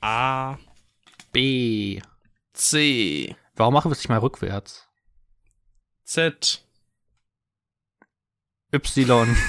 A, 0.00 0.58
B. 1.32 2.00
C, 2.52 3.34
Warum 3.54 3.74
machen 3.74 3.90
wir 3.90 3.92
es 3.92 3.98
nicht 3.98 4.08
mal 4.08 4.18
rückwärts? 4.18 4.86
Z. 6.04 6.64
Y. 8.72 9.36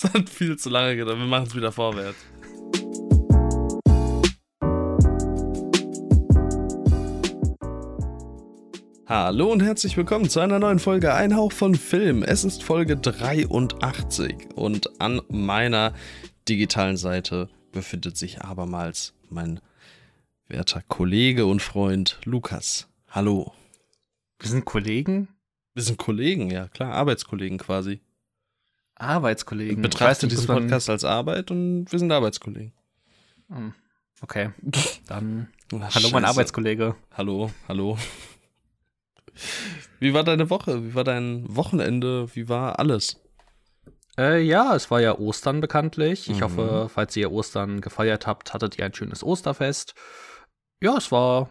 Das 0.00 0.14
hat 0.14 0.30
viel 0.30 0.56
zu 0.56 0.70
lange 0.70 0.96
gedauert. 0.96 1.18
Wir 1.18 1.26
machen 1.26 1.46
es 1.46 1.54
wieder 1.54 1.72
vorwärts. 1.72 2.16
Hallo 9.06 9.52
und 9.52 9.62
herzlich 9.62 9.96
willkommen 9.96 10.30
zu 10.30 10.40
einer 10.40 10.58
neuen 10.58 10.78
Folge 10.78 11.12
Ein 11.12 11.36
Hauch 11.36 11.52
von 11.52 11.74
Film. 11.74 12.22
Es 12.22 12.44
ist 12.44 12.62
Folge 12.62 12.96
83 12.96 14.50
und 14.54 15.00
an 15.00 15.20
meiner 15.28 15.92
digitalen 16.48 16.96
Seite 16.96 17.50
befindet 17.72 18.16
sich 18.16 18.40
abermals 18.42 19.14
mein 19.28 19.60
werter 20.48 20.82
Kollege 20.82 21.46
und 21.46 21.60
Freund 21.62 22.18
Lukas. 22.24 22.88
Hallo. 23.08 23.52
Wir 24.38 24.48
sind 24.50 24.64
Kollegen? 24.64 25.28
Wir 25.74 25.82
sind 25.82 25.98
Kollegen, 25.98 26.50
ja 26.50 26.68
klar, 26.68 26.92
Arbeitskollegen 26.94 27.58
quasi. 27.58 28.00
Arbeitskollegen. 28.96 29.80
Betrachte 29.82 30.28
diesen 30.28 30.46
man- 30.46 30.62
Podcast 30.64 30.90
als 30.90 31.04
Arbeit 31.04 31.50
und 31.50 31.90
wir 31.90 31.98
sind 31.98 32.10
Arbeitskollegen. 32.12 32.72
Hm, 33.48 33.74
Okay, 34.22 34.50
dann 35.06 35.48
Ach, 35.72 35.94
hallo 35.94 36.10
mein 36.10 36.22
scheiße. 36.22 36.26
Arbeitskollege. 36.26 36.94
Hallo, 37.16 37.50
hallo. 37.68 37.96
Wie 39.98 40.12
war 40.12 40.24
deine 40.24 40.50
Woche? 40.50 40.84
Wie 40.84 40.94
war 40.94 41.04
dein 41.04 41.44
Wochenende? 41.56 42.28
Wie 42.34 42.48
war 42.48 42.78
alles? 42.78 43.18
Äh, 44.20 44.40
ja, 44.42 44.74
es 44.74 44.90
war 44.90 45.00
ja 45.00 45.18
Ostern 45.18 45.60
bekanntlich. 45.62 46.28
Ich 46.28 46.40
Mhm. 46.40 46.44
hoffe, 46.44 46.88
falls 46.92 47.16
ihr 47.16 47.32
Ostern 47.32 47.80
gefeiert 47.80 48.26
habt, 48.26 48.52
hattet 48.52 48.78
ihr 48.78 48.84
ein 48.84 48.92
schönes 48.92 49.24
Osterfest. 49.24 49.94
Ja, 50.82 50.96
es 50.98 51.10
war 51.10 51.48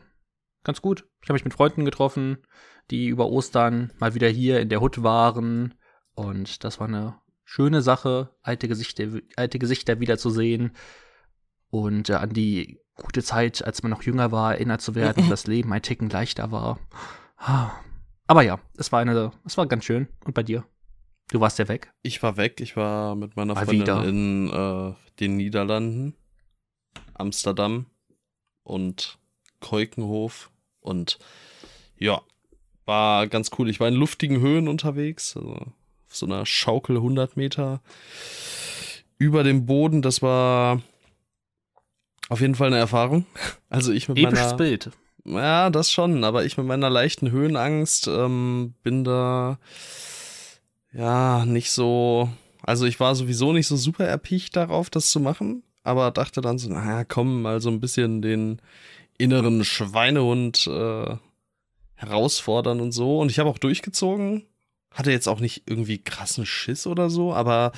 ganz 0.63 0.81
gut. 0.81 1.07
Ich 1.23 1.29
habe 1.29 1.33
mich 1.33 1.43
mit 1.45 1.53
Freunden 1.53 1.83
getroffen, 1.83 2.37
die 2.91 3.07
über 3.07 3.27
Ostern 3.27 3.91
mal 3.99 4.13
wieder 4.13 4.27
hier 4.27 4.59
in 4.59 4.69
der 4.69 4.81
Hut 4.81 5.01
waren. 5.01 5.73
Und 6.13 6.63
das 6.63 6.79
war 6.79 6.87
eine 6.87 7.15
schöne 7.43 7.81
Sache, 7.81 8.35
alte 8.43 8.67
Gesichter, 8.67 9.05
alte 9.35 9.57
Gesichter 9.57 9.99
wiederzusehen 9.99 10.71
und 11.71 12.09
äh, 12.09 12.13
an 12.13 12.33
die 12.33 12.79
gute 12.93 13.23
Zeit, 13.23 13.63
als 13.63 13.81
man 13.81 13.89
noch 13.89 14.03
jünger 14.03 14.31
war, 14.31 14.53
erinnert 14.53 14.81
zu 14.81 14.93
werden, 14.93 15.23
das 15.29 15.47
Leben 15.47 15.73
ein 15.73 15.81
Ticken 15.81 16.09
leichter 16.09 16.51
war. 16.51 16.79
Aber 18.27 18.43
ja, 18.43 18.59
es 18.77 18.91
war 18.91 18.99
eine, 18.99 19.31
es 19.45 19.57
war 19.57 19.65
ganz 19.65 19.85
schön. 19.85 20.07
Und 20.25 20.33
bei 20.35 20.43
dir? 20.43 20.63
Du 21.31 21.39
warst 21.39 21.59
ja 21.59 21.67
weg. 21.67 21.93
Ich 22.01 22.23
war 22.23 22.37
weg. 22.37 22.59
Ich 22.59 22.75
war 22.75 23.15
mit 23.15 23.35
meiner 23.35 23.53
Mal 23.53 23.65
Freundin 23.65 23.81
wieder. 23.81 24.03
in 24.03 24.49
äh, 24.49 24.93
den 25.19 25.37
Niederlanden, 25.37 26.15
Amsterdam 27.13 27.85
und 28.63 29.19
Keukenhof. 29.59 30.49
Und 30.79 31.19
ja, 31.97 32.21
war 32.85 33.27
ganz 33.27 33.51
cool. 33.57 33.69
Ich 33.69 33.79
war 33.79 33.87
in 33.87 33.93
luftigen 33.93 34.39
Höhen 34.39 34.67
unterwegs. 34.67 35.37
Also 35.37 35.53
auf 35.53 36.15
so 36.15 36.25
einer 36.25 36.45
Schaukel 36.47 36.95
100 36.95 37.37
Meter 37.37 37.81
über 39.19 39.43
dem 39.43 39.67
Boden. 39.67 40.01
Das 40.01 40.23
war 40.23 40.81
auf 42.29 42.41
jeden 42.41 42.55
Fall 42.55 42.67
eine 42.67 42.77
Erfahrung. 42.77 43.25
Also 43.71 43.91
ich 43.91 44.09
mit 44.09 44.17
Episches 44.17 44.45
meiner 44.45 44.57
Bild. 44.57 44.89
Ja, 45.25 45.69
das 45.69 45.91
schon, 45.91 46.23
aber 46.23 46.43
ich 46.43 46.57
mit 46.57 46.65
meiner 46.65 46.89
leichten 46.89 47.29
Höhenangst 47.29 48.07
ähm, 48.07 48.73
bin 48.81 49.03
da 49.03 49.59
ja 50.91 51.45
nicht 51.45 51.71
so. 51.71 52.29
Also 52.63 52.85
ich 52.85 52.99
war 52.99 53.15
sowieso 53.15 53.53
nicht 53.53 53.67
so 53.67 53.77
super 53.77 54.05
erpicht 54.05 54.55
darauf, 54.55 54.89
das 54.89 55.11
zu 55.11 55.19
machen, 55.19 55.63
aber 55.83 56.11
dachte 56.11 56.41
dann 56.41 56.57
so, 56.57 56.69
naja, 56.69 57.03
komm, 57.03 57.41
mal 57.41 57.61
so 57.61 57.69
ein 57.69 57.79
bisschen 57.79 58.21
den 58.21 58.61
inneren 59.17 59.63
Schweinehund 59.63 60.67
äh, 60.67 61.15
herausfordern 61.95 62.79
und 62.81 62.91
so. 62.91 63.19
Und 63.19 63.31
ich 63.31 63.39
habe 63.39 63.49
auch 63.49 63.57
durchgezogen. 63.57 64.45
Hatte 64.91 65.11
jetzt 65.11 65.27
auch 65.27 65.39
nicht 65.39 65.63
irgendwie 65.67 65.99
krassen 65.99 66.45
Schiss 66.47 66.87
oder 66.87 67.11
so, 67.11 67.33
aber 67.33 67.71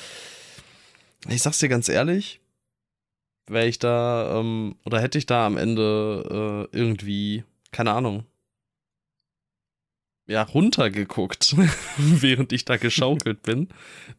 ich 1.27 1.41
sag's 1.41 1.59
dir 1.59 1.67
ganz 1.67 1.89
ehrlich, 1.89 2.39
wäre 3.47 3.67
ich 3.67 3.79
da, 3.79 4.39
ähm, 4.39 4.75
oder 4.85 5.01
hätte 5.01 5.17
ich 5.17 5.25
da 5.25 5.45
am 5.45 5.57
Ende 5.57 6.69
äh, 6.71 6.77
irgendwie, 6.77 7.44
keine 7.71 7.91
Ahnung, 7.91 8.25
ja, 10.31 10.44
runtergeguckt, 10.44 11.56
während 11.97 12.53
ich 12.53 12.64
da 12.64 12.78
geschaukelt 12.78 13.44
bin, 13.44 13.68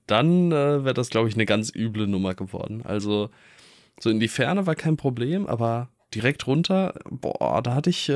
dann 0.07 0.53
äh, 0.53 0.85
wäre 0.85 0.95
das, 0.95 1.09
glaube 1.09 1.29
ich, 1.29 1.35
eine 1.35 1.47
ganz 1.47 1.75
üble 1.75 2.07
Nummer 2.07 2.35
geworden. 2.35 2.83
Also, 2.85 3.31
so 3.99 4.11
in 4.11 4.21
die 4.21 4.29
Ferne 4.29 4.67
war 4.67 4.75
kein 4.75 4.99
Problem, 4.99 5.47
aber 5.47 5.89
direkt 6.15 6.47
runter, 6.47 6.95
boah, 7.11 7.63
da 7.63 7.75
hatte 7.75 7.89
ich, 7.89 8.11
äh, 8.11 8.13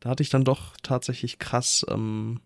da 0.00 0.10
hatte 0.10 0.22
ich 0.22 0.28
dann 0.28 0.44
doch 0.44 0.76
tatsächlich 0.82 1.38
krass, 1.38 1.86
ähm, 1.88 2.40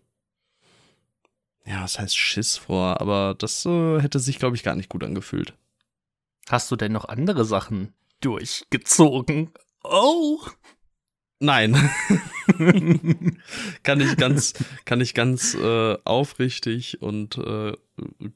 ja, 1.65 1.83
was 1.83 1.99
heißt 1.99 2.17
Schiss 2.17 2.55
vor, 2.55 3.01
aber 3.01 3.35
das 3.37 3.65
äh, 3.65 3.99
hätte 3.99 4.19
sich, 4.19 4.39
glaube 4.39 4.55
ich, 4.55 4.63
gar 4.63 4.75
nicht 4.75 4.89
gut 4.89 5.03
angefühlt. 5.03 5.53
Hast 6.49 6.71
du 6.71 6.77
denn 6.77 6.93
noch 6.93 7.05
andere 7.05 7.43
Sachen 7.43 7.93
durchgezogen? 8.21 9.51
Oh! 9.83 10.39
Nein. 11.41 11.75
kann 13.83 13.99
ich 13.99 14.15
ganz, 14.15 14.53
kann 14.85 15.01
ich 15.01 15.15
ganz 15.15 15.55
äh, 15.55 15.97
aufrichtig 16.03 17.01
und 17.01 17.37
äh, 17.37 17.73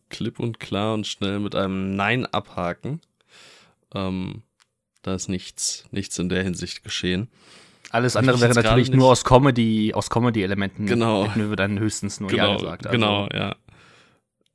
klipp 0.09 0.39
und 0.39 0.59
klar 0.59 0.95
und 0.95 1.05
schnell 1.05 1.39
mit 1.39 1.53
einem 1.55 1.95
Nein 1.95 2.25
abhaken. 2.25 3.01
Ähm, 3.93 4.41
da 5.03 5.13
ist 5.13 5.29
nichts, 5.29 5.85
nichts 5.91 6.17
in 6.17 6.29
der 6.29 6.41
Hinsicht 6.41 6.83
geschehen. 6.83 7.29
Alles 7.91 8.16
andere 8.16 8.41
wäre 8.41 8.55
natürlich 8.55 8.91
nur 8.91 9.11
aus 9.11 9.23
Comedy, 9.23 9.93
aus 9.93 10.09
Comedy-Elementen. 10.09 10.87
Genau. 10.87 11.27
Hätten 11.27 11.49
wir 11.49 11.55
dann 11.55 11.77
höchstens 11.77 12.19
nur 12.19 12.33
Ja 12.33 12.47
Genau, 12.47 12.57
gesagt. 12.57 12.87
Also, 12.87 12.97
genau, 12.97 13.29
ja. 13.31 13.55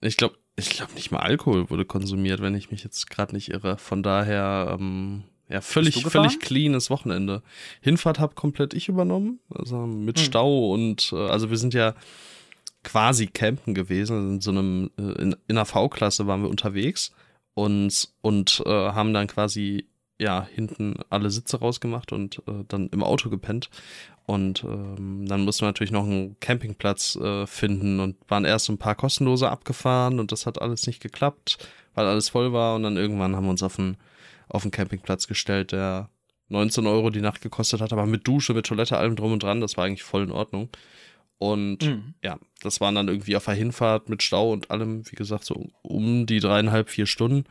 Ich 0.00 0.16
glaube, 0.16 0.36
ich 0.56 0.70
glaube 0.70 0.92
nicht 0.94 1.12
mal 1.12 1.20
Alkohol 1.20 1.70
wurde 1.70 1.84
konsumiert, 1.84 2.42
wenn 2.42 2.56
ich 2.56 2.72
mich 2.72 2.82
jetzt 2.82 3.08
gerade 3.08 3.32
nicht 3.32 3.50
irre. 3.50 3.78
Von 3.78 4.02
daher, 4.02 4.76
ähm, 4.78 5.22
ja, 5.50 5.60
völlig, 5.60 6.04
völlig 6.04 6.40
cleanes 6.40 6.90
Wochenende. 6.90 7.42
Hinfahrt 7.80 8.18
habe 8.18 8.34
komplett 8.34 8.74
ich 8.74 8.88
übernommen, 8.88 9.40
also 9.54 9.86
mit 9.86 10.18
Hm. 10.18 10.24
Stau 10.24 10.72
und 10.72 11.12
äh, 11.12 11.16
also 11.16 11.50
wir 11.50 11.58
sind 11.58 11.74
ja 11.74 11.94
quasi 12.82 13.26
campen 13.26 13.74
gewesen. 13.74 14.34
In 14.34 14.40
so 14.40 14.50
einem 14.50 14.90
äh, 14.98 15.22
in, 15.22 15.36
in 15.48 15.56
einer 15.56 15.66
V-Klasse 15.66 16.26
waren 16.26 16.42
wir 16.42 16.48
unterwegs 16.48 17.12
und 17.54 18.08
und 18.22 18.62
äh, 18.64 18.70
haben 18.70 19.12
dann 19.12 19.26
quasi 19.26 19.86
ja 20.18 20.46
hinten 20.54 20.96
alle 21.08 21.30
Sitze 21.30 21.58
rausgemacht 21.58 22.12
und 22.12 22.42
äh, 22.46 22.64
dann 22.68 22.88
im 22.88 23.02
Auto 23.02 23.30
gepennt. 23.30 23.70
Und 24.26 24.62
ähm, 24.62 25.26
dann 25.26 25.44
mussten 25.44 25.62
wir 25.62 25.68
natürlich 25.68 25.90
noch 25.90 26.04
einen 26.04 26.38
Campingplatz 26.38 27.16
äh, 27.16 27.48
finden 27.48 27.98
und 27.98 28.16
waren 28.28 28.44
erst 28.44 28.68
ein 28.68 28.78
paar 28.78 28.94
kostenlose 28.94 29.50
abgefahren 29.50 30.20
und 30.20 30.30
das 30.30 30.46
hat 30.46 30.62
alles 30.62 30.86
nicht 30.86 31.02
geklappt, 31.02 31.58
weil 31.94 32.06
alles 32.06 32.28
voll 32.28 32.52
war. 32.52 32.76
Und 32.76 32.84
dann 32.84 32.96
irgendwann 32.96 33.34
haben 33.34 33.46
wir 33.46 33.50
uns 33.50 33.64
auf 33.64 33.78
einen, 33.80 33.96
auf 34.50 34.62
einen 34.62 34.70
Campingplatz 34.70 35.26
gestellt, 35.26 35.72
der 35.72 36.10
19 36.48 36.86
Euro 36.86 37.10
die 37.10 37.20
Nacht 37.20 37.40
gekostet 37.40 37.80
hat, 37.80 37.92
aber 37.92 38.06
mit 38.06 38.26
Dusche, 38.26 38.54
mit 38.54 38.66
Toilette, 38.66 38.98
allem 38.98 39.16
drum 39.16 39.32
und 39.32 39.42
dran. 39.42 39.60
Das 39.60 39.76
war 39.76 39.84
eigentlich 39.84 40.02
voll 40.02 40.24
in 40.24 40.32
Ordnung. 40.32 40.68
Und 41.38 41.82
Mhm. 41.86 42.14
ja, 42.22 42.38
das 42.60 42.80
waren 42.80 42.94
dann 42.94 43.08
irgendwie 43.08 43.36
auf 43.36 43.46
der 43.46 43.54
Hinfahrt 43.54 44.08
mit 44.10 44.22
Stau 44.22 44.52
und 44.52 44.70
allem, 44.70 45.10
wie 45.10 45.16
gesagt, 45.16 45.44
so 45.44 45.68
um 45.82 46.26
die 46.26 46.40
dreieinhalb, 46.40 46.90
vier 46.90 47.06
Stunden. 47.06 47.44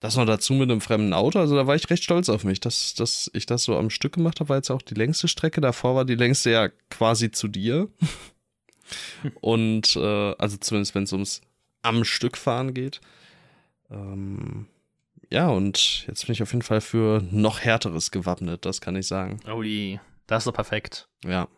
Das 0.00 0.16
noch 0.16 0.26
dazu 0.26 0.52
mit 0.52 0.70
einem 0.70 0.80
fremden 0.80 1.12
Auto, 1.12 1.38
also 1.40 1.56
da 1.56 1.66
war 1.66 1.74
ich 1.74 1.88
recht 1.90 2.04
stolz 2.04 2.28
auf 2.28 2.44
mich, 2.44 2.60
dass, 2.60 2.94
dass 2.94 3.30
ich 3.32 3.46
das 3.46 3.64
so 3.64 3.76
am 3.76 3.90
Stück 3.90 4.12
gemacht 4.12 4.38
habe, 4.38 4.50
war 4.50 4.56
jetzt 4.56 4.70
auch 4.70 4.82
die 4.82 4.94
längste 4.94 5.26
Strecke. 5.28 5.60
Davor 5.60 5.96
war 5.96 6.04
die 6.04 6.14
längste 6.14 6.50
ja 6.50 6.68
quasi 6.90 7.30
zu 7.30 7.48
dir. 7.48 7.88
und 9.40 9.96
äh, 9.96 10.34
also 10.38 10.56
zumindest 10.58 10.94
wenn 10.94 11.04
es 11.04 11.12
ums 11.12 11.40
am 11.82 12.04
Stück 12.04 12.36
fahren 12.36 12.74
geht. 12.74 13.00
Ähm, 13.90 14.66
ja, 15.30 15.48
und 15.48 16.06
jetzt 16.06 16.26
bin 16.26 16.32
ich 16.32 16.42
auf 16.42 16.52
jeden 16.52 16.62
Fall 16.62 16.80
für 16.80 17.22
noch 17.30 17.60
härteres 17.60 18.10
gewappnet, 18.10 18.64
das 18.64 18.80
kann 18.80 18.96
ich 18.96 19.06
sagen. 19.06 19.40
Ui, 19.48 20.00
das 20.26 20.42
ist 20.42 20.46
doch 20.46 20.54
perfekt. 20.54 21.08
Ja. 21.24 21.48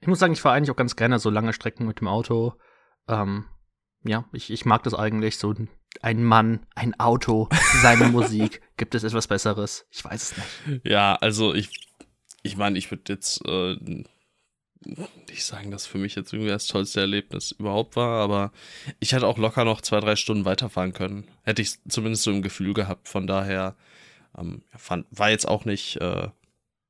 Ich 0.00 0.08
muss 0.08 0.18
sagen, 0.18 0.32
ich 0.32 0.40
fahre 0.40 0.56
eigentlich 0.56 0.70
auch 0.70 0.76
ganz 0.76 0.96
gerne 0.96 1.18
so 1.18 1.30
lange 1.30 1.52
Strecken 1.52 1.86
mit 1.86 2.00
dem 2.00 2.08
Auto. 2.08 2.54
Ähm, 3.08 3.46
ja, 4.04 4.24
ich, 4.32 4.50
ich 4.50 4.64
mag 4.64 4.82
das 4.84 4.94
eigentlich. 4.94 5.38
So 5.38 5.54
ein 6.02 6.22
Mann, 6.22 6.66
ein 6.74 6.98
Auto, 7.00 7.48
seine 7.82 8.04
Musik. 8.10 8.62
Gibt 8.76 8.94
es 8.94 9.02
etwas 9.04 9.26
Besseres? 9.26 9.86
Ich 9.90 10.04
weiß 10.04 10.22
es 10.22 10.36
nicht. 10.36 10.86
Ja, 10.86 11.14
also 11.16 11.54
ich, 11.54 11.70
ich 12.42 12.56
meine, 12.56 12.78
ich 12.78 12.90
würde 12.90 13.12
jetzt 13.12 13.44
äh, 13.46 13.76
nicht 15.28 15.44
sagen, 15.44 15.70
dass 15.70 15.86
für 15.86 15.98
mich 15.98 16.14
jetzt 16.14 16.32
irgendwie 16.32 16.50
das 16.50 16.66
tollste 16.66 17.00
Erlebnis 17.00 17.52
überhaupt 17.52 17.96
war, 17.96 18.22
aber 18.22 18.52
ich 19.00 19.12
hätte 19.12 19.26
auch 19.26 19.38
locker 19.38 19.64
noch 19.64 19.80
zwei, 19.80 20.00
drei 20.00 20.16
Stunden 20.16 20.44
weiterfahren 20.44 20.92
können. 20.92 21.26
Hätte 21.42 21.62
ich 21.62 21.82
zumindest 21.88 22.22
so 22.22 22.30
im 22.30 22.42
Gefühl 22.42 22.74
gehabt. 22.74 23.08
Von 23.08 23.26
daher 23.26 23.76
ähm, 24.36 24.62
fand, 24.76 25.06
war 25.10 25.30
jetzt 25.30 25.48
auch 25.48 25.64
nicht 25.64 25.96
äh, 26.00 26.28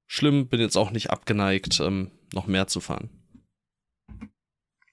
schlimm, 0.07 0.49
bin 0.49 0.61
jetzt 0.61 0.77
auch 0.77 0.91
nicht 0.91 1.11
abgeneigt, 1.11 1.81
ähm, 1.81 2.11
noch 2.33 2.47
mehr 2.47 2.67
zu 2.67 2.81
fahren. 2.81 3.11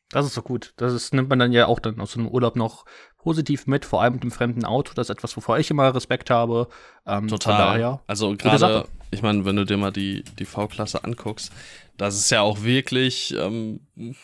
Das 0.10 0.26
ist 0.26 0.38
doch 0.38 0.44
gut. 0.44 0.74
Das 0.78 0.94
ist, 0.94 1.14
nimmt 1.14 1.30
man 1.30 1.40
dann 1.40 1.52
ja 1.52 1.66
auch 1.66 1.80
dann 1.80 2.00
aus 2.00 2.14
so 2.14 2.20
einem 2.20 2.30
Urlaub 2.30 2.56
noch, 2.56 2.86
positiv 3.26 3.66
mit, 3.66 3.86
vor 3.86 4.04
allem 4.04 4.14
mit 4.14 4.24
dem 4.24 4.30
fremden 4.30 4.66
Auto. 4.66 4.94
Das 4.94 5.10
ist 5.10 5.16
etwas, 5.16 5.36
wovor 5.36 5.58
ich 5.58 5.72
immer 5.72 5.94
Respekt 5.96 6.30
habe. 6.30 6.68
Ähm, 7.08 7.28
Total. 7.28 7.58
Daher, 7.58 8.02
also 8.06 8.38
gerade, 8.38 8.88
ich 9.10 9.24
meine, 9.24 9.46
wenn 9.46 9.56
du 9.56 9.66
dir 9.66 9.78
mal 9.78 9.92
die, 9.92 10.24
die 10.38 10.46
V-Klasse 10.46 11.04
anguckst, 11.04 11.52
das 11.98 12.18
ist 12.18 12.30
ja 12.32 12.42
auch 12.42 12.64
wirklich 12.64 13.34
ähm, 13.38 13.82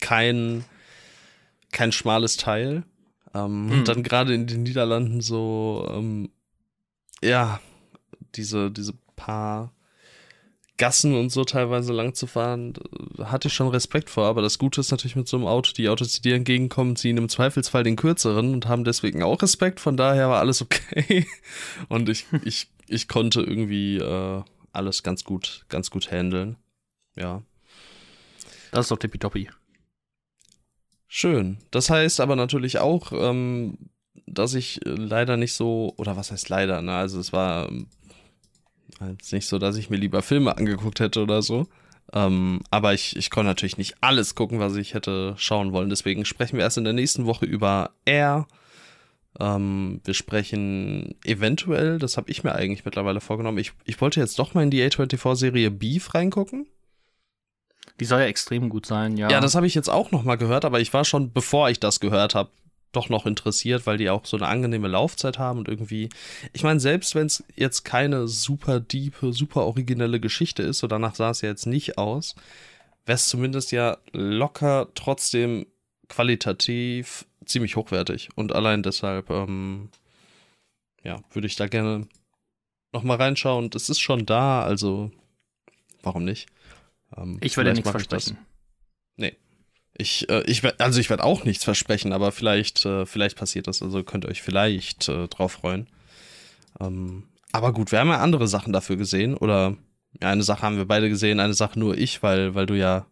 kein, 0.00 0.64
kein 1.72 1.92
schmales 1.92 2.36
Teil. 2.36 2.84
Ähm, 3.34 3.66
mhm. 3.66 3.72
Und 3.72 3.88
dann 3.88 4.02
gerade 4.02 4.34
in 4.34 4.46
den 4.46 4.62
Niederlanden 4.62 5.20
so, 5.20 5.88
ähm, 5.90 6.30
ja, 7.22 7.60
diese, 8.34 8.70
diese 8.70 8.94
paar 9.16 9.72
Gassen 10.80 11.14
und 11.14 11.30
so 11.30 11.44
teilweise 11.44 11.92
lang 11.92 12.14
zu 12.14 12.26
fahren, 12.26 12.72
hatte 13.22 13.48
ich 13.48 13.54
schon 13.54 13.68
Respekt 13.68 14.08
vor. 14.08 14.24
Aber 14.24 14.40
das 14.40 14.58
Gute 14.58 14.80
ist 14.80 14.90
natürlich 14.90 15.14
mit 15.14 15.28
so 15.28 15.36
einem 15.36 15.46
Auto, 15.46 15.72
die 15.76 15.90
Autos, 15.90 16.12
die 16.12 16.22
dir 16.22 16.34
entgegenkommen, 16.34 16.96
ziehen 16.96 17.18
im 17.18 17.28
Zweifelsfall 17.28 17.84
den 17.84 17.96
kürzeren 17.96 18.54
und 18.54 18.66
haben 18.66 18.84
deswegen 18.84 19.22
auch 19.22 19.42
Respekt. 19.42 19.78
Von 19.78 19.98
daher 19.98 20.30
war 20.30 20.40
alles 20.40 20.62
okay. 20.62 21.26
Und 21.88 22.08
ich, 22.08 22.24
ich, 22.44 22.68
ich 22.88 23.08
konnte 23.08 23.42
irgendwie 23.42 23.98
äh, 23.98 24.42
alles 24.72 25.02
ganz 25.02 25.24
gut, 25.24 25.66
ganz 25.68 25.90
gut 25.90 26.10
handeln. 26.10 26.56
Ja. 27.16 27.42
Das 28.72 28.86
ist 28.86 28.90
doch 28.90 28.98
tippitoppi. 28.98 29.50
Schön. 31.08 31.58
Das 31.70 31.90
heißt 31.90 32.20
aber 32.20 32.36
natürlich 32.36 32.78
auch, 32.78 33.12
ähm, 33.12 33.90
dass 34.26 34.54
ich 34.54 34.80
leider 34.84 35.36
nicht 35.36 35.54
so, 35.54 35.92
oder 35.96 36.16
was 36.16 36.30
heißt 36.30 36.48
leider, 36.48 36.82
ne? 36.82 36.94
Also 36.94 37.18
es 37.18 37.32
war 37.32 37.68
ist 39.18 39.32
nicht 39.32 39.46
so, 39.46 39.58
dass 39.58 39.76
ich 39.76 39.90
mir 39.90 39.96
lieber 39.96 40.22
Filme 40.22 40.56
angeguckt 40.56 41.00
hätte 41.00 41.22
oder 41.22 41.42
so. 41.42 41.66
Ähm, 42.12 42.60
aber 42.70 42.92
ich, 42.92 43.16
ich 43.16 43.30
konnte 43.30 43.48
natürlich 43.48 43.78
nicht 43.78 43.96
alles 44.00 44.34
gucken, 44.34 44.58
was 44.58 44.76
ich 44.76 44.94
hätte 44.94 45.34
schauen 45.36 45.72
wollen. 45.72 45.90
Deswegen 45.90 46.24
sprechen 46.24 46.56
wir 46.56 46.64
erst 46.64 46.78
in 46.78 46.84
der 46.84 46.92
nächsten 46.92 47.26
Woche 47.26 47.46
über 47.46 47.92
Air. 48.04 48.46
Ähm, 49.38 50.00
wir 50.04 50.14
sprechen 50.14 51.14
eventuell, 51.24 51.98
das 51.98 52.16
habe 52.16 52.30
ich 52.30 52.42
mir 52.42 52.54
eigentlich 52.54 52.84
mittlerweile 52.84 53.20
vorgenommen. 53.20 53.58
Ich, 53.58 53.72
ich 53.84 54.00
wollte 54.00 54.20
jetzt 54.20 54.38
doch 54.38 54.54
mal 54.54 54.64
in 54.64 54.70
die 54.70 54.82
A24-Serie 54.82 55.70
Beef 55.70 56.14
reingucken. 56.14 56.66
Die 58.00 58.04
soll 58.06 58.20
ja 58.20 58.26
extrem 58.26 58.68
gut 58.70 58.86
sein, 58.86 59.16
ja. 59.16 59.30
Ja, 59.30 59.40
das 59.40 59.54
habe 59.54 59.66
ich 59.66 59.74
jetzt 59.74 59.90
auch 59.90 60.10
noch 60.10 60.24
mal 60.24 60.36
gehört, 60.36 60.64
aber 60.64 60.80
ich 60.80 60.92
war 60.92 61.04
schon, 61.04 61.32
bevor 61.32 61.70
ich 61.70 61.78
das 61.78 62.00
gehört 62.00 62.34
habe, 62.34 62.50
doch 62.92 63.08
noch 63.08 63.26
interessiert, 63.26 63.86
weil 63.86 63.98
die 63.98 64.10
auch 64.10 64.24
so 64.24 64.36
eine 64.36 64.48
angenehme 64.48 64.88
Laufzeit 64.88 65.38
haben 65.38 65.60
und 65.60 65.68
irgendwie, 65.68 66.08
ich 66.52 66.64
meine, 66.64 66.80
selbst 66.80 67.14
wenn 67.14 67.26
es 67.26 67.44
jetzt 67.54 67.84
keine 67.84 68.26
super 68.26 68.80
diepe, 68.80 69.32
super 69.32 69.66
originelle 69.66 70.18
Geschichte 70.18 70.62
ist, 70.62 70.78
so 70.78 70.88
danach 70.88 71.14
sah 71.14 71.30
es 71.30 71.42
ja 71.42 71.50
jetzt 71.50 71.66
nicht 71.66 71.98
aus, 71.98 72.34
wäre 73.06 73.16
es 73.16 73.28
zumindest 73.28 73.70
ja 73.70 73.98
locker 74.12 74.88
trotzdem 74.94 75.66
qualitativ 76.08 77.26
ziemlich 77.44 77.76
hochwertig. 77.76 78.30
Und 78.34 78.52
allein 78.52 78.82
deshalb, 78.82 79.30
ähm, 79.30 79.90
ja, 81.02 81.20
würde 81.32 81.46
ich 81.46 81.56
da 81.56 81.66
gerne 81.66 82.08
noch 82.92 83.02
mal 83.02 83.16
reinschauen. 83.16 83.64
Und 83.64 83.74
es 83.74 83.88
ist 83.88 84.00
schon 84.00 84.26
da, 84.26 84.62
also 84.62 85.10
warum 86.02 86.24
nicht? 86.24 86.48
Ähm, 87.16 87.38
ich 87.40 87.56
würde 87.56 87.72
nichts 87.72 87.90
versprechen. 87.90 88.38
Nee, 89.16 89.36
ich, 89.96 90.28
äh, 90.30 90.42
ich 90.46 90.62
also 90.80 91.00
ich 91.00 91.10
werde 91.10 91.24
auch 91.24 91.44
nichts 91.44 91.64
versprechen, 91.64 92.12
aber 92.12 92.32
vielleicht, 92.32 92.84
äh, 92.86 93.06
vielleicht 93.06 93.36
passiert 93.36 93.66
das. 93.66 93.82
Also 93.82 94.02
könnt 94.02 94.24
ihr 94.24 94.30
euch 94.30 94.42
vielleicht 94.42 95.08
äh, 95.08 95.28
drauf 95.28 95.52
freuen. 95.52 95.88
Ähm, 96.80 97.24
aber 97.52 97.72
gut, 97.72 97.92
wir 97.92 97.98
haben 97.98 98.08
ja 98.08 98.18
andere 98.18 98.48
Sachen 98.48 98.72
dafür 98.72 98.96
gesehen. 98.96 99.36
Oder 99.36 99.76
ja, 100.20 100.30
eine 100.30 100.42
Sache 100.42 100.62
haben 100.62 100.76
wir 100.76 100.86
beide 100.86 101.08
gesehen, 101.08 101.40
eine 101.40 101.54
Sache 101.54 101.78
nur 101.78 101.98
ich, 101.98 102.22
weil, 102.22 102.54
weil 102.54 102.66
du 102.66 102.74
ja 102.74 103.06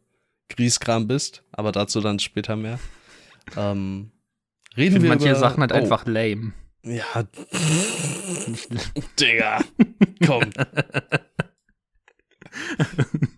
Grieskram 0.49 1.07
bist, 1.07 1.43
aber 1.53 1.73
dazu 1.73 2.01
dann 2.01 2.19
später 2.21 2.57
mehr. 2.57 2.79
Ähm, 3.57 4.11
reden 4.77 4.97
ich 4.97 5.03
wir 5.03 5.09
manche 5.11 5.29
über, 5.31 5.39
Sachen 5.39 5.61
halt 5.61 5.73
oh. 5.73 5.77
einfach 5.77 6.07
lame. 6.07 6.53
Ja. 6.85 7.05
Digga. 9.21 9.61
Komm. 10.25 10.51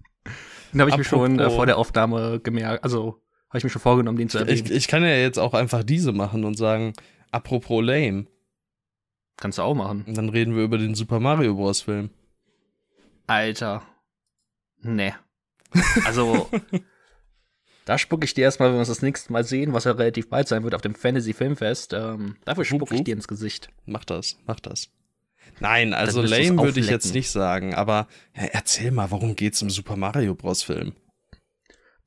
Den 0.72 0.80
habe 0.80 0.90
ich 0.90 0.96
mir 0.96 1.04
schon 1.04 1.38
äh, 1.38 1.50
vor 1.50 1.66
der 1.66 1.78
Aufnahme 1.78 2.40
gemerkt, 2.40 2.84
also 2.84 3.20
habe 3.48 3.58
ich 3.58 3.64
mir 3.64 3.70
schon 3.70 3.82
vorgenommen, 3.82 4.16
den 4.16 4.28
zu 4.28 4.38
erwähnen. 4.38 4.64
Ich, 4.64 4.70
ich 4.70 4.88
kann 4.88 5.02
ja 5.02 5.16
jetzt 5.16 5.38
auch 5.38 5.54
einfach 5.54 5.82
diese 5.82 6.12
machen 6.12 6.44
und 6.44 6.56
sagen, 6.56 6.92
apropos 7.32 7.84
lame. 7.84 8.26
Kannst 9.36 9.58
du 9.58 9.62
auch 9.62 9.74
machen. 9.74 10.04
Und 10.06 10.16
dann 10.16 10.28
reden 10.28 10.54
wir 10.54 10.62
über 10.62 10.78
den 10.78 10.94
Super 10.94 11.18
Mario 11.18 11.54
Bros. 11.54 11.80
Film. 11.80 12.10
Alter. 13.26 13.82
Ne. 14.82 15.14
Also, 16.04 16.50
da 17.84 17.96
spucke 17.96 18.24
ich 18.24 18.34
dir 18.34 18.42
erstmal, 18.42 18.68
wenn 18.68 18.76
wir 18.76 18.80
uns 18.80 18.88
das 18.88 19.02
nächste 19.02 19.32
Mal 19.32 19.44
sehen, 19.44 19.72
was 19.72 19.84
ja 19.84 19.92
relativ 19.92 20.28
bald 20.28 20.48
sein 20.48 20.64
wird 20.64 20.74
auf 20.74 20.82
dem 20.82 20.94
Fantasy 20.94 21.32
Filmfest. 21.32 21.92
Ähm, 21.92 22.36
dafür 22.44 22.64
spucke 22.64 22.94
ich 22.94 23.04
dir 23.04 23.14
ins 23.14 23.28
Gesicht. 23.28 23.70
Mach 23.86 24.04
das, 24.04 24.36
mach 24.46 24.58
das. 24.60 24.90
Nein, 25.58 25.94
also 25.94 26.22
lame 26.22 26.58
würde 26.62 26.80
ich 26.80 26.88
jetzt 26.88 27.14
nicht 27.14 27.30
sagen, 27.30 27.74
aber 27.74 28.06
ja, 28.36 28.44
erzähl 28.52 28.90
mal, 28.90 29.10
worum 29.10 29.36
geht's 29.36 29.62
im 29.62 29.70
Super 29.70 29.96
Mario 29.96 30.34
Bros. 30.34 30.62
Film? 30.62 30.92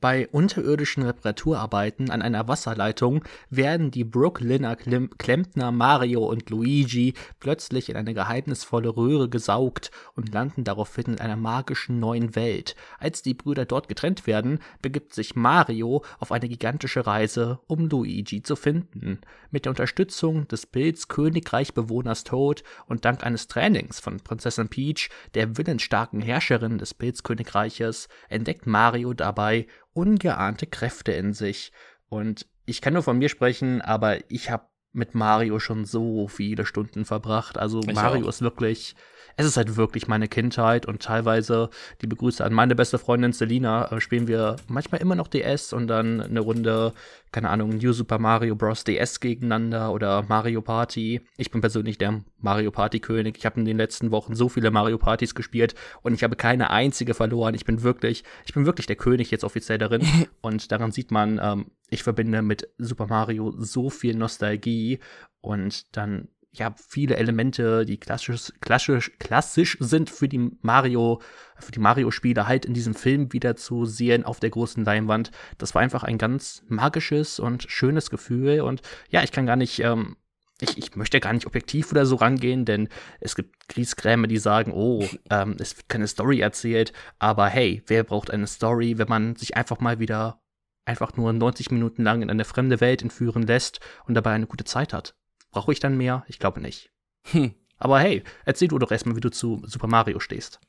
Bei 0.04 0.28
unterirdischen 0.28 1.04
Reparaturarbeiten 1.04 2.10
an 2.10 2.22
einer 2.22 2.50
Wasserleitung 2.50 3.24
werden 3.50 3.90
die 3.90 4.04
Brooklyner 4.04 4.76
Klempner 4.76 5.72
Mario 5.72 6.26
und 6.26 6.50
Luigi 6.50 7.14
plötzlich 7.40 7.88
in 7.88 7.96
eine 7.96 8.14
geheimnisvolle 8.14 8.98
Röhre 8.98 9.30
gesaugt 9.30 9.92
und 10.14 10.34
landen 10.34 10.66
daraufhin 10.66 11.06
in 11.06 11.20
einer 11.22 11.38
magischen 11.38 12.02
neuen 12.02 12.36
Welt. 12.36 12.76
Als 13.00 13.22
die 13.22 13.34
Brüder 13.34 13.64
dort 13.64 13.88
getrennt 13.88 14.28
werden, 14.28 14.60
begibt 14.82 15.14
sich 15.14 15.38
Mario 15.38 16.04
auf 16.20 16.34
eine 16.34 16.50
gigantische 16.50 17.08
Reise, 17.08 17.62
um 17.68 17.88
Luigi 17.88 18.44
zu 18.44 18.58
finden. 18.58 19.22
Mit 19.52 19.64
der 19.64 19.70
Unterstützung 19.70 20.50
des 20.50 20.66
Pilz 20.66 21.08
Königreichbewohners 21.08 22.26
Toad 22.26 22.66
und 22.88 23.06
dank 23.06 23.24
eines 23.24 23.48
Trainings 23.48 24.02
von 24.02 24.18
Prinzessin 24.18 24.68
Peach, 24.68 25.10
der 25.34 25.58
willensstarken 25.58 26.22
Herrscherin 26.22 26.78
des 26.78 26.94
Pilzkönigreiches, 26.94 28.10
entdeckt 28.28 28.68
Mario 28.68 29.14
dabei 29.14 29.66
ungeahnte 29.94 30.68
Kräfte 30.68 31.12
in 31.12 31.34
sich. 31.34 31.72
Und 32.10 32.48
ich 32.66 32.82
kann 32.82 32.94
nur 32.94 33.04
von 33.04 33.18
mir 33.18 33.30
sprechen, 33.30 33.82
aber 33.82 34.30
ich 34.30 34.50
habe 34.50 34.68
mit 34.92 35.16
Mario 35.16 35.60
schon 35.60 35.86
so 35.86 36.28
viele 36.28 36.66
Stunden 36.66 37.06
verbracht. 37.06 37.58
Also 37.58 37.82
ich 37.82 37.94
Mario 37.94 38.26
auch. 38.26 38.30
ist 38.30 38.42
wirklich 38.42 38.96
es 39.36 39.46
ist 39.46 39.58
halt 39.58 39.76
wirklich 39.76 40.08
meine 40.08 40.28
Kindheit 40.28 40.86
und 40.86 41.02
teilweise, 41.02 41.70
die 42.02 42.08
Begrüße 42.08 42.44
an 42.44 42.54
meine 42.54 42.76
beste 42.76 42.98
Freundin 42.98 43.34
Selina, 43.34 43.92
äh, 43.92 44.00
spielen 44.00 44.28
wir 44.28 44.58
manchmal 44.68 45.02
immer 45.02 45.16
noch 45.16 45.28
DS 45.28 45.74
und 45.74 45.88
dann 45.88 46.22
eine 46.22 46.40
Runde, 46.40 46.94
keine 47.32 47.50
Ahnung, 47.50 47.78
New 47.78 47.94
Super 47.94 48.20
Mario 48.20 48.56
Bros. 48.56 48.84
DS 48.84 49.20
gegeneinander 49.20 49.92
oder 49.92 50.24
Mario 50.24 50.62
Party. 50.62 51.22
Ich 51.38 51.52
bin 51.52 51.62
persönlich 51.62 51.98
der 51.98 52.24
Mario 52.40 52.72
Party 52.72 53.00
König. 53.00 53.38
Ich 53.38 53.46
habe 53.46 53.60
in 53.60 53.66
den 53.66 53.78
letzten 53.78 54.12
Wochen 54.12 54.36
so 54.36 54.50
viele 54.50 54.72
Mario 54.72 54.98
Partys 54.98 55.34
gespielt 55.34 55.76
und 56.02 56.14
ich 56.14 56.24
habe 56.24 56.36
keine 56.36 56.70
einzige 56.70 57.14
verloren. 57.14 57.56
Ich 57.56 57.66
bin 57.66 57.84
wirklich, 57.84 58.24
ich 58.46 58.54
bin 58.54 58.66
wirklich 58.66 58.88
der 58.88 58.96
König 58.96 59.32
jetzt 59.32 59.44
offiziell 59.44 59.78
darin 59.78 60.06
und 60.42 60.72
daran 60.72 60.92
sieht 60.92 61.12
man, 61.12 61.40
ähm, 61.42 61.72
ich 61.90 62.04
verbinde 62.04 62.42
mit 62.42 62.70
Super 62.78 63.08
Mario 63.08 63.54
so 63.58 63.90
viel 63.90 64.16
Nostalgie 64.16 65.00
und 65.42 65.96
dann 65.96 66.28
ja, 66.56 66.74
viele 66.88 67.18
Elemente, 67.18 67.84
die 67.84 67.98
klassisch, 67.98 68.54
klassisch, 68.62 69.12
klassisch 69.18 69.76
sind 69.80 70.10
für 70.12 70.28
die 70.28 70.52
Mario, 70.62 71.20
für 71.58 71.72
die 71.72 71.80
Mario-Spiele 71.80 72.48
halt 72.48 72.66
in 72.66 72.76
diesem 72.76 72.94
Film 72.94 73.34
wieder 73.34 73.56
zu 73.56 73.86
sehen 73.86 74.24
auf 74.24 74.40
der 74.40 74.52
großen 74.52 74.86
Leinwand. 74.86 75.32
Das 75.58 75.74
war 75.74 75.82
einfach 75.82 76.04
ein 76.04 76.20
ganz 76.20 76.64
magisches 76.68 77.40
und 77.40 77.66
schönes 77.70 78.12
Gefühl 78.12 78.62
und 78.62 78.82
ja, 79.10 79.24
ich 79.24 79.32
kann 79.32 79.48
gar 79.48 79.56
nicht, 79.56 79.80
ähm, 79.80 80.16
ich, 80.62 80.78
ich 80.78 80.96
möchte 80.96 81.20
gar 81.20 81.34
nicht 81.34 81.48
objektiv 81.48 81.92
oder 81.92 82.06
so 82.06 82.18
rangehen, 82.18 82.66
denn 82.66 82.88
es 83.20 83.36
gibt 83.36 83.68
Grieskräme, 83.68 84.28
die 84.28 84.38
sagen, 84.38 84.72
oh, 84.74 85.08
ähm, 85.32 85.56
es 85.60 85.76
wird 85.76 85.90
keine 85.90 86.08
Story 86.08 86.40
erzählt, 86.40 86.94
aber 87.18 87.48
hey, 87.48 87.82
wer 87.88 88.04
braucht 88.04 88.30
eine 88.30 88.46
Story, 88.46 89.00
wenn 89.00 89.10
man 89.10 89.36
sich 89.36 89.58
einfach 89.58 89.80
mal 89.80 90.00
wieder 90.00 90.40
einfach 90.86 91.16
nur 91.18 91.34
90 91.34 91.72
Minuten 91.72 92.04
lang 92.04 92.22
in 92.22 92.30
eine 92.30 92.46
fremde 92.46 92.80
Welt 92.80 93.02
entführen 93.02 93.42
lässt 93.42 93.80
und 94.06 94.14
dabei 94.14 94.34
eine 94.34 94.48
gute 94.48 94.66
Zeit 94.66 94.94
hat? 94.94 95.16
Brauche 95.54 95.72
ich 95.72 95.80
dann 95.80 95.96
mehr? 95.96 96.26
Ich 96.28 96.40
glaube 96.40 96.60
nicht. 96.60 96.92
Hm. 97.32 97.54
Aber 97.78 98.00
hey, 98.00 98.24
erzähl 98.46 98.68
du 98.68 98.80
doch 98.80 98.92
erstmal, 98.92 99.16
wie 99.16 99.22
du 99.22 99.32
zu 99.32 99.62
Super 99.66 99.88
Mario 99.88 100.20
stehst. 100.20 100.60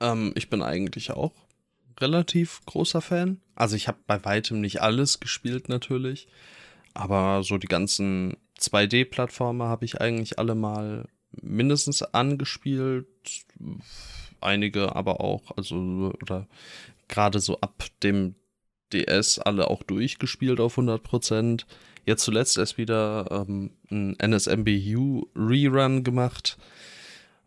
Ähm, 0.00 0.32
ich 0.34 0.50
bin 0.50 0.62
eigentlich 0.62 1.12
auch 1.12 1.32
relativ 2.00 2.60
großer 2.66 3.00
Fan. 3.00 3.40
Also 3.54 3.76
ich 3.76 3.86
habe 3.86 3.98
bei 4.06 4.24
weitem 4.24 4.60
nicht 4.60 4.82
alles 4.82 5.20
gespielt 5.20 5.68
natürlich, 5.68 6.26
aber 6.94 7.42
so 7.42 7.58
die 7.58 7.68
ganzen 7.68 8.36
2D-Plattformer 8.58 9.68
habe 9.68 9.84
ich 9.84 10.00
eigentlich 10.00 10.38
alle 10.38 10.54
mal 10.54 11.06
mindestens 11.40 12.02
angespielt. 12.02 13.06
Einige 14.40 14.96
aber 14.96 15.20
auch, 15.20 15.56
also 15.56 16.12
oder 16.22 16.48
gerade 17.08 17.40
so 17.40 17.60
ab 17.60 17.84
dem 18.02 18.34
DS 18.92 19.38
alle 19.38 19.68
auch 19.68 19.82
durchgespielt 19.82 20.60
auf 20.60 20.74
100 20.74 21.02
Prozent. 21.02 21.66
Jetzt 22.04 22.24
zuletzt 22.24 22.58
erst 22.58 22.78
wieder 22.78 23.26
ähm, 23.30 23.70
ein 23.90 24.16
NSMBU 24.20 25.26
Rerun 25.36 26.04
gemacht. 26.04 26.58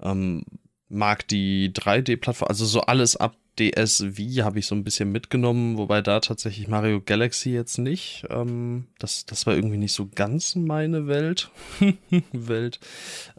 Ähm, 0.02 0.44
mag 0.88 1.28
die 1.28 1.72
3D-Plattform, 1.74 2.48
also 2.48 2.66
so 2.66 2.82
alles 2.82 3.16
ab 3.16 3.36
DS 3.60 4.18
Wii 4.18 4.38
habe 4.38 4.60
ich 4.60 4.68
so 4.68 4.76
ein 4.76 4.84
bisschen 4.84 5.12
mitgenommen, 5.12 5.78
wobei 5.78 6.02
da 6.02 6.20
tatsächlich 6.20 6.68
Mario 6.68 7.02
Galaxy 7.02 7.52
jetzt 7.52 7.78
nicht. 7.78 8.26
Ähm, 8.30 8.88
das, 9.00 9.26
das 9.26 9.46
war 9.46 9.56
irgendwie 9.56 9.78
nicht 9.78 9.94
so 9.94 10.10
ganz 10.14 10.56
meine 10.56 11.08
Welt. 11.08 11.52
Welt. 12.32 12.80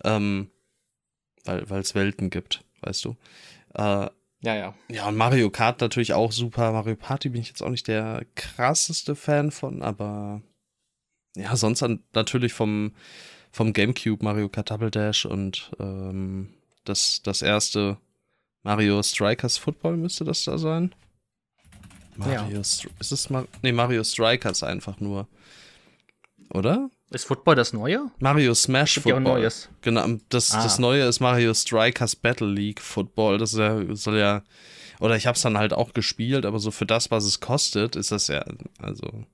Ähm, 0.04 0.50
weil 1.44 1.80
es 1.80 1.94
Welten 1.94 2.30
gibt, 2.30 2.64
weißt 2.80 3.04
du. 3.04 3.16
Äh, 3.75 4.08
ja, 4.40 4.54
ja. 4.54 4.75
Ja, 4.88 5.08
und 5.08 5.16
Mario 5.16 5.50
Kart 5.50 5.80
natürlich 5.80 6.12
auch 6.12 6.32
super. 6.32 6.73
Mario 6.73 6.96
Party 6.96 7.28
bin 7.28 7.40
ich 7.40 7.49
jetzt 7.49 7.62
auch 7.62 7.70
nicht 7.70 7.88
der 7.88 8.25
krasseste 8.35 9.14
Fan 9.14 9.50
von, 9.50 9.82
aber 9.82 10.42
ja, 11.37 11.55
sonst 11.57 11.83
dann 11.83 12.02
natürlich 12.14 12.52
vom, 12.52 12.93
vom 13.52 13.73
GameCube 13.73 14.25
Mario 14.25 14.49
Kart 14.49 14.71
Double 14.71 14.90
Dash 14.90 15.26
und 15.26 15.71
ähm, 15.78 16.49
das, 16.85 17.23
das 17.23 17.43
erste 17.43 17.99
Mario 18.62 19.02
Strikers 19.02 19.59
Football 19.59 19.97
müsste 19.97 20.25
das 20.25 20.45
da 20.45 20.59
sein. 20.59 20.95
Mario 22.16 22.55
ja. 22.55 22.61
ist 22.61 22.88
es 23.00 23.31
Mar 23.31 23.47
nee, 23.62 23.73
Mario 23.73 24.02
Strikers 24.02 24.62
einfach 24.62 25.00
nur. 25.00 25.28
Oder? 26.50 26.90
Ist 27.11 27.26
Football 27.26 27.55
das 27.55 27.73
Neue? 27.73 28.11
Mario 28.19 28.55
Smash 28.55 28.95
Football. 28.95 29.12
Ja 29.12 29.21
Neues. 29.21 29.69
Genau, 29.83 30.07
das, 30.28 30.52
ah. 30.52 30.62
das 30.62 30.78
Neue 30.78 31.05
ist 31.05 31.21
Mario 31.21 31.55
Strikers 31.55 32.16
Battle 32.16 32.50
League 32.50 32.81
Football. 32.81 33.38
Das 33.38 33.52
ja, 33.52 33.95
soll 33.95 34.19
ja. 34.19 34.43
Oder 34.99 35.16
ich 35.16 35.26
habe 35.26 35.37
es 35.37 35.43
dann 35.43 35.59
halt 35.59 35.73
auch 35.73 35.93
gespielt, 35.93 36.47
aber 36.47 36.59
so 36.59 36.71
für 36.71 36.87
das, 36.87 37.11
was 37.11 37.25
es 37.25 37.40
kostet, 37.40 37.95
ist 37.97 38.11
das 38.11 38.28
ja. 38.28 38.45
Also. 38.81 39.25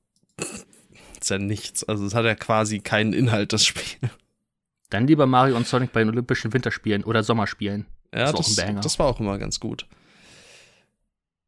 Ist 1.22 1.30
ja 1.30 1.38
nichts. 1.38 1.84
Also, 1.84 2.04
es 2.04 2.14
hat 2.14 2.24
ja 2.24 2.34
quasi 2.34 2.80
keinen 2.80 3.12
Inhalt, 3.12 3.52
das 3.52 3.64
Spiel. 3.64 4.10
Dann 4.90 5.06
lieber 5.06 5.26
Mario 5.26 5.56
und 5.56 5.66
Sonic 5.66 5.92
bei 5.92 6.00
den 6.00 6.10
Olympischen 6.10 6.52
Winterspielen 6.52 7.04
oder 7.04 7.22
Sommerspielen. 7.22 7.86
Ja, 8.14 8.30
das, 8.30 8.54
das, 8.54 8.74
das 8.82 8.98
war 8.98 9.06
auch 9.06 9.20
immer 9.20 9.38
ganz 9.38 9.58
gut. 9.58 9.86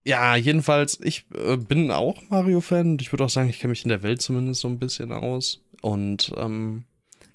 Ja, 0.05 0.37
jedenfalls, 0.37 0.99
ich 1.03 1.27
äh, 1.35 1.57
bin 1.57 1.91
auch 1.91 2.23
Mario-Fan 2.29 2.99
ich 3.01 3.13
würde 3.13 3.25
auch 3.25 3.31
sagen, 3.31 3.49
ich 3.49 3.59
kenne 3.59 3.71
mich 3.71 3.85
in 3.85 3.89
der 3.89 4.03
Welt 4.03 4.23
zumindest 4.23 4.61
so 4.61 4.69
ein 4.69 4.79
bisschen 4.79 5.13
aus. 5.13 5.61
Und 5.83 6.33
ähm, 6.37 6.85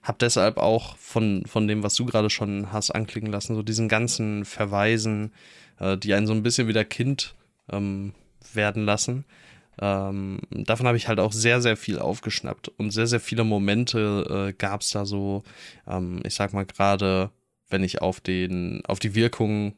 habe 0.02 0.18
deshalb 0.20 0.58
auch 0.58 0.96
von, 0.98 1.44
von 1.46 1.68
dem, 1.68 1.84
was 1.84 1.96
du 1.96 2.06
gerade 2.06 2.30
schon 2.30 2.72
hast 2.72 2.92
anklingen 2.92 3.32
lassen, 3.32 3.56
so 3.56 3.64
diesen 3.64 3.90
ganzen 3.90 4.46
Verweisen, 4.46 5.34
äh, 5.80 5.98
die 5.98 6.14
einen 6.14 6.28
so 6.28 6.34
ein 6.34 6.44
bisschen 6.44 6.68
wieder 6.68 6.86
Kind 6.86 7.36
ähm, 7.72 8.14
werden 8.54 8.86
lassen. 8.86 9.26
Ähm, 9.82 10.40
davon 10.52 10.88
habe 10.88 10.98
ich 10.98 11.08
halt 11.08 11.20
auch 11.20 11.32
sehr, 11.32 11.62
sehr 11.62 11.78
viel 11.78 12.00
aufgeschnappt. 12.00 12.70
Und 12.78 12.92
sehr, 12.92 13.08
sehr 13.08 13.20
viele 13.20 13.44
Momente 13.44 14.50
äh, 14.50 14.54
gab 14.54 14.82
es 14.82 14.92
da 14.92 15.06
so, 15.06 15.44
ähm, 15.88 16.22
ich 16.26 16.36
sag 16.36 16.54
mal 16.54 16.66
gerade, 16.66 17.32
wenn 17.70 17.84
ich 17.84 18.02
auf 18.02 18.20
den, 18.20 18.84
auf 18.86 19.00
die 19.00 19.16
Wirkung 19.16 19.74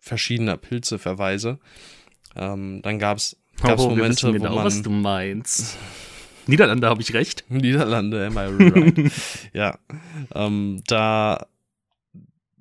verschiedener 0.00 0.56
Pilze 0.56 0.98
verweise, 0.98 1.58
ähm, 2.34 2.80
dann 2.82 2.98
gab 2.98 3.18
es 3.18 3.36
oh, 3.62 3.88
Momente, 3.88 4.32
genau, 4.32 4.50
wo 4.50 4.54
man, 4.56 4.64
was 4.64 4.82
du 4.82 4.90
meinst. 4.90 5.76
Niederlande 6.46 6.88
habe 6.88 7.02
ich 7.02 7.12
recht. 7.14 7.44
Niederlande, 7.48 8.26
am 8.26 8.36
I 8.36 8.64
right? 8.64 9.12
ja. 9.52 9.78
Ähm, 10.34 10.82
da, 10.86 11.46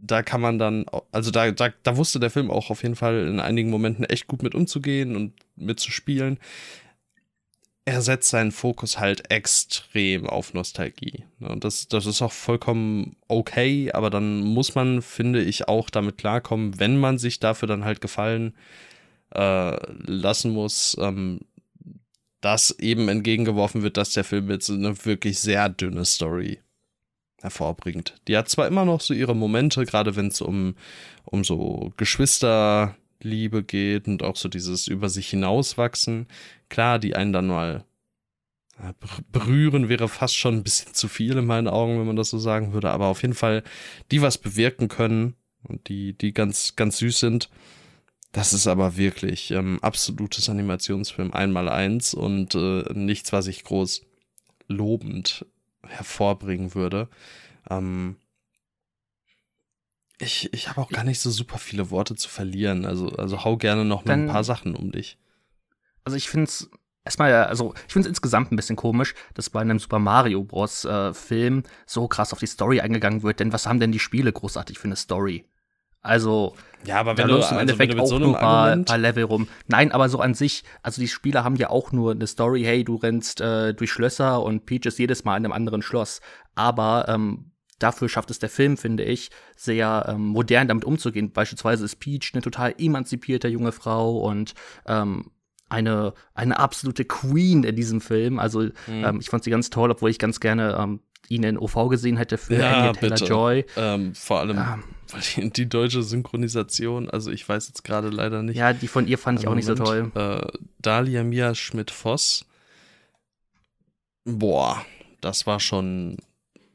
da 0.06 0.24
kann 0.24 0.42
man 0.42 0.60
dann, 0.60 0.86
also 1.12 1.32
da, 1.32 1.52
da, 1.52 1.70
da 1.84 1.98
wusste 1.98 2.20
der 2.20 2.30
Film 2.30 2.52
auch 2.52 2.70
auf 2.70 2.84
jeden 2.84 2.96
Fall 2.96 3.28
in 3.28 3.40
einigen 3.40 3.70
Momenten 3.70 4.06
echt 4.06 4.28
gut 4.28 4.44
mit 4.44 4.56
umzugehen 4.56 5.16
und 5.16 5.34
mitzuspielen. 5.56 6.40
Er 7.86 8.02
setzt 8.02 8.30
seinen 8.30 8.52
Fokus 8.52 9.00
halt 9.00 9.30
extrem 9.30 10.28
auf 10.28 10.54
Nostalgie. 10.54 11.26
Und 11.40 11.64
das, 11.64 11.88
das 11.88 12.08
ist 12.08 12.22
auch 12.22 12.32
vollkommen 12.32 13.16
okay, 13.28 13.92
aber 13.92 14.10
dann 14.10 14.42
muss 14.42 14.74
man, 14.74 15.02
finde 15.02 15.44
ich, 15.44 15.68
auch 15.68 15.90
damit 15.90 16.18
klarkommen, 16.18 16.80
wenn 16.80 16.98
man 16.98 17.20
sich 17.20 17.40
dafür 17.40 17.68
dann 17.68 17.86
halt 17.86 18.02
gefallen 18.02 18.56
äh, 19.36 19.78
lassen 20.08 20.52
muss, 20.52 20.98
ähm, 21.00 21.42
dass 22.42 22.72
eben 22.80 23.08
entgegengeworfen 23.08 23.84
wird, 23.84 23.98
dass 23.98 24.14
der 24.14 24.24
Film 24.24 24.50
jetzt 24.50 24.70
eine 24.70 25.06
wirklich 25.06 25.40
sehr 25.40 25.70
dünne 25.70 26.06
Story 26.06 26.60
hervorbringt. 27.46 28.16
Die 28.28 28.36
hat 28.36 28.50
zwar 28.50 28.68
immer 28.68 28.86
noch 28.86 29.02
so 29.02 29.14
ihre 29.14 29.36
Momente, 29.36 29.86
gerade 29.86 30.16
wenn 30.16 30.28
es 30.28 30.42
um, 30.42 30.76
um 31.24 31.44
so 31.44 31.94
Geschwisterliebe 31.96 33.64
geht 33.64 34.08
und 34.08 34.24
auch 34.24 34.36
so 34.36 34.50
dieses 34.50 34.88
über 34.88 35.10
sich 35.10 35.30
hinauswachsen. 35.30 36.28
Klar, 36.70 37.00
die 37.00 37.16
einen 37.16 37.34
dann 37.34 37.48
mal 37.48 37.86
berühren 39.32 39.88
wäre 39.88 40.10
fast 40.10 40.36
schon 40.36 40.56
ein 40.56 40.64
bisschen 40.64 40.94
zu 40.94 41.08
viel 41.08 41.38
in 41.38 41.46
meinen 41.46 41.70
Augen, 41.70 41.98
wenn 41.98 42.08
man 42.08 42.18
das 42.18 42.30
so 42.30 42.40
sagen 42.40 42.74
würde, 42.74 42.92
aber 42.92 43.06
auf 43.06 43.22
jeden 43.22 43.34
Fall 43.34 43.64
die 44.12 44.22
was 44.22 44.38
bewirken 44.38 44.90
können 44.90 45.36
und 45.64 45.88
die, 45.88 46.12
die 46.12 46.34
ganz, 46.34 46.76
ganz 46.76 46.98
süß 46.98 47.20
sind. 47.20 47.50
Das 48.34 48.52
ist 48.52 48.68
aber 48.68 48.98
wirklich 48.98 49.52
ähm, 49.52 49.80
absolutes 49.82 50.50
Animationsfilm 50.50 51.32
einmal 51.32 51.70
eins 51.70 52.14
und 52.14 52.54
äh, 52.54 52.84
nichts, 52.94 53.32
was 53.32 53.48
ich 53.48 53.64
groß 53.64 54.02
lobend 54.68 55.46
hervorbringen 55.88 56.76
würde. 56.76 57.10
Ähm, 57.70 58.18
ich 60.18 60.54
ich 60.54 60.70
habe 60.70 60.82
auch 60.82 60.90
gar 60.90 61.04
nicht 61.04 61.20
so 61.20 61.30
super 61.30 61.58
viele 61.58 61.92
Worte 61.92 62.16
zu 62.16 62.30
verlieren. 62.30 62.86
Also, 62.86 63.10
also 63.10 63.44
hau 63.44 63.58
gerne 63.58 63.86
noch 63.86 64.04
Dann, 64.04 64.22
ein 64.24 64.28
paar 64.28 64.44
Sachen 64.44 64.76
um 64.76 64.92
dich. 64.92 65.18
Also 66.04 66.18
ich 66.18 66.30
finde 66.30 66.46
es 66.46 66.70
erstmal, 67.04 67.34
also 67.34 67.74
ich 67.88 67.94
finde 67.94 68.08
es 68.08 68.12
insgesamt 68.12 68.52
ein 68.52 68.56
bisschen 68.56 68.76
komisch, 68.76 69.14
dass 69.34 69.50
bei 69.50 69.62
einem 69.62 69.80
Super 69.80 70.00
Mario 70.00 70.44
Bros. 70.44 70.86
Äh, 70.86 71.14
Film 71.14 71.64
so 71.86 72.08
krass 72.08 72.34
auf 72.34 72.40
die 72.40 72.48
Story 72.48 72.80
eingegangen 72.82 73.24
wird. 73.24 73.40
Denn 73.40 73.54
was 73.54 73.68
haben 73.68 73.80
denn 73.80 73.92
die 73.92 74.00
Spiele 74.00 74.32
großartig 74.32 74.80
für 74.80 74.86
eine 74.86 74.96
Story? 74.96 75.46
Also, 76.06 76.56
ja, 76.86 77.00
aber 77.00 77.18
wenn 77.18 77.28
du, 77.28 77.38
im 77.38 77.58
Endeffekt 77.58 77.94
also, 77.94 77.98
du 77.98 78.04
auch 78.04 78.08
so 78.08 78.20
nur 78.20 78.38
paar, 78.38 78.78
paar, 78.78 78.98
Level 78.98 79.24
rum. 79.24 79.48
Nein, 79.68 79.92
aber 79.92 80.08
so 80.08 80.20
an 80.20 80.34
sich, 80.36 80.64
also 80.84 81.02
die 81.02 81.08
Spieler 81.08 81.44
haben 81.44 81.56
ja 81.56 81.70
auch 81.70 81.92
nur 81.92 82.12
eine 82.12 82.28
Story, 82.28 82.64
hey, 82.64 82.84
du 82.84 82.96
rennst 82.96 83.42
äh, 83.42 83.74
durch 83.74 83.92
Schlösser 83.92 84.44
und 84.44 84.66
Peach 84.66 84.86
ist 84.86 85.00
jedes 85.00 85.24
Mal 85.24 85.38
in 85.38 85.46
einem 85.46 85.54
anderen 85.54 85.82
Schloss. 85.82 86.22
Aber 86.54 87.06
ähm, 87.08 87.52
dafür 87.80 88.08
schafft 88.08 88.30
es 88.30 88.40
der 88.40 88.50
Film, 88.50 88.78
finde 88.78 89.04
ich, 89.04 89.32
sehr 89.56 90.06
ähm, 90.08 90.28
modern 90.28 90.68
damit 90.68 90.86
umzugehen. 90.86 91.32
Beispielsweise 91.32 91.84
ist 91.84 92.00
Peach 92.00 92.32
eine 92.34 92.44
total 92.44 92.76
emanzipierte 92.78 93.48
junge 93.48 93.72
Frau 93.72 94.20
und 94.20 94.54
ähm, 94.86 95.32
eine, 95.70 96.14
eine 96.36 96.60
absolute 96.60 97.06
Queen 97.06 97.64
in 97.64 97.76
diesem 97.76 98.00
Film. 98.00 98.38
Also 98.38 98.62
mhm. 98.62 98.72
ähm, 98.88 99.20
ich 99.20 99.30
fand 99.30 99.44
sie 99.44 99.50
ganz 99.50 99.72
toll, 99.72 99.90
obwohl 99.90 100.12
ich 100.12 100.20
ganz 100.20 100.40
gerne 100.40 100.78
ähm, 100.80 101.00
ihn 101.30 101.42
in 101.42 101.58
OV 101.58 101.90
gesehen 101.90 102.18
hätte 102.18 102.38
für 102.38 102.58
ja, 102.58 102.94
Taylor-Joy. 102.94 103.66
Ähm, 103.76 104.14
vor 104.14 104.42
allem 104.42 104.84
ähm, 105.16 105.44
weil 105.44 105.50
die, 105.50 105.70
deutsche 105.70 106.04
Synchronisation, 106.04 107.10
also 107.10 107.32
ich 107.32 107.48
weiß 107.48 107.68
jetzt 107.68 107.84
gerade 107.84 108.10
leider 108.10 108.44
nicht. 108.44 108.58
Ja, 108.58 108.74
die 108.74 108.88
von 108.88 109.08
ihr 109.08 109.18
fand 109.18 109.40
ich 109.40 109.48
auch 109.48 109.52
Moment, 109.52 109.68
nicht 109.68 109.78
so 109.78 109.84
toll. 109.84 110.12
Äh, 110.16 110.58
Dalia 110.80 111.24
Mia 111.24 111.56
Schmidt-Voss. 111.56 112.46
Boah, 114.26 114.86
das 115.22 115.46
war 115.46 115.60
schon 115.60 116.18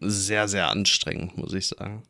sehr, 0.01 0.49
sehr 0.49 0.71
anstrengend, 0.71 1.37
muss 1.37 1.53
ich 1.53 1.69
sagen. 1.69 2.03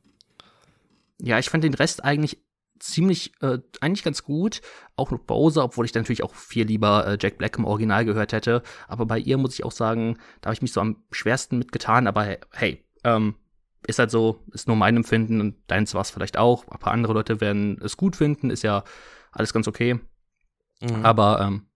Ja, 1.20 1.38
ich 1.38 1.50
fand 1.50 1.64
den 1.64 1.74
Rest 1.74 2.04
eigentlich 2.04 2.38
ziemlich, 2.78 3.32
äh, 3.42 3.58
eigentlich 3.80 4.02
ganz 4.02 4.24
gut. 4.24 4.62
Auch 4.96 5.10
mit 5.10 5.26
Bowser, 5.26 5.64
obwohl 5.64 5.84
ich 5.84 5.94
natürlich 5.94 6.22
auch 6.22 6.34
viel 6.34 6.66
lieber 6.66 7.06
äh, 7.06 7.18
Jack 7.20 7.38
Black 7.38 7.58
im 7.58 7.64
Original 7.64 8.04
gehört 8.04 8.32
hätte. 8.32 8.62
Aber 8.88 9.06
bei 9.06 9.18
ihr 9.18 9.36
muss 9.36 9.54
ich 9.54 9.64
auch 9.64 9.72
sagen, 9.72 10.18
da 10.40 10.48
habe 10.48 10.54
ich 10.54 10.62
mich 10.62 10.72
so 10.72 10.80
am 10.80 11.02
schwersten 11.10 11.58
mitgetan. 11.58 12.06
Aber 12.06 12.38
hey, 12.52 12.82
ähm, 13.04 13.34
ist 13.86 13.98
halt 13.98 14.10
so, 14.10 14.44
ist 14.52 14.68
nur 14.68 14.76
mein 14.76 14.96
Empfinden 14.96 15.40
und 15.40 15.56
deins 15.66 15.94
war 15.94 16.02
es 16.02 16.10
vielleicht 16.10 16.36
auch. 16.36 16.66
Ein 16.68 16.78
paar 16.78 16.92
andere 16.92 17.12
Leute 17.12 17.40
werden 17.40 17.80
es 17.82 17.96
gut 17.96 18.16
finden, 18.16 18.50
ist 18.50 18.62
ja 18.62 18.84
alles 19.32 19.52
ganz 19.52 19.68
okay. 19.68 19.98
Mhm. 20.80 21.04
Aber 21.04 21.40
ähm, 21.40 21.66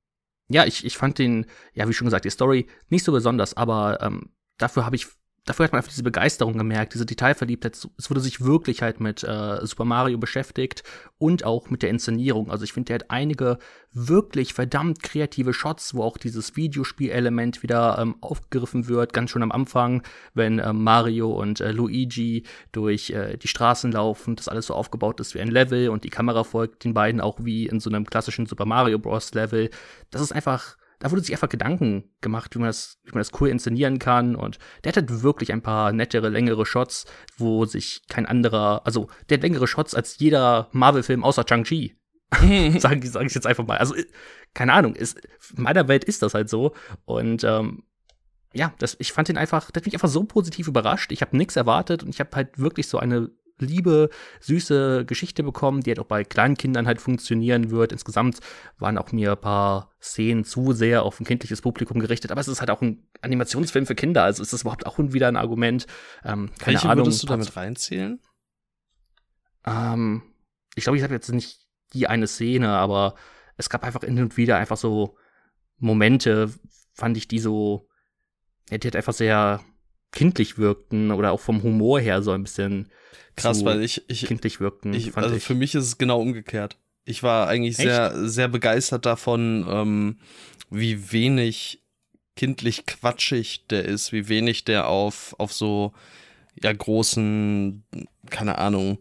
ja, 0.49 0.65
ich, 0.67 0.85
ich 0.85 0.97
fand 0.97 1.19
den, 1.19 1.47
ja, 1.73 1.89
wie 1.89 1.93
schon 1.93 2.07
gesagt, 2.07 2.25
die 2.25 2.31
Story 2.31 2.67
nicht 2.89 3.05
so 3.05 3.13
besonders, 3.13 3.57
aber 3.57 4.01
ähm, 4.03 4.31
dafür 4.59 4.85
habe 4.85 4.97
ich 4.97 5.07
dafür 5.45 5.65
hat 5.65 5.73
man 5.73 5.79
einfach 5.79 5.91
diese 5.91 6.03
Begeisterung 6.03 6.57
gemerkt, 6.57 6.95
diese 6.95 7.07
Detailverliebtheit. 7.07 7.77
Es 7.99 8.11
wurde 8.11 8.21
sich 8.21 8.41
wirklich 8.41 8.83
halt 8.83 9.01
mit 9.01 9.23
äh, 9.23 9.65
Super 9.67 9.85
Mario 9.85 10.19
beschäftigt 10.19 10.83
und 11.19 11.45
auch 11.45 11.71
mit 11.71 11.83
der 11.83 11.91
Inszenierung. 11.91 12.51
Also 12.51 12.65
ich 12.65 12.73
finde, 12.73 12.87
der 12.87 12.95
hat 12.97 13.11
einige 13.11 13.59
wirklich 13.93 14.55
verdammt 14.55 15.03
kreative 15.03 15.53
Shots, 15.53 15.95
wo 15.95 16.03
auch 16.03 16.17
dieses 16.17 16.57
Videospielelement 16.57 17.63
wieder 17.63 17.99
ähm, 17.99 18.17
aufgegriffen 18.21 18.89
wird, 18.89 19.13
ganz 19.13 19.31
schon 19.31 19.43
am 19.43 19.53
Anfang, 19.53 20.03
wenn 20.33 20.59
äh, 20.59 20.73
Mario 20.73 21.31
und 21.31 21.61
äh, 21.61 21.73
Luigi 21.73 22.45
durch 22.73 23.11
äh, 23.11 23.37
die 23.37 23.49
Straßen 23.49 23.93
laufen, 23.93 24.37
das 24.37 24.49
alles 24.49 24.67
so 24.67 24.75
aufgebaut 24.75 25.21
ist 25.21 25.35
wie 25.35 25.41
ein 25.41 25.49
Level 25.49 25.91
und 25.91 26.05
die 26.05 26.11
Kamera 26.11 26.45
folgt 26.45 26.85
den 26.85 26.95
beiden 26.95 27.21
auch 27.21 27.39
wie 27.41 27.67
in 27.67 27.81
so 27.81 27.91
einem 27.91 28.07
klassischen 28.07 28.47
Super 28.47 28.65
Mario 28.65 28.99
Bros. 28.99 29.35
Level. 29.35 29.71
Das 30.11 30.23
ist 30.23 30.33
einfach 30.33 30.77
da 31.05 31.11
wurde 31.11 31.21
sich 31.21 31.35
einfach 31.35 31.51
Gedanken 31.51 32.05
gemacht, 32.23 32.55
wie 32.55 32.61
man 32.61 32.69
das, 32.69 32.99
wie 33.05 33.11
man 33.11 33.21
das 33.21 33.39
cool 33.39 33.51
inszenieren 33.51 33.99
kann. 33.99 34.35
Und 34.35 34.59
der 34.83 34.89
hat 34.89 34.97
halt 34.97 35.23
wirklich 35.23 35.53
ein 35.53 35.61
paar 35.61 35.93
nettere, 35.93 36.31
längere 36.31 36.65
Shots, 36.65 37.05
wo 37.37 37.67
sich 37.67 38.01
kein 38.09 38.25
anderer, 38.25 38.87
also 38.87 39.11
der 39.29 39.37
hat 39.37 39.43
längere 39.43 39.67
Shots 39.67 39.95
als 39.95 40.19
jeder 40.19 40.71
Marvel-Film 40.73 41.23
außer 41.23 41.45
Chang-Chi. 41.45 41.95
sage 42.79 43.07
sag 43.07 43.27
ich 43.27 43.35
jetzt 43.35 43.47
einfach 43.47 43.67
mal. 43.67 43.77
Also, 43.77 43.95
keine 44.55 44.73
Ahnung, 44.73 44.95
ist, 44.95 45.21
in 45.55 45.65
meiner 45.65 45.89
Welt 45.89 46.05
ist 46.05 46.23
das 46.23 46.33
halt 46.33 46.49
so. 46.49 46.73
Und 47.05 47.45
ähm, 47.45 47.83
ja, 48.55 48.73
das, 48.79 48.97
ich 48.99 49.13
fand 49.13 49.29
den 49.29 49.37
einfach, 49.37 49.71
das 49.71 49.83
hat 49.83 49.85
mich 49.85 49.95
einfach 49.95 50.09
so 50.09 50.25
positiv 50.25 50.69
überrascht. 50.69 51.13
Ich 51.13 51.21
habe 51.21 51.37
nichts 51.37 51.55
erwartet 51.55 52.03
und 52.03 52.09
ich 52.09 52.21
habe 52.21 52.35
halt 52.35 52.59
wirklich 52.59 52.89
so 52.89 52.99
eine 52.99 53.29
liebe, 53.59 54.11
süße 54.41 55.05
Geschichte 55.07 55.43
bekommen, 55.43 55.83
die 55.83 55.91
halt 55.91 56.01
auch 56.01 56.07
bei 56.07 56.25
kleinen 56.25 56.57
Kindern 56.57 56.87
halt 56.87 57.01
funktionieren 57.01 57.71
wird. 57.71 57.93
Insgesamt 57.93 58.41
waren 58.79 58.99
auch 58.99 59.13
mir 59.13 59.33
ein 59.33 59.41
paar 59.41 59.91
Szenen 60.01 60.45
zu 60.45 60.73
sehr 60.73 61.03
auf 61.05 61.21
ein 61.21 61.25
kindliches 61.25 61.63
Publikum 61.63 62.01
gerichtet, 62.01 62.33
aber 62.33 62.41
es 62.41 62.49
ist 62.49 62.61
halt 62.61 62.71
auch 62.71 62.83
ein 62.83 63.07
Animationsfilm 63.21 63.87
für 63.87 63.95
Kinder, 63.95 64.25
also 64.25 64.43
ist 64.43 64.53
das 64.53 64.63
überhaupt 64.63 64.87
auch 64.87 64.99
wieder 64.99 65.29
ein 65.29 65.37
Argument. 65.37 65.87
Ähm, 66.25 66.51
keine 66.59 66.75
Welche 66.75 66.89
Ahnung. 66.89 67.07
würdest 67.07 67.23
du 67.23 67.27
damit 67.27 67.57
reinzählen? 67.57 68.21
Ähm, 69.67 70.23
ich 70.75 70.85
glaube, 70.85 70.97
ich 70.97 71.05
habe 71.05 71.15
jetzt 71.15 71.31
nicht 71.33 71.67
die 71.93 72.09
eine 72.09 72.27
Szene, 72.27 72.71
aber 72.71 73.15
es 73.57 73.71
gab 73.71 73.85
einfach 73.85 74.03
hin 74.03 74.21
und 74.21 74.37
wieder 74.37 74.57
einfach 74.57 74.77
so 74.77 75.17
Momente, 75.79 76.53
fand 76.93 77.17
ich, 77.17 77.29
die 77.29 77.39
so, 77.39 77.89
ja, 78.71 78.79
die 78.79 78.87
halt 78.87 78.97
einfach 78.97 79.13
sehr 79.13 79.61
kindlich 80.15 80.57
wirkten 80.57 81.11
oder 81.11 81.33
auch 81.33 81.41
vom 81.41 81.63
Humor 81.63 82.01
her 82.01 82.23
so 82.23 82.31
ein 82.31 82.43
bisschen 82.45 82.89
Krass, 83.37 83.65
weil 83.65 83.83
ich, 83.83 84.03
ich, 84.09 84.27
kindlich 84.27 84.61
wirkten. 84.61 84.95
ich 84.95 85.17
also 85.17 85.35
ich. 85.35 85.43
für 85.43 85.55
mich 85.55 85.75
ist 85.75 85.85
es 85.85 85.99
genau 85.99 86.21
umgekehrt. 86.21 86.77
Ich 87.05 87.23
war 87.23 87.49
eigentlich 87.49 87.79
Echt? 87.79 87.89
sehr, 87.89 88.29
sehr 88.29 88.49
begeistert 88.49 89.05
davon, 89.05 89.67
ähm, 89.69 90.19
wie 90.71 91.13
wenig 91.13 91.83
kindlich 92.37 92.87
quatschig 92.87 93.67
der 93.67 93.85
ist, 93.85 94.13
wie 94.13 94.29
wenig 94.29 94.65
der 94.65 94.89
auf, 94.89 95.35
auf 95.39 95.53
so 95.53 95.93
ja 96.63 96.73
großen, 96.73 97.85
keine 98.31 98.59
Ahnung, 98.59 98.99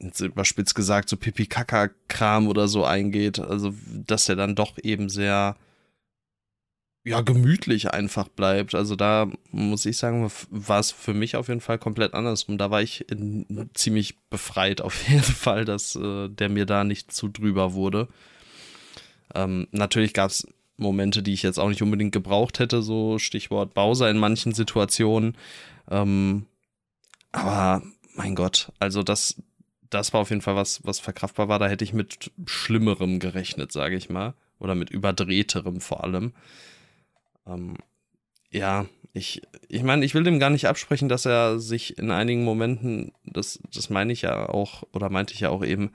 jetzt 0.00 0.20
überspitzt 0.20 0.74
gesagt, 0.74 1.08
so 1.08 1.16
Pipi-Kaka-Kram 1.16 2.48
oder 2.48 2.68
so 2.68 2.84
eingeht. 2.84 3.38
Also, 3.38 3.72
dass 3.88 4.26
der 4.26 4.36
dann 4.36 4.56
doch 4.56 4.76
eben 4.82 5.08
sehr 5.08 5.56
ja, 7.06 7.20
gemütlich 7.20 7.92
einfach 7.92 8.26
bleibt. 8.26 8.74
Also 8.74 8.96
da 8.96 9.30
muss 9.52 9.86
ich 9.86 9.96
sagen, 9.96 10.28
war 10.50 10.80
es 10.80 10.90
für 10.90 11.14
mich 11.14 11.36
auf 11.36 11.46
jeden 11.46 11.60
Fall 11.60 11.78
komplett 11.78 12.14
andersrum. 12.14 12.58
Da 12.58 12.72
war 12.72 12.82
ich 12.82 13.08
in, 13.08 13.70
ziemlich 13.74 14.18
befreit 14.28 14.80
auf 14.80 15.02
jeden 15.08 15.22
Fall, 15.22 15.64
dass 15.64 15.94
äh, 15.94 16.28
der 16.28 16.48
mir 16.48 16.66
da 16.66 16.82
nicht 16.82 17.12
zu 17.12 17.28
drüber 17.28 17.74
wurde. 17.74 18.08
Ähm, 19.36 19.68
natürlich 19.70 20.14
gab 20.14 20.30
es 20.30 20.48
Momente, 20.78 21.22
die 21.22 21.32
ich 21.32 21.44
jetzt 21.44 21.60
auch 21.60 21.68
nicht 21.68 21.80
unbedingt 21.80 22.10
gebraucht 22.10 22.58
hätte, 22.58 22.82
so 22.82 23.20
Stichwort 23.20 23.72
Bowser 23.72 24.10
in 24.10 24.18
manchen 24.18 24.52
Situationen. 24.52 25.36
Ähm, 25.88 26.46
aber 27.30 27.84
mein 28.16 28.34
Gott, 28.34 28.72
also 28.80 29.04
das, 29.04 29.40
das 29.90 30.12
war 30.12 30.22
auf 30.22 30.30
jeden 30.30 30.42
Fall 30.42 30.56
was, 30.56 30.84
was 30.84 30.98
verkraftbar 30.98 31.46
war. 31.46 31.60
Da 31.60 31.68
hätte 31.68 31.84
ich 31.84 31.92
mit 31.92 32.32
Schlimmerem 32.46 33.20
gerechnet, 33.20 33.70
sage 33.70 33.94
ich 33.94 34.10
mal. 34.10 34.34
Oder 34.58 34.74
mit 34.74 34.90
überdrehterem 34.90 35.80
vor 35.80 36.02
allem. 36.02 36.32
Ähm, 37.46 37.76
ja, 38.50 38.86
ich, 39.12 39.42
ich 39.68 39.82
meine, 39.82 40.04
ich 40.04 40.14
will 40.14 40.24
dem 40.24 40.38
gar 40.38 40.50
nicht 40.50 40.66
absprechen, 40.68 41.08
dass 41.08 41.24
er 41.24 41.58
sich 41.58 41.98
in 41.98 42.10
einigen 42.10 42.44
Momenten, 42.44 43.12
das, 43.24 43.58
das 43.74 43.90
meine 43.90 44.12
ich 44.12 44.22
ja 44.22 44.48
auch, 44.48 44.82
oder 44.92 45.08
meinte 45.10 45.34
ich 45.34 45.40
ja 45.40 45.50
auch 45.50 45.64
eben, 45.64 45.92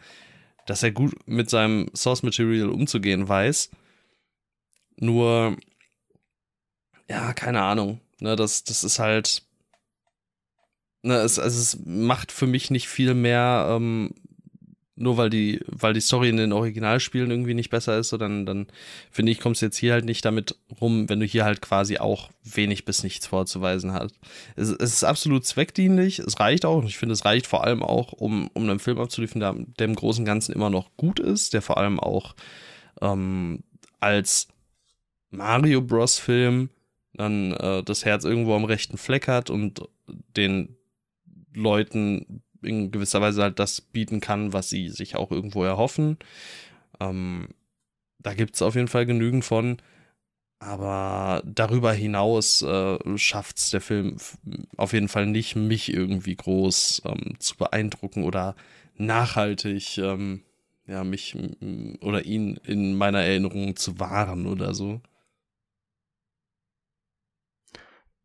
dass 0.65 0.83
er 0.83 0.91
gut 0.91 1.15
mit 1.27 1.49
seinem 1.49 1.89
Source 1.95 2.23
Material 2.23 2.69
umzugehen 2.69 3.27
weiß. 3.27 3.71
Nur, 4.97 5.57
ja, 7.09 7.33
keine 7.33 7.61
Ahnung. 7.61 7.99
Ne, 8.19 8.35
das, 8.35 8.63
das 8.63 8.83
ist 8.83 8.99
halt. 8.99 9.43
Ne, 11.03 11.15
es, 11.15 11.39
also 11.39 11.59
es 11.59 11.83
macht 11.85 12.31
für 12.31 12.45
mich 12.45 12.69
nicht 12.69 12.87
viel 12.87 13.15
mehr, 13.15 13.67
ähm, 13.71 14.13
nur 14.95 15.17
weil 15.17 15.29
die, 15.29 15.61
weil 15.67 15.93
die 15.93 16.01
Story 16.01 16.29
in 16.29 16.37
den 16.37 16.51
Originalspielen 16.51 17.31
irgendwie 17.31 17.53
nicht 17.53 17.69
besser 17.69 17.97
ist, 17.97 18.09
so 18.09 18.17
dann, 18.17 18.45
dann 18.45 18.67
finde 19.09 19.31
ich, 19.31 19.39
kommst 19.39 19.61
du 19.61 19.65
jetzt 19.65 19.77
hier 19.77 19.93
halt 19.93 20.05
nicht 20.05 20.25
damit 20.25 20.57
rum, 20.79 21.09
wenn 21.09 21.19
du 21.19 21.25
hier 21.25 21.45
halt 21.45 21.61
quasi 21.61 21.97
auch 21.97 22.29
wenig 22.43 22.85
bis 22.85 23.03
nichts 23.03 23.27
vorzuweisen 23.27 23.93
hast. 23.93 24.15
Es, 24.55 24.69
es 24.69 24.93
ist 24.93 25.03
absolut 25.03 25.45
zweckdienlich, 25.45 26.19
es 26.19 26.39
reicht 26.39 26.65
auch, 26.65 26.79
und 26.79 26.87
ich 26.87 26.97
finde, 26.97 27.13
es 27.13 27.25
reicht 27.25 27.47
vor 27.47 27.63
allem 27.63 27.83
auch, 27.83 28.11
um, 28.13 28.49
um 28.53 28.63
einen 28.63 28.79
Film 28.79 28.99
abzuliefern, 28.99 29.39
der, 29.39 29.55
der 29.79 29.87
im 29.87 29.95
Großen 29.95 30.21
und 30.21 30.25
Ganzen 30.25 30.53
immer 30.53 30.69
noch 30.69 30.95
gut 30.97 31.19
ist, 31.19 31.53
der 31.53 31.61
vor 31.61 31.77
allem 31.77 31.99
auch 31.99 32.35
ähm, 33.01 33.63
als 33.99 34.47
Mario 35.29 35.81
Bros. 35.81 36.19
Film 36.19 36.69
dann 37.13 37.53
äh, 37.53 37.83
das 37.83 38.05
Herz 38.05 38.23
irgendwo 38.23 38.55
am 38.55 38.65
rechten 38.65 38.97
Fleck 38.97 39.27
hat 39.27 39.49
und 39.49 39.81
den 40.35 40.75
Leuten 41.53 42.41
in 42.61 42.91
gewisser 42.91 43.21
Weise 43.21 43.43
halt 43.43 43.59
das 43.59 43.81
bieten 43.81 44.19
kann, 44.19 44.53
was 44.53 44.69
sie 44.69 44.89
sich 44.89 45.15
auch 45.15 45.31
irgendwo 45.31 45.63
erhoffen. 45.63 46.17
Ähm, 46.99 47.49
da 48.19 48.33
gibt 48.33 48.55
es 48.55 48.61
auf 48.61 48.75
jeden 48.75 48.87
Fall 48.87 49.05
genügend 49.05 49.45
von. 49.45 49.77
Aber 50.59 51.41
darüber 51.43 51.91
hinaus 51.91 52.61
äh, 52.61 52.99
schafft 53.17 53.57
es 53.57 53.71
der 53.71 53.81
Film 53.81 54.17
auf 54.77 54.93
jeden 54.93 55.07
Fall 55.07 55.25
nicht, 55.25 55.55
mich 55.55 55.91
irgendwie 55.91 56.35
groß 56.35 57.01
ähm, 57.05 57.39
zu 57.39 57.57
beeindrucken 57.57 58.23
oder 58.23 58.55
nachhaltig 58.95 59.97
ähm, 59.97 60.43
ja, 60.85 61.03
mich 61.03 61.35
oder 62.01 62.25
ihn 62.25 62.57
in 62.65 62.95
meiner 62.95 63.21
Erinnerung 63.21 63.75
zu 63.75 63.99
wahren 63.99 64.45
oder 64.45 64.73
so. 64.73 65.01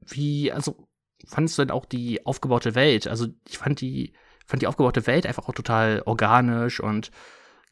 Wie, 0.00 0.52
also, 0.52 0.88
fandest 1.26 1.58
du 1.58 1.62
denn 1.62 1.70
auch 1.70 1.84
die 1.84 2.24
aufgebaute 2.26 2.74
Welt? 2.74 3.06
Also, 3.06 3.28
ich 3.48 3.58
fand 3.58 3.80
die, 3.80 4.12
fand 4.46 4.62
die 4.62 4.66
aufgebaute 4.66 5.06
Welt 5.06 5.26
einfach 5.26 5.48
auch 5.48 5.54
total 5.54 6.02
organisch 6.06 6.80
und 6.80 7.11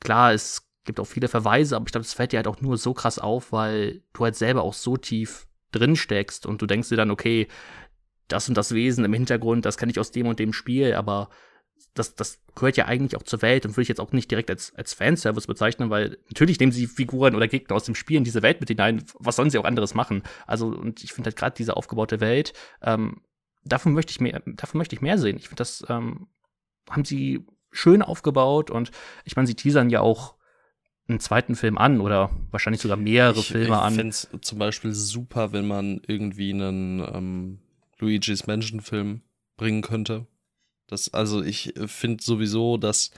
klar, 0.00 0.32
es 0.32 0.68
gibt 0.84 1.00
auch 1.00 1.06
viele 1.06 1.28
Verweise, 1.28 1.76
aber 1.76 1.86
ich 1.86 1.92
glaube, 1.92 2.04
das 2.04 2.14
fällt 2.14 2.32
dir 2.32 2.38
halt 2.38 2.48
auch 2.48 2.60
nur 2.60 2.76
so 2.76 2.92
krass 2.94 3.18
auf, 3.18 3.52
weil 3.52 4.02
du 4.12 4.24
halt 4.24 4.36
selber 4.36 4.62
auch 4.62 4.74
so 4.74 4.96
tief 4.96 5.46
drin 5.72 5.96
steckst 5.96 6.46
und 6.46 6.60
du 6.62 6.66
denkst 6.66 6.90
dir 6.90 6.96
dann, 6.96 7.10
okay, 7.10 7.48
das 8.28 8.48
und 8.48 8.56
das 8.56 8.72
Wesen 8.72 9.04
im 9.04 9.12
Hintergrund, 9.12 9.64
das 9.64 9.76
kann 9.76 9.88
ich 9.88 9.98
aus 9.98 10.10
dem 10.10 10.26
und 10.26 10.38
dem 10.38 10.52
Spiel, 10.52 10.94
aber 10.94 11.30
das, 11.94 12.14
das 12.14 12.40
gehört 12.54 12.76
ja 12.76 12.86
eigentlich 12.86 13.16
auch 13.16 13.22
zur 13.22 13.42
Welt 13.42 13.64
und 13.64 13.72
würde 13.72 13.82
ich 13.82 13.88
jetzt 13.88 14.00
auch 14.00 14.12
nicht 14.12 14.30
direkt 14.30 14.50
als, 14.50 14.74
als 14.74 14.94
Fanservice 14.94 15.46
bezeichnen, 15.46 15.90
weil 15.90 16.18
natürlich 16.28 16.58
nehmen 16.58 16.72
sie 16.72 16.86
Figuren 16.86 17.34
oder 17.34 17.48
Gegner 17.48 17.76
aus 17.76 17.84
dem 17.84 17.94
Spiel 17.94 18.16
in 18.16 18.24
diese 18.24 18.42
Welt 18.42 18.60
mit 18.60 18.68
hinein. 18.68 19.04
Was 19.18 19.36
sollen 19.36 19.50
sie 19.50 19.58
auch 19.58 19.64
anderes 19.64 19.94
machen? 19.94 20.22
Also, 20.46 20.68
und 20.68 21.04
ich 21.04 21.12
finde 21.12 21.28
halt 21.28 21.36
gerade 21.36 21.56
diese 21.56 21.76
aufgebaute 21.76 22.20
Welt, 22.20 22.52
ähm, 22.82 23.22
davon 23.64 23.92
möchte 23.92 24.12
ich 24.12 24.20
mehr, 24.20 24.40
davon 24.44 24.78
möchte 24.78 24.94
ich 24.94 25.02
mehr 25.02 25.18
sehen. 25.18 25.36
Ich 25.36 25.48
finde, 25.48 25.60
das 25.60 25.84
ähm, 25.88 26.28
haben 26.90 27.04
sie 27.04 27.44
schön 27.70 28.02
aufgebaut 28.02 28.70
und 28.70 28.90
ich 29.24 29.36
meine, 29.36 29.46
sie 29.46 29.54
teasern 29.54 29.90
ja 29.90 30.00
auch 30.00 30.34
einen 31.08 31.20
zweiten 31.20 31.54
Film 31.54 31.76
an 31.76 32.00
oder 32.00 32.30
wahrscheinlich 32.50 32.80
sogar 32.80 32.96
mehrere 32.96 33.40
ich, 33.40 33.48
Filme 33.48 33.66
ich 33.66 33.72
an. 33.72 33.92
Ich 33.92 33.98
finde 33.98 34.10
es 34.10 34.28
zum 34.40 34.58
Beispiel 34.58 34.92
super, 34.92 35.52
wenn 35.52 35.66
man 35.66 36.00
irgendwie 36.06 36.52
einen 36.52 37.00
ähm, 37.00 37.58
Luigi's 37.98 38.46
Mansion 38.46 38.80
Film 38.80 39.22
bringen 39.56 39.82
könnte. 39.82 40.26
Das, 40.86 41.12
also 41.12 41.42
ich 41.42 41.74
finde 41.86 42.22
sowieso, 42.22 42.76
dass 42.76 43.10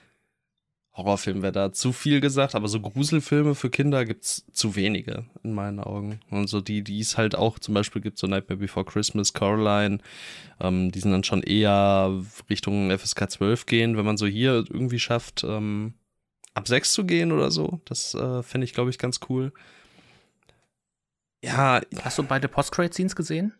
Horrorfilm 0.96 1.42
wäre 1.42 1.52
da 1.52 1.72
zu 1.72 1.92
viel 1.92 2.20
gesagt, 2.20 2.54
aber 2.54 2.68
so 2.68 2.80
Gruselfilme 2.80 3.54
für 3.54 3.68
Kinder 3.68 4.06
gibt's 4.06 4.46
zu 4.52 4.76
wenige 4.76 5.26
in 5.42 5.52
meinen 5.52 5.78
Augen. 5.78 6.20
Und 6.30 6.48
so 6.48 6.62
die, 6.62 6.82
die 6.82 7.00
es 7.00 7.18
halt 7.18 7.34
auch 7.34 7.58
zum 7.58 7.74
Beispiel 7.74 8.00
gibt, 8.00 8.18
so 8.18 8.26
Nightmare 8.26 8.58
Before 8.58 8.86
Christmas, 8.86 9.34
Coraline, 9.34 9.98
ähm, 10.58 10.90
die 10.90 11.00
sind 11.00 11.12
dann 11.12 11.24
schon 11.24 11.42
eher 11.42 12.22
Richtung 12.48 12.90
FSK 12.96 13.30
12 13.30 13.66
gehen, 13.66 13.96
wenn 13.98 14.06
man 14.06 14.16
so 14.16 14.26
hier 14.26 14.64
irgendwie 14.70 14.98
schafft, 14.98 15.44
ähm, 15.44 15.94
ab 16.54 16.66
6 16.66 16.94
zu 16.94 17.04
gehen 17.04 17.30
oder 17.30 17.50
so. 17.50 17.80
Das 17.84 18.14
äh, 18.14 18.42
fände 18.42 18.64
ich, 18.64 18.72
glaube 18.72 18.88
ich, 18.88 18.98
ganz 18.98 19.20
cool. 19.28 19.52
Ja. 21.44 21.82
Hast 22.00 22.16
du 22.16 22.22
beide 22.22 22.48
Post-Credit-Scenes 22.48 23.14
gesehen? 23.14 23.52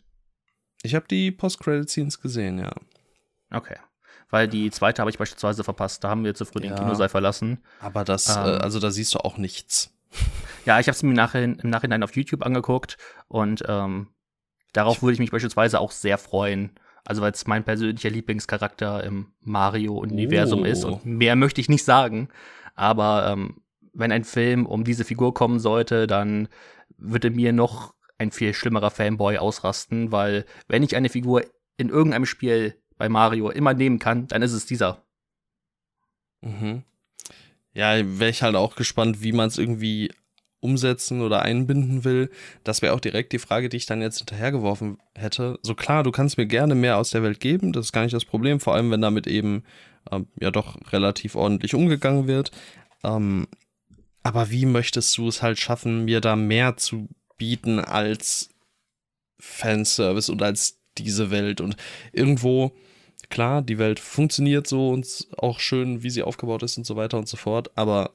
Ich 0.82 0.94
habe 0.94 1.06
die 1.06 1.30
Post-Credit-Scenes 1.32 2.18
gesehen, 2.20 2.58
ja. 2.58 2.72
Okay 3.50 3.76
weil 4.30 4.48
die 4.48 4.70
zweite 4.70 5.00
habe 5.02 5.10
ich 5.10 5.18
beispielsweise 5.18 5.64
verpasst. 5.64 6.02
Da 6.04 6.08
haben 6.10 6.24
wir 6.24 6.34
zu 6.34 6.44
früh 6.44 6.60
den 6.60 6.70
Ja. 6.70 6.76
Kinosaal 6.76 7.08
verlassen. 7.08 7.58
Aber 7.80 8.04
das, 8.04 8.28
Ähm. 8.36 8.42
äh, 8.42 8.48
also 8.58 8.80
da 8.80 8.90
siehst 8.90 9.14
du 9.14 9.18
auch 9.18 9.38
nichts. 9.38 9.92
Ja, 10.64 10.80
ich 10.80 10.86
habe 10.88 10.94
es 10.96 11.02
mir 11.02 11.12
nachhin, 11.14 11.58
im 11.62 11.70
Nachhinein 11.70 12.02
auf 12.02 12.16
YouTube 12.16 12.44
angeguckt 12.44 12.96
und 13.28 13.62
ähm, 13.68 14.08
darauf 14.72 15.02
würde 15.02 15.12
ich 15.14 15.18
mich 15.18 15.30
beispielsweise 15.30 15.78
auch 15.80 15.90
sehr 15.92 16.18
freuen. 16.18 16.70
Also 17.04 17.22
weil 17.22 17.32
es 17.32 17.46
mein 17.46 17.62
persönlicher 17.64 18.10
Lieblingscharakter 18.10 19.04
im 19.04 19.32
Mario-Universum 19.42 20.62
Oh. 20.62 20.64
ist 20.64 20.84
und 20.84 21.04
mehr 21.04 21.36
möchte 21.36 21.60
ich 21.60 21.68
nicht 21.68 21.84
sagen. 21.84 22.28
Aber 22.74 23.28
ähm, 23.30 23.60
wenn 23.92 24.12
ein 24.12 24.24
Film 24.24 24.66
um 24.66 24.84
diese 24.84 25.04
Figur 25.04 25.32
kommen 25.34 25.60
sollte, 25.60 26.06
dann 26.06 26.48
würde 26.98 27.30
mir 27.30 27.52
noch 27.52 27.94
ein 28.18 28.30
viel 28.32 28.54
schlimmerer 28.54 28.90
Fanboy 28.90 29.38
ausrasten, 29.38 30.10
weil 30.12 30.46
wenn 30.68 30.82
ich 30.82 30.96
eine 30.96 31.08
Figur 31.10 31.42
in 31.76 31.90
irgendeinem 31.90 32.26
Spiel 32.26 32.74
bei 32.96 33.08
Mario 33.08 33.50
immer 33.50 33.74
nehmen 33.74 33.98
kann, 33.98 34.28
dann 34.28 34.42
ist 34.42 34.52
es 34.52 34.66
dieser. 34.66 35.02
Mhm. 36.40 36.82
Ja, 37.72 37.94
wäre 38.18 38.30
ich 38.30 38.42
halt 38.42 38.56
auch 38.56 38.76
gespannt, 38.76 39.22
wie 39.22 39.32
man 39.32 39.48
es 39.48 39.58
irgendwie 39.58 40.10
umsetzen 40.60 41.20
oder 41.20 41.42
einbinden 41.42 42.04
will. 42.04 42.30
Das 42.64 42.82
wäre 42.82 42.94
auch 42.94 43.00
direkt 43.00 43.32
die 43.32 43.38
Frage, 43.38 43.68
die 43.68 43.76
ich 43.76 43.86
dann 43.86 44.00
jetzt 44.00 44.18
hinterhergeworfen 44.18 44.98
hätte. 45.14 45.58
So 45.62 45.74
klar, 45.74 46.02
du 46.02 46.10
kannst 46.10 46.38
mir 46.38 46.46
gerne 46.46 46.74
mehr 46.74 46.98
aus 46.98 47.10
der 47.10 47.22
Welt 47.22 47.40
geben, 47.40 47.72
das 47.72 47.86
ist 47.86 47.92
gar 47.92 48.02
nicht 48.02 48.14
das 48.14 48.24
Problem, 48.24 48.60
vor 48.60 48.74
allem 48.74 48.90
wenn 48.90 49.02
damit 49.02 49.26
eben 49.26 49.64
ähm, 50.10 50.26
ja 50.40 50.50
doch 50.50 50.76
relativ 50.92 51.34
ordentlich 51.34 51.74
umgegangen 51.74 52.26
wird. 52.26 52.50
Ähm, 53.04 53.46
aber 54.22 54.50
wie 54.50 54.66
möchtest 54.66 55.16
du 55.18 55.28
es 55.28 55.42
halt 55.42 55.58
schaffen, 55.58 56.04
mir 56.04 56.20
da 56.20 56.34
mehr 56.34 56.76
zu 56.76 57.08
bieten 57.36 57.78
als 57.78 58.48
Fanservice 59.38 60.32
und 60.32 60.42
als 60.42 60.78
diese 60.98 61.30
Welt? 61.30 61.60
Und 61.60 61.76
irgendwo 62.12 62.72
klar, 63.30 63.62
die 63.62 63.78
Welt 63.78 64.00
funktioniert 64.00 64.66
so 64.66 64.90
und 64.90 65.28
auch 65.36 65.60
schön, 65.60 66.02
wie 66.02 66.10
sie 66.10 66.22
aufgebaut 66.22 66.62
ist 66.62 66.76
und 66.78 66.84
so 66.84 66.96
weiter 66.96 67.18
und 67.18 67.28
so 67.28 67.36
fort, 67.36 67.70
aber 67.76 68.12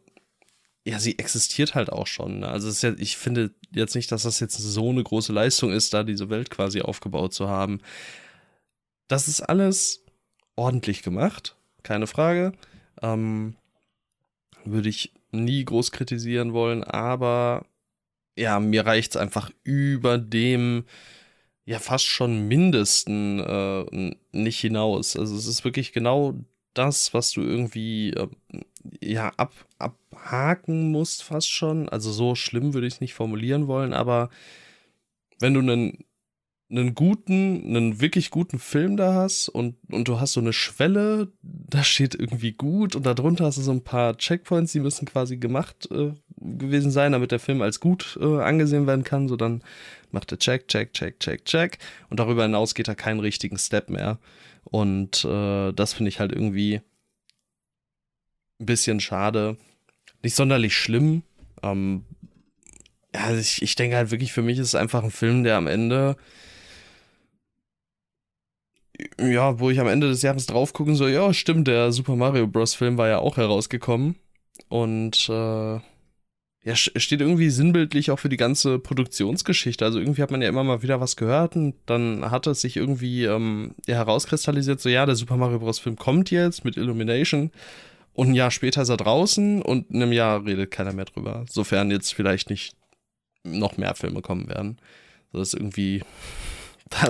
ja, 0.84 1.00
sie 1.00 1.20
existiert 1.20 1.76
halt 1.76 1.92
auch 1.92 2.08
schon. 2.08 2.40
Ne? 2.40 2.48
Also 2.48 2.88
ja, 2.88 2.96
ich 2.98 3.18
finde 3.18 3.54
jetzt 3.72 3.96
nicht, 3.96 4.12
dass 4.12 4.24
das 4.24 4.40
jetzt 4.40 4.58
so 4.58 4.90
eine 4.90 5.04
große 5.04 5.32
Leistung 5.32 5.72
ist, 5.72 5.94
da 5.94 6.04
diese 6.04 6.30
Welt 6.30 6.50
quasi 6.50 6.82
aufgebaut 6.82 7.34
zu 7.34 7.48
haben. 7.48 7.82
Das 9.08 9.28
ist 9.28 9.42
alles 9.42 10.04
ordentlich 10.56 11.04
gemacht, 11.04 11.56
keine 11.84 12.08
Frage. 12.08 12.54
Ähm, 13.02 13.56
würde 14.66 14.90
ich 14.90 15.14
nie 15.32 15.64
groß 15.64 15.92
kritisieren 15.92 16.54
wollen, 16.54 16.84
aber 16.84 17.66
ja, 18.36 18.60
mir 18.60 18.86
reicht 18.86 19.12
es 19.12 19.18
einfach 19.18 19.52
über 19.64 20.18
dem 20.18 20.86
ja 21.66 21.80
fast 21.80 22.06
schon 22.06 22.48
Mindesten 22.48 23.40
äh, 23.40 24.16
nicht 24.32 24.60
hinaus. 24.60 25.16
Also 25.16 25.36
es 25.36 25.48
ist 25.48 25.64
wirklich 25.64 25.94
genau 25.94 26.36
das, 26.74 27.14
was 27.14 27.32
du 27.32 27.42
irgendwie 27.42 28.12
äh, 28.12 28.28
ja 29.02 29.30
ab, 29.38 29.54
abhaken 29.78 30.92
musst, 30.92 31.24
fast 31.24 31.50
schon. 31.50 31.90
Also 31.90 32.12
so 32.12 32.36
schlimm 32.36 32.74
würde 32.74 32.88
ich 32.88 32.96
es 32.96 33.02
nicht 33.02 33.14
formulieren 33.14 33.68
wollen, 33.68 33.94
aber 33.94 34.30
wenn 35.40 35.54
du 35.54 35.60
einen 35.60 36.06
einen 36.72 36.96
guten, 36.96 37.66
einen 37.66 38.00
wirklich 38.00 38.30
guten 38.32 38.58
Film 38.58 38.96
da 38.96 39.14
hast 39.14 39.50
und, 39.50 39.76
und 39.92 40.08
du 40.08 40.20
hast 40.20 40.34
so 40.34 40.40
eine 40.40 40.54
Schwelle, 40.54 41.32
da 41.42 41.84
steht 41.84 42.16
irgendwie 42.16 42.54
gut 42.54 42.96
und 42.96 43.06
darunter 43.06 43.46
hast 43.46 43.58
du 43.58 43.62
so 43.62 43.72
ein 43.72 43.84
paar 43.84 44.18
Checkpoints, 44.18 44.72
die 44.72 44.80
müssen 44.80 45.06
quasi 45.06 45.38
gemacht 45.38 45.90
äh, 45.92 46.14
gewesen 46.42 46.92
sein, 46.92 47.12
damit 47.12 47.32
der 47.32 47.40
Film 47.40 47.62
als 47.62 47.80
gut 47.80 48.18
äh, 48.22 48.42
angesehen 48.42 48.88
werden 48.88 49.04
kann. 49.04 49.28
So 49.28 49.36
dann 49.36 49.64
macht 50.12 50.32
er 50.32 50.40
Check, 50.40 50.68
Check, 50.68 50.94
Check, 50.94 51.20
Check, 51.20 51.46
Check 51.46 51.78
und 52.10 52.20
darüber 52.20 52.44
hinaus 52.44 52.76
geht 52.76 52.88
er 52.88 52.96
keinen 52.96 53.20
richtigen 53.20 53.58
Step 53.58 53.90
mehr. 53.90 54.20
Und 54.64 55.26
äh, 55.26 55.72
das 55.74 55.94
finde 55.94 56.10
ich 56.10 56.20
halt 56.20 56.32
irgendwie 56.32 56.82
ein 58.60 58.66
bisschen 58.66 59.00
schade. 59.00 59.58
Nicht 60.24 60.36
sonderlich 60.36 60.76
schlimm. 60.76 61.24
Ähm, 61.64 62.06
ja, 63.14 63.34
ich, 63.36 63.62
ich 63.62 63.76
denke 63.76 63.98
halt 63.98 64.12
wirklich, 64.12 64.32
für 64.34 64.42
mich 64.42 64.58
ist 64.60 64.68
es 64.68 64.76
einfach 64.76 65.04
ein 65.04 65.12
Film, 65.12 65.44
der 65.44 65.58
am 65.58 65.68
Ende 65.68 66.16
ja, 69.20 69.60
wo 69.60 69.70
ich 69.70 69.80
am 69.80 69.88
Ende 69.88 70.08
des 70.10 70.22
Jahres 70.22 70.46
drauf 70.46 70.74
gucken 70.74 70.96
so, 70.96 71.08
ja, 71.08 71.34
stimmt, 71.34 71.68
der 71.68 71.92
Super 71.92 72.16
Mario 72.16 72.48
Bros. 72.48 72.76
Film 72.76 72.98
war 72.98 73.08
ja 73.08 73.20
auch 73.20 73.38
herausgekommen. 73.38 74.16
Und 74.70 75.30
äh, 75.30 75.80
ja, 76.64 76.76
steht 76.76 77.22
irgendwie 77.22 77.50
sinnbildlich 77.50 78.12
auch 78.12 78.20
für 78.20 78.30
die 78.30 78.38
ganze 78.38 78.78
Produktionsgeschichte. 78.78 79.84
Also 79.84 80.00
irgendwie 80.00 80.22
hat 80.22 80.30
man 80.30 80.44
ja 80.44 80.50
immer 80.50 80.64
mal 80.64 80.84
wieder 80.84 81.02
was 81.02 81.16
gehört 81.16 81.56
und 81.56 81.74
dann 81.88 82.30
hat 82.30 82.46
es 82.46 82.62
sich 82.62 82.78
irgendwie 82.78 83.26
ähm, 83.26 83.74
ja, 83.88 83.96
herauskristallisiert, 83.96 84.80
so 84.80 84.88
ja, 84.88 85.06
der 85.08 85.16
Super 85.16 85.38
Mario 85.38 85.60
Bros. 85.60 85.80
Film 85.80 85.96
kommt 85.96 86.30
jetzt 86.30 86.64
mit 86.64 86.78
Illumination. 86.78 87.52
Und 88.14 88.30
ein 88.30 88.36
Jahr 88.36 88.52
später 88.52 88.84
ist 88.84 88.90
er 88.90 88.98
draußen 88.98 89.62
und 89.62 89.90
in 89.90 90.04
einem 90.04 90.12
Jahr 90.12 90.46
redet 90.46 90.70
keiner 90.70 90.94
mehr 90.94 91.06
drüber. 91.06 91.46
Sofern 91.50 91.90
jetzt 91.90 92.14
vielleicht 92.14 92.50
nicht 92.50 92.76
noch 93.44 93.78
mehr 93.78 93.96
Filme 93.96 94.22
kommen 94.22 94.48
werden. 94.48 94.78
Das 95.34 95.50
ist 95.50 95.54
irgendwie 95.56 96.04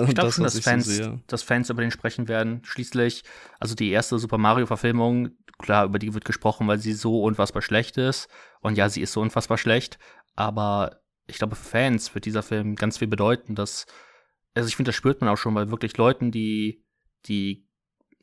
ich 0.08 0.14
glaube 0.14 0.32
schon, 0.32 0.44
dass 0.44 0.58
Fans, 0.60 0.86
so 0.86 1.20
dass 1.26 1.42
Fans 1.42 1.70
über 1.70 1.82
den 1.82 1.90
sprechen 1.90 2.28
werden. 2.28 2.60
Schließlich, 2.64 3.24
also 3.58 3.74
die 3.74 3.90
erste 3.90 4.18
Super 4.18 4.38
Mario-Verfilmung, 4.38 5.30
klar, 5.58 5.84
über 5.84 5.98
die 5.98 6.14
wird 6.14 6.24
gesprochen, 6.24 6.66
weil 6.68 6.78
sie 6.78 6.92
so 6.92 7.22
unfassbar 7.22 7.62
schlecht 7.62 7.96
ist. 7.96 8.28
Und 8.60 8.76
ja, 8.76 8.88
sie 8.88 9.00
ist 9.00 9.12
so 9.12 9.20
unfassbar 9.20 9.58
schlecht. 9.58 9.98
Aber 10.36 11.00
ich 11.26 11.38
glaube, 11.38 11.56
für 11.56 11.68
Fans 11.68 12.14
wird 12.14 12.24
dieser 12.24 12.42
Film 12.42 12.76
ganz 12.76 12.98
viel 12.98 13.08
bedeuten. 13.08 13.54
Dass, 13.54 13.86
also 14.54 14.68
ich 14.68 14.76
finde, 14.76 14.90
das 14.90 14.96
spürt 14.96 15.20
man 15.20 15.30
auch 15.30 15.36
schon, 15.36 15.54
weil 15.54 15.70
wirklich 15.70 15.96
Leuten, 15.96 16.30
die, 16.30 16.84
die 17.26 17.66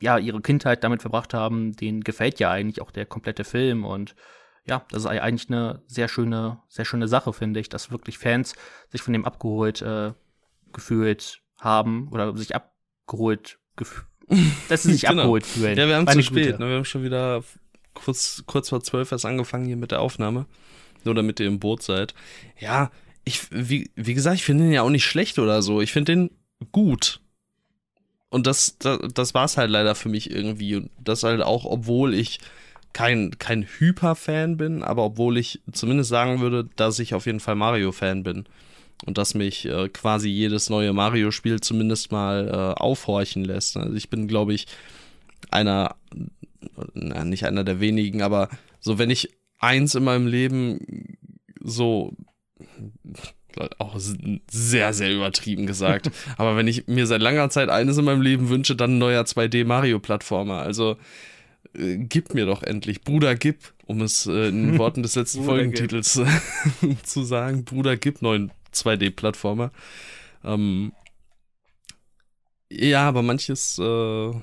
ja 0.01 0.17
ihre 0.17 0.41
Kindheit 0.41 0.83
damit 0.83 1.01
verbracht 1.01 1.33
haben, 1.33 1.73
denen 1.73 2.01
gefällt 2.01 2.39
ja 2.39 2.51
eigentlich 2.51 2.81
auch 2.81 2.91
der 2.91 3.05
komplette 3.05 3.43
Film. 3.43 3.83
Und 3.83 4.15
ja, 4.65 4.85
das 4.91 5.03
ist 5.03 5.07
eigentlich 5.07 5.49
eine 5.49 5.83
sehr 5.87 6.07
schöne, 6.07 6.61
sehr 6.67 6.85
schöne 6.85 7.07
Sache, 7.07 7.33
finde 7.33 7.59
ich, 7.59 7.69
dass 7.69 7.91
wirklich 7.91 8.17
Fans 8.17 8.55
sich 8.89 9.01
von 9.01 9.13
dem 9.13 9.25
abgeholt 9.25 9.81
äh, 9.81 10.13
gefühlt 10.71 11.41
haben 11.59 12.07
oder 12.09 12.35
sich 12.35 12.55
abgeholt, 12.55 13.59
dass 14.69 14.83
sie 14.83 14.93
sich 14.93 15.01
genau. 15.01 15.23
abgeholt 15.23 15.45
fühlen. 15.45 15.77
Ja, 15.77 15.87
wir 15.87 15.95
haben 15.95 16.07
zu 16.07 16.23
spät. 16.23 16.59
Ne? 16.59 16.67
Wir 16.67 16.75
haben 16.77 16.85
schon 16.85 17.03
wieder 17.03 17.43
kurz, 17.93 18.43
kurz 18.45 18.69
vor 18.69 18.81
zwölf 18.81 19.11
erst 19.11 19.25
angefangen 19.25 19.65
hier 19.65 19.77
mit 19.77 19.91
der 19.91 20.01
Aufnahme. 20.01 20.45
Nur 21.03 21.15
damit 21.15 21.39
ihr 21.39 21.47
im 21.47 21.59
Boot 21.59 21.81
seid. 21.81 22.13
Ja, 22.59 22.91
ich, 23.23 23.51
wie, 23.51 23.91
wie 23.95 24.13
gesagt, 24.13 24.37
ich 24.37 24.43
finde 24.43 24.65
den 24.65 24.73
ja 24.73 24.81
auch 24.81 24.89
nicht 24.89 25.05
schlecht 25.05 25.39
oder 25.39 25.61
so. 25.61 25.81
Ich 25.81 25.91
finde 25.91 26.13
den 26.13 26.31
gut. 26.71 27.21
Und 28.29 28.47
das, 28.47 28.77
das, 28.79 28.99
das 29.13 29.33
war 29.33 29.45
es 29.45 29.57
halt 29.57 29.71
leider 29.71 29.95
für 29.95 30.09
mich 30.09 30.29
irgendwie. 30.29 30.75
Und 30.75 30.91
das 30.99 31.23
halt 31.23 31.41
auch, 31.41 31.65
obwohl 31.65 32.13
ich 32.13 32.39
kein, 32.93 33.37
kein 33.39 33.63
Hyper-Fan 33.63 34.57
bin, 34.57 34.83
aber 34.83 35.03
obwohl 35.03 35.37
ich 35.37 35.61
zumindest 35.71 36.09
sagen 36.09 36.39
würde, 36.41 36.67
dass 36.75 36.99
ich 36.99 37.13
auf 37.13 37.25
jeden 37.25 37.39
Fall 37.39 37.55
Mario-Fan 37.55 38.23
bin 38.23 38.45
und 39.05 39.17
dass 39.17 39.33
mich 39.33 39.65
äh, 39.65 39.89
quasi 39.89 40.29
jedes 40.29 40.69
neue 40.69 40.93
Mario-Spiel 40.93 41.62
zumindest 41.62 42.12
mal 42.12 42.47
äh, 42.47 42.79
aufhorchen 42.79 43.43
lässt. 43.43 43.77
Also 43.77 43.95
ich 43.95 44.09
bin, 44.09 44.27
glaube 44.27 44.53
ich, 44.53 44.67
einer, 45.51 45.95
na, 46.93 47.23
nicht 47.23 47.45
einer 47.45 47.63
der 47.63 47.79
wenigen, 47.79 48.21
aber 48.21 48.49
so, 48.79 48.97
wenn 48.97 49.09
ich 49.09 49.29
eins 49.59 49.95
in 49.95 50.03
meinem 50.03 50.27
Leben 50.27 51.17
so 51.62 52.15
auch 53.77 53.99
sehr, 54.49 54.93
sehr 54.93 55.13
übertrieben 55.13 55.65
gesagt. 55.65 56.12
Aber 56.38 56.55
wenn 56.55 56.67
ich 56.67 56.88
mir 56.88 57.07
seit 57.07 57.21
langer 57.21 57.49
Zeit 57.49 57.69
eines 57.69 57.97
in 57.97 58.05
meinem 58.05 58.21
Leben 58.21 58.49
wünsche, 58.49 58.75
dann 58.75 58.95
ein 58.95 58.97
neuer 58.99 59.23
2D-Mario-Plattformer. 59.23 60.59
Also 60.59 60.97
äh, 61.73 61.97
gib 61.97 62.33
mir 62.33 62.45
doch 62.45 62.63
endlich, 62.63 63.01
Bruder, 63.01 63.35
gib, 63.35 63.73
um 63.85 64.01
es 64.01 64.27
äh, 64.27 64.49
in 64.49 64.77
Worten 64.77 65.03
des 65.03 65.15
letzten 65.15 65.43
Folgentitels 65.43 66.13
zu 67.03 67.23
sagen. 67.23 67.65
Bruder, 67.65 67.97
gib 67.97 68.21
neuen 68.21 68.51
2D-Plattformer. 68.73 69.71
Ähm, 70.43 70.93
ja, 72.71 73.08
aber 73.08 73.21
manches 73.21 73.77
äh, 73.79 74.34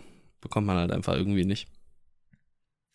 bekommt 0.40 0.66
man 0.66 0.76
halt 0.76 0.92
einfach 0.92 1.14
irgendwie 1.14 1.44
nicht. 1.44 1.68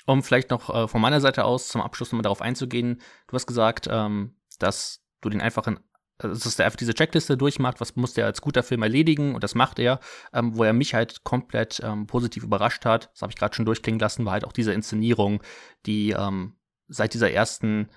Um 0.05 0.23
vielleicht 0.23 0.49
noch 0.49 0.69
äh, 0.73 0.87
von 0.87 1.01
meiner 1.01 1.21
Seite 1.21 1.45
aus 1.45 1.67
zum 1.69 1.81
Abschluss 1.81 2.11
nochmal 2.11 2.23
darauf 2.23 2.41
einzugehen, 2.41 3.01
du 3.27 3.33
hast 3.33 3.47
gesagt, 3.47 3.87
ähm, 3.89 4.35
dass 4.59 5.01
du 5.21 5.29
den 5.29 5.41
einfachen 5.41 5.79
also 6.23 6.43
dass 6.43 6.55
der 6.55 6.65
einfach 6.65 6.77
diese 6.77 6.93
Checkliste 6.93 7.37
durchmacht, 7.37 7.81
was 7.81 7.95
muss 7.95 8.13
der 8.13 8.25
als 8.25 8.41
guter 8.41 8.63
Film 8.63 8.83
erledigen 8.83 9.33
und 9.35 9.43
das 9.43 9.55
macht 9.55 9.79
er, 9.79 9.99
ähm, 10.33 10.55
wo 10.55 10.63
er 10.63 10.73
mich 10.73 10.93
halt 10.93 11.23
komplett 11.23 11.81
ähm, 11.83 12.07
positiv 12.07 12.43
überrascht 12.43 12.85
hat, 12.85 13.09
das 13.13 13.21
habe 13.21 13.31
ich 13.31 13.37
gerade 13.37 13.55
schon 13.55 13.65
durchklingen 13.65 13.99
lassen, 13.99 14.25
war 14.25 14.33
halt 14.33 14.45
auch 14.45 14.53
diese 14.53 14.73
Inszenierung, 14.73 15.41
die 15.85 16.11
ähm, 16.11 16.55
seit 16.87 17.13
dieser 17.13 17.31
ersten 17.31 17.89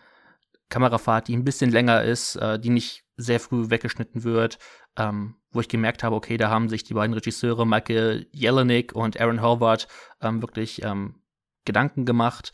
Kamerafahrt, 0.69 1.29
die 1.29 1.37
ein 1.37 1.45
bisschen 1.45 1.71
länger 1.71 2.03
ist, 2.03 2.37
äh, 2.37 2.59
die 2.59 2.71
nicht 2.71 3.04
sehr 3.17 3.41
früh 3.41 3.71
weggeschnitten 3.71 4.25
wird, 4.25 4.59
ähm, 4.97 5.37
wo 5.51 5.61
ich 5.61 5.69
gemerkt 5.69 6.03
habe, 6.03 6.17
okay, 6.17 6.37
da 6.37 6.51
haben 6.51 6.69
sich 6.69 6.85
die 6.85 6.95
beiden 6.95 7.15
Regisseure 7.15 7.67
Michael 7.67 8.27
Jelinek 8.33 8.93
und 8.95 9.21
Aaron 9.21 9.43
Howard 9.43 9.89
ähm, 10.21 10.43
wirklich 10.43 10.83
ähm, 10.83 11.23
Gedanken 11.65 12.05
gemacht, 12.05 12.53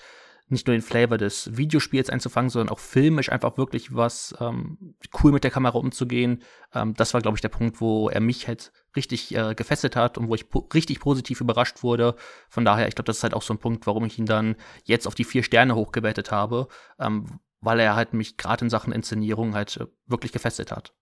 nicht 0.51 0.66
nur 0.66 0.75
den 0.75 0.83
Flavor 0.83 1.16
des 1.16 1.57
Videospiels 1.57 2.11
einzufangen, 2.11 2.51
sondern 2.51 2.70
auch 2.70 2.81
filmisch 2.81 3.31
einfach 3.31 3.57
wirklich 3.57 3.94
was 3.94 4.35
ähm, 4.40 4.96
cool 5.23 5.33
mit 5.33 5.44
der 5.44 5.51
Kamera 5.53 5.79
umzugehen. 5.79 6.42
Ähm, 6.75 6.94
das 6.94 7.14
war, 7.14 7.20
glaube 7.20 7.37
ich, 7.37 7.40
der 7.40 7.49
Punkt, 7.49 7.81
wo 7.81 8.09
er 8.09 8.20
mich 8.20 8.49
halt 8.49 8.73
richtig 8.96 9.35
äh, 9.35 9.55
gefesselt 9.55 9.94
hat 9.94 10.18
und 10.18 10.29
wo 10.29 10.35
ich 10.35 10.51
po 10.51 10.68
richtig 10.75 10.99
positiv 10.99 11.40
überrascht 11.40 11.85
wurde. 11.85 12.16
Von 12.49 12.64
daher, 12.64 12.88
ich 12.88 12.96
glaube, 12.96 13.07
das 13.07 13.18
ist 13.18 13.23
halt 13.23 13.35
auch 13.35 13.42
so 13.42 13.55
ein 13.55 13.59
Punkt, 13.59 13.87
warum 13.87 14.05
ich 14.05 14.18
ihn 14.18 14.27
dann 14.27 14.57
jetzt 14.85 15.07
auf 15.07 15.14
die 15.14 15.25
vier 15.25 15.44
Sterne 15.44 15.77
hochgewertet 15.77 16.33
habe, 16.33 16.66
ähm, 16.99 17.38
weil 17.61 17.81
er 17.81 17.94
halt 17.94 18.14
mich 18.14 18.37
gerade 18.37 18.64
in 18.64 18.70
Sachen 18.70 18.92
Inszenierung 18.92 19.55
halt 19.55 19.77
äh, 19.77 19.87
wirklich 20.07 20.33
gefesselt 20.33 20.70
hat. 20.73 20.94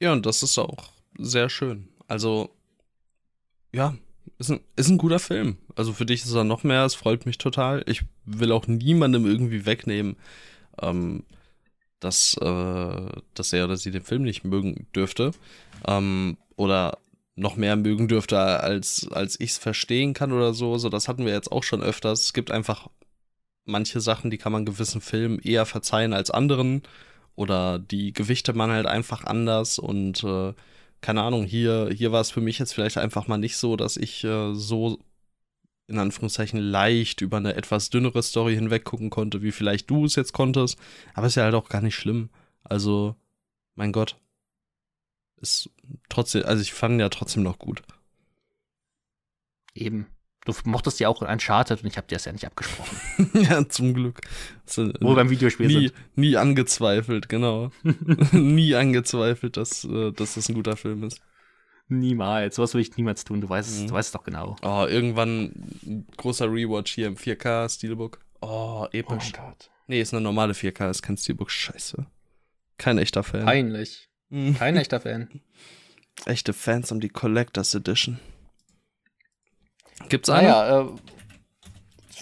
Ja, 0.00 0.12
und 0.12 0.26
das 0.26 0.42
ist 0.42 0.58
auch 0.58 0.92
sehr 1.18 1.48
schön. 1.48 1.88
Also, 2.06 2.50
ja, 3.72 3.96
ist 4.38 4.50
ein, 4.50 4.60
ist 4.76 4.88
ein 4.88 4.98
guter 4.98 5.18
Film. 5.18 5.58
Also 5.74 5.92
für 5.92 6.06
dich 6.06 6.24
ist 6.24 6.34
er 6.34 6.44
noch 6.44 6.62
mehr, 6.62 6.84
es 6.84 6.94
freut 6.94 7.26
mich 7.26 7.38
total. 7.38 7.82
Ich 7.86 8.04
will 8.24 8.52
auch 8.52 8.66
niemandem 8.66 9.26
irgendwie 9.26 9.66
wegnehmen, 9.66 10.16
ähm, 10.80 11.24
dass, 12.00 12.36
äh, 12.40 13.10
dass 13.34 13.52
er 13.52 13.64
oder 13.64 13.76
sie 13.76 13.90
den 13.90 14.02
Film 14.02 14.22
nicht 14.22 14.44
mögen 14.44 14.86
dürfte. 14.94 15.32
Ähm, 15.86 16.36
oder 16.56 16.98
noch 17.34 17.56
mehr 17.56 17.76
mögen 17.76 18.08
dürfte, 18.08 18.38
als, 18.38 19.08
als 19.10 19.38
ich 19.40 19.50
es 19.50 19.58
verstehen 19.58 20.12
kann 20.12 20.32
oder 20.32 20.54
so. 20.54 20.78
So, 20.78 20.88
das 20.88 21.08
hatten 21.08 21.24
wir 21.24 21.32
jetzt 21.32 21.50
auch 21.50 21.62
schon 21.62 21.82
öfters. 21.82 22.24
Es 22.24 22.32
gibt 22.32 22.50
einfach 22.50 22.88
manche 23.68 24.00
Sachen, 24.00 24.30
die 24.30 24.38
kann 24.38 24.52
man 24.52 24.64
gewissen 24.64 25.00
Filmen 25.00 25.38
eher 25.38 25.66
verzeihen 25.66 26.12
als 26.12 26.30
anderen. 26.30 26.82
Oder 27.36 27.78
die 27.78 28.12
gewichte 28.12 28.52
man 28.52 28.70
halt 28.70 28.86
einfach 28.86 29.24
anders. 29.24 29.78
Und 29.78 30.24
äh, 30.24 30.54
keine 31.00 31.22
Ahnung, 31.22 31.44
hier, 31.44 31.90
hier 31.94 32.10
war 32.12 32.20
es 32.20 32.30
für 32.30 32.40
mich 32.40 32.58
jetzt 32.58 32.74
vielleicht 32.74 32.98
einfach 32.98 33.28
mal 33.28 33.38
nicht 33.38 33.56
so, 33.56 33.76
dass 33.76 33.96
ich 33.96 34.24
äh, 34.24 34.54
so 34.54 34.98
in 35.86 35.98
Anführungszeichen 35.98 36.60
leicht 36.60 37.20
über 37.22 37.38
eine 37.38 37.54
etwas 37.54 37.90
dünnere 37.90 38.22
Story 38.22 38.54
hinweg 38.54 38.84
gucken 38.84 39.10
konnte, 39.10 39.42
wie 39.42 39.52
vielleicht 39.52 39.88
du 39.88 40.04
es 40.04 40.16
jetzt 40.16 40.32
konntest. 40.32 40.78
Aber 41.14 41.26
ist 41.26 41.36
ja 41.36 41.44
halt 41.44 41.54
auch 41.54 41.68
gar 41.68 41.80
nicht 41.80 41.94
schlimm. 41.94 42.28
Also, 42.62 43.16
mein 43.74 43.92
Gott. 43.92 44.16
Ist 45.40 45.70
trotzdem, 46.08 46.44
also 46.44 46.60
ich 46.60 46.72
fand 46.72 47.00
ja 47.00 47.08
trotzdem 47.08 47.42
noch 47.42 47.58
gut. 47.58 47.82
Eben. 49.74 50.06
Du 50.48 50.54
mochtest 50.64 50.98
ja 50.98 51.08
auch 51.08 51.20
Uncharted 51.20 51.82
und 51.82 51.90
ich 51.90 51.98
habe 51.98 52.06
dir 52.06 52.14
das 52.14 52.24
ja 52.24 52.32
nicht 52.32 52.46
abgesprochen. 52.46 52.98
ja, 53.34 53.68
zum 53.68 53.92
Glück. 53.92 54.22
Also, 54.66 54.90
Wo 54.98 55.10
wir 55.10 55.16
beim 55.16 55.28
Videospiel 55.28 55.66
nie, 55.66 55.88
sind. 55.88 55.94
Nie 56.16 56.36
angezweifelt, 56.38 57.28
genau. 57.28 57.70
nie 58.32 58.74
angezweifelt, 58.74 59.58
dass, 59.58 59.84
äh, 59.84 60.10
dass 60.12 60.36
das 60.36 60.48
ein 60.48 60.54
guter 60.54 60.78
Film 60.78 61.02
ist. 61.02 61.20
Niemals. 61.88 62.56
Sowas 62.56 62.72
will 62.72 62.80
ich 62.80 62.96
niemals 62.96 63.24
tun. 63.24 63.42
Du 63.42 63.48
weißt, 63.50 63.82
mhm. 63.82 63.88
du 63.88 63.92
weißt 63.92 64.08
es 64.08 64.12
doch 64.12 64.24
genau. 64.24 64.56
Oh, 64.62 64.86
irgendwann 64.88 65.52
ein 65.84 66.06
großer 66.16 66.46
Rewatch 66.46 66.94
hier 66.94 67.08
im 67.08 67.16
4K 67.16 67.68
Steelbook. 67.68 68.18
Oh, 68.40 68.86
episch. 68.90 69.32
Oh. 69.38 69.52
Nee, 69.86 70.00
ist 70.00 70.14
eine 70.14 70.22
normale 70.22 70.54
4K, 70.54 70.88
ist 70.88 71.02
kein 71.02 71.18
Steelbook. 71.18 71.50
Scheiße. 71.50 72.06
Kein 72.78 72.96
echter 72.96 73.22
Fan. 73.22 73.44
Peinlich. 73.44 74.08
Mhm. 74.30 74.54
Kein 74.56 74.78
echter 74.78 75.00
Fan. 75.00 75.28
Echte 76.24 76.52
Fans 76.52 76.90
um 76.90 77.00
die 77.00 77.10
Collectors 77.10 77.74
Edition. 77.74 78.18
Gibt's 80.08 80.28
eine? 80.28 80.48
Naja, 80.48 80.80
äh, 80.82 80.88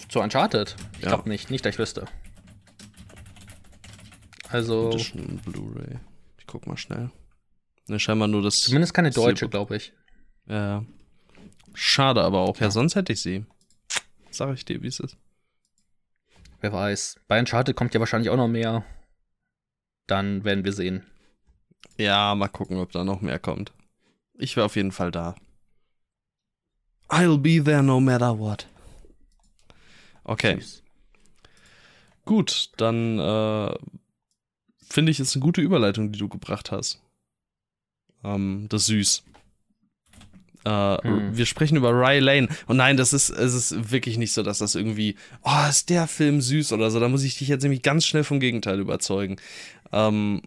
zu 0.09 0.19
Uncharted. 0.19 0.75
Ich 0.93 1.03
ja. 1.03 1.09
glaube 1.09 1.29
nicht. 1.29 1.51
Nicht, 1.51 1.65
dass 1.65 1.75
ich 1.75 1.79
wüsste. 1.79 2.05
Also. 4.49 4.89
Edition 4.89 5.39
Blu-ray. 5.45 5.99
Ich 6.37 6.47
guck 6.47 6.67
mal 6.67 6.77
schnell. 6.77 7.11
Ne, 7.87 7.99
scheinbar 7.99 8.27
nur 8.27 8.41
das. 8.41 8.61
Zumindest 8.61 8.93
keine 8.93 9.11
deutsche, 9.11 9.49
glaube 9.49 9.77
ich. 9.77 9.93
Ja. 10.47 10.85
Schade 11.73 12.23
aber 12.23 12.39
auch. 12.39 12.57
Ja, 12.57 12.67
ja 12.67 12.71
sonst 12.71 12.95
hätte 12.95 13.13
ich 13.13 13.21
sie. 13.21 13.45
Sag 14.31 14.53
ich 14.53 14.65
dir, 14.65 14.81
wie 14.81 14.87
es 14.87 14.99
ist. 14.99 15.17
Wer 16.61 16.73
weiß. 16.73 17.19
Bei 17.27 17.39
Uncharted 17.39 17.75
kommt 17.75 17.93
ja 17.93 17.99
wahrscheinlich 17.99 18.29
auch 18.29 18.37
noch 18.37 18.47
mehr. 18.47 18.83
Dann 20.07 20.43
werden 20.43 20.65
wir 20.65 20.73
sehen. 20.73 21.05
Ja, 21.97 22.33
mal 22.35 22.47
gucken, 22.47 22.77
ob 22.77 22.91
da 22.91 23.03
noch 23.03 23.21
mehr 23.21 23.39
kommt. 23.39 23.73
Ich 24.33 24.55
wäre 24.55 24.65
auf 24.65 24.75
jeden 24.75 24.91
Fall 24.91 25.11
da. 25.11 25.35
I'll 27.09 27.37
be 27.37 27.63
there 27.63 27.83
no 27.83 27.99
matter 27.99 28.37
what. 28.37 28.67
Okay. 30.23 30.55
Süß. 30.59 30.83
Gut, 32.25 32.71
dann 32.75 33.19
äh, 33.19 33.73
finde 34.89 35.11
ich, 35.11 35.19
es 35.19 35.33
eine 35.35 35.41
gute 35.41 35.61
Überleitung, 35.61 36.11
die 36.11 36.19
du 36.19 36.27
gebracht 36.27 36.71
hast. 36.71 37.01
Ähm, 38.23 38.67
das 38.69 38.87
süß. 38.87 39.23
Äh, 40.65 40.97
hm. 41.01 41.37
Wir 41.37 41.45
sprechen 41.45 41.77
über 41.77 41.91
Rye 41.91 42.19
Lane. 42.19 42.49
Und 42.65 42.77
nein, 42.77 42.97
das 42.97 43.13
ist, 43.13 43.29
es 43.29 43.53
ist 43.53 43.91
wirklich 43.91 44.17
nicht 44.17 44.33
so, 44.33 44.43
dass 44.43 44.57
das 44.57 44.75
irgendwie, 44.75 45.15
oh, 45.43 45.69
ist 45.69 45.89
der 45.89 46.07
Film 46.07 46.41
süß 46.41 46.73
oder 46.73 46.91
so. 46.91 46.99
Da 46.99 47.07
muss 47.07 47.23
ich 47.23 47.37
dich 47.37 47.47
jetzt 47.47 47.63
nämlich 47.63 47.81
ganz 47.81 48.05
schnell 48.05 48.25
vom 48.25 48.41
Gegenteil 48.41 48.79
überzeugen. 48.79 49.37
Ähm, 49.93 50.41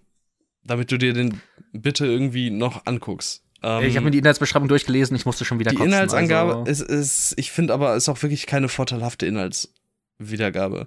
damit 0.63 0.93
du 0.93 0.99
dir 0.99 1.15
den 1.15 1.41
bitte 1.73 2.05
irgendwie 2.05 2.51
noch 2.51 2.85
anguckst. 2.85 3.43
Ähm, 3.63 3.85
ich 3.85 3.97
habe 3.97 4.05
mir 4.05 4.11
die 4.11 4.19
Inhaltsbeschreibung 4.19 4.69
durchgelesen, 4.69 5.17
ich 5.17 5.27
musste 5.27 5.45
schon 5.45 5.59
wieder 5.59 5.71
Die 5.71 5.77
kotzen, 5.77 5.93
Inhaltsangabe 5.93 6.57
also. 6.57 6.71
ist, 6.71 6.81
ist, 6.81 7.35
ich 7.37 7.51
finde 7.51 7.75
aber, 7.75 7.97
ist 7.97 8.09
auch 8.09 8.23
wirklich 8.23 8.47
keine 8.47 8.69
vorteilhafte 8.69 9.27
Inhaltswiedergabe. 9.27 10.87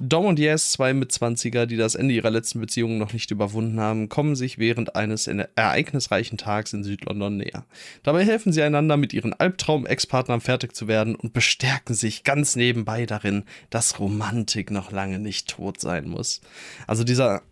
Dom 0.00 0.26
und 0.26 0.38
Yes, 0.38 0.70
zwei 0.70 0.94
Mitzwanziger, 0.94 1.66
die 1.66 1.76
das 1.76 1.96
Ende 1.96 2.14
ihrer 2.14 2.30
letzten 2.30 2.60
Beziehung 2.60 2.98
noch 2.98 3.12
nicht 3.12 3.32
überwunden 3.32 3.80
haben, 3.80 4.08
kommen 4.08 4.36
sich 4.36 4.56
während 4.58 4.94
eines 4.94 5.26
ereignisreichen 5.26 6.38
Tags 6.38 6.72
in 6.72 6.84
Südlondon 6.84 7.36
näher. 7.36 7.66
Dabei 8.04 8.24
helfen 8.24 8.52
sie 8.52 8.62
einander, 8.62 8.96
mit 8.96 9.12
ihren 9.12 9.32
Albtraum-Ex-Partnern 9.32 10.40
fertig 10.40 10.74
zu 10.76 10.86
werden 10.86 11.16
und 11.16 11.32
bestärken 11.32 11.94
sich 11.94 12.22
ganz 12.22 12.54
nebenbei 12.54 13.06
darin, 13.06 13.44
dass 13.70 13.98
Romantik 13.98 14.70
noch 14.70 14.92
lange 14.92 15.18
nicht 15.18 15.48
tot 15.48 15.80
sein 15.80 16.08
muss. 16.08 16.42
Also 16.86 17.02
dieser, 17.02 17.42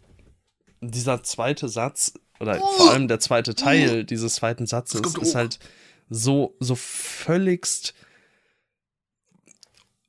dieser 0.81 1.25
zweite 1.25 1.69
Satz 1.69 2.15
oder 2.41 2.59
oh. 2.61 2.67
vor 2.77 2.93
allem 2.93 3.09
der 3.09 3.21
zweite 3.21 3.55
Teil 3.55 4.01
oh. 4.01 4.03
dieses 4.03 4.35
zweiten 4.37 4.67
Satzes 4.67 5.01
ist 5.21 5.35
halt 5.35 5.59
so, 6.09 6.55
so 6.61 6.75
völligst. 6.75 7.95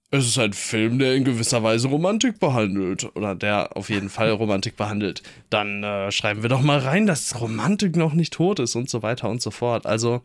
Es 0.09 0.25
ist 0.25 0.39
ein 0.39 0.53
Film, 0.53 0.99
der 0.99 1.15
in 1.15 1.25
gewisser 1.25 1.63
Weise 1.63 1.89
Romantik 1.89 2.39
behandelt. 2.39 3.13
Oder 3.15 3.35
der 3.35 3.75
auf 3.75 3.89
jeden 3.89 4.09
Fall 4.09 4.31
Romantik 4.31 4.77
behandelt. 4.77 5.21
Dann 5.49 5.83
äh, 5.83 6.11
schreiben 6.11 6.43
wir 6.43 6.49
doch 6.49 6.61
mal 6.61 6.79
rein, 6.79 7.07
dass 7.07 7.41
Romantik 7.41 7.95
noch 7.95 8.13
nicht 8.13 8.33
tot 8.33 8.59
ist 8.59 8.75
und 8.75 8.89
so 8.89 9.01
weiter 9.03 9.29
und 9.29 9.41
so 9.41 9.51
fort. 9.51 9.85
Also, 9.85 10.21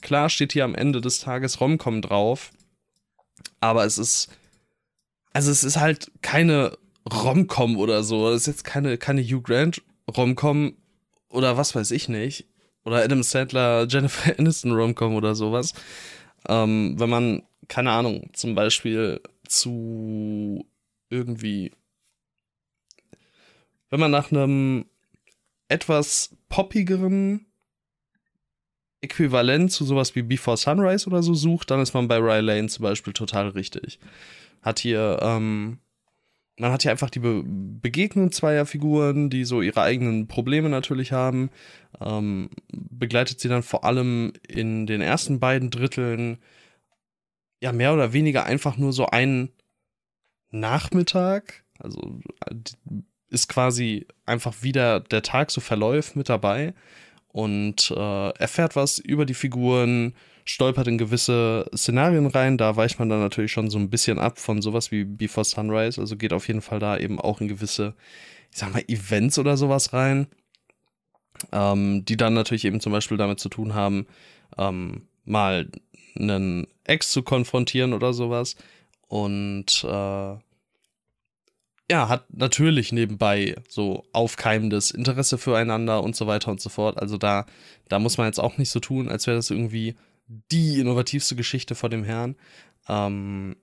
klar 0.00 0.28
steht 0.28 0.52
hier 0.52 0.64
am 0.64 0.74
Ende 0.76 1.00
des 1.00 1.18
Tages 1.18 1.60
Romcom 1.60 2.02
drauf. 2.02 2.50
Aber 3.58 3.84
es 3.84 3.98
ist. 3.98 4.28
Also, 5.32 5.50
es 5.50 5.64
ist 5.64 5.78
halt 5.78 6.12
keine 6.22 6.76
Romcom 7.10 7.78
oder 7.78 8.04
so. 8.04 8.30
Es 8.30 8.42
ist 8.42 8.46
jetzt 8.46 8.64
keine, 8.64 8.96
keine 8.96 9.22
Hugh 9.22 9.42
Grant 9.42 9.82
Romcom, 10.16 10.74
oder 11.30 11.56
was 11.56 11.74
weiß 11.74 11.90
ich 11.92 12.08
nicht. 12.08 12.46
Oder 12.84 13.02
Adam 13.02 13.22
Sandler, 13.22 13.86
Jennifer 13.88 14.34
Aniston 14.38 14.72
Romcom 14.72 15.14
oder 15.14 15.34
sowas. 15.34 15.72
Ähm, 16.48 16.94
wenn 16.98 17.10
man, 17.10 17.42
keine 17.68 17.92
Ahnung, 17.92 18.30
zum 18.32 18.54
Beispiel 18.54 19.20
zu 19.46 20.66
irgendwie, 21.08 21.72
wenn 23.90 24.00
man 24.00 24.10
nach 24.10 24.30
einem 24.30 24.86
etwas 25.68 26.36
poppigeren 26.48 27.46
Äquivalent 29.02 29.72
zu 29.72 29.84
sowas 29.84 30.14
wie 30.14 30.22
Before 30.22 30.56
Sunrise 30.56 31.06
oder 31.06 31.22
so 31.22 31.34
sucht, 31.34 31.70
dann 31.70 31.80
ist 31.80 31.94
man 31.94 32.08
bei 32.08 32.18
Rye 32.18 32.40
Lane 32.40 32.68
zum 32.68 32.82
Beispiel 32.82 33.12
total 33.12 33.48
richtig. 33.48 33.98
Hat 34.62 34.78
hier 34.78 35.18
ähm, 35.22 35.78
man 36.60 36.72
hat 36.72 36.82
hier 36.82 36.90
einfach 36.90 37.10
die 37.10 37.20
Be 37.20 37.42
Begegnung 37.44 38.30
zweier 38.32 38.66
Figuren, 38.66 39.30
die 39.30 39.44
so 39.44 39.62
ihre 39.62 39.80
eigenen 39.80 40.28
Probleme 40.28 40.68
natürlich 40.68 41.12
haben. 41.12 41.50
Ähm, 42.00 42.50
begleitet 42.70 43.40
sie 43.40 43.48
dann 43.48 43.62
vor 43.62 43.84
allem 43.84 44.32
in 44.46 44.86
den 44.86 45.00
ersten 45.00 45.40
beiden 45.40 45.70
Dritteln 45.70 46.38
ja 47.62 47.72
mehr 47.72 47.94
oder 47.94 48.12
weniger 48.12 48.44
einfach 48.44 48.76
nur 48.76 48.92
so 48.92 49.06
einen 49.06 49.50
Nachmittag. 50.50 51.64
Also 51.78 52.20
ist 53.28 53.48
quasi 53.48 54.06
einfach 54.26 54.62
wieder 54.62 55.00
der 55.00 55.22
Tag 55.22 55.50
so 55.50 55.60
verläuft 55.60 56.16
mit 56.16 56.28
dabei 56.28 56.74
und 57.28 57.90
äh, 57.90 58.30
erfährt 58.30 58.76
was 58.76 58.98
über 58.98 59.24
die 59.24 59.34
Figuren, 59.34 60.14
stolpert 60.44 60.88
in 60.88 60.98
gewisse 60.98 61.68
Szenarien 61.74 62.26
rein. 62.26 62.58
Da 62.58 62.76
weicht 62.76 62.98
man 62.98 63.08
dann 63.08 63.20
natürlich 63.20 63.52
schon 63.52 63.70
so 63.70 63.78
ein 63.78 63.90
bisschen 63.90 64.18
ab 64.18 64.38
von 64.38 64.62
sowas 64.62 64.90
wie 64.90 65.04
Before 65.04 65.44
Sunrise. 65.44 66.00
Also 66.00 66.16
geht 66.16 66.32
auf 66.32 66.48
jeden 66.48 66.62
Fall 66.62 66.78
da 66.78 66.96
eben 66.98 67.20
auch 67.20 67.40
in 67.40 67.48
gewisse, 67.48 67.94
ich 68.50 68.58
sag 68.58 68.72
mal, 68.72 68.84
Events 68.88 69.38
oder 69.38 69.56
sowas 69.56 69.92
rein. 69.92 70.26
Ähm, 71.52 72.04
die 72.04 72.16
dann 72.16 72.34
natürlich 72.34 72.64
eben 72.66 72.80
zum 72.80 72.92
Beispiel 72.92 73.16
damit 73.16 73.40
zu 73.40 73.48
tun 73.48 73.72
haben, 73.74 74.06
ähm, 74.58 75.06
mal 75.24 75.70
einen 76.18 76.66
Ex 76.84 77.10
zu 77.10 77.22
konfrontieren 77.22 77.92
oder 77.92 78.12
sowas. 78.12 78.56
Und 79.08 79.84
äh, 79.84 80.36
ja, 81.90 82.08
hat 82.08 82.32
natürlich 82.32 82.92
nebenbei 82.92 83.56
so 83.68 84.04
aufkeimendes 84.12 84.92
Interesse 84.92 85.38
füreinander 85.38 86.04
und 86.04 86.14
so 86.14 86.28
weiter 86.28 86.52
und 86.52 86.60
so 86.60 86.68
fort. 86.68 86.98
Also 86.98 87.16
da, 87.16 87.46
da 87.88 87.98
muss 87.98 88.16
man 88.16 88.26
jetzt 88.28 88.38
auch 88.38 88.58
nicht 88.58 88.70
so 88.70 88.78
tun, 88.78 89.08
als 89.08 89.26
wäre 89.26 89.36
das 89.36 89.50
irgendwie 89.50 89.96
die 90.50 90.78
innovativste 90.78 91.34
Geschichte 91.36 91.74
vor 91.74 91.88
dem 91.88 92.04
Herrn. 92.04 92.36
Ähm, 92.88 93.56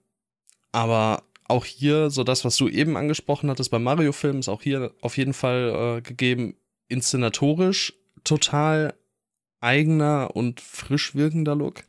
aber 0.72 1.24
auch 1.48 1.64
hier, 1.64 2.10
so 2.10 2.24
das, 2.24 2.44
was 2.44 2.56
du 2.56 2.68
eben 2.68 2.96
angesprochen 2.96 3.48
hattest 3.48 3.70
beim 3.70 3.82
Mario-Film, 3.82 4.38
ist 4.38 4.48
auch 4.48 4.62
hier 4.62 4.92
auf 5.00 5.16
jeden 5.16 5.32
Fall 5.32 5.98
äh, 5.98 6.02
gegeben, 6.02 6.56
inszenatorisch 6.88 7.94
total 8.22 8.94
eigener 9.60 10.36
und 10.36 10.60
frisch 10.60 11.14
wirkender 11.14 11.56
Look. 11.56 11.84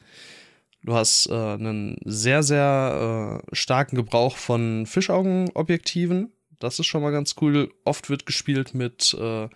Du 0.84 0.94
hast 0.96 1.28
äh, 1.28 1.34
einen 1.34 1.98
sehr, 2.06 2.42
sehr 2.42 3.44
äh, 3.52 3.56
starken 3.56 3.98
Gebrauch 3.98 4.38
von 4.38 4.86
Fischaugenobjektiven. 4.86 6.32
Das 6.60 6.80
ist 6.80 6.88
schon 6.88 7.02
mal 7.02 7.12
ganz 7.12 7.36
cool. 7.42 7.70
Oft 7.84 8.10
wird 8.10 8.26
gespielt 8.26 8.74
mit 8.74 9.13
äh, 9.13 9.50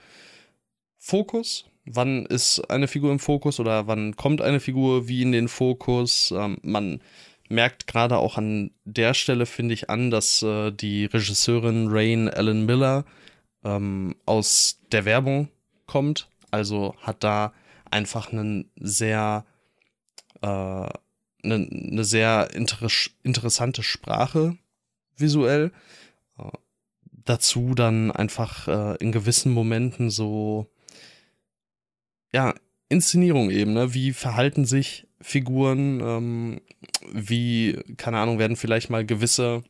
Fokus, 0.98 1.66
wann 1.86 2.26
ist 2.26 2.60
eine 2.70 2.88
Figur 2.88 3.12
im 3.12 3.20
Fokus 3.20 3.60
oder 3.60 3.88
wann 3.88 4.16
kommt 4.16 4.42
eine 4.42 4.60
Figur 4.60 5.08
wie 5.08 5.22
in 5.22 5.32
den 5.32 5.48
Fokus. 5.48 6.34
Ähm, 6.36 6.58
man 6.62 7.02
merkt 7.50 7.88
gerade 7.88 8.18
auch 8.18 8.38
an 8.38 8.72
der 8.86 9.14
Stelle, 9.14 9.46
finde 9.46 9.74
ich, 9.74 9.90
an, 9.90 10.12
dass 10.12 10.42
äh, 10.42 10.72
die 10.72 11.06
Regisseurin 11.06 11.88
Rain 11.90 12.28
Ellen 12.28 12.66
Miller 12.66 13.06
ähm, 13.64 14.16
aus 14.26 14.80
der 14.92 15.06
Werbung 15.06 15.50
kommt. 15.86 16.30
Also 16.52 16.96
hat 17.02 17.24
da 17.24 17.54
einfach 17.92 18.32
einen 18.32 18.72
sehr, 18.76 19.46
äh, 20.42 20.48
eine, 20.48 20.90
eine 21.44 22.04
sehr 22.04 22.54
inter 22.54 22.88
interessante 23.24 23.84
Sprache 23.84 24.58
visuell. 25.18 25.72
Äh, 26.38 26.50
dazu 27.12 27.74
dann 27.76 28.12
einfach 28.12 28.68
äh, 28.68 28.98
in 28.98 29.12
gewissen 29.12 29.52
Momenten 29.52 30.10
so 30.10 30.73
ja, 32.34 32.54
Inszenierung 32.90 33.50
eben, 33.50 33.74
ne? 33.74 33.94
Wie 33.94 34.14
verhalten 34.14 34.66
sich 34.66 35.08
Figuren, 35.22 36.02
ähm, 36.02 36.62
wie, 37.12 37.80
keine 37.98 38.18
Ahnung, 38.20 38.40
werden 38.40 38.58
vielleicht 38.58 38.90
mal 38.90 39.06
gewisse 39.06 39.64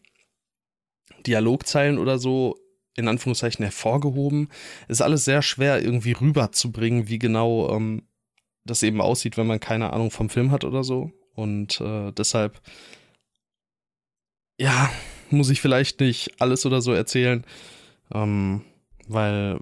Dialogzeilen 1.26 1.97
oder 1.99 2.17
so 2.17 2.58
in 2.95 3.08
Anführungszeichen 3.08 3.63
hervorgehoben. 3.63 4.49
Ist 4.88 5.02
alles 5.02 5.26
sehr 5.26 5.41
schwer 5.41 5.82
irgendwie 5.82 6.12
rüberzubringen, 6.12 7.08
wie 7.08 7.19
genau 7.19 7.76
ähm, 7.76 8.04
das 8.65 8.84
eben 8.84 9.02
aussieht, 9.02 9.38
wenn 9.38 9.47
man 9.47 9.60
keine 9.60 9.93
Ahnung 9.93 10.12
vom 10.12 10.30
Film 10.30 10.52
hat 10.52 10.63
oder 10.63 10.84
so. 10.84 11.12
Und 11.34 11.82
äh, 11.82 12.12
deshalb, 12.12 12.62
ja, 14.60 14.91
muss 15.30 15.49
ich 15.49 15.62
vielleicht 15.62 15.99
nicht 15.99 16.39
alles 16.39 16.65
oder 16.65 16.82
so 16.82 16.93
erzählen, 16.93 17.43
ähm, 18.13 18.62
weil, 19.08 19.60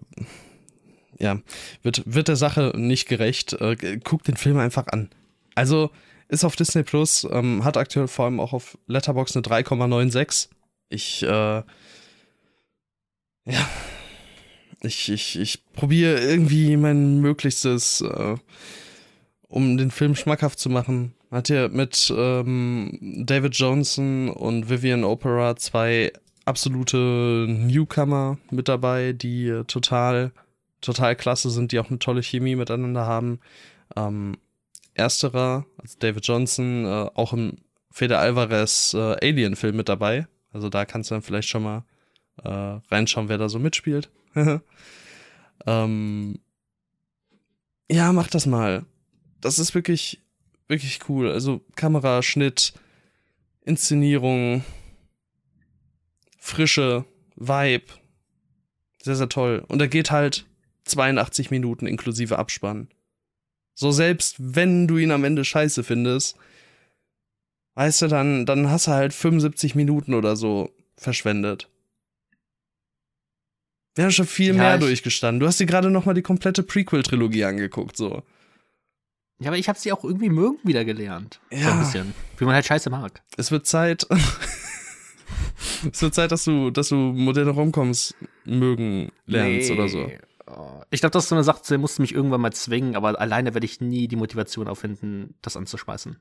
ja, 1.22 1.40
wird, 1.84 2.04
wird 2.06 2.28
der 2.28 2.36
Sache 2.36 2.74
nicht 2.76 3.08
gerecht. 3.08 3.54
Äh, 3.54 4.00
guck 4.04 4.24
den 4.24 4.38
Film 4.38 4.58
einfach 4.58 4.88
an. 4.88 5.10
Also, 5.56 5.92
ist 6.28 6.44
auf 6.44 6.56
Disney 6.56 6.84
Plus, 6.84 7.28
ähm, 7.30 7.64
hat 7.64 7.78
aktuell 7.78 8.08
vor 8.08 8.26
allem 8.26 8.40
auch 8.40 8.54
auf 8.54 8.78
Letterbox 8.88 9.36
eine 9.36 9.44
3,96. 9.44 10.50
Ich, 10.90 11.24
äh, 11.24 11.28
ja, 11.28 11.64
ich, 14.82 15.10
ich, 15.10 15.40
ich 15.40 15.64
probiere 15.74 16.20
irgendwie 16.20 16.76
mein 16.78 17.20
Möglichstes, 17.22 18.02
äh, 18.02 18.36
um 19.48 19.78
den 19.78 19.92
Film 19.92 20.16
schmackhaft 20.16 20.58
zu 20.58 20.70
machen. 20.70 21.14
Hat 21.30 21.48
hier 21.48 21.70
mit 21.70 22.12
ähm, 22.16 22.98
David 23.26 23.56
Johnson 23.56 24.30
und 24.30 24.70
Vivian 24.70 25.04
Opera 25.04 25.56
zwei 25.56 26.12
absolute 26.46 27.46
Newcomer 27.48 28.38
mit 28.50 28.68
dabei, 28.68 29.14
die 29.14 29.48
äh, 29.48 29.64
total, 29.66 30.32
total 30.82 31.16
klasse 31.16 31.50
sind, 31.50 31.72
die 31.72 31.80
auch 31.80 31.90
eine 31.90 32.00
tolle 32.00 32.22
Chemie 32.22 32.56
miteinander 32.56 33.06
haben. 33.06 33.40
Ähm, 33.96 34.38
ersterer, 34.94 35.66
also 35.78 35.98
David 36.00 36.26
Johnson, 36.26 36.86
äh, 36.86 37.10
auch 37.14 37.34
im 37.34 37.58
Fede 37.92 38.18
Alvarez 38.18 38.94
äh, 38.94 39.16
Alien-Film 39.22 39.76
mit 39.76 39.90
dabei. 39.90 40.28
Also 40.52 40.70
da 40.70 40.86
kannst 40.86 41.12
du 41.12 41.16
dann 41.16 41.22
vielleicht 41.22 41.50
schon 41.50 41.64
mal 41.64 41.84
äh, 42.44 42.80
reinschauen, 42.90 43.30
wer 43.30 43.38
da 43.38 43.50
so 43.50 43.60
mitspielt. 43.60 44.10
ähm, 45.66 46.40
ja, 47.90 48.12
mach 48.14 48.28
das 48.28 48.46
mal. 48.46 48.86
Das 49.42 49.60
ist 49.60 49.76
wirklich, 49.76 50.22
wirklich 50.68 51.00
cool. 51.10 51.32
Also 51.32 51.62
Kamera, 51.76 52.22
Schnitt, 52.24 52.74
Inszenierung, 53.64 54.64
Frische, 56.38 57.06
Vibe. 57.36 57.94
Sehr, 59.04 59.16
sehr 59.16 59.30
toll. 59.30 59.64
Und 59.68 59.82
er 59.82 59.88
geht 59.88 60.12
halt 60.12 60.46
82 60.92 61.52
Minuten 61.52 61.88
inklusive 61.88 62.38
Abspann. 62.38 62.88
So 63.74 63.92
selbst 63.92 64.36
wenn 64.38 64.88
du 64.88 64.98
ihn 64.98 65.12
am 65.12 65.24
Ende 65.24 65.44
scheiße 65.44 65.84
findest, 65.84 66.38
weißt 67.76 68.04
du, 68.04 68.08
dann, 68.08 68.46
dann 68.46 68.70
hast 68.70 68.88
du 68.88 68.92
halt 68.92 69.14
75 69.14 69.76
Minuten 69.76 70.14
oder 70.14 70.36
so 70.36 70.72
verschwendet. 70.98 71.68
Wir 73.96 74.06
haben 74.06 74.12
schon 74.12 74.28
viel 74.28 74.56
ja, 74.56 74.62
mehr 74.62 74.78
durchgestanden. 74.78 75.40
Du 75.40 75.48
hast 75.48 75.60
dir 75.60 75.66
gerade 75.66 75.90
noch 75.90 76.06
mal 76.06 76.14
die 76.14 76.22
komplette 76.22 76.64
Prequel-Trilogie 76.64 77.44
angeguckt, 77.44 77.98
so. 77.98 78.24
Ja, 79.40 79.48
aber 79.48 79.58
ich 79.58 79.68
habe 79.68 79.80
sie 79.80 79.92
auch 79.92 80.04
irgendwie 80.04 80.30
mögen 80.30 80.60
wieder 80.64 80.86
gelernt. 80.86 81.42
Ja. 81.52 81.64
So 81.64 81.70
ein 81.72 81.80
bisschen. 81.80 82.14
Wie 82.38 82.46
man 82.46 82.54
halt 82.54 82.66
Scheiße 82.66 82.90
mag. 82.90 83.22
Es 83.38 83.52
wird 83.52 83.66
Zeit. 83.66 84.06
es 85.92 86.02
wird 86.02 86.14
Zeit, 86.14 86.32
dass 86.32 86.44
du, 86.44 86.70
dass 86.70 86.90
du 86.90 86.96
moderne 86.96 87.50
Romcoms 87.50 88.14
mögen 88.46 89.12
lernst 89.26 89.70
nee. 89.70 89.76
oder 89.76 89.90
so. 89.90 90.12
Ich 90.90 91.00
glaube, 91.00 91.12
das 91.12 91.24
ist 91.24 91.30
so 91.30 91.36
eine 91.36 91.44
Sache, 91.44 91.62
die 91.68 91.78
musst 91.78 91.98
du 91.98 92.02
mich 92.02 92.14
irgendwann 92.14 92.42
mal 92.42 92.54
zwingen, 92.54 92.96
aber 92.96 93.20
alleine 93.20 93.54
werde 93.54 93.66
ich 93.66 93.82
nie 93.82 94.08
die 94.08 94.16
Motivation 94.16 94.68
auffinden, 94.68 95.36
das 95.42 95.58
anzuschmeißen. 95.58 96.18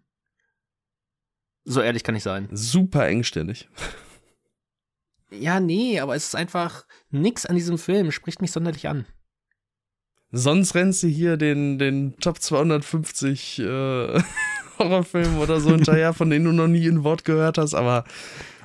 So 1.64 1.81
ehrlich 1.81 2.05
kann 2.05 2.16
ich 2.16 2.23
sein. 2.23 2.49
Super 2.53 3.07
engständig. 3.07 3.69
Ja, 5.31 5.61
nee, 5.61 6.01
aber 6.01 6.16
es 6.16 6.29
ist 6.29 6.35
einfach 6.35 6.87
nix 7.11 7.47
an 7.47 7.55
diesem 7.55 7.79
Film, 7.79 8.11
spricht 8.11 8.40
mich 8.40 8.53
sonderlich 8.53 8.88
an. 8.88 9.07
Sonst 10.33 10.75
rennst 10.75 11.03
du 11.03 11.09
hier 11.09 11.37
den, 11.37 11.79
den 11.79 12.16
Top 12.19 12.40
250 12.40 13.59
äh, 13.59 13.62
Horrorfilm 14.79 15.38
oder 15.38 15.61
so 15.61 15.71
hinterher, 15.71 16.14
von 16.14 16.31
denen 16.31 16.45
du 16.45 16.53
noch 16.53 16.69
nie 16.69 16.87
ein 16.87 17.05
Wort 17.05 17.25
gehört 17.25 17.59
hast, 17.59 17.75
aber, 17.75 18.05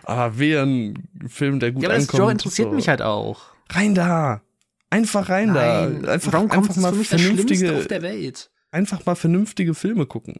aber 0.04 0.38
wehe 0.38 0.62
ein 0.62 1.08
Film, 1.28 1.60
der 1.60 1.71
gut 1.71 1.84
ja, 1.84 1.89
aber 1.89 1.97
ankommt. 1.97 2.19
Ja, 2.19 2.25
das 2.25 2.32
interessiert 2.34 2.69
so. 2.69 2.75
mich 2.75 2.88
halt 2.88 3.01
auch. 3.01 3.54
Rein 3.69 3.95
da! 3.95 4.41
Einfach 4.89 5.30
rein 5.30 5.54
Nein, 5.54 6.04
da! 6.04 6.12
Einfach, 6.13 6.34
einfach 6.34 6.76
mal 6.78 6.93
vernünftige, 6.93 7.78
auf 7.78 7.88
der 7.88 8.02
Welt. 8.02 8.52
Einfach 8.71 9.06
mal 9.06 9.15
vernünftige 9.15 9.74
Filme 9.74 10.06
gucken. 10.06 10.39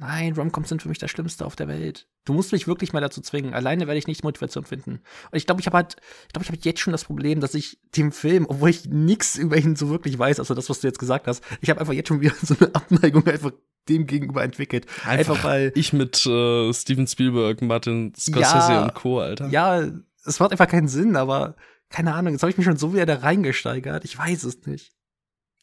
Nein, 0.00 0.32
Romcoms 0.32 0.70
sind 0.70 0.80
für 0.80 0.88
mich 0.88 0.98
das 0.98 1.10
Schlimmste 1.10 1.44
auf 1.44 1.56
der 1.56 1.68
Welt. 1.68 2.08
Du 2.24 2.32
musst 2.32 2.52
mich 2.52 2.66
wirklich 2.66 2.94
mal 2.94 3.00
dazu 3.00 3.20
zwingen. 3.20 3.52
Alleine 3.52 3.86
werde 3.86 3.98
ich 3.98 4.06
nicht 4.06 4.24
Motivation 4.24 4.64
finden. 4.64 4.92
Und 5.30 5.36
ich 5.36 5.44
glaube, 5.44 5.60
ich 5.60 5.66
habe 5.66 5.76
halt, 5.76 5.96
ich 6.26 6.32
glaube, 6.32 6.44
ich 6.44 6.48
habe 6.48 6.58
jetzt 6.62 6.80
schon 6.80 6.92
das 6.92 7.04
Problem, 7.04 7.40
dass 7.40 7.54
ich 7.54 7.78
dem 7.96 8.10
Film, 8.10 8.46
obwohl 8.48 8.70
ich 8.70 8.86
nichts 8.86 9.36
über 9.36 9.58
ihn 9.58 9.76
so 9.76 9.90
wirklich 9.90 10.18
weiß, 10.18 10.38
also 10.38 10.54
das, 10.54 10.70
was 10.70 10.80
du 10.80 10.86
jetzt 10.86 10.98
gesagt 10.98 11.26
hast, 11.26 11.44
ich 11.60 11.68
habe 11.68 11.80
einfach 11.80 11.92
jetzt 11.92 12.08
schon 12.08 12.22
wieder 12.22 12.34
so 12.42 12.54
eine 12.58 12.74
Abneigung 12.74 13.26
einfach 13.26 13.52
dem 13.90 14.06
gegenüber 14.06 14.42
entwickelt. 14.42 14.86
Einfach, 15.04 15.34
einfach 15.34 15.44
weil 15.44 15.72
ich 15.74 15.92
mit 15.92 16.24
äh, 16.24 16.72
Steven 16.72 17.06
Spielberg, 17.06 17.60
Martin 17.60 18.14
Scorsese 18.18 18.72
ja, 18.72 18.84
und 18.84 18.94
Co. 18.94 19.20
Alter. 19.20 19.48
Ja, 19.48 19.86
es 20.24 20.40
macht 20.40 20.52
einfach 20.52 20.68
keinen 20.68 20.88
Sinn, 20.88 21.14
aber 21.14 21.56
keine 21.90 22.14
Ahnung. 22.14 22.32
Jetzt 22.32 22.42
habe 22.42 22.50
ich 22.50 22.56
mich 22.56 22.64
schon 22.64 22.76
so 22.76 22.94
wieder 22.94 23.06
da 23.06 23.16
reingesteigert. 23.16 24.04
Ich 24.04 24.16
weiß 24.16 24.44
es 24.44 24.64
nicht. 24.66 24.92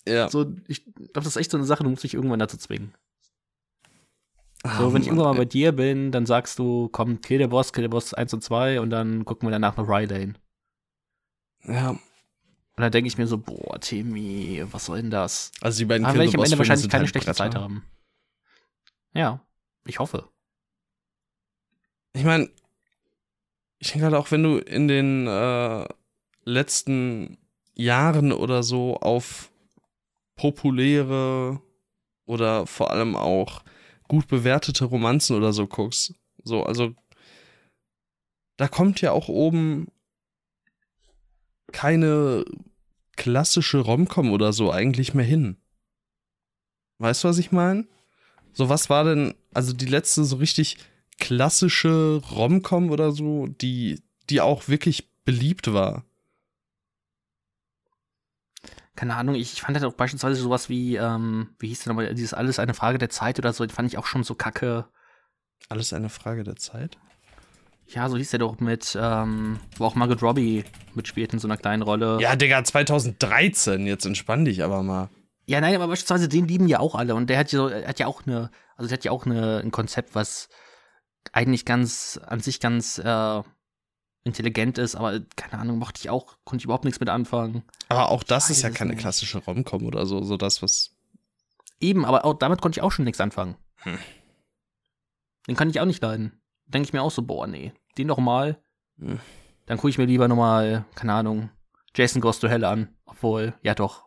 Ja. 0.07 0.29
So, 0.29 0.53
ich 0.67 0.83
glaube, 0.83 1.11
das 1.13 1.27
ist 1.27 1.35
echt 1.37 1.51
so 1.51 1.57
eine 1.57 1.65
Sache, 1.65 1.83
du 1.83 1.89
musst 1.89 2.03
dich 2.03 2.13
irgendwann 2.13 2.39
dazu 2.39 2.57
zwingen. 2.57 2.93
Ah, 4.63 4.77
so, 4.77 4.93
wenn 4.93 5.01
ich 5.01 5.07
irgendwann 5.07 5.31
mal 5.31 5.37
bei 5.37 5.45
dir 5.45 5.71
bin, 5.71 6.11
dann 6.11 6.25
sagst 6.25 6.59
du, 6.59 6.89
komm, 6.89 7.21
kill 7.21 7.37
der 7.37 7.47
Boss, 7.47 7.73
kill 7.73 7.83
der 7.83 7.89
Boss 7.89 8.13
1 8.13 8.33
und 8.33 8.43
2 8.43 8.81
und 8.81 8.89
dann 8.89 9.23
gucken 9.25 9.47
wir 9.47 9.51
danach 9.51 9.77
noch 9.77 9.87
Rydane. 9.87 10.33
Ja. 11.63 11.89
Und 11.89 12.01
dann 12.83 12.91
denke 12.91 13.07
ich 13.07 13.17
mir 13.17 13.27
so, 13.27 13.37
boah, 13.37 13.79
Timmy, 13.79 14.63
was 14.71 14.85
soll 14.85 15.01
denn 15.01 15.11
das? 15.11 15.51
Also 15.61 15.79
die 15.79 15.85
beiden 15.85 16.05
Aber 16.05 16.15
werde 16.15 16.29
ich 16.29 16.35
am 16.35 16.43
Ende 16.43 16.57
wahrscheinlich 16.57 16.89
keine 16.89 17.03
halt 17.03 17.09
schlechte. 17.09 17.33
Zeit 17.33 17.55
haben. 17.55 17.83
Ja, 19.13 19.41
ich 19.85 19.99
hoffe. 19.99 20.29
Ich 22.13 22.23
meine, 22.23 22.49
ich 23.79 23.91
denke 23.91 24.05
halt 24.05 24.15
auch, 24.15 24.31
wenn 24.31 24.43
du 24.43 24.57
in 24.57 24.87
den 24.87 25.27
äh, 25.27 25.87
letzten 26.47 27.37
Jahren 27.75 28.31
oder 28.31 28.63
so 28.63 28.97
auf 28.97 29.51
populäre 30.35 31.61
oder 32.25 32.65
vor 32.65 32.91
allem 32.91 33.15
auch 33.15 33.63
gut 34.07 34.27
bewertete 34.27 34.85
Romanzen 34.85 35.35
oder 35.35 35.51
so 35.51 35.67
guckst. 35.67 36.13
So, 36.43 36.63
also 36.63 36.93
da 38.55 38.67
kommt 38.67 39.01
ja 39.01 39.11
auch 39.11 39.27
oben 39.27 39.87
keine 41.71 42.45
klassische 43.15 43.79
Romcom 43.79 44.31
oder 44.31 44.53
so 44.53 44.71
eigentlich 44.71 45.13
mehr 45.13 45.25
hin. 45.25 45.57
Weißt 46.99 47.23
du, 47.23 47.27
was 47.27 47.37
ich 47.37 47.51
meine? 47.51 47.87
So, 48.53 48.69
was 48.69 48.89
war 48.89 49.03
denn, 49.03 49.35
also 49.53 49.73
die 49.73 49.85
letzte 49.85 50.23
so 50.23 50.37
richtig 50.37 50.77
klassische 51.19 52.21
Romcom 52.31 52.89
oder 52.89 53.11
so, 53.11 53.47
die, 53.47 54.01
die 54.29 54.41
auch 54.41 54.67
wirklich 54.67 55.09
beliebt 55.25 55.73
war? 55.73 56.06
Keine 58.97 59.15
Ahnung, 59.15 59.35
ich, 59.35 59.53
ich 59.53 59.61
fand 59.61 59.77
halt 59.77 59.85
auch 59.85 59.95
beispielsweise 59.95 60.41
sowas 60.41 60.67
wie, 60.67 60.95
ähm, 60.95 61.51
wie 61.59 61.67
hieß 61.67 61.83
denn 61.83 61.91
nochmal, 61.91 62.13
dieses 62.15 62.33
Alles 62.33 62.59
eine 62.59 62.73
Frage 62.73 62.97
der 62.97 63.09
Zeit 63.09 63.37
oder 63.39 63.53
so, 63.53 63.65
das 63.65 63.73
fand 63.73 63.87
ich 63.87 63.97
auch 63.97 64.07
schon 64.07 64.23
so 64.23 64.35
kacke. 64.35 64.85
Alles 65.69 65.93
eine 65.93 66.09
Frage 66.09 66.43
der 66.43 66.55
Zeit? 66.55 66.97
Ja, 67.85 68.09
so 68.09 68.17
hieß 68.17 68.31
der 68.31 68.39
doch 68.39 68.59
mit, 68.59 68.97
ähm, 68.99 69.59
wo 69.77 69.85
auch 69.85 69.95
Margot 69.95 70.21
Robbie 70.21 70.65
mitspielt 70.95 71.31
in 71.31 71.39
so 71.39 71.47
einer 71.47 71.57
kleinen 71.57 71.83
Rolle. 71.83 72.17
Ja, 72.19 72.35
Digga, 72.35 72.63
2013, 72.63 73.85
jetzt 73.85 74.05
entspann 74.05 74.45
dich 74.45 74.63
aber 74.63 74.81
mal. 74.81 75.09
Ja, 75.45 75.61
nein, 75.61 75.75
aber 75.75 75.87
beispielsweise 75.87 76.27
den 76.27 76.47
lieben 76.47 76.67
ja 76.67 76.79
auch 76.79 76.95
alle 76.95 77.15
und 77.15 77.29
der 77.29 77.37
hat 77.37 77.51
ja, 77.51 77.69
hat 77.87 77.99
ja 77.99 78.07
auch 78.07 78.25
eine, 78.25 78.49
also 78.75 78.89
der 78.89 78.97
hat 78.97 79.05
ja 79.05 79.11
auch 79.11 79.25
eine, 79.25 79.59
ein 79.59 79.71
Konzept, 79.71 80.15
was 80.15 80.49
eigentlich 81.31 81.65
ganz, 81.65 82.19
an 82.25 82.39
sich 82.39 82.59
ganz, 82.59 82.97
äh, 82.97 83.41
intelligent 84.27 84.77
ist, 84.77 84.95
aber 84.95 85.19
keine 85.35 85.59
Ahnung, 85.59 85.79
mochte 85.79 85.99
ich 85.99 86.09
auch, 86.09 86.37
konnte 86.43 86.61
ich 86.61 86.65
überhaupt 86.65 86.85
nichts 86.85 86.99
mit 86.99 87.09
anfangen. 87.09 87.63
Aber 87.89 88.09
auch 88.09 88.23
das 88.23 88.49
ist 88.49 88.61
ja 88.61 88.69
keine 88.69 88.91
nicht. 88.91 88.99
klassische 88.99 89.39
Romcom 89.39 89.85
oder 89.85 90.05
so, 90.05 90.21
so 90.21 90.37
das, 90.37 90.61
was. 90.61 90.95
Eben, 91.79 92.05
aber 92.05 92.25
auch 92.25 92.35
damit 92.35 92.61
konnte 92.61 92.79
ich 92.79 92.83
auch 92.83 92.91
schon 92.91 93.05
nichts 93.05 93.21
anfangen. 93.21 93.55
Hm. 93.77 93.97
Den 95.47 95.55
kann 95.55 95.69
ich 95.69 95.79
auch 95.79 95.85
nicht 95.85 96.03
leiden. 96.03 96.39
Denke 96.65 96.87
ich 96.87 96.93
mir 96.93 97.01
auch 97.01 97.11
so, 97.11 97.21
boah, 97.21 97.47
nee, 97.47 97.73
den 97.97 98.09
doch 98.09 98.19
mal. 98.19 98.61
Hm. 98.99 99.19
Dann 99.65 99.77
gucke 99.77 99.89
ich 99.89 99.97
mir 99.97 100.05
lieber 100.05 100.27
nochmal, 100.27 100.85
keine 100.95 101.13
Ahnung, 101.13 101.49
Jason 101.95 102.21
Goes 102.21 102.39
to 102.39 102.47
Hell 102.47 102.65
an. 102.65 102.89
Obwohl, 103.05 103.53
ja 103.63 103.73
doch. 103.73 104.05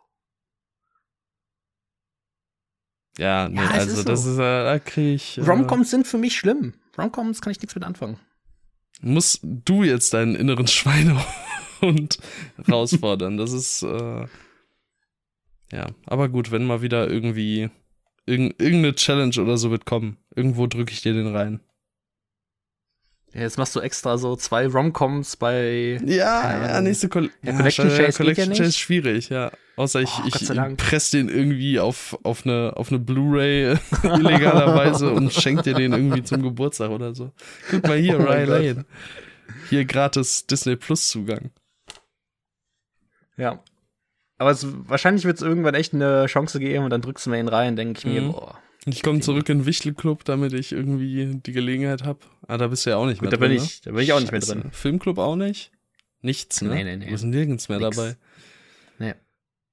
Ja, 3.17 3.49
nee, 3.49 3.61
ja, 3.61 3.69
also 3.71 3.99
ist 3.99 4.07
das 4.07 4.23
so. 4.23 4.31
ist, 4.31 4.37
äh, 4.37 4.63
da 4.63 4.79
kriege 4.79 5.13
ich. 5.15 5.37
Äh, 5.37 5.41
Romcoms 5.41 5.89
sind 5.89 6.07
für 6.07 6.17
mich 6.17 6.37
schlimm. 6.37 6.73
Romcoms 6.97 7.41
kann 7.41 7.51
ich 7.51 7.59
nichts 7.59 7.75
mit 7.75 7.83
anfangen 7.83 8.17
musst 9.01 9.41
du 9.43 9.83
jetzt 9.83 10.13
deinen 10.13 10.35
inneren 10.35 10.67
Schweinehund 10.67 12.19
herausfordern. 12.65 13.37
Das 13.37 13.51
ist, 13.51 13.83
äh, 13.83 14.25
ja, 15.71 15.87
aber 16.05 16.29
gut, 16.29 16.51
wenn 16.51 16.65
mal 16.65 16.81
wieder 16.81 17.09
irgendwie 17.09 17.69
irg 18.25 18.55
irgendeine 18.59 18.95
Challenge 18.95 19.41
oder 19.41 19.57
so 19.57 19.71
wird 19.71 19.85
kommen, 19.85 20.17
irgendwo 20.35 20.67
drücke 20.67 20.91
ich 20.91 21.01
dir 21.01 21.13
den 21.13 21.35
rein. 21.35 21.59
Jetzt 23.33 23.57
machst 23.57 23.75
du 23.75 23.79
extra 23.79 24.17
so 24.17 24.35
zwei 24.35 24.67
Romcoms 24.67 25.37
bei. 25.37 25.99
Ja, 26.05 26.67
ja, 26.67 26.81
nächste 26.81 27.07
Col 27.07 27.31
ja, 27.41 27.53
Collection 27.53 27.89
ja, 27.89 27.97
Chase. 27.97 28.17
Collection 28.17 28.51
ja 28.51 28.57
Chase 28.57 28.69
ist 28.69 28.77
schwierig, 28.77 29.29
ja. 29.29 29.51
Außer 29.77 30.01
ich, 30.01 30.11
oh, 30.21 30.27
ich 30.27 30.77
presse 30.77 31.17
den 31.17 31.29
irgendwie 31.29 31.79
auf, 31.79 32.17
auf 32.23 32.45
eine, 32.45 32.73
auf 32.75 32.89
eine 32.89 32.99
Blu-ray 32.99 33.77
illegalerweise 34.03 35.11
und 35.11 35.33
schenke 35.33 35.63
dir 35.63 35.73
den 35.73 35.93
irgendwie 35.93 36.23
zum 36.23 36.43
Geburtstag 36.43 36.89
oder 36.91 37.15
so. 37.15 37.31
Guck 37.69 37.87
mal 37.87 37.97
hier, 37.97 38.19
oh 38.19 38.23
Ryan 38.23 38.49
Lane. 38.49 38.85
Hier 39.69 39.85
gratis 39.85 40.45
Disney 40.45 40.75
Plus 40.75 41.09
Zugang. 41.09 41.51
Ja. 43.37 43.63
Aber 44.37 44.51
es, 44.51 44.67
wahrscheinlich 44.87 45.23
wird 45.23 45.37
es 45.37 45.41
irgendwann 45.41 45.75
echt 45.75 45.93
eine 45.93 46.25
Chance 46.25 46.59
geben 46.59 46.83
und 46.83 46.89
dann 46.89 47.01
drückst 47.01 47.25
du 47.25 47.29
mir 47.29 47.39
ihn 47.39 47.47
rein, 47.47 47.75
denke 47.75 47.99
ich 47.99 48.05
mir, 48.05 48.21
mhm. 48.21 48.33
boah. 48.33 48.60
Ich 48.85 49.03
komme 49.03 49.19
zurück 49.19 49.47
in 49.49 49.59
den 49.59 49.65
Wichtelclub, 49.65 50.23
damit 50.25 50.53
ich 50.53 50.71
irgendwie 50.71 51.35
die 51.35 51.51
Gelegenheit 51.51 52.03
habe. 52.03 52.19
Ah, 52.47 52.57
da 52.57 52.67
bist 52.67 52.85
du 52.85 52.89
ja 52.89 52.97
auch 52.97 53.05
nicht 53.05 53.19
Gut, 53.19 53.29
mehr 53.29 53.31
da 53.31 53.37
drin. 53.37 53.49
Bin 53.49 53.57
ne? 53.59 53.63
ich, 53.63 53.81
Da 53.81 53.91
bin 53.91 53.99
ich 54.01 54.13
auch 54.13 54.19
nicht 54.19 54.31
Scheiße. 54.31 54.55
mehr 54.55 54.63
drin. 54.63 54.71
Filmclub 54.71 55.17
auch 55.19 55.35
nicht? 55.35 55.71
Nichts, 56.21 56.61
ne? 56.61 56.69
Nee, 56.69 56.83
nee, 56.83 56.97
nee. 56.97 57.05
Du 57.05 57.11
bist 57.11 57.23
nirgends 57.25 57.69
mehr 57.69 57.79
Nix. 57.79 57.95
dabei. 57.95 58.15
Nee. 58.97 59.13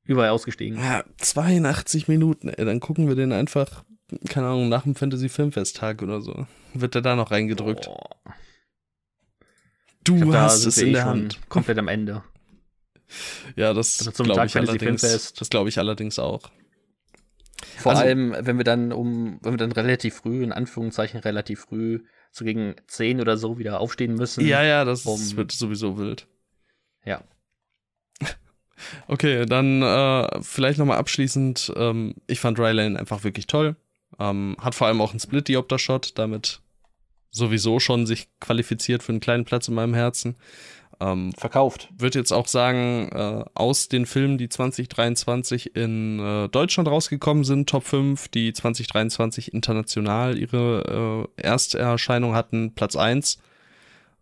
Überall 0.05 0.31
ausgestiegen. 0.31 0.79
Ja, 0.79 1.05
82 1.19 2.09
Minuten, 2.09 2.49
ey. 2.49 2.65
Dann 2.65 2.81
gucken 2.81 3.09
wir 3.09 3.15
den 3.15 3.33
einfach, 3.33 3.85
keine 4.29 4.47
Ahnung, 4.49 4.69
nach 4.69 4.83
dem 4.83 4.95
Fantasy 4.95 5.29
Filmfesttag 5.31 6.03
oder 6.03 6.21
so. 6.21 6.47
Wird 6.75 6.95
der 6.95 7.03
da 7.03 7.17
noch 7.17 7.31
reingedrückt? 7.31 7.89
Oh. 7.89 7.99
Du 10.05 10.17
glaub, 10.21 10.35
hast 10.35 10.65
es 10.65 10.79
in 10.79 10.89
eh 10.89 10.93
der 10.93 11.05
Hand. 11.07 11.41
Komplett 11.49 11.79
am 11.79 11.89
Ende. 11.89 12.25
ja, 13.57 13.73
das 13.73 14.11
glaube 14.15 14.47
ich, 14.47 14.57
allerdings, 14.57 15.33
das 15.33 15.51
glaube 15.51 15.69
ich 15.71 15.79
allerdings 15.79 16.19
auch. 16.19 16.51
Vor 17.79 17.93
also, 17.93 18.03
allem, 18.03 18.35
wenn 18.39 18.57
wir 18.57 18.65
dann 18.65 18.93
um, 18.93 19.39
wenn 19.43 19.53
wir 19.53 19.59
dann 19.59 19.73
relativ 19.73 20.17
früh, 20.17 20.43
in 20.43 20.53
Anführungszeichen 20.53 21.21
relativ 21.21 21.61
früh, 21.61 22.01
so 22.31 22.45
gegen 22.45 22.75
10 22.87 23.21
oder 23.21 23.37
so 23.37 23.59
wieder 23.59 23.81
aufstehen 23.81 24.15
müssen. 24.15 24.45
Ja, 24.45 24.63
ja, 24.63 24.85
das 24.85 25.07
um, 25.07 25.37
wird 25.37 25.53
sowieso 25.53 25.99
wild. 25.99 26.27
Ja. 27.05 27.23
Okay, 29.09 29.45
dann 29.45 29.83
äh, 29.83 30.41
vielleicht 30.41 30.79
nochmal 30.79 30.99
abschließend, 30.99 31.73
ähm, 31.75 32.15
ich 32.29 32.39
fand 32.39 32.61
Rylane 32.61 32.97
einfach 32.97 33.25
wirklich 33.25 33.49
toll. 33.49 33.75
Ähm, 34.21 34.57
hat 34.61 34.77
vor 34.77 34.87
allem 34.87 35.01
auch 35.01 35.11
einen 35.11 35.19
Split-Diopter-Shot, 35.19 36.17
damit 36.17 36.61
sowieso 37.33 37.81
schon 37.81 38.07
sich 38.07 38.29
qualifiziert 38.39 39.03
für 39.03 39.11
einen 39.11 39.21
kleinen 39.21 39.45
Platz 39.45 39.67
in 39.67 39.75
meinem 39.75 39.95
Herzen. 39.95 40.37
Ähm, 41.01 41.33
Verkauft. 41.35 41.89
Wird 41.97 42.17
jetzt 42.17 42.33
auch 42.33 42.49
sagen, 42.49 43.09
äh, 43.13 43.45
aus 43.55 43.89
den 43.89 44.05
Filmen, 44.05 44.37
die 44.37 44.49
2023 44.49 45.77
in 45.77 46.19
äh, 46.19 46.49
Deutschland 46.49 46.89
rausgekommen 46.89 47.45
sind, 47.45 47.69
Top 47.69 47.85
5, 47.85 48.29
die 48.29 48.53
2023 48.53 49.53
international 49.53 50.37
ihre 50.37 51.29
äh, 51.37 51.43
Ersterscheinung 51.43 52.35
hatten, 52.35 52.75
Platz 52.75 52.97
1. 52.97 53.39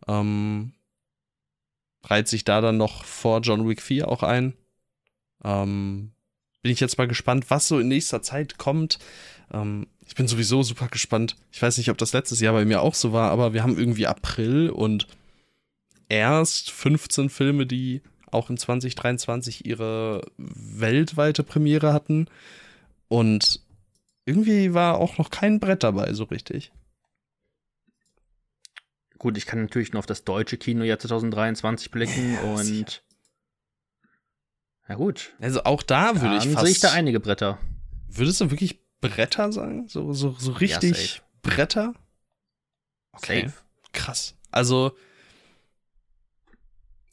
Ähm, 0.06 0.72
reiht 2.04 2.28
sich 2.28 2.44
da 2.44 2.60
dann 2.60 2.76
noch 2.76 3.04
vor 3.04 3.40
John 3.40 3.66
Wick 3.66 3.80
4 3.80 4.08
auch 4.08 4.22
ein. 4.22 4.54
Ähm, 5.44 6.12
bin 6.62 6.72
ich 6.72 6.80
jetzt 6.80 6.98
mal 6.98 7.08
gespannt, 7.08 7.46
was 7.48 7.68
so 7.68 7.78
in 7.78 7.88
nächster 7.88 8.20
Zeit 8.20 8.58
kommt. 8.58 8.98
Ähm, 9.50 9.86
ich 10.06 10.14
bin 10.14 10.28
sowieso 10.28 10.62
super 10.62 10.88
gespannt. 10.88 11.36
Ich 11.52 11.62
weiß 11.62 11.78
nicht, 11.78 11.90
ob 11.90 11.98
das 11.98 12.12
letztes 12.12 12.40
Jahr 12.40 12.52
bei 12.52 12.64
mir 12.64 12.82
auch 12.82 12.94
so 12.94 13.12
war, 13.12 13.30
aber 13.30 13.54
wir 13.54 13.62
haben 13.62 13.78
irgendwie 13.78 14.06
April 14.06 14.68
und 14.68 15.06
erst 16.08 16.70
15 16.70 17.30
Filme, 17.30 17.66
die 17.66 18.02
auch 18.30 18.50
in 18.50 18.56
2023 18.56 19.66
ihre 19.66 20.22
weltweite 20.36 21.42
Premiere 21.42 21.92
hatten. 21.92 22.28
Und 23.08 23.60
irgendwie 24.24 24.74
war 24.74 24.98
auch 24.98 25.18
noch 25.18 25.30
kein 25.30 25.60
Brett 25.60 25.82
dabei, 25.82 26.12
so 26.12 26.24
richtig. 26.24 26.72
Gut, 29.18 29.38
ich 29.38 29.46
kann 29.46 29.62
natürlich 29.62 29.92
nur 29.92 30.00
auf 30.00 30.06
das 30.06 30.24
deutsche 30.24 30.58
Kino 30.58 30.84
Jahr 30.84 30.98
2023 30.98 31.90
blicken 31.90 32.34
ja, 32.34 32.40
und. 32.42 33.02
Ja, 34.88 34.94
gut. 34.94 35.34
Also 35.40 35.64
auch 35.64 35.82
da 35.82 36.20
würde 36.20 36.36
ich 36.36 36.48
fast. 36.52 36.64
sehe 36.64 36.72
ich 36.72 36.80
da 36.80 36.92
einige 36.92 37.18
Bretter. 37.18 37.58
Würdest 38.08 38.40
du 38.40 38.50
wirklich 38.50 38.80
Bretter 39.00 39.52
sagen? 39.52 39.88
So, 39.88 40.12
so, 40.12 40.36
so 40.38 40.52
richtig 40.52 41.16
ja, 41.16 41.22
Bretter? 41.42 41.94
Okay. 43.12 43.46
Safe. 43.46 43.52
Krass. 43.92 44.34
Also, 44.50 44.96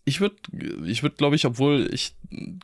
ich 0.05 0.19
würde, 0.19 0.35
ich 0.85 1.03
würde, 1.03 1.15
glaube 1.15 1.35
ich, 1.35 1.45
obwohl 1.45 1.89
ich 1.93 2.15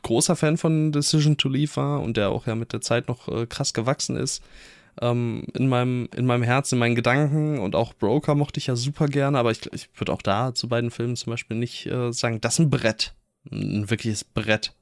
großer 0.02 0.36
Fan 0.36 0.58
von 0.58 0.92
Decision 0.92 1.36
to 1.36 1.48
Leave 1.48 1.76
war 1.76 2.00
und 2.00 2.16
der 2.16 2.30
auch 2.30 2.46
ja 2.46 2.54
mit 2.54 2.72
der 2.72 2.80
Zeit 2.80 3.08
noch 3.08 3.28
äh, 3.28 3.46
krass 3.46 3.72
gewachsen 3.72 4.16
ist, 4.16 4.42
ähm, 5.00 5.44
in 5.54 5.68
meinem, 5.68 6.08
in 6.14 6.26
meinem 6.26 6.42
Herzen, 6.42 6.74
in 6.74 6.80
meinen 6.80 6.94
Gedanken 6.94 7.58
und 7.58 7.74
auch 7.74 7.94
Broker 7.94 8.34
mochte 8.34 8.58
ich 8.58 8.66
ja 8.66 8.76
super 8.76 9.06
gerne, 9.06 9.38
aber 9.38 9.50
ich, 9.50 9.72
ich 9.72 9.88
würde 9.96 10.12
auch 10.12 10.22
da 10.22 10.54
zu 10.54 10.68
beiden 10.68 10.90
Filmen 10.90 11.16
zum 11.16 11.30
Beispiel 11.30 11.56
nicht 11.56 11.86
äh, 11.86 12.12
sagen, 12.12 12.40
das 12.40 12.54
ist 12.54 12.58
ein 12.60 12.70
Brett. 12.70 13.14
Ein 13.50 13.88
wirkliches 13.88 14.24
Brett. 14.24 14.74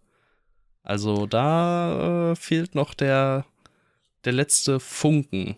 Also 0.82 1.26
da 1.26 2.32
äh, 2.32 2.36
fehlt 2.36 2.74
noch 2.74 2.94
der, 2.94 3.44
der 4.24 4.32
letzte 4.32 4.80
Funken. 4.80 5.56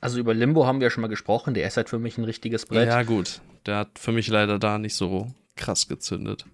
Also 0.00 0.18
über 0.18 0.34
Limbo 0.34 0.66
haben 0.66 0.80
wir 0.80 0.86
ja 0.86 0.90
schon 0.90 1.02
mal 1.02 1.08
gesprochen, 1.08 1.54
der 1.54 1.66
ist 1.66 1.76
halt 1.76 1.88
für 1.88 2.00
mich 2.00 2.18
ein 2.18 2.24
richtiges 2.24 2.66
Brett. 2.66 2.88
Ja, 2.88 3.04
gut. 3.04 3.40
Der 3.66 3.76
hat 3.76 4.00
für 4.00 4.10
mich 4.10 4.26
leider 4.26 4.58
da 4.58 4.78
nicht 4.78 4.96
so 4.96 5.32
krass 5.56 5.88
gezündet. 5.88 6.46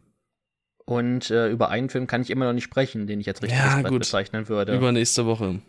Und 0.85 1.31
äh, 1.31 1.51
über 1.51 1.69
einen 1.69 1.91
Film 1.91 2.07
kann 2.07 2.23
ich 2.23 2.31
immer 2.31 2.47
noch 2.47 2.55
nicht 2.55 2.65
sprechen, 2.65 3.07
den 3.07 3.21
ich 3.21 3.27
jetzt 3.27 3.43
richtig 3.43 3.59
ja, 3.59 3.83
gut. 3.83 3.99
bezeichnen 3.99 4.49
würde. 4.49 4.75
Übernächste 4.75 5.27
Woche. 5.27 5.61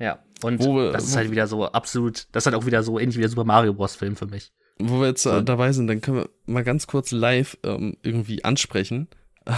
Ja, 0.00 0.18
und 0.42 0.60
wir, 0.60 0.90
das 0.90 1.04
ist 1.04 1.16
halt 1.16 1.30
wieder 1.30 1.46
so 1.46 1.66
absolut, 1.66 2.26
das 2.32 2.42
ist 2.42 2.46
halt 2.52 2.56
auch 2.60 2.66
wieder 2.66 2.82
so 2.82 2.98
ähnlich 2.98 3.16
wie 3.16 3.20
der 3.20 3.30
Super 3.30 3.44
Mario 3.44 3.74
Bros. 3.74 3.94
Film 3.94 4.16
für 4.16 4.26
mich. 4.26 4.52
Wo 4.78 5.00
wir 5.00 5.06
jetzt 5.06 5.24
äh, 5.24 5.44
dabei 5.44 5.72
sind, 5.72 5.86
dann 5.86 6.00
können 6.00 6.16
wir 6.16 6.30
mal 6.46 6.64
ganz 6.64 6.88
kurz 6.88 7.12
live 7.12 7.56
ähm, 7.62 7.96
irgendwie 8.02 8.44
ansprechen. 8.44 9.06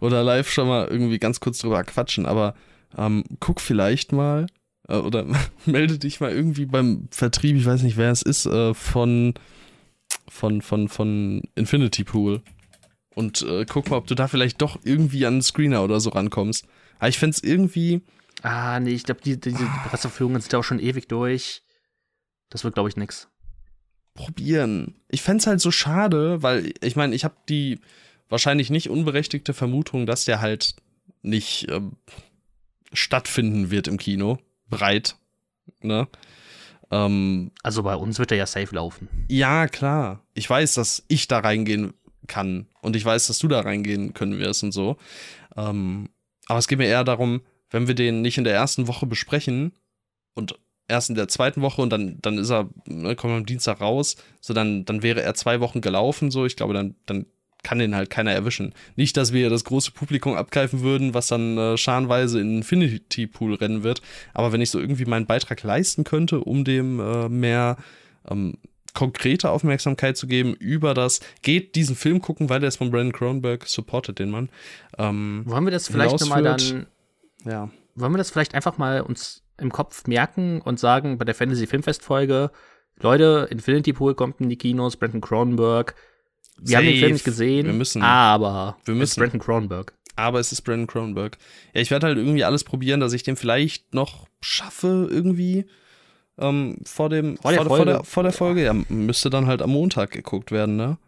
oder 0.00 0.22
live 0.22 0.48
schon 0.48 0.68
mal 0.68 0.86
irgendwie 0.86 1.18
ganz 1.18 1.40
kurz 1.40 1.58
drüber 1.58 1.82
quatschen, 1.82 2.26
aber 2.26 2.54
ähm, 2.96 3.24
guck 3.40 3.60
vielleicht 3.60 4.12
mal 4.12 4.46
äh, 4.88 4.96
oder 4.96 5.26
melde 5.66 5.98
dich 5.98 6.20
mal 6.20 6.30
irgendwie 6.30 6.66
beim 6.66 7.08
Vertrieb, 7.10 7.56
ich 7.56 7.66
weiß 7.66 7.82
nicht, 7.82 7.96
wer 7.96 8.10
es 8.10 8.22
ist, 8.22 8.46
äh, 8.46 8.74
von 8.74 9.34
von, 10.28 10.62
von, 10.62 10.88
von 10.88 11.42
Infinity 11.54 12.04
Pool. 12.04 12.42
Und 13.14 13.42
äh, 13.42 13.66
guck 13.68 13.90
mal, 13.90 13.96
ob 13.96 14.06
du 14.06 14.14
da 14.14 14.28
vielleicht 14.28 14.62
doch 14.62 14.78
irgendwie 14.84 15.26
an 15.26 15.34
einen 15.34 15.42
Screener 15.42 15.82
oder 15.82 16.00
so 16.00 16.10
rankommst. 16.10 16.66
Aber 16.98 17.08
ich 17.08 17.18
fände 17.18 17.34
es 17.36 17.42
irgendwie. 17.42 18.02
Ah, 18.42 18.80
nee, 18.80 18.92
ich 18.92 19.04
glaube, 19.04 19.20
die, 19.22 19.38
diese 19.38 19.68
Presseführungen 19.88 20.40
sind 20.40 20.52
ja 20.52 20.58
auch 20.58 20.64
schon 20.64 20.78
ewig 20.78 21.08
durch. 21.08 21.62
Das 22.48 22.64
wird, 22.64 22.74
glaube 22.74 22.88
ich, 22.88 22.96
nix. 22.96 23.28
Probieren. 24.14 24.96
Ich 25.08 25.22
fände 25.22 25.40
es 25.40 25.46
halt 25.46 25.60
so 25.60 25.70
schade, 25.70 26.42
weil 26.42 26.72
ich 26.80 26.96
meine, 26.96 27.14
ich 27.14 27.24
habe 27.24 27.36
die 27.48 27.80
wahrscheinlich 28.28 28.70
nicht 28.70 28.90
unberechtigte 28.90 29.54
Vermutung, 29.54 30.06
dass 30.06 30.24
der 30.24 30.40
halt 30.40 30.74
nicht 31.22 31.68
ähm, 31.68 31.96
stattfinden 32.92 33.70
wird 33.70 33.88
im 33.88 33.98
Kino. 33.98 34.38
Breit. 34.68 35.16
Ne? 35.82 36.08
Ähm, 36.90 37.52
also 37.62 37.82
bei 37.82 37.94
uns 37.94 38.18
wird 38.18 38.32
er 38.32 38.38
ja 38.38 38.46
safe 38.46 38.74
laufen. 38.74 39.08
Ja, 39.28 39.68
klar. 39.68 40.22
Ich 40.34 40.48
weiß, 40.48 40.74
dass 40.74 41.04
ich 41.08 41.28
da 41.28 41.38
reingehen 41.38 41.94
kann 42.26 42.66
und 42.82 42.96
ich 42.96 43.04
weiß, 43.04 43.26
dass 43.26 43.38
du 43.38 43.48
da 43.48 43.60
reingehen 43.60 44.14
können 44.14 44.38
wirst 44.38 44.62
und 44.62 44.72
so. 44.72 44.96
Ähm, 45.56 46.08
aber 46.46 46.58
es 46.58 46.68
geht 46.68 46.78
mir 46.78 46.86
eher 46.86 47.04
darum, 47.04 47.42
wenn 47.70 47.86
wir 47.86 47.94
den 47.94 48.22
nicht 48.22 48.38
in 48.38 48.44
der 48.44 48.54
ersten 48.54 48.88
Woche 48.88 49.06
besprechen 49.06 49.72
und 50.34 50.58
erst 50.88 51.08
in 51.08 51.14
der 51.14 51.28
zweiten 51.28 51.62
Woche 51.62 51.80
und 51.82 51.90
dann, 51.90 52.18
dann 52.20 52.38
ist 52.38 52.50
er, 52.50 52.68
ne, 52.86 53.14
kommt 53.14 53.34
am 53.34 53.46
Dienstag 53.46 53.80
raus, 53.80 54.16
so 54.40 54.52
dann, 54.52 54.84
dann 54.84 55.02
wäre 55.02 55.22
er 55.22 55.34
zwei 55.34 55.60
Wochen 55.60 55.80
gelaufen, 55.80 56.30
so 56.30 56.44
ich 56.44 56.56
glaube, 56.56 56.74
dann, 56.74 56.96
dann 57.06 57.26
kann 57.62 57.78
den 57.78 57.94
halt 57.94 58.10
keiner 58.10 58.32
erwischen. 58.32 58.74
Nicht, 58.96 59.16
dass 59.16 59.32
wir 59.32 59.50
das 59.50 59.64
große 59.64 59.92
Publikum 59.92 60.34
abgreifen 60.34 60.80
würden, 60.80 61.14
was 61.14 61.28
dann 61.28 61.58
äh, 61.58 61.76
scharenweise 61.76 62.40
in 62.40 62.58
Infinity 62.58 63.26
Pool 63.26 63.54
rennen 63.54 63.82
wird, 63.82 64.02
aber 64.34 64.52
wenn 64.52 64.60
ich 64.60 64.70
so 64.70 64.80
irgendwie 64.80 65.04
meinen 65.04 65.26
Beitrag 65.26 65.62
leisten 65.62 66.04
könnte, 66.04 66.40
um 66.40 66.64
dem 66.64 67.00
äh, 67.00 67.28
mehr 67.28 67.76
ähm, 68.28 68.54
konkrete 68.94 69.50
Aufmerksamkeit 69.50 70.16
zu 70.16 70.26
geben 70.26 70.54
über 70.54 70.94
das, 70.94 71.20
geht 71.42 71.74
diesen 71.76 71.96
Film 71.96 72.20
gucken, 72.20 72.48
weil 72.48 72.60
der 72.60 72.68
ist 72.68 72.76
von 72.76 72.90
Brandon 72.90 73.12
Cronenberg, 73.12 73.66
supportet 73.66 74.18
den 74.18 74.30
Mann. 74.30 74.48
Ähm, 74.98 75.42
wollen 75.46 75.64
wir 75.64 75.70
das 75.70 75.88
vielleicht 75.88 76.20
nochmal 76.20 76.42
dann, 76.42 76.86
ja. 77.44 77.70
Wollen 77.94 78.12
wir 78.12 78.18
das 78.18 78.30
vielleicht 78.30 78.54
einfach 78.54 78.78
mal 78.78 79.00
uns 79.00 79.42
im 79.58 79.70
Kopf 79.70 80.06
merken 80.06 80.60
und 80.60 80.80
sagen, 80.80 81.18
bei 81.18 81.24
der 81.24 81.34
Fantasy 81.34 81.66
Filmfest 81.66 82.02
Folge, 82.02 82.50
Leute, 83.00 83.48
Infinity 83.50 83.92
Pool 83.92 84.14
kommt 84.14 84.40
in 84.40 84.48
die 84.48 84.56
Kinos, 84.56 84.96
Brandon 84.96 85.20
Cronenberg, 85.20 85.94
wir 86.62 86.76
haben 86.76 86.86
den 86.86 86.98
Film 86.98 87.12
nicht 87.12 87.24
gesehen, 87.24 87.66
wir 87.66 87.72
müssen, 87.72 88.02
aber 88.02 88.76
wir 88.84 88.94
müssen. 88.94 89.02
es 89.04 89.10
ist 89.10 89.16
Brandon 89.16 89.40
Cronenberg. 89.40 89.94
Aber 90.16 90.40
es 90.40 90.52
ist 90.52 90.62
Brandon 90.62 90.86
Cronenberg. 90.86 91.38
Ja, 91.74 91.80
ich 91.80 91.90
werde 91.90 92.06
halt 92.06 92.18
irgendwie 92.18 92.44
alles 92.44 92.64
probieren, 92.64 93.00
dass 93.00 93.12
ich 93.12 93.22
den 93.22 93.36
vielleicht 93.36 93.94
noch 93.94 94.26
schaffe, 94.42 95.08
irgendwie 95.10 95.66
ähm, 96.38 96.78
vor 96.84 97.08
dem 97.08 97.36
vor 97.38 97.52
der, 97.52 97.64
vor, 97.64 97.76
Folge. 97.76 97.84
Vor 97.84 97.84
der, 97.84 98.04
vor 98.04 98.22
der 98.22 98.32
Folge. 98.32 98.64
Ja, 98.64 98.74
müsste 98.88 99.30
dann 99.30 99.46
halt 99.46 99.62
am 99.62 99.70
Montag 99.70 100.10
geguckt 100.10 100.52
werden, 100.52 100.76
ne? 100.76 100.98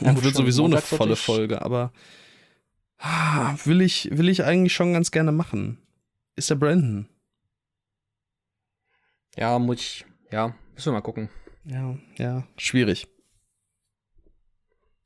Und 0.00 0.24
wird 0.24 0.34
sowieso 0.34 0.64
eine 0.64 0.80
volle 0.80 1.16
Folge, 1.16 1.62
aber 1.62 1.92
ah, 2.98 3.54
will 3.64 3.82
ich, 3.82 4.08
will 4.12 4.28
ich 4.28 4.44
eigentlich 4.44 4.72
schon 4.72 4.92
ganz 4.92 5.10
gerne 5.10 5.32
machen. 5.32 5.78
Ist 6.36 6.50
der 6.50 6.54
Brandon? 6.54 7.08
Ja, 9.36 9.58
muss 9.58 9.80
ich, 9.80 10.06
ja, 10.30 10.54
müssen 10.74 10.86
wir 10.86 10.92
mal 10.92 11.00
gucken. 11.00 11.28
Ja, 11.64 11.96
ja, 12.16 12.44
schwierig. 12.56 13.08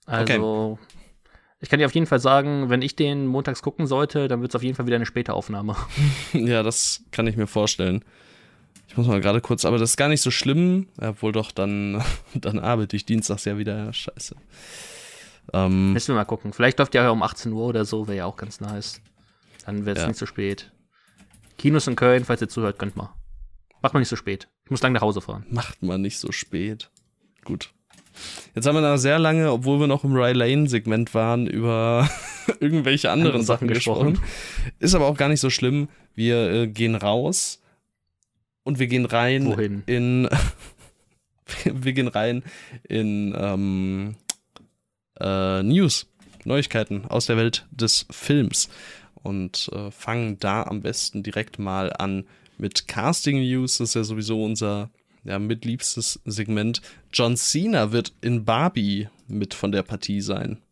Also, 0.08 0.78
ich 1.60 1.68
kann 1.68 1.80
dir 1.80 1.86
auf 1.86 1.94
jeden 1.94 2.06
Fall 2.06 2.20
sagen, 2.20 2.70
wenn 2.70 2.82
ich 2.82 2.96
den 2.96 3.26
montags 3.26 3.62
gucken 3.62 3.86
sollte, 3.86 4.28
dann 4.28 4.40
wird 4.40 4.52
es 4.52 4.56
auf 4.56 4.62
jeden 4.62 4.74
Fall 4.74 4.86
wieder 4.86 4.96
eine 4.96 5.06
späte 5.06 5.34
Aufnahme. 5.34 5.76
ja, 6.32 6.62
das 6.62 7.02
kann 7.10 7.26
ich 7.26 7.36
mir 7.36 7.46
vorstellen. 7.46 8.04
Ich 8.88 8.96
muss 8.96 9.06
mal 9.06 9.20
gerade 9.20 9.40
kurz, 9.40 9.64
aber 9.64 9.76
das 9.76 9.90
ist 9.90 9.96
gar 9.96 10.08
nicht 10.08 10.22
so 10.22 10.30
schlimm. 10.30 10.88
Obwohl 11.00 11.32
doch, 11.32 11.52
dann, 11.52 12.02
dann 12.34 12.58
arbeite 12.58 12.96
ich 12.96 13.04
dienstags 13.04 13.44
ja 13.44 13.58
wieder. 13.58 13.92
Scheiße. 13.92 14.36
Ähm, 15.52 15.92
Müssen 15.92 16.08
wir 16.08 16.16
mal 16.16 16.24
gucken. 16.24 16.52
Vielleicht 16.52 16.78
läuft 16.78 16.94
ja 16.94 17.10
um 17.10 17.22
18 17.22 17.52
Uhr 17.52 17.66
oder 17.66 17.84
so, 17.84 18.06
wäre 18.06 18.18
ja 18.18 18.24
auch 18.26 18.36
ganz 18.36 18.60
nice. 18.60 19.00
Dann 19.66 19.84
wäre 19.84 19.96
es 19.96 20.02
ja. 20.02 20.08
nicht 20.08 20.18
so 20.18 20.26
spät. 20.26 20.72
Kinos 21.58 21.86
in 21.86 21.96
Köln, 21.96 22.24
falls 22.24 22.40
ihr 22.40 22.48
zuhört, 22.48 22.78
könnt 22.78 22.96
mal. 22.96 23.14
Macht 23.82 23.94
mal 23.94 24.00
nicht 24.00 24.08
so 24.08 24.16
spät. 24.16 24.48
Ich 24.64 24.70
muss 24.70 24.82
lang 24.82 24.92
nach 24.92 25.02
Hause 25.02 25.20
fahren. 25.20 25.44
Macht 25.50 25.82
mal 25.82 25.98
nicht 25.98 26.18
so 26.18 26.32
spät. 26.32 26.90
Gut. 27.44 27.72
Jetzt 28.54 28.66
haben 28.66 28.74
wir 28.74 28.80
noch 28.80 28.96
sehr 28.96 29.18
lange, 29.18 29.52
obwohl 29.52 29.80
wir 29.80 29.86
noch 29.86 30.04
im 30.04 30.14
Ry 30.14 30.32
Lane-Segment 30.32 31.14
waren, 31.14 31.46
über 31.46 32.08
irgendwelche 32.60 33.10
anderen 33.10 33.32
Andere 33.32 33.46
Sachen 33.46 33.68
gesprochen. 33.68 34.14
gesprochen. 34.14 34.30
Ist 34.78 34.94
aber 34.94 35.06
auch 35.06 35.16
gar 35.16 35.28
nicht 35.28 35.40
so 35.40 35.50
schlimm. 35.50 35.88
Wir 36.14 36.50
äh, 36.50 36.66
gehen 36.66 36.94
raus 36.94 37.60
und 38.64 38.78
wir 38.78 38.86
gehen 38.86 39.04
rein 39.04 39.46
Wohin? 39.46 39.82
in. 39.86 40.28
wir 41.64 41.92
gehen 41.92 42.08
rein 42.08 42.42
in 42.88 43.34
ähm, 43.36 44.16
äh, 45.20 45.62
News, 45.62 46.06
Neuigkeiten 46.44 47.06
aus 47.06 47.26
der 47.26 47.36
Welt 47.36 47.66
des 47.70 48.06
Films 48.10 48.68
und 49.14 49.70
äh, 49.72 49.90
fangen 49.90 50.38
da 50.38 50.62
am 50.64 50.82
besten 50.82 51.22
direkt 51.22 51.58
mal 51.58 51.92
an 51.92 52.24
mit 52.58 52.88
Casting 52.88 53.40
News. 53.40 53.78
Das 53.78 53.90
ist 53.90 53.94
ja 53.94 54.04
sowieso 54.04 54.42
unser 54.44 54.90
ja, 55.24 55.38
mitliebstes 55.38 56.20
Segment. 56.24 56.80
John 57.12 57.36
Cena 57.36 57.92
wird 57.92 58.12
in 58.20 58.44
Barbie 58.44 59.08
mit 59.26 59.54
von 59.54 59.72
der 59.72 59.82
Partie 59.82 60.20
sein. 60.20 60.62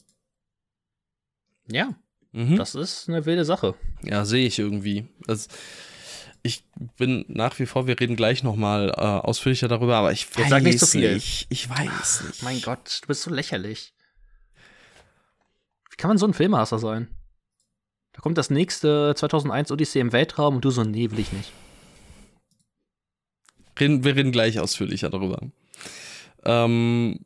Ja, 1.69 1.95
mhm. 2.33 2.57
das 2.57 2.75
ist 2.75 3.09
eine 3.09 3.27
wilde 3.27 3.45
Sache. 3.45 3.75
Ja, 4.03 4.25
sehe 4.25 4.47
ich 4.47 4.59
irgendwie. 4.59 5.07
Das, 5.27 5.49
ich 6.43 6.65
bin 6.97 7.25
nach 7.29 7.59
wie 7.59 7.67
vor, 7.67 7.87
wir 7.87 7.99
reden 7.99 8.17
gleich 8.17 8.43
nochmal 8.43 8.91
äh, 8.91 9.01
ausführlicher 9.01 9.69
darüber, 9.69 9.97
aber 9.97 10.13
ich 10.13 10.35
weiß 10.37 10.49
sag 10.49 10.63
nicht 10.63 10.79
so 10.79 10.87
viel. 10.87 11.15
nicht. 11.15 11.47
Ich 11.51 11.69
weiß 11.69 12.25
nicht. 12.29 12.43
Mein 12.43 12.61
Gott, 12.61 13.01
du 13.03 13.09
bist 13.09 13.23
so 13.23 13.31
lächerlich. 13.31 13.95
Wie 15.91 15.97
kann 15.97 16.09
man 16.09 16.19
so 16.19 16.27
ein 16.27 16.35
Filmhasser 16.35 16.79
sein? 16.79 17.09
Da 18.13 18.21
kommt 18.23 18.39
das 18.39 18.49
nächste 18.49 19.15
2001 19.15 19.71
Odyssee 19.73 20.01
im 20.01 20.13
Weltraum 20.13 20.57
und 20.57 20.65
du 20.65 20.71
so, 20.71 20.85
nee, 20.85 21.11
will 21.11 21.19
ich 21.19 21.33
nicht. 21.33 21.53
Reden, 23.79 24.05
wir 24.05 24.17
reden 24.17 24.33
gleich 24.33 24.59
ausführlicher 24.59 25.11
darüber. 25.11 25.41
Ähm, 26.45 27.21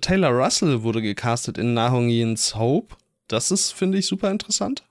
Taylor 0.00 0.30
Russell 0.30 0.82
wurde 0.82 1.02
gecastet 1.02 1.58
in 1.58 1.74
Nahong 1.74 2.08
Yin's 2.08 2.54
Hope. 2.54 2.96
Das 3.26 3.50
ist, 3.50 3.72
finde 3.72 3.98
ich, 3.98 4.06
super 4.06 4.30
interessant. 4.30 4.84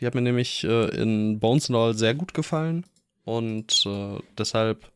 Die 0.00 0.06
hat 0.06 0.14
mir 0.14 0.22
nämlich 0.22 0.64
äh, 0.64 0.88
in 1.00 1.38
Bones 1.38 1.68
and 1.68 1.78
All 1.78 1.94
sehr 1.94 2.14
gut 2.14 2.34
gefallen. 2.34 2.84
Und 3.24 3.84
äh, 3.86 4.18
deshalb, 4.36 4.90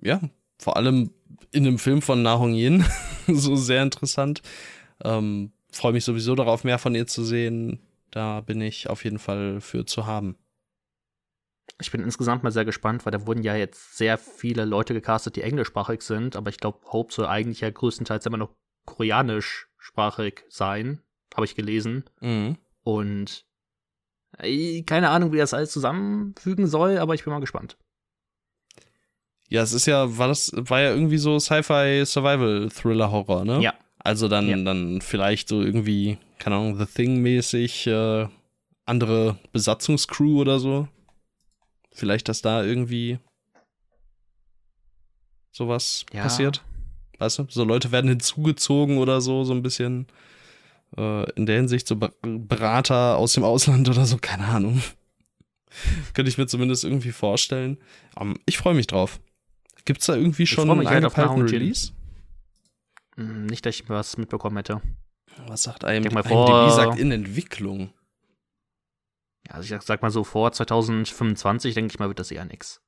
ja, 0.00 0.20
vor 0.58 0.76
allem 0.76 1.10
in 1.50 1.66
einem 1.66 1.78
Film 1.78 2.02
von 2.02 2.22
Na 2.22 2.38
Hong 2.38 2.54
Yin 2.54 2.84
so 3.26 3.56
sehr 3.56 3.82
interessant. 3.82 4.42
Ähm, 5.04 5.52
Freue 5.72 5.92
mich 5.92 6.04
sowieso 6.04 6.34
darauf, 6.34 6.64
mehr 6.64 6.78
von 6.78 6.94
ihr 6.94 7.06
zu 7.06 7.24
sehen. 7.24 7.80
Da 8.10 8.42
bin 8.42 8.60
ich 8.60 8.90
auf 8.90 9.04
jeden 9.04 9.18
Fall 9.18 9.62
für 9.62 9.86
zu 9.86 10.06
haben. 10.06 10.36
Ich 11.80 11.90
bin 11.90 12.02
insgesamt 12.02 12.42
mal 12.42 12.52
sehr 12.52 12.64
gespannt, 12.64 13.04
weil 13.04 13.10
da 13.10 13.26
wurden 13.26 13.42
ja 13.42 13.56
jetzt 13.56 13.96
sehr 13.96 14.18
viele 14.18 14.64
Leute 14.64 14.94
gecastet, 14.94 15.36
die 15.36 15.42
englischsprachig 15.42 16.02
sind, 16.02 16.36
aber 16.36 16.50
ich 16.50 16.58
glaube, 16.58 16.80
Hope 16.92 17.12
soll 17.12 17.26
eigentlich 17.26 17.60
ja 17.60 17.70
größtenteils 17.70 18.26
immer 18.26 18.36
noch 18.36 18.54
koreanischsprachig 18.86 20.44
sein, 20.48 21.00
habe 21.34 21.44
ich 21.44 21.54
gelesen. 21.54 22.04
Mhm. 22.20 22.56
Und 22.84 23.44
keine 24.86 25.10
Ahnung, 25.10 25.32
wie 25.32 25.38
das 25.38 25.54
alles 25.54 25.72
zusammenfügen 25.72 26.66
soll, 26.66 26.98
aber 26.98 27.14
ich 27.14 27.24
bin 27.24 27.32
mal 27.32 27.40
gespannt. 27.40 27.76
Ja, 29.48 29.62
es 29.62 29.74
ist 29.74 29.86
ja, 29.86 30.16
war 30.16 30.28
das, 30.28 30.50
war 30.54 30.80
ja 30.80 30.90
irgendwie 30.90 31.18
so 31.18 31.38
Sci-Fi 31.38 32.04
Survival 32.06 32.70
Thriller 32.70 33.10
Horror, 33.10 33.44
ne? 33.44 33.60
Ja. 33.60 33.74
Also 33.98 34.28
dann, 34.28 34.48
ja. 34.48 34.56
dann 34.56 35.00
vielleicht 35.02 35.48
so 35.48 35.60
irgendwie, 35.60 36.16
keine 36.38 36.56
Ahnung, 36.56 36.78
The 36.78 36.86
Thing 36.86 37.20
mäßig, 37.20 37.86
äh, 37.86 38.26
andere 38.86 39.38
Besatzungscrew 39.52 40.40
oder 40.40 40.58
so. 40.58 40.88
Vielleicht, 41.92 42.28
dass 42.28 42.42
da 42.42 42.64
irgendwie 42.64 43.18
sowas 45.52 46.06
ja. 46.12 46.22
passiert. 46.22 46.64
Weißt 47.18 47.38
du, 47.38 47.46
so 47.48 47.64
Leute 47.64 47.92
werden 47.92 48.08
hinzugezogen 48.08 48.98
oder 48.98 49.20
so, 49.20 49.44
so 49.44 49.52
ein 49.52 49.62
bisschen 49.62 50.06
äh, 50.96 51.30
in 51.32 51.46
der 51.46 51.56
Hinsicht 51.56 51.86
so 51.86 51.96
Berater 51.96 53.16
aus 53.16 53.34
dem 53.34 53.44
Ausland 53.44 53.88
oder 53.88 54.06
so, 54.06 54.18
keine 54.18 54.46
Ahnung. 54.46 54.82
Könnte 56.14 56.28
ich 56.28 56.38
mir 56.38 56.46
zumindest 56.46 56.84
irgendwie 56.84 57.12
vorstellen. 57.12 57.78
Um, 58.16 58.36
ich 58.46 58.58
freue 58.58 58.74
mich 58.74 58.86
drauf. 58.86 59.20
Gibt 59.84 60.00
es 60.00 60.06
da 60.06 60.14
irgendwie 60.14 60.46
schon 60.46 60.70
einen 60.70 60.86
halt 60.86 61.18
Release? 61.18 61.92
Hm, 63.16 63.46
nicht, 63.46 63.66
dass 63.66 63.76
ich 63.76 63.88
was 63.88 64.16
mitbekommen 64.16 64.56
hätte. 64.56 64.80
Was 65.46 65.64
sagt 65.64 65.84
einem? 65.84 66.04
IMDb? 66.04 66.30
IMDb 66.30 66.70
sagt 66.70 66.98
in 66.98 67.10
Entwicklung. 67.10 67.92
Ja, 69.48 69.54
also 69.54 69.74
ich 69.74 69.82
sag 69.82 70.02
mal 70.02 70.10
so, 70.10 70.24
vor 70.24 70.52
2025, 70.52 71.74
denke 71.74 71.92
ich 71.92 71.98
mal, 71.98 72.08
wird 72.08 72.18
das 72.18 72.30
eher 72.30 72.44
nix. 72.44 72.80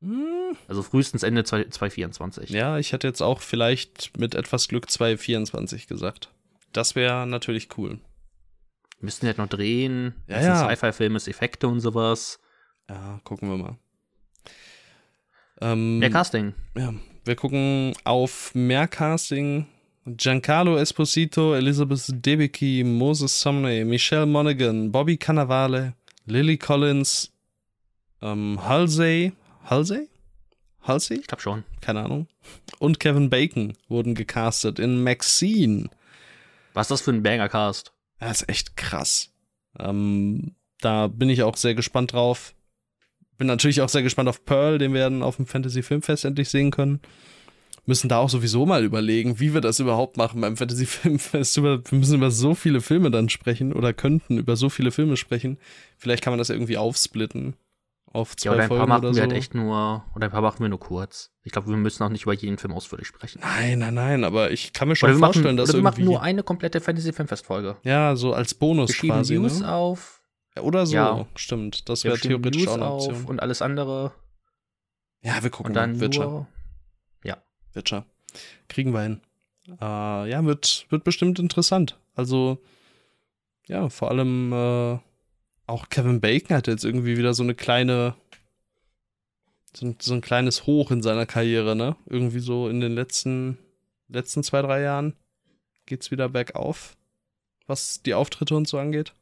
Hm. 0.00 0.56
Also 0.68 0.82
frühestens 0.82 1.22
Ende 1.22 1.44
2024. 1.44 2.50
Ja, 2.50 2.78
ich 2.78 2.92
hätte 2.92 3.08
jetzt 3.08 3.20
auch 3.20 3.40
vielleicht 3.40 4.16
mit 4.18 4.34
etwas 4.34 4.68
Glück 4.68 4.90
2024 4.90 5.88
gesagt. 5.88 6.30
Das 6.72 6.94
wäre 6.94 7.26
natürlich 7.26 7.76
cool. 7.76 7.98
Wir 8.98 9.04
müssten 9.04 9.26
halt 9.26 9.38
noch 9.38 9.48
drehen. 9.48 10.14
Ja, 10.26 10.36
das 10.36 10.44
ja. 10.44 10.68
Sci-Fi-Film 10.68 11.16
ist 11.16 11.28
Effekte 11.28 11.68
und 11.68 11.80
sowas. 11.80 12.40
Ja, 12.88 13.20
gucken 13.24 13.48
wir 13.48 13.56
mal. 13.56 13.78
Ähm, 15.60 15.98
mehr 15.98 16.10
Casting. 16.10 16.54
Ja, 16.76 16.94
wir 17.24 17.36
gucken 17.36 17.94
auf 18.04 18.54
mehr 18.54 18.86
Casting. 18.86 19.66
Giancarlo 20.16 20.78
Esposito, 20.78 21.54
Elizabeth 21.54 22.06
Debicki, 22.08 22.84
Moses 22.84 23.40
Sumney, 23.40 23.84
Michelle 23.84 24.26
Monaghan, 24.26 24.90
Bobby 24.90 25.16
Cannavale, 25.16 25.94
Lily 26.26 26.56
Collins, 26.56 27.32
ähm, 28.22 28.58
Halsey, 28.62 29.32
Halsey? 29.64 30.08
Halsey? 30.82 31.18
Ich 31.18 31.26
glaube 31.26 31.42
schon. 31.42 31.64
Keine 31.80 32.04
Ahnung. 32.04 32.28
Und 32.78 33.00
Kevin 33.00 33.30
Bacon 33.30 33.74
wurden 33.88 34.14
gecastet 34.14 34.78
in 34.78 35.02
Maxine. 35.02 35.90
Was 36.72 36.86
ist 36.86 36.90
das 36.90 37.00
für 37.02 37.10
ein 37.12 37.22
Banger-Cast? 37.22 37.92
Das 38.18 38.42
ist 38.42 38.48
echt 38.48 38.76
krass. 38.76 39.30
Ähm, 39.78 40.54
da 40.80 41.08
bin 41.08 41.28
ich 41.28 41.42
auch 41.42 41.56
sehr 41.56 41.74
gespannt 41.74 42.12
drauf. 42.12 42.54
Bin 43.36 43.46
natürlich 43.46 43.82
auch 43.82 43.88
sehr 43.88 44.02
gespannt 44.02 44.28
auf 44.28 44.44
Pearl, 44.44 44.78
den 44.78 44.94
wir 44.94 45.02
dann 45.02 45.22
auf 45.22 45.36
dem 45.36 45.46
Fantasy 45.46 45.82
Filmfest 45.82 46.24
endlich 46.24 46.48
sehen 46.48 46.70
können. 46.70 47.00
Müssen 47.88 48.10
da 48.10 48.18
auch 48.18 48.28
sowieso 48.28 48.66
mal 48.66 48.84
überlegen, 48.84 49.40
wie 49.40 49.54
wir 49.54 49.62
das 49.62 49.80
überhaupt 49.80 50.18
machen 50.18 50.42
beim 50.42 50.58
Fantasy 50.58 50.84
Filmfest. 50.84 51.56
Wir 51.62 51.82
müssen 51.90 52.16
über 52.16 52.30
so 52.30 52.54
viele 52.54 52.82
Filme 52.82 53.10
dann 53.10 53.30
sprechen 53.30 53.72
oder 53.72 53.94
könnten 53.94 54.36
über 54.36 54.56
so 54.56 54.68
viele 54.68 54.90
Filme 54.90 55.16
sprechen. 55.16 55.58
Vielleicht 55.96 56.22
kann 56.22 56.32
man 56.32 56.38
das 56.38 56.50
irgendwie 56.50 56.76
aufsplitten 56.76 57.56
auf 58.12 58.36
zwei 58.36 58.48
ja, 58.48 58.52
oder 58.52 58.62
ein 58.64 58.68
Folgen 58.68 58.80
paar 58.80 58.88
machen 58.88 59.02
wir 59.04 59.14
so. 59.14 59.20
halt 59.22 59.32
echt 59.32 59.54
nur, 59.54 60.04
oder 60.14 60.26
ein 60.26 60.30
paar 60.30 60.42
machen 60.42 60.60
wir 60.60 60.68
nur 60.68 60.80
kurz. 60.80 61.30
Ich 61.44 61.52
glaube, 61.52 61.68
wir 61.68 61.78
müssen 61.78 62.02
auch 62.02 62.10
nicht 62.10 62.24
über 62.24 62.34
jeden 62.34 62.58
Film 62.58 62.74
ausführlich 62.74 63.06
sprechen. 63.06 63.40
Nein, 63.40 63.78
nein, 63.78 63.94
nein, 63.94 64.24
aber 64.24 64.50
ich 64.50 64.74
kann 64.74 64.88
mir 64.88 64.96
schon 64.96 65.16
vorstellen, 65.18 65.44
machen, 65.44 65.56
dass 65.56 65.70
oder 65.70 65.78
wir 65.78 65.82
machen 65.82 66.04
nur 66.04 66.22
eine 66.22 66.42
komplette 66.42 66.82
Fantasy 66.82 67.14
Filmfest 67.14 67.46
Folge. 67.46 67.76
Ja, 67.84 68.16
so 68.16 68.34
als 68.34 68.52
Bonus 68.52 69.02
wir 69.02 69.10
quasi. 69.10 69.38
News 69.38 69.60
ne? 69.60 69.72
auf. 69.72 70.20
Ja, 70.56 70.62
oder 70.62 70.84
so, 70.84 70.94
ja. 70.94 71.26
stimmt. 71.36 71.88
Das 71.88 72.04
wäre 72.04 72.18
theoretisch 72.18 72.64
News 72.64 72.68
auch 72.68 72.74
eine 72.74 72.90
Option. 72.90 73.14
Auf 73.14 73.24
und 73.26 73.40
alles 73.40 73.62
andere. 73.62 74.12
Ja, 75.22 75.42
wir 75.42 75.48
gucken 75.48 75.70
und 75.70 75.74
dann 75.74 75.92
mal. 75.92 76.00
Witcher. 76.00 76.46
Witcher. 77.78 78.04
Kriegen 78.68 78.92
wir 78.92 79.00
hin. 79.02 79.20
Äh, 79.80 80.30
ja, 80.30 80.44
wird, 80.44 80.86
wird 80.90 81.04
bestimmt 81.04 81.38
interessant. 81.38 81.98
Also, 82.14 82.58
ja, 83.66 83.88
vor 83.88 84.10
allem 84.10 84.52
äh, 84.52 84.98
auch 85.66 85.88
Kevin 85.88 86.20
Bacon 86.20 86.56
hat 86.56 86.66
jetzt 86.66 86.84
irgendwie 86.84 87.16
wieder 87.16 87.32
so 87.32 87.42
eine 87.42 87.54
kleine 87.54 88.14
so, 89.74 89.94
so 90.00 90.14
ein 90.14 90.20
kleines 90.20 90.66
Hoch 90.66 90.90
in 90.90 91.02
seiner 91.02 91.26
Karriere, 91.26 91.76
ne? 91.76 91.96
Irgendwie 92.06 92.40
so 92.40 92.68
in 92.68 92.80
den 92.80 92.92
letzten, 92.92 93.58
letzten 94.08 94.42
zwei, 94.42 94.62
drei 94.62 94.80
Jahren 94.80 95.14
geht's 95.86 96.10
wieder 96.10 96.28
bergauf, 96.28 96.96
was 97.66 98.02
die 98.02 98.14
Auftritte 98.14 98.56
und 98.56 98.68
so 98.68 98.78
angeht. 98.78 99.14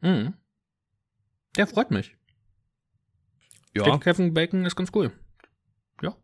Mhm. 0.00 0.34
Der 1.56 1.66
freut 1.66 1.90
mich. 1.90 2.16
Ja. 3.74 3.82
Ich 3.82 3.84
denke, 3.84 4.00
Kevin 4.00 4.34
Bacon 4.34 4.64
ist 4.64 4.76
ganz 4.76 4.90
cool. 4.94 5.12
Ja. 6.02 6.16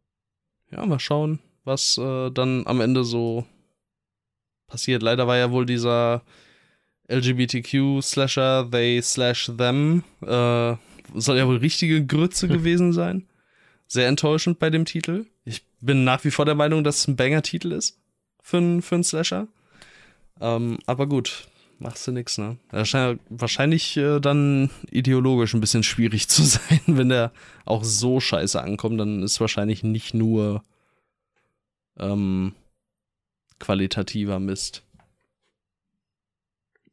Ja, 0.70 0.86
mal 0.86 1.00
schauen, 1.00 1.40
was 1.64 1.98
äh, 1.98 2.30
dann 2.30 2.66
am 2.66 2.80
Ende 2.80 3.04
so 3.04 3.44
passiert. 4.66 5.02
Leider 5.02 5.26
war 5.26 5.36
ja 5.36 5.50
wohl 5.50 5.66
dieser 5.66 6.22
LGBTQ-Slasher, 7.08 8.68
they 8.70 9.00
slash 9.02 9.50
them, 9.56 10.04
äh, 10.22 10.74
soll 11.14 11.36
ja 11.36 11.46
wohl 11.46 11.56
richtige 11.56 12.06
Grütze 12.06 12.48
gewesen 12.48 12.92
sein 12.92 13.26
sehr 13.90 14.06
enttäuschend 14.06 14.61
bei 14.61 14.70
dem 14.70 14.84
Titel. 14.84 15.26
Ich 15.44 15.64
bin 15.80 16.04
nach 16.04 16.22
wie 16.24 16.30
vor 16.30 16.44
der 16.44 16.54
Meinung, 16.54 16.84
dass 16.84 16.98
es 16.98 17.08
ein 17.08 17.16
Banger-Titel 17.16 17.72
ist 17.72 17.98
für 18.40 18.58
einen 18.58 18.82
für 18.82 19.02
Slasher. 19.02 19.48
Ähm, 20.40 20.78
aber 20.86 21.08
gut, 21.08 21.48
machst 21.80 22.06
du 22.06 22.12
nix, 22.12 22.38
ne? 22.38 22.56
Wahrscheinlich, 22.70 23.20
wahrscheinlich 23.28 23.96
äh, 23.96 24.20
dann 24.20 24.70
ideologisch 24.92 25.54
ein 25.54 25.61
bisschen 25.61 25.82
schwierig 25.82 26.28
zu 26.28 26.44
sein, 26.44 26.80
wenn 26.86 27.08
der 27.08 27.32
auch 27.64 27.82
so 27.82 28.20
scheiße 28.20 28.62
ankommt, 28.62 29.00
dann 29.00 29.24
ist 29.24 29.40
wahrscheinlich 29.40 29.82
nicht 29.82 30.14
nur 30.14 30.62
ähm, 31.99 32.55
qualitativer 33.59 34.38
Mist. 34.38 34.82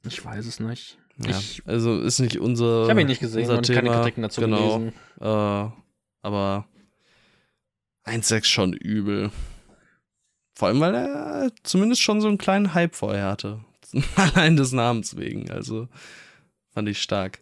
Ich 0.05 0.23
weiß 0.23 0.45
es 0.45 0.59
nicht. 0.59 0.97
Ja, 1.17 1.37
Ich, 1.37 1.63
also 1.65 1.99
ist 1.99 2.19
nicht 2.19 2.37
unser. 2.37 2.83
ich 2.83 2.89
habe 2.89 3.01
ihn 3.01 3.07
nicht 3.07 3.19
gesehen 3.19 3.49
und 3.49 3.63
Thema, 3.63 3.81
keine 3.81 3.95
Kritiken 3.95 4.23
dazu 4.23 4.41
genau. 4.41 4.79
gelesen. 4.79 4.93
Äh, 5.19 5.69
aber 6.21 6.67
1,6 8.05 8.45
schon 8.45 8.73
übel. 8.73 9.31
Vor 10.55 10.69
allem, 10.69 10.79
weil 10.79 10.95
er 10.95 11.51
zumindest 11.63 12.01
schon 12.01 12.21
so 12.21 12.27
einen 12.27 12.37
kleinen 12.37 12.73
Hype 12.73 12.95
vorher 12.95 13.27
hatte. 13.27 13.63
Allein 14.15 14.57
des 14.57 14.71
Namens 14.71 15.17
wegen. 15.17 15.49
Also 15.51 15.87
fand 16.71 16.89
ich 16.89 17.01
stark. 17.01 17.39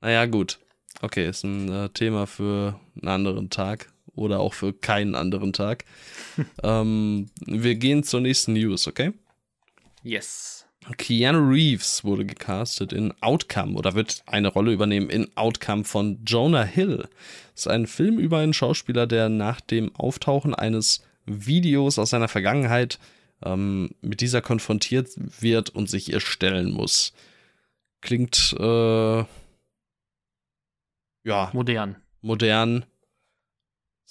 Naja, 0.00 0.26
gut. 0.26 0.58
Okay, 1.00 1.28
ist 1.28 1.44
ein 1.44 1.70
äh, 1.70 1.88
Thema 1.90 2.26
für 2.26 2.78
einen 3.00 3.08
anderen 3.08 3.50
Tag. 3.50 3.92
Oder 4.14 4.40
auch 4.40 4.54
für 4.54 4.72
keinen 4.72 5.14
anderen 5.14 5.52
Tag. 5.52 5.84
ähm, 6.62 7.26
wir 7.46 7.74
gehen 7.74 8.02
zur 8.04 8.20
nächsten 8.20 8.52
News, 8.52 8.86
okay? 8.86 9.12
Yes. 10.02 10.66
Keanu 10.98 11.48
Reeves 11.48 12.04
wurde 12.04 12.26
gecastet 12.26 12.92
in 12.92 13.14
Outcome 13.22 13.74
oder 13.74 13.94
wird 13.94 14.22
eine 14.26 14.48
Rolle 14.48 14.72
übernehmen 14.72 15.08
in 15.08 15.34
Outcome 15.36 15.84
von 15.84 16.22
Jonah 16.26 16.64
Hill. 16.64 17.08
Das 17.54 17.62
ist 17.62 17.68
ein 17.68 17.86
Film 17.86 18.18
über 18.18 18.38
einen 18.38 18.52
Schauspieler, 18.52 19.06
der 19.06 19.28
nach 19.28 19.60
dem 19.60 19.94
Auftauchen 19.96 20.54
eines 20.54 21.02
Videos 21.24 21.98
aus 21.98 22.10
seiner 22.10 22.28
Vergangenheit 22.28 22.98
ähm, 23.42 23.90
mit 24.02 24.20
dieser 24.20 24.42
konfrontiert 24.42 25.08
wird 25.16 25.70
und 25.70 25.88
sich 25.88 26.12
ihr 26.12 26.20
stellen 26.20 26.72
muss. 26.72 27.12
Klingt 28.02 28.54
äh, 28.58 29.24
ja 31.24 31.50
Modern. 31.52 31.96
modern, 32.20 32.84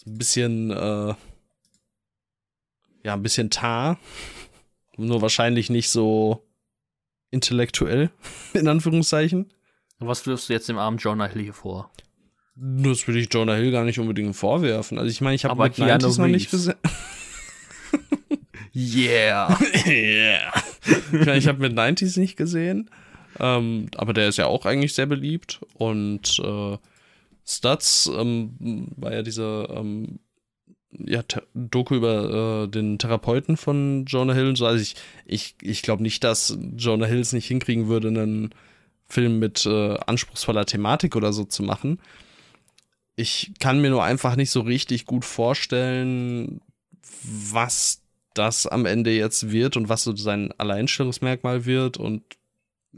ein 0.05 0.17
bisschen 0.17 0.71
äh, 0.71 1.13
ja 3.03 3.13
ein 3.13 3.23
bisschen 3.23 3.49
tar, 3.49 3.99
nur 4.97 5.21
wahrscheinlich 5.21 5.69
nicht 5.69 5.89
so 5.89 6.43
intellektuell 7.31 8.11
in 8.53 8.67
Anführungszeichen. 8.67 9.51
Was 9.99 10.25
wirfst 10.27 10.49
du 10.49 10.53
jetzt 10.53 10.69
dem 10.69 10.77
armen 10.77 10.97
Jonah 10.97 11.27
Hill 11.27 11.43
hier 11.43 11.53
vor? 11.53 11.91
Das 12.55 13.07
will 13.07 13.17
ich 13.17 13.33
Jonah 13.33 13.55
Hill 13.55 13.71
gar 13.71 13.83
nicht 13.83 13.99
unbedingt 13.99 14.35
vorwerfen. 14.35 14.99
Also 14.99 15.09
ich 15.09 15.21
meine, 15.21 15.35
ich 15.35 15.45
habe 15.45 15.69
Keanu 15.69 16.07
90s 16.07 16.19
noch 16.19 16.27
nicht 16.27 16.51
gesehen. 16.51 16.75
Yeah. 18.75 19.55
yeah. 19.85 20.51
Ich, 20.85 21.11
meine, 21.11 21.37
ich 21.37 21.47
habe 21.47 21.59
mit 21.59 21.77
90s 21.77 22.19
nicht 22.19 22.35
gesehen. 22.37 22.89
Ähm, 23.39 23.87
aber 23.95 24.13
der 24.13 24.29
ist 24.29 24.37
ja 24.37 24.47
auch 24.47 24.65
eigentlich 24.65 24.95
sehr 24.95 25.05
beliebt. 25.05 25.61
Und 25.75 26.39
äh, 26.39 26.77
Studs 27.45 28.09
ähm, 28.13 28.91
war 28.95 29.13
ja 29.13 29.21
diese 29.21 29.67
ähm, 29.69 30.19
ja, 30.97 31.23
Doku 31.53 31.95
über 31.95 32.63
äh, 32.63 32.67
den 32.67 32.99
Therapeuten 32.99 33.57
von 33.57 34.05
Jonah 34.05 34.33
Hill. 34.33 34.49
Also 34.49 34.75
ich, 34.75 34.95
ich, 35.25 35.55
ich 35.61 35.81
glaube 35.81 36.03
nicht, 36.03 36.23
dass 36.23 36.57
Jonah 36.77 37.05
Hill 37.05 37.19
es 37.19 37.33
nicht 37.33 37.47
hinkriegen 37.47 37.87
würde, 37.87 38.09
einen 38.09 38.53
Film 39.07 39.39
mit 39.39 39.65
äh, 39.65 39.97
anspruchsvoller 40.05 40.65
Thematik 40.65 41.15
oder 41.15 41.33
so 41.33 41.43
zu 41.43 41.63
machen. 41.63 41.99
Ich 43.15 43.51
kann 43.59 43.81
mir 43.81 43.89
nur 43.89 44.03
einfach 44.03 44.35
nicht 44.35 44.49
so 44.49 44.61
richtig 44.61 45.05
gut 45.05 45.25
vorstellen, 45.25 46.61
was 47.23 48.01
das 48.33 48.65
am 48.65 48.85
Ende 48.85 49.11
jetzt 49.11 49.51
wird 49.51 49.77
und 49.77 49.89
was 49.89 50.03
so 50.03 50.15
sein 50.15 50.51
Alleinstellungsmerkmal 50.57 51.65
wird 51.65 51.97
und 51.97 52.23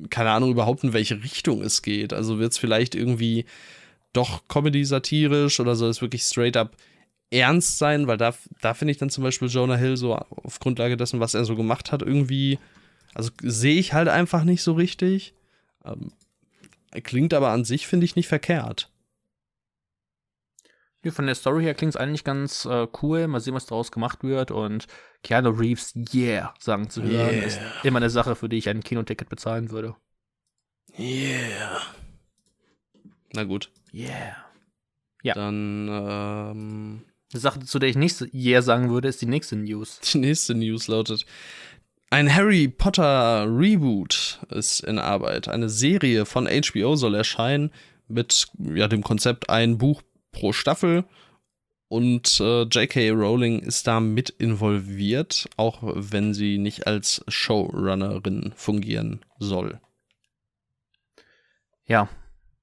keine 0.09 0.31
Ahnung 0.31 0.51
überhaupt 0.51 0.83
in 0.83 0.93
welche 0.93 1.23
Richtung 1.23 1.61
es 1.61 1.81
geht. 1.81 2.13
Also 2.13 2.39
wird 2.39 2.53
es 2.53 2.57
vielleicht 2.57 2.95
irgendwie 2.95 3.45
doch 4.15 4.47
Comedy-satirisch 4.47 5.59
oder 5.59 5.75
soll 5.75 5.89
es 5.89 6.01
wirklich 6.01 6.23
straight 6.23 6.57
up 6.57 6.75
ernst 7.31 7.77
sein? 7.77 8.07
Weil 8.07 8.17
da, 8.17 8.33
da 8.61 8.73
finde 8.73 8.91
ich 8.91 8.97
dann 8.97 9.09
zum 9.09 9.23
Beispiel 9.23 9.47
Jonah 9.47 9.75
Hill 9.75 9.97
so 9.97 10.15
auf 10.15 10.59
Grundlage 10.59 10.97
dessen, 10.97 11.19
was 11.19 11.33
er 11.33 11.45
so 11.45 11.55
gemacht 11.55 11.91
hat, 11.91 12.01
irgendwie, 12.01 12.59
also 13.13 13.31
sehe 13.41 13.79
ich 13.79 13.93
halt 13.93 14.07
einfach 14.07 14.43
nicht 14.43 14.63
so 14.63 14.73
richtig. 14.73 15.33
Ähm, 15.83 16.11
klingt 17.03 17.33
aber 17.33 17.49
an 17.49 17.65
sich, 17.65 17.87
finde 17.87 18.05
ich, 18.05 18.15
nicht 18.15 18.27
verkehrt. 18.27 18.89
Ja, 21.03 21.11
Von 21.11 21.27
der 21.27 21.35
Story 21.35 21.63
her 21.63 21.75
klingt 21.75 21.93
es 21.93 21.97
eigentlich 22.01 22.23
ganz 22.23 22.65
äh, 22.65 22.87
cool. 23.03 23.27
Mal 23.27 23.39
sehen, 23.39 23.53
was 23.53 23.67
daraus 23.67 23.91
gemacht 23.91 24.23
wird. 24.23 24.49
Und 24.49 24.87
Keanu 25.23 25.49
Reeves, 25.51 25.93
yeah, 26.13 26.53
sagen 26.59 26.89
zu 26.89 27.03
hören, 27.03 27.35
Yeah. 27.35 27.45
ist 27.45 27.59
immer 27.83 27.97
eine 27.97 28.09
Sache, 28.09 28.35
für 28.35 28.49
die 28.49 28.57
ich 28.57 28.69
ein 28.69 28.83
Kinoticket 28.83 29.29
bezahlen 29.29 29.69
würde. 29.69 29.95
Yeah. 30.97 31.81
Na 33.33 33.43
gut, 33.43 33.69
Yeah. 33.95 34.35
Ja. 35.23 35.33
dann 35.33 35.87
ähm, 35.89 37.05
Eine 37.31 37.39
Sache, 37.39 37.61
zu 37.61 37.79
der 37.79 37.89
ich 37.89 37.95
nicht 37.95 38.21
yeah 38.33 38.61
sagen 38.61 38.89
würde, 38.89 39.07
ist 39.07 39.21
die 39.21 39.25
nächste 39.25 39.55
News. 39.55 39.99
Die 40.13 40.19
nächste 40.19 40.53
News 40.53 40.87
lautet: 40.87 41.25
Ein 42.09 42.33
Harry 42.33 42.67
Potter 42.67 43.47
Reboot 43.47 44.41
ist 44.49 44.81
in 44.81 44.99
Arbeit. 44.99 45.47
Eine 45.47 45.69
Serie 45.69 46.25
von 46.25 46.47
HBO 46.47 46.95
soll 46.95 47.15
erscheinen 47.15 47.71
mit 48.07 48.47
ja, 48.59 48.87
dem 48.87 49.01
Konzept 49.01 49.49
ein 49.49 49.77
Buch 49.77 50.01
pro 50.31 50.51
Staffel. 50.51 51.05
Und 51.87 52.39
äh, 52.39 52.63
J.K. 52.63 53.11
Rowling 53.11 53.59
ist 53.59 53.87
da 53.87 53.99
mit 53.99 54.29
involviert, 54.29 55.47
auch 55.55 55.79
wenn 55.83 56.33
sie 56.33 56.57
nicht 56.57 56.87
als 56.87 57.23
Showrunnerin 57.27 58.53
fungieren 58.55 59.23
soll. 59.39 59.79
Ja. 61.85 62.09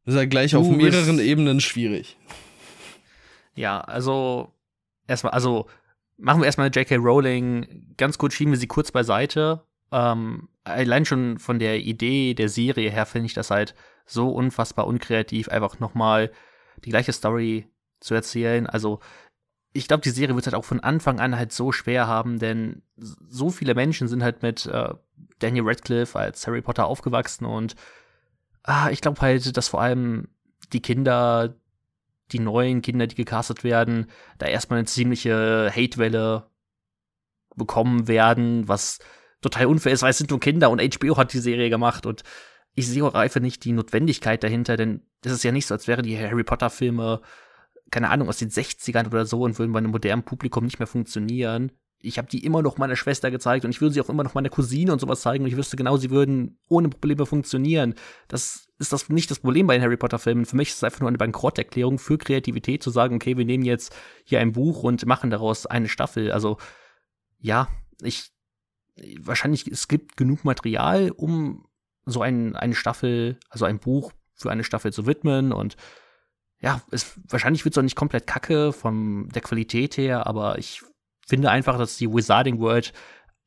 Das 0.05 0.15
ist 0.15 0.21
ja 0.21 0.27
gleich 0.27 0.51
Du 0.53 0.59
auf 0.59 0.69
mehreren 0.69 1.19
Ebenen 1.19 1.61
schwierig. 1.61 2.17
Ja, 3.55 3.81
also 3.81 4.53
erstmal, 5.07 5.33
also 5.33 5.67
machen 6.17 6.41
wir 6.41 6.47
erstmal 6.47 6.71
J.K. 6.71 6.97
Rowling 6.97 7.95
ganz 7.97 8.19
kurz, 8.19 8.35
schieben 8.35 8.53
wir 8.53 8.59
sie 8.59 8.67
kurz 8.67 8.91
beiseite. 8.91 9.65
Ähm, 9.91 10.49
allein 10.65 11.05
schon 11.05 11.39
von 11.39 11.59
der 11.59 11.81
Idee 11.81 12.35
der 12.35 12.49
Serie 12.49 12.91
her 12.91 13.07
finde 13.07 13.27
ich 13.27 13.35
das 13.35 13.51
halt 13.51 13.75
so 14.07 14.31
unfassbar 14.31 14.87
unkreativ, 14.87 15.49
einfach 15.49 15.79
nochmal 15.81 16.33
die 16.85 16.91
gleiche 16.91 17.13
Story 17.13 17.69
zu 18.01 18.15
erzählen. 18.15 18.67
Also 18.67 19.01
ich 19.73 19.89
glaube, 19.89 20.03
die 20.03 20.11
Serie 20.11 20.35
wird 20.35 20.47
halt 20.47 20.55
auch 20.55 20.65
von 20.65 20.81
Anfang 20.81 21.21
an 21.21 21.37
halt 21.37 21.53
so 21.53 21.73
schwer 21.73 22.07
haben, 22.07 22.39
denn 22.39 22.83
so 22.97 23.51
viele 23.51 23.75
Menschen 23.75 24.09
sind 24.09 24.23
halt 24.23 24.43
mit 24.43 24.67
äh, 24.67 24.95
Daniel 25.39 25.65
Radcliffe 25.67 26.19
als 26.19 26.47
Harry 26.47 26.63
Potter 26.63 26.87
aufgewachsen 26.87 27.45
und 27.45 27.75
ah, 28.65 28.91
ich 28.91 29.01
glaube 29.01 29.21
halt, 29.21 29.57
dass 29.57 29.69
vor 29.69 29.81
allem 29.81 30.29
die 30.73 30.81
Kinder, 30.81 31.55
die 32.33 32.39
neuen 32.39 32.83
Kinder, 32.83 33.07
die 33.07 33.15
gecastet 33.15 33.65
werden, 33.65 34.07
da 34.39 34.47
erstmal 34.47 34.79
eine 34.79 34.87
ziemliche 34.87 35.71
Hatewelle 35.75 36.47
bekommen 37.55 38.09
werden, 38.09 38.69
was 38.69 38.99
total 39.41 39.67
unfair 39.67 39.93
ist, 39.93 40.03
weil 40.03 40.11
es 40.11 40.19
sind 40.19 40.31
nur 40.31 40.41
Kinder 40.41 40.71
und 40.71 40.81
HBO 40.81 41.17
hat 41.17 41.33
die 41.33 41.39
Serie 41.39 41.69
gemacht 41.69 42.07
und 42.07 42.23
ich 42.75 42.89
sehe 42.89 43.05
auch 43.05 43.15
einfach 43.15 43.41
nicht 43.41 43.65
die 43.65 43.73
Notwendigkeit 43.73 44.43
dahinter, 44.43 44.77
denn 44.77 45.03
das 45.21 45.33
ist 45.33 45.45
ja 45.45 45.53
nicht 45.53 45.67
so, 45.67 45.75
als 45.75 45.89
wären 45.89 46.05
die 46.05 46.19
Harry 46.19 46.45
Potter 46.45 46.71
Filme, 46.71 47.21
keine 47.91 48.09
Ahnung, 48.09 48.29
aus 48.29 48.39
den 48.39 48.49
60ern 48.49 49.09
oder 49.09 49.27
so 49.27 49.43
und 49.43 49.59
würden 49.59 49.73
bei 49.73 49.79
einem 49.79 49.91
modernen 49.91 50.23
Publikum 50.23 50.65
nicht 50.65 50.79
mehr 50.79 50.87
funktionieren. 50.87 51.73
Ich 52.03 52.19
habe 52.19 52.29
die 52.29 52.45
immer 52.45 52.63
noch 52.63 52.79
meiner 52.79 52.97
Schwester 52.97 53.31
gezeigt 53.31 53.65
und 53.65 53.71
ich 53.71 53.81
würde 53.81 53.95
sie 53.95 54.01
auch 54.01 54.09
immer 54.09 54.25
noch 54.25 54.35
meiner 54.35 54.49
Cousine 54.49 54.93
und 54.93 55.01
sowas 55.01 55.23
zeigen 55.23 55.45
und 55.45 55.51
ich 55.51 55.57
wüsste 55.57 55.77
genau, 55.77 55.97
sie 55.97 56.11
würden 56.11 56.59
ohne 56.69 56.89
Probleme 56.89 57.27
funktionieren. 57.27 57.95
Das 58.29 58.67
ist 58.79 58.93
das 58.93 59.09
nicht 59.09 59.31
das 59.31 59.39
Problem 59.39 59.69
bei 59.69 59.75
den 59.75 59.83
Harry 59.83 59.97
Potter 59.97 60.19
Filmen. 60.19 60.45
Für 60.45 60.57
mich 60.57 60.71
ist 60.71 60.77
es 60.77 60.85
einfach 60.85 61.01
nur 61.01 61.09
eine 61.09 61.19
Bankrotterklärung 61.19 61.99
für 61.99 62.19
Kreativität 62.19 62.83
zu 62.83 62.91
sagen, 62.91 63.17
okay, 63.17 63.37
wir 63.37 63.45
nehmen 63.45 63.65
jetzt 63.65 63.95
hier 64.25 64.41
ein 64.41 64.53
Buch 64.53 64.83
und 64.83 65.07
machen 65.07 65.31
daraus 65.31 65.67
eine 65.67 65.89
Staffel. 65.89 66.33
Also 66.33 66.59
ja, 67.39 67.69
ich 68.03 68.33
wahrscheinlich 69.21 69.69
es 69.69 69.89
gibt 69.89 70.17
genug 70.17 70.45
Material, 70.45 71.11
um 71.11 71.67
so 72.05 72.21
ein, 72.21 72.57
eine 72.57 72.75
Staffel, 72.75 73.39
also 73.49 73.65
ein 73.65 73.79
Buch 73.79 74.13
für 74.35 74.51
eine 74.51 74.65
Staffel 74.65 74.93
zu 74.93 75.07
widmen 75.07 75.53
und 75.53 75.77
ja, 76.61 76.81
es, 76.91 77.19
wahrscheinlich 77.29 77.65
wird 77.65 77.75
es 77.75 77.79
auch 77.79 77.83
nicht 77.83 77.97
komplett 77.97 78.27
kacke 78.27 78.73
von 78.73 79.29
der 79.31 79.43
Qualität 79.43 79.97
her, 79.97 80.27
aber 80.27 80.59
ich 80.59 80.83
finde 81.33 81.51
einfach, 81.51 81.79
dass 81.79 81.97
die 81.97 82.13
Wizarding 82.13 82.61
World 82.61 82.93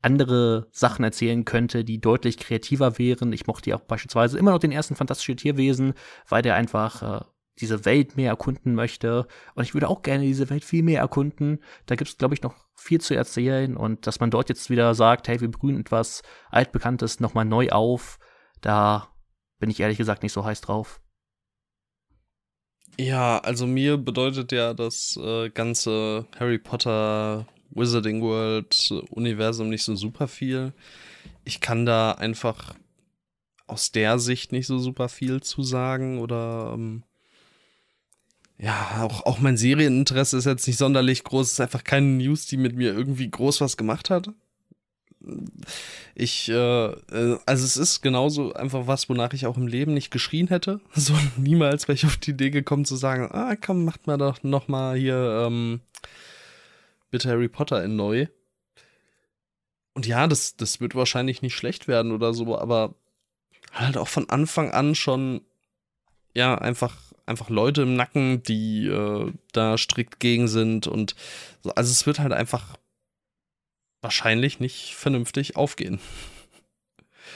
andere 0.02 0.66
Sachen 0.72 1.04
erzählen 1.04 1.44
könnte, 1.44 1.84
die 1.84 2.00
deutlich 2.00 2.36
kreativer 2.36 2.98
wären. 2.98 3.32
Ich 3.32 3.46
mochte 3.46 3.70
ja 3.70 3.76
auch 3.76 3.82
beispielsweise 3.82 4.40
immer 4.40 4.50
noch 4.50 4.58
den 4.58 4.72
ersten 4.72 4.96
Fantastische 4.96 5.36
Tierwesen, 5.36 5.94
weil 6.28 6.42
der 6.42 6.56
einfach 6.56 7.20
äh, 7.20 7.24
diese 7.60 7.84
Welt 7.84 8.16
mehr 8.16 8.30
erkunden 8.30 8.74
möchte. 8.74 9.28
Und 9.54 9.62
ich 9.62 9.72
würde 9.72 9.88
auch 9.88 10.02
gerne 10.02 10.24
diese 10.24 10.50
Welt 10.50 10.64
viel 10.64 10.82
mehr 10.82 10.98
erkunden. 10.98 11.60
Da 11.86 11.94
gibt 11.94 12.10
es, 12.10 12.18
glaube 12.18 12.34
ich, 12.34 12.42
noch 12.42 12.56
viel 12.74 13.00
zu 13.00 13.14
erzählen. 13.14 13.76
Und 13.76 14.08
dass 14.08 14.18
man 14.18 14.32
dort 14.32 14.48
jetzt 14.48 14.68
wieder 14.68 14.92
sagt, 14.96 15.28
hey, 15.28 15.40
wir 15.40 15.50
brühen 15.50 15.78
etwas 15.78 16.24
Altbekanntes 16.50 17.20
nochmal 17.20 17.44
neu 17.44 17.68
auf, 17.68 18.18
da 18.62 19.14
bin 19.60 19.70
ich 19.70 19.78
ehrlich 19.78 19.98
gesagt 19.98 20.24
nicht 20.24 20.32
so 20.32 20.44
heiß 20.44 20.60
drauf. 20.60 21.00
Ja, 22.98 23.38
also 23.38 23.64
mir 23.64 23.96
bedeutet 23.96 24.50
ja 24.50 24.74
das 24.74 25.16
äh, 25.22 25.50
ganze 25.50 26.26
Harry 26.36 26.58
Potter 26.58 27.46
Wizarding 27.70 28.22
World 28.22 28.92
Universum 29.10 29.68
nicht 29.68 29.84
so 29.84 29.94
super 29.96 30.28
viel. 30.28 30.72
Ich 31.44 31.60
kann 31.60 31.86
da 31.86 32.12
einfach 32.12 32.74
aus 33.66 33.92
der 33.92 34.18
Sicht 34.18 34.52
nicht 34.52 34.66
so 34.66 34.78
super 34.78 35.08
viel 35.08 35.42
zu 35.42 35.62
sagen 35.62 36.20
oder 36.20 36.72
ähm, 36.74 37.02
ja, 38.58 39.02
auch, 39.02 39.26
auch 39.26 39.38
mein 39.38 39.56
Serieninteresse 39.56 40.38
ist 40.38 40.46
jetzt 40.46 40.66
nicht 40.66 40.78
sonderlich 40.78 41.24
groß. 41.24 41.46
Es 41.46 41.52
ist 41.54 41.60
einfach 41.60 41.84
keine 41.84 42.06
News, 42.06 42.46
die 42.46 42.56
mit 42.56 42.74
mir 42.74 42.94
irgendwie 42.94 43.30
groß 43.30 43.60
was 43.60 43.76
gemacht 43.76 44.08
hat. 44.08 44.30
Ich, 46.14 46.48
äh, 46.48 46.86
äh, 46.86 47.38
also 47.46 47.64
es 47.64 47.76
ist 47.76 48.00
genauso 48.00 48.54
einfach 48.54 48.86
was, 48.86 49.08
wonach 49.08 49.32
ich 49.32 49.46
auch 49.46 49.56
im 49.56 49.66
Leben 49.66 49.92
nicht 49.92 50.10
geschrien 50.10 50.48
hätte. 50.48 50.80
So 50.94 51.14
niemals 51.36 51.88
wäre 51.88 51.96
ich 51.96 52.06
auf 52.06 52.16
die 52.16 52.30
Idee 52.30 52.50
gekommen 52.50 52.84
zu 52.84 52.96
sagen, 52.96 53.28
ah, 53.32 53.56
komm, 53.56 53.84
macht 53.84 54.06
mal 54.06 54.16
doch 54.16 54.42
noch 54.42 54.68
mal 54.68 54.96
hier 54.96 55.44
ähm, 55.46 55.80
bitte 57.10 57.28
Harry 57.28 57.48
Potter 57.48 57.82
in 57.82 57.96
neu. 57.96 58.26
Und 59.94 60.06
ja, 60.06 60.26
das, 60.26 60.56
das 60.56 60.80
wird 60.80 60.94
wahrscheinlich 60.94 61.42
nicht 61.42 61.54
schlecht 61.54 61.88
werden 61.88 62.12
oder 62.12 62.34
so, 62.34 62.58
aber 62.58 62.94
halt 63.72 63.96
auch 63.96 64.08
von 64.08 64.28
Anfang 64.28 64.70
an 64.70 64.94
schon, 64.94 65.40
ja, 66.34 66.56
einfach, 66.56 66.96
einfach 67.24 67.48
Leute 67.48 67.82
im 67.82 67.96
Nacken, 67.96 68.42
die 68.42 68.86
äh, 68.86 69.32
da 69.52 69.78
strikt 69.78 70.20
gegen 70.20 70.48
sind 70.48 70.86
und 70.86 71.14
so. 71.62 71.70
Also 71.70 71.90
es 71.90 72.06
wird 72.06 72.18
halt 72.18 72.32
einfach 72.32 72.76
wahrscheinlich 74.02 74.60
nicht 74.60 74.94
vernünftig 74.94 75.56
aufgehen. 75.56 75.98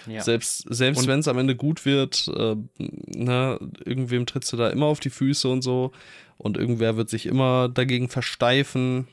Ja. 0.07 0.23
Selbst, 0.23 0.65
selbst 0.69 1.07
wenn 1.07 1.19
es 1.21 1.29
am 1.29 1.39
Ende 1.39 1.57
gut 1.57 1.85
wird, 1.85 2.29
äh, 2.29 2.57
ne, 2.79 3.59
irgendwem 3.85 4.27
trittst 4.27 4.53
du 4.53 4.57
da 4.57 4.71
immer 4.71 4.87
auf 4.87 5.01
die 5.01 5.11
Füße 5.11 5.49
und 5.49 5.63
so. 5.63 5.93
Und 6.39 6.57
irgendwer 6.57 6.97
wird 6.97 7.11
sich 7.11 7.27
immer 7.27 7.69
dagegen 7.69 8.09
versteifen. 8.09 9.09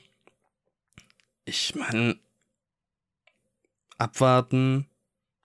Ich 1.47 1.75
meine, 1.75 2.19
abwarten, 3.97 4.85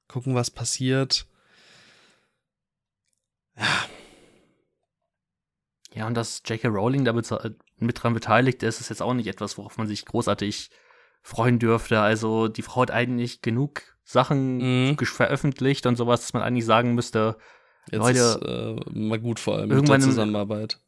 gucken, 0.09 0.34
was 0.34 0.50
passiert. 0.50 1.26
Ja. 3.57 3.66
Ja, 5.94 6.07
und 6.09 6.14
dass 6.14 6.42
J.K. 6.44 6.68
Rowling 6.68 7.05
da 7.05 7.12
mit 7.12 8.03
dran 8.03 8.14
beteiligt 8.14 8.64
ist, 8.64 8.80
ist 8.80 8.88
jetzt 8.88 9.00
auch 9.00 9.14
nicht 9.14 9.28
etwas, 9.28 9.57
worauf 9.59 9.78
man 9.78 9.86
sich 9.86 10.05
großartig 10.05 10.70
freuen 11.22 11.61
dürfte. 11.61 12.00
Also 12.00 12.48
die 12.48 12.62
Frau 12.62 12.82
hat 12.82 12.90
eigentlich 12.90 13.40
genug 13.40 13.82
Sachen 14.03 14.88
mhm. 14.88 14.96
veröffentlicht 14.98 15.86
und 15.86 15.94
sowas, 15.94 16.22
dass 16.22 16.32
man 16.32 16.42
eigentlich 16.42 16.64
sagen 16.64 16.96
müsste, 16.96 17.36
jetzt 17.92 18.00
Leute, 18.00 18.18
ist 18.18 18.42
äh, 18.42 18.98
mal 18.98 19.20
gut 19.20 19.38
vor 19.38 19.59
allem 19.59 19.68
mit 19.68 19.88
der 19.88 20.00
Zusammenarbeit. 20.00 20.80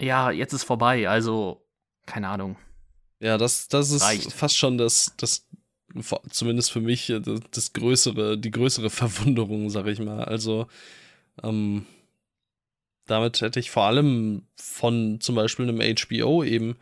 Ja, 0.00 0.30
jetzt 0.30 0.54
ist 0.54 0.64
vorbei, 0.64 1.06
also 1.10 1.66
keine 2.06 2.28
Ahnung. 2.28 2.56
Ja, 3.20 3.38
das, 3.38 3.68
das 3.68 3.90
ist 3.90 4.02
Reicht. 4.02 4.32
fast 4.32 4.56
schon 4.56 4.78
das, 4.78 5.12
das, 5.16 5.46
zumindest 6.30 6.70
für 6.70 6.80
mich, 6.80 7.10
äh, 7.10 7.20
das, 7.20 7.40
das 7.50 7.72
größere, 7.72 8.38
die 8.38 8.50
größere 8.50 8.90
Verwunderung, 8.90 9.70
sag 9.70 9.86
ich 9.86 10.00
mal. 10.00 10.24
Also, 10.24 10.66
ähm, 11.42 11.86
damit 13.06 13.40
hätte 13.40 13.60
ich 13.60 13.70
vor 13.70 13.84
allem 13.84 14.42
von 14.56 15.20
zum 15.20 15.36
Beispiel 15.36 15.68
einem 15.68 15.80
HBO 15.80 16.42
eben 16.42 16.76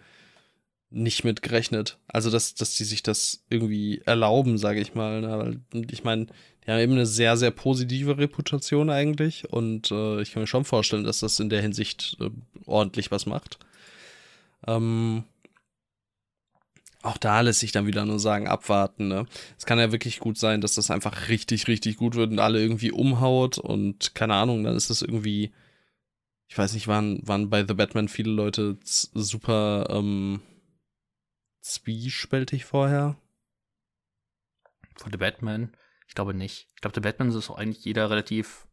nicht 0.91 1.25
mit 1.25 1.43
gerechnet. 1.43 1.99
Also, 2.07 2.31
dass, 2.31 2.55
dass 2.55 2.77
die 2.77 2.85
sich 2.85 3.03
das 3.03 3.45
irgendwie 3.51 4.01
erlauben, 4.05 4.59
sage 4.59 4.81
ich 4.81 4.95
mal. 4.95 5.21
Ne? 5.21 5.61
Ich 5.91 6.05
meine, 6.05 6.27
die 6.65 6.71
haben 6.71 6.81
eben 6.81 6.93
eine 6.93 7.07
sehr, 7.07 7.37
sehr 7.37 7.51
positive 7.51 8.17
Reputation 8.17 8.91
eigentlich. 8.91 9.53
Und 9.53 9.91
äh, 9.91 10.23
ich 10.23 10.33
kann 10.33 10.43
mir 10.43 10.47
schon 10.47 10.65
vorstellen, 10.65 11.05
dass 11.05 11.21
das 11.21 11.41
in 11.41 11.51
der 11.51 11.61
Hinsicht 11.61 12.17
äh, 12.21 12.31
ordentlich 12.65 13.11
was 13.11 13.27
macht. 13.27 13.59
Ähm, 14.67 15.25
auch 17.05 17.19
da 17.19 17.43
lässt 17.43 17.61
sich 17.61 17.71
dann 17.71 17.87
wieder 17.87 18.07
nur 18.07 18.19
sagen, 18.19 18.49
abwarten. 18.49 19.09
Ne? 19.09 19.27
Es 19.59 19.67
kann 19.67 19.79
ja 19.79 19.93
wirklich 19.93 20.21
gut 20.21 20.39
sein, 20.39 20.61
dass 20.61 20.75
das 20.75 20.91
einfach 20.91 21.29
richtig, 21.29 21.69
richtig 21.69 21.97
gut 21.97 22.15
wird 22.15 22.31
und 22.31 22.39
alle 22.39 22.61
irgendwie 22.61 22.93
umhaut 22.93 23.59
und 23.59 24.15
keine 24.15 24.35
Ahnung, 24.35 24.65
dann 24.65 24.75
ist 24.75 24.89
das 24.89 25.03
irgendwie, 25.03 25.53
ich 26.49 26.57
weiß 26.57 26.73
nicht, 26.73 26.89
waren, 26.89 27.21
waren 27.27 27.51
bei 27.51 27.65
The 27.67 27.75
Batman 27.75 28.09
viele 28.09 28.33
Leute 28.33 28.79
super 28.83 29.87
ähm, 29.91 30.41
zwiespältig 31.61 32.65
vorher? 32.65 33.17
Von 34.97 35.13
The 35.13 35.19
Batman? 35.19 35.77
Ich 36.09 36.15
glaube 36.15 36.33
nicht. 36.33 36.69
Ich 36.75 36.81
glaube, 36.81 36.95
The 36.95 37.01
Batman 37.01 37.29
ist 37.29 37.51
auch 37.51 37.59
eigentlich 37.59 37.85
jeder 37.85 38.09
relativ 38.09 38.67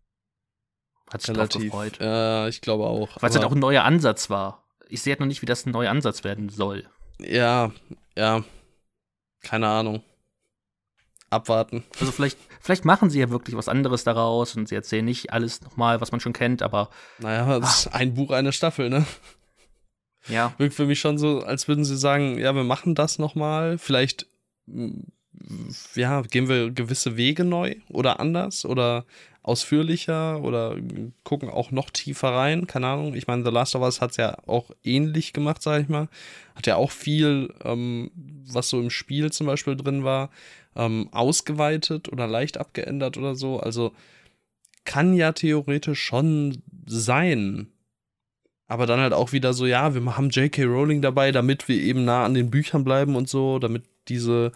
hat 1.12 1.22
sich 1.22 1.36
relativ, 1.36 1.64
gefreut. 1.64 2.00
Ja, 2.00 2.48
ich 2.48 2.62
glaube 2.62 2.86
auch. 2.86 3.22
Weil 3.22 3.30
es 3.30 3.36
halt 3.36 3.46
auch 3.46 3.52
ein 3.52 3.60
neuer 3.60 3.84
Ansatz 3.84 4.30
war. 4.30 4.64
Ich 4.88 5.02
sehe 5.02 5.12
halt 5.12 5.20
noch 5.20 5.28
nicht, 5.28 5.42
wie 5.42 5.46
das 5.46 5.66
ein 5.66 5.72
neuer 5.72 5.92
Ansatz 5.92 6.24
werden 6.24 6.48
soll. 6.48 6.90
Ja, 7.20 7.72
ja. 8.16 8.44
Keine 9.42 9.68
Ahnung. 9.68 10.04
Abwarten. 11.30 11.84
Also 12.00 12.12
vielleicht, 12.12 12.38
vielleicht 12.60 12.84
machen 12.84 13.10
sie 13.10 13.20
ja 13.20 13.30
wirklich 13.30 13.56
was 13.56 13.70
anderes 13.70 14.04
daraus 14.04 14.56
und 14.56 14.68
sie 14.68 14.76
erzählen 14.76 15.06
nicht 15.06 15.32
alles 15.32 15.62
nochmal, 15.62 16.02
was 16.02 16.12
man 16.12 16.20
schon 16.20 16.34
kennt, 16.34 16.62
aber. 16.62 16.90
Naja, 17.20 17.60
das 17.60 17.86
ist 17.86 17.94
ein 17.94 18.14
Buch, 18.14 18.32
eine 18.32 18.52
Staffel, 18.52 18.90
ne? 18.90 19.06
Ja. 20.28 20.54
Wirkt 20.58 20.76
für 20.76 20.86
mich 20.86 21.00
schon 21.00 21.18
so, 21.18 21.40
als 21.40 21.68
würden 21.68 21.86
sie 21.86 21.98
sagen, 21.98 22.38
ja, 22.38 22.54
wir 22.54 22.64
machen 22.64 22.96
das 22.96 23.18
nochmal. 23.18 23.78
Vielleicht, 23.78 24.28
ja, 25.96 26.22
gehen 26.22 26.50
wir 26.50 26.72
gewisse 26.72 27.18
Wege 27.18 27.44
neu 27.44 27.76
oder 27.90 28.20
anders 28.20 28.66
oder 28.66 29.06
ausführlicher 29.44 30.42
oder 30.42 30.78
gucken 31.24 31.50
auch 31.50 31.72
noch 31.72 31.90
tiefer 31.90 32.30
rein. 32.30 32.68
Keine 32.68 32.88
Ahnung. 32.88 33.16
Ich 33.16 33.28
meine, 33.28 33.44
The 33.44 33.50
Last 33.52 33.76
of 33.76 33.82
Us 33.82 34.02
hat 34.02 34.12
es 34.12 34.18
ja 34.18 34.38
auch 34.46 34.70
ähnlich 34.84 35.34
gemacht, 35.34 35.62
sag 35.62 35.82
ich 35.82 35.90
mal. 35.90 36.10
Hat 36.56 36.68
ja 36.68 36.76
auch 36.76 36.92
viel, 36.92 37.54
ähm, 37.64 38.12
was 38.46 38.70
so 38.70 38.80
im 38.80 38.90
Spiel 38.90 39.32
zum 39.32 39.48
Beispiel 39.48 39.76
drin 39.76 40.04
war, 40.04 40.30
ähm, 40.76 41.10
ausgeweitet 41.12 42.12
oder 42.12 42.28
leicht 42.28 42.58
abgeändert 42.58 43.18
oder 43.18 43.36
so. 43.36 43.60
Also 43.60 43.94
kann 44.86 45.14
ja 45.16 45.32
theoretisch 45.32 46.02
schon 46.02 46.62
sein, 46.86 47.68
aber 48.68 48.86
dann 48.86 49.00
halt 49.00 49.14
auch 49.14 49.32
wieder 49.32 49.54
so, 49.54 49.66
ja, 49.66 49.94
wir 49.94 50.18
haben 50.18 50.30
J.K. 50.30 50.64
Rowling 50.64 51.02
dabei, 51.02 51.32
damit 51.32 51.68
wir 51.68 51.76
eben 51.76 52.06
nah 52.06 52.24
an 52.26 52.34
den 52.34 52.50
Büchern 52.50 52.84
bleiben 52.84 53.16
und 53.16 53.28
so, 53.28 53.60
damit 53.60 53.84
diese 54.08 54.52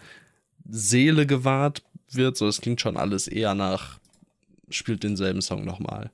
Seele 0.68 1.26
gewahrt 1.26 1.82
wird. 2.10 2.36
So, 2.36 2.46
es 2.48 2.60
klingt 2.60 2.80
schon 2.80 2.96
alles 2.96 3.28
eher 3.28 3.54
nach, 3.54 3.98
spielt 4.68 5.02
denselben 5.02 5.42
Song 5.42 5.64
nochmal. 5.64 6.10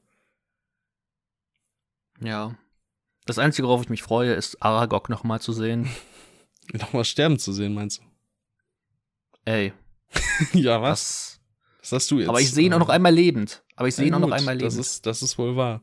Ja. 2.21 2.57
Das 3.25 3.39
Einzige, 3.39 3.69
worauf 3.69 3.83
ich 3.83 3.89
mich 3.89 4.03
freue, 4.03 4.35
ist 4.35 4.63
Aragog 4.63 5.09
nochmal 5.09 5.41
zu 5.41 5.53
sehen. 5.53 5.89
nochmal 6.73 7.05
sterben 7.05 7.39
zu 7.39 7.53
sehen, 7.53 7.75
meinst 7.75 7.99
du? 7.99 8.03
Ey. 9.45 9.73
ja, 10.53 10.83
was? 10.83 11.41
Das, 11.81 11.91
das 11.91 11.93
hast 11.93 12.11
du 12.11 12.19
jetzt. 12.19 12.29
Aber 12.29 12.41
ich 12.41 12.51
sehe 12.51 12.67
ihn 12.67 12.75
auch 12.75 12.79
noch 12.79 12.89
einmal 12.89 13.15
lebend. 13.15 13.63
Aber 13.77 13.89
ich 13.89 13.95
sehe 13.95 14.07
ihn 14.07 14.15
auch 14.15 14.21
noch 14.21 14.31
einmal 14.31 14.55
lebend. 14.55 14.73
Das 14.73 14.77
ist, 14.77 15.07
das 15.07 15.23
ist 15.23 15.39
wohl 15.39 15.57
wahr. 15.57 15.83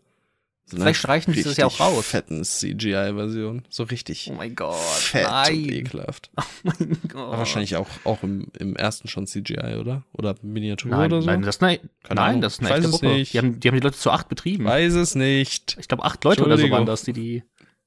So 0.69 0.77
Vielleicht 0.77 0.99
streichen 0.99 1.33
sie 1.33 1.41
das 1.41 1.57
ja 1.57 1.65
auch 1.65 1.79
raus. 1.79 2.05
fetten 2.05 2.43
CGI-Version. 2.43 3.63
So 3.69 3.83
richtig. 3.83 4.29
Oh 4.31 4.35
mein 4.35 4.55
Gott. 4.55 4.75
Fett 4.75 5.23
nein. 5.23 5.53
und 5.53 5.71
ekelhaft. 5.71 6.29
Oh 6.39 6.43
mein 6.63 6.97
Gott. 7.07 7.21
Aber 7.27 7.37
wahrscheinlich 7.39 7.75
auch, 7.75 7.87
auch 8.03 8.21
im, 8.21 8.47
im 8.59 8.75
ersten 8.75 9.07
schon 9.07 9.25
CGI, 9.25 9.77
oder? 9.79 10.03
Oder 10.13 10.35
Miniatur 10.41 10.91
nein, 10.91 11.11
oder 11.11 11.21
so? 11.21 11.27
Nein, 11.27 11.41
das, 11.41 11.61
nein, 11.61 11.79
nein, 12.09 12.41
das 12.41 12.53
ist 12.53 12.59
eine 12.59 12.69
Weiß 12.69 12.93
echte 12.93 13.05
nicht. 13.07 13.33
Die 13.33 13.37
haben, 13.39 13.59
die 13.59 13.67
haben 13.67 13.75
die 13.75 13.81
Leute 13.81 13.97
zu 13.97 14.11
acht 14.11 14.29
betrieben. 14.29 14.65
Weiß 14.65 14.93
es 14.93 15.15
nicht. 15.15 15.77
Ich 15.79 15.87
glaube, 15.87 16.03
acht 16.03 16.23
Leute 16.23 16.43
oder 16.43 16.57
so 16.57 16.69
waren 16.69 16.85
das, 16.85 17.03
die 17.03 17.13
die. 17.13 17.43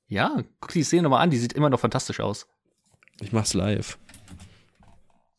Ja, 0.08 0.42
guck 0.60 0.72
die 0.72 0.82
Szene 0.82 1.02
nochmal 1.02 1.22
an, 1.22 1.30
die 1.30 1.38
sieht 1.38 1.52
immer 1.52 1.70
noch 1.70 1.80
fantastisch 1.80 2.20
aus. 2.20 2.46
Ich 3.20 3.32
mach's 3.32 3.54
live. 3.54 3.98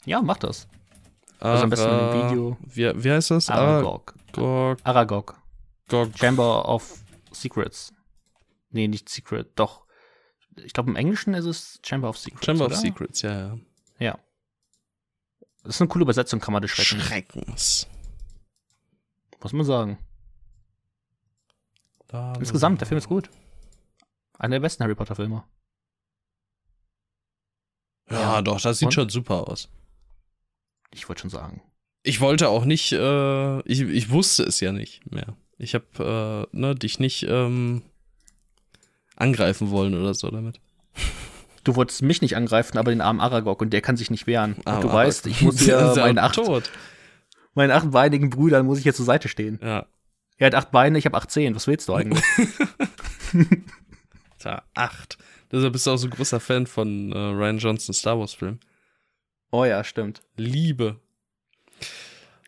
Ja, 0.05 0.21
mach 0.21 0.37
das. 0.37 0.67
Also 1.39 1.63
am 1.63 1.69
besten 1.69 1.89
in 1.89 1.97
dem 1.97 2.29
Video. 2.29 2.57
Wie, 2.73 3.03
wie 3.03 3.11
heißt 3.11 3.31
das? 3.31 3.49
Aragog. 3.49 4.15
Aragog. 4.37 4.77
Aragog. 4.83 5.35
Gog. 5.89 6.17
Chamber 6.17 6.67
of 6.67 7.02
Secrets. 7.35 7.93
Nee, 8.69 8.87
nicht 8.87 9.09
Secret, 9.09 9.51
doch. 9.55 9.85
Ich 10.55 10.73
glaube, 10.73 10.89
im 10.89 10.95
Englischen 10.95 11.33
ist 11.33 11.45
es 11.45 11.79
Chamber 11.83 12.09
of 12.09 12.17
Secrets. 12.17 12.45
Chamber 12.45 12.65
oder? 12.65 12.75
of 12.75 12.81
Secrets, 12.81 13.21
ja, 13.21 13.31
ja. 13.39 13.57
Ja. 13.99 14.19
Das 15.63 15.75
ist 15.75 15.81
eine 15.81 15.87
coole 15.87 16.03
Übersetzung, 16.03 16.39
Kammer 16.39 16.59
des 16.61 16.71
Schreckens. 16.71 17.03
Schreckens. 17.05 17.87
Muss 19.41 19.53
man 19.53 19.65
sagen. 19.65 19.97
Da 22.07 22.33
Insgesamt, 22.35 22.81
der 22.81 22.87
Film 22.87 22.97
ist 22.97 23.07
gut. 23.09 23.29
Einer 24.37 24.55
der 24.55 24.59
besten 24.61 24.83
Harry 24.83 24.95
Potter-Filme. 24.95 25.43
Ja, 28.09 28.19
Ja. 28.35 28.41
doch, 28.41 28.59
das 28.61 28.79
sieht 28.79 28.87
Und? 28.87 28.91
schon 28.93 29.09
super 29.09 29.47
aus. 29.47 29.69
Ich 30.91 31.07
wollte 31.07 31.21
schon 31.21 31.29
sagen. 31.29 31.61
Ich 32.03 32.19
wollte 32.21 32.49
auch 32.49 32.65
nicht, 32.65 32.91
äh, 32.91 33.59
ich, 33.61 33.81
ich 33.81 34.09
wusste 34.09 34.43
es 34.43 34.59
ja 34.59 34.71
nicht 34.71 35.09
mehr. 35.11 35.35
Ich 35.57 35.75
habe 35.75 36.47
äh, 36.53 36.57
ne, 36.57 36.75
dich 36.75 36.99
nicht 36.99 37.23
ähm, 37.29 37.83
angreifen 39.15 39.69
wollen 39.69 39.93
oder 39.99 40.13
so 40.13 40.29
damit. 40.29 40.59
Du 41.63 41.75
wolltest 41.75 42.01
mich 42.01 42.21
nicht 42.21 42.35
angreifen, 42.35 42.77
aber 42.77 42.91
den 42.91 43.01
armen 43.01 43.21
Aragog 43.21 43.61
und 43.61 43.71
der 43.71 43.81
kann 43.81 43.95
sich 43.95 44.11
nicht 44.11 44.27
wehren. 44.27 44.57
Ah, 44.65 44.81
du 44.81 44.91
weißt, 44.91 45.27
ich 45.27 45.41
muss 45.41 45.59
hier 45.63 45.93
meinen 45.95 46.19
acht, 46.19 46.35
tot. 46.35 46.69
meinen 47.53 47.71
achtbeinigen 47.71 48.29
Brüdern 48.29 48.65
muss 48.65 48.79
ich 48.79 48.83
hier 48.83 48.93
zur 48.93 49.05
Seite 49.05 49.29
stehen. 49.29 49.59
Ja. 49.61 49.85
Er 50.37 50.47
hat 50.47 50.55
acht 50.55 50.71
Beine, 50.71 50.97
ich 50.97 51.05
habe 51.05 51.15
acht 51.15 51.31
Zehen. 51.31 51.55
Was 51.55 51.67
willst 51.67 51.87
du 51.87 51.93
eigentlich? 51.93 52.23
Alter, 54.43 54.63
acht. 54.73 55.17
Deshalb 55.51 55.73
bist 55.73 55.87
du 55.87 55.91
auch 55.91 55.97
so 55.97 56.07
ein 56.07 56.11
großer 56.11 56.39
Fan 56.39 56.67
von 56.67 57.11
äh, 57.11 57.17
Ryan 57.17 57.59
Johnson 57.59 57.93
Star 57.93 58.19
Wars 58.19 58.33
Film. 58.33 58.59
Oh 59.51 59.65
ja, 59.65 59.83
stimmt. 59.83 60.21
Liebe. 60.35 60.99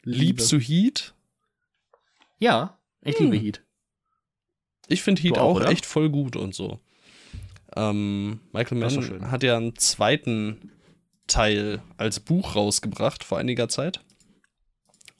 Liebst 0.04 0.52
du 0.52 0.60
Heat? 0.60 1.14
Ja, 2.40 2.78
ich 3.06 3.18
Hm. 3.18 3.32
liebe 3.32 3.44
Heat. 3.44 3.64
Ich 4.88 5.02
finde 5.02 5.22
Heat 5.22 5.38
Du 5.38 5.42
auch, 5.42 5.62
auch, 5.62 5.70
echt 5.70 5.86
voll 5.86 6.10
gut 6.10 6.36
und 6.36 6.54
so. 6.54 6.80
Ähm, 7.76 8.40
Michael 8.52 8.78
Mann 8.78 9.32
hat 9.32 9.44
ja 9.44 9.58
einen 9.58 9.76
zweiten 9.76 10.72
Teil 11.28 11.82
als 11.98 12.20
Buch 12.20 12.56
rausgebracht 12.56 13.24
vor 13.24 13.38
einiger 13.38 13.68
Zeit. 13.68 14.02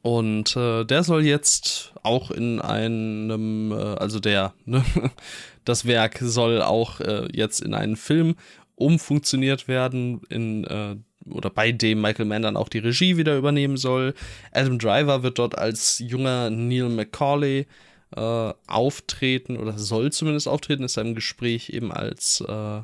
Und 0.02 0.56
äh, 0.56 0.86
der 0.86 1.04
soll 1.04 1.26
jetzt 1.26 1.94
auch 2.04 2.30
in 2.30 2.62
einem, 2.62 3.72
äh, 3.72 3.76
also 3.76 4.20
der, 4.20 4.54
ne, 4.66 4.86
das 5.66 5.86
Werk 5.86 6.20
soll 6.22 6.62
auch 6.62 7.00
äh, 7.00 7.28
jetzt 7.34 7.60
in 7.60 7.74
einen 7.74 7.96
Film 7.96 8.36
umfunktioniert 8.76 9.68
werden, 9.68 10.22
in, 10.30 10.64
äh, 10.66 10.96
oder 11.30 11.50
bei 11.50 11.72
dem 11.72 12.02
Michael 12.02 12.26
Mann 12.26 12.42
dann 12.42 12.58
auch 12.58 12.70
die 12.70 12.80
Regie 12.80 13.18
wieder 13.18 13.38
übernehmen 13.38 13.78
soll. 13.78 14.14
Adam 14.52 14.80
Driver 14.80 15.24
wird 15.24 15.40
dort 15.40 15.58
als 15.58 16.00
junger 16.00 16.50
Neil 16.50 16.90
McCauley 16.90 17.68
äh, 18.16 18.54
auftreten 18.68 19.58
oder 19.58 19.78
soll 19.78 20.12
zumindest 20.12 20.48
auftreten, 20.48 20.84
ist 20.84 20.98
im 20.98 21.16
Gespräch 21.16 21.70
eben 21.70 21.92
als 21.92 22.42
äh, 22.42 22.82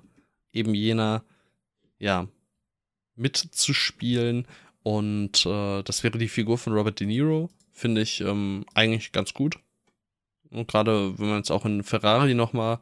eben 0.53 0.73
jener, 0.73 1.23
ja, 1.99 2.27
mitzuspielen. 3.15 4.47
Und 4.83 5.45
äh, 5.45 5.83
das 5.83 6.03
wäre 6.03 6.17
die 6.17 6.27
Figur 6.27 6.57
von 6.57 6.73
Robert 6.73 6.99
De 6.99 7.07
Niro. 7.07 7.49
Finde 7.71 8.01
ich 8.01 8.21
ähm, 8.21 8.65
eigentlich 8.73 9.11
ganz 9.11 9.33
gut. 9.33 9.59
Und 10.49 10.67
gerade 10.67 11.17
wenn 11.17 11.27
man 11.27 11.37
jetzt 11.37 11.51
auch 11.51 11.65
in 11.65 11.83
Ferrari 11.83 12.33
nochmal 12.33 12.79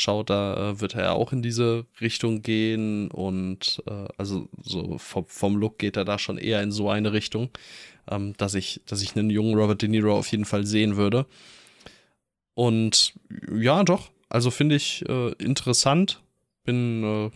schaut, 0.00 0.30
da 0.30 0.70
äh, 0.70 0.80
wird 0.80 0.94
er 0.94 1.12
auch 1.14 1.32
in 1.32 1.42
diese 1.42 1.86
Richtung 2.00 2.42
gehen. 2.42 3.10
Und 3.10 3.82
äh, 3.86 4.08
also 4.16 4.48
so 4.62 4.98
vom, 4.98 5.26
vom 5.26 5.56
Look 5.56 5.78
geht 5.78 5.96
er 5.96 6.04
da 6.04 6.18
schon 6.18 6.38
eher 6.38 6.62
in 6.62 6.72
so 6.72 6.90
eine 6.90 7.12
Richtung, 7.12 7.50
ähm, 8.10 8.34
dass, 8.36 8.54
ich, 8.54 8.80
dass 8.86 9.02
ich 9.02 9.16
einen 9.16 9.30
jungen 9.30 9.54
Robert 9.54 9.82
De 9.82 9.88
Niro 9.88 10.16
auf 10.16 10.28
jeden 10.28 10.44
Fall 10.44 10.66
sehen 10.66 10.96
würde. 10.96 11.26
Und 12.54 13.14
ja, 13.52 13.84
doch. 13.84 14.10
Also 14.28 14.50
finde 14.50 14.76
ich 14.76 15.04
äh, 15.08 15.32
interessant. 15.32 16.22
Bin 16.64 17.04
äh, 17.04 17.30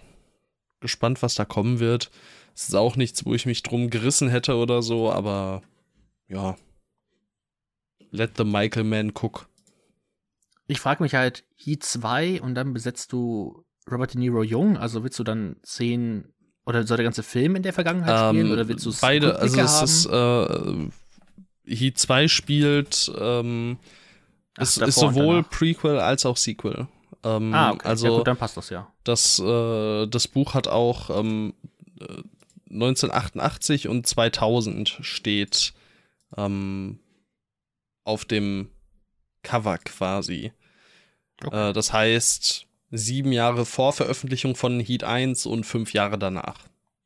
gespannt, 0.81 1.23
was 1.23 1.35
da 1.35 1.45
kommen 1.45 1.81
wird. 1.81 2.11
Es 2.55 2.69
ist 2.69 2.75
auch 2.75 2.97
nichts, 2.97 3.27
wo 3.27 3.35
ich 3.35 3.47
mich 3.47 3.63
drum 3.63 3.91
gerissen 3.91 4.29
hätte 4.29 4.57
oder 4.57 4.83
so, 4.83 5.11
aber 5.11 5.63
ja. 6.29 6.57
Let 8.11 8.37
the 8.37 8.45
Michael 8.45 8.85
Man 8.85 9.13
cook. 9.21 9.49
Ich 10.67 10.81
frage 10.81 11.03
mich 11.03 11.15
halt, 11.15 11.45
Heat 11.57 11.83
2 11.85 12.41
und 12.43 12.55
dann 12.55 12.73
besetzt 12.73 13.13
du 13.13 13.65
Robert 13.91 14.15
De 14.15 14.19
Niro 14.21 14.43
jung, 14.43 14.77
also 14.79 15.03
willst 15.05 15.19
du 15.19 15.25
dann 15.25 15.57
sehen, 15.63 16.33
oder 16.65 16.87
soll 16.87 16.97
der 16.97 17.05
ganze 17.05 17.23
Film 17.23 17.55
in 17.57 17.63
der 17.63 17.75
Vergangenheit 17.75 18.29
spielen, 18.31 18.47
Ähm, 18.47 18.53
oder 18.53 18.67
willst 18.69 18.87
du 18.87 18.91
es 18.91 19.01
beide, 19.01 19.39
also 19.39 19.61
es 19.61 20.07
haben? 20.07 20.91
ist 20.91 20.91
äh, 21.67 21.75
Heat 21.75 21.99
2 21.99 22.29
spielt 22.29 23.13
ähm, 23.19 23.79
Ach, 24.57 24.63
ist, 24.63 24.79
ist 24.79 24.99
und 24.99 25.15
sowohl. 25.15 25.43
Prequel 25.43 25.99
als 25.99 26.25
auch 26.25 26.37
Sequel. 26.39 26.89
Ähm, 27.25 27.53
Ah, 27.55 27.73
okay. 27.73 27.87
Also 27.89 28.07
ja, 28.09 28.17
gut, 28.17 28.27
dann 28.27 28.37
passt 28.37 28.57
das 28.57 28.71
ja. 28.71 28.91
das, 29.05 29.39
äh, 29.39 30.07
das 30.07 30.29
Buch 30.29 30.55
hat 30.55 30.69
auch 30.69 31.11
ähm, 31.11 31.53
äh, 32.01 32.23
1988 32.73 33.89
und 33.89 34.07
2000 34.07 34.99
steht 35.03 35.75
ähm, 36.37 36.99
auf 38.05 38.25
dem 38.25 38.69
Cover 39.45 39.79
quasi. 39.79 40.53
Okay. 41.45 41.71
Äh, 41.71 41.73
das 41.73 41.93
heißt, 41.93 42.67
sieben 42.91 43.31
Jahre 43.33 43.65
vor 43.65 43.93
Veröffentlichung 43.93 44.57
von 44.57 44.81
Heat 44.81 45.05
1 45.05 45.47
und 45.47 45.65
fünf 45.65 45.93
Jahre 45.93 46.19
danach. 46.19 46.59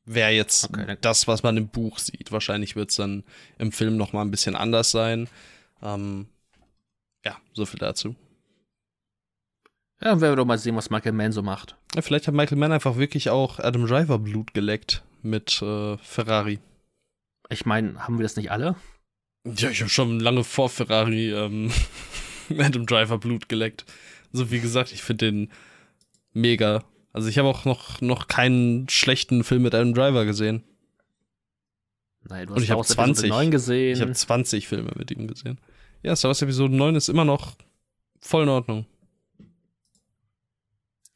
Wäre 0.05 0.31
jetzt 0.31 0.71
Okay, 0.71 0.97
das, 1.03 1.29
was 1.29 1.43
man 1.43 1.59
im 1.59 1.69
Buch 1.69 1.99
sieht. 1.99 2.33
Wahrscheinlich 2.33 2.77
wird 2.77 2.91
es 2.91 2.97
dann 2.97 3.25
im 3.59 3.73
Film 3.73 3.99
noch 3.99 4.15
mal 4.15 4.23
ein 4.23 4.31
bisschen 4.31 4.57
anders 4.57 4.91
sein. 4.91 5.29
Ähm, 5.83 6.29
ja, 7.25 7.37
so 7.53 7.67
viel 7.67 7.79
dazu. 7.79 8.17
Ja, 10.01 10.11
dann 10.11 10.21
werden 10.21 10.33
wir 10.33 10.37
doch 10.37 10.47
mal 10.47 10.59
sehen, 10.59 10.77
was 10.77 10.91
Michael 10.91 11.13
Mann 11.13 11.33
so 11.33 11.43
macht. 11.43 11.77
Ja, 11.95 12.03
vielleicht 12.03 12.27
hat 12.27 12.35
Michael 12.35 12.59
Mann 12.59 12.73
einfach 12.73 12.97
wirklich 12.97 13.31
auch 13.31 13.59
Adam 13.59 13.87
Driver 13.87 14.19
Blut 14.19 14.55
geleckt 14.55 15.03
mit 15.23 15.61
äh, 15.61 15.99
Ferrari. 15.99 16.61
Ich 17.51 17.67
meine, 17.67 18.07
haben 18.07 18.19
wir 18.19 18.23
das 18.23 18.37
nicht 18.37 18.51
alle? 18.51 18.77
Ja, 19.57 19.71
ich 19.71 19.81
habe 19.81 19.91
schon 19.91 20.21
lange 20.21 20.45
vor 20.45 20.69
Ferrari 20.69 21.33
ähm, 21.33 21.71
Adam 22.59 22.87
Driver 22.87 23.19
Blut 23.19 23.49
geleckt. 23.49 23.85
Also 24.33 24.51
wie 24.51 24.61
gesagt, 24.61 24.93
ich 24.93 25.03
finde 25.03 25.27
den 25.27 25.51
mega. 26.33 26.85
Also 27.13 27.29
ich 27.29 27.39
habe 27.39 27.49
auch 27.49 27.65
noch, 27.65 28.01
noch 28.01 28.29
keinen 28.29 28.89
schlechten 28.89 29.45
Film 29.45 29.63
mit 29.63 29.75
Adam 29.75 29.95
Driver 29.95 30.25
gesehen. 30.25 30.63
Nein, 32.29 32.47
du 32.47 32.55
Und 32.55 32.63
ich 32.63 32.71
hab 32.71 32.85
Star 32.85 32.99
Wars 32.99 33.19
Episode 33.19 33.29
20. 33.29 33.31
9 33.31 33.51
gesehen. 33.51 33.97
Ich 33.97 34.01
habe 34.03 34.13
20 34.13 34.69
Filme 34.69 34.93
mit 34.97 35.11
ihm 35.11 35.27
gesehen. 35.27 35.59
Ja, 36.03 36.15
Star 36.15 36.29
Wars 36.29 36.43
Episode 36.43 36.75
9 36.75 36.95
ist 36.97 37.09
immer 37.09 37.25
noch 37.25 37.57
voll 38.21 38.43
in 38.43 38.49
Ordnung. 38.49 38.87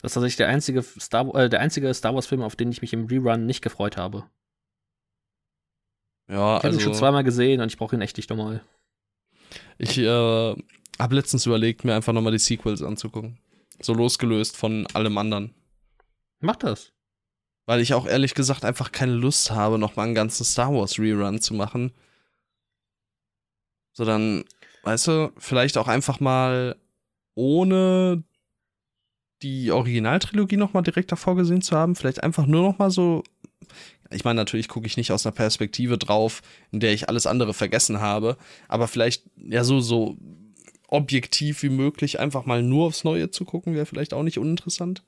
das 0.01 0.11
ist 0.11 0.15
tatsächlich 0.15 0.37
der 0.37 0.49
einzige 0.49 0.83
Star, 0.83 1.35
äh, 1.35 1.49
der 1.49 1.61
einzige 1.61 1.93
Star 1.93 2.15
Wars 2.15 2.27
Film, 2.27 2.43
auf 2.43 2.57
den 2.57 2.73
ich 2.73 2.83
mich 2.83 2.93
im 2.93 3.07
Rerun 3.07 3.47
nicht 3.47 3.63
gefreut 3.63 3.97
habe. 3.97 4.25
Ja, 6.33 6.57
Ich 6.57 6.65
habe 6.65 6.75
ihn 6.75 6.81
schon 6.81 6.93
also 6.93 7.01
zweimal 7.01 7.25
gesehen 7.25 7.61
und 7.61 7.69
ich 7.69 7.77
brauche 7.77 7.95
ihn 7.95 8.01
echt 8.01 8.17
nicht 8.17 8.31
nochmal. 8.31 8.63
ich 9.77 9.99
äh, 9.99 10.57
habe 10.99 11.15
letztens 11.15 11.45
überlegt, 11.45 11.85
mir 11.85 11.95
einfach 11.95 12.15
nochmal 12.15 12.33
die 12.33 12.39
Sequels 12.39 12.83
anzugucken. 12.83 13.39
So 13.81 13.93
losgelöst 13.93 14.57
von 14.57 14.87
allem 14.95 15.19
anderen. 15.19 15.55
Mach 16.41 16.57
das. 16.57 16.93
Weil 17.67 17.81
ich 17.81 17.93
auch 17.95 18.07
ehrlich 18.07 18.35
gesagt 18.35 18.65
einfach 18.65 18.93
keine 18.93 19.13
Lust 19.13 19.51
habe, 19.51 19.79
nochmal 19.79 20.07
einen 20.07 20.15
ganzen 20.15 20.45
Star 20.45 20.73
Wars 20.73 20.99
Rerun 20.99 21.41
zu 21.41 21.53
machen. 21.55 21.93
Sondern, 23.93 24.45
weißt 24.85 25.09
du, 25.09 25.33
vielleicht 25.37 25.77
auch 25.77 25.89
einfach 25.89 26.19
mal 26.19 26.77
ohne 27.35 28.25
die 29.43 29.71
Originaltrilogie 29.71 30.57
nochmal 30.57 30.83
direkt 30.83 31.13
davor 31.13 31.37
gesehen 31.37 31.63
zu 31.63 31.77
haben. 31.77 31.95
Vielleicht 31.95 32.23
einfach 32.23 32.47
nur 32.47 32.63
nochmal 32.63 32.91
so. 32.91 33.23
Ich 34.13 34.25
meine, 34.25 34.37
natürlich 34.37 34.69
gucke 34.69 34.87
ich 34.87 34.97
nicht 34.97 35.13
aus 35.13 35.27
einer 35.27 35.35
Perspektive 35.35 35.99
drauf, 35.99 36.43
in 36.71 36.81
der 36.81 36.93
ich 36.93 37.09
alles 37.09 37.27
andere 37.27 37.55
vergessen 37.55 38.01
habe. 38.01 38.37
Aber 38.69 38.89
vielleicht, 38.89 39.25
ja, 39.37 39.65
so, 39.65 39.81
so 39.81 40.17
objektiv 40.89 41.63
wie 41.63 41.71
möglich 41.71 42.21
einfach 42.21 42.45
mal 42.45 42.63
nur 42.63 42.87
aufs 42.87 43.05
Neue 43.05 43.31
zu 43.31 43.45
gucken, 43.45 43.75
wäre 43.75 43.87
vielleicht 43.87 44.13
auch 44.13 44.23
nicht 44.23 44.39
uninteressant. 44.39 45.03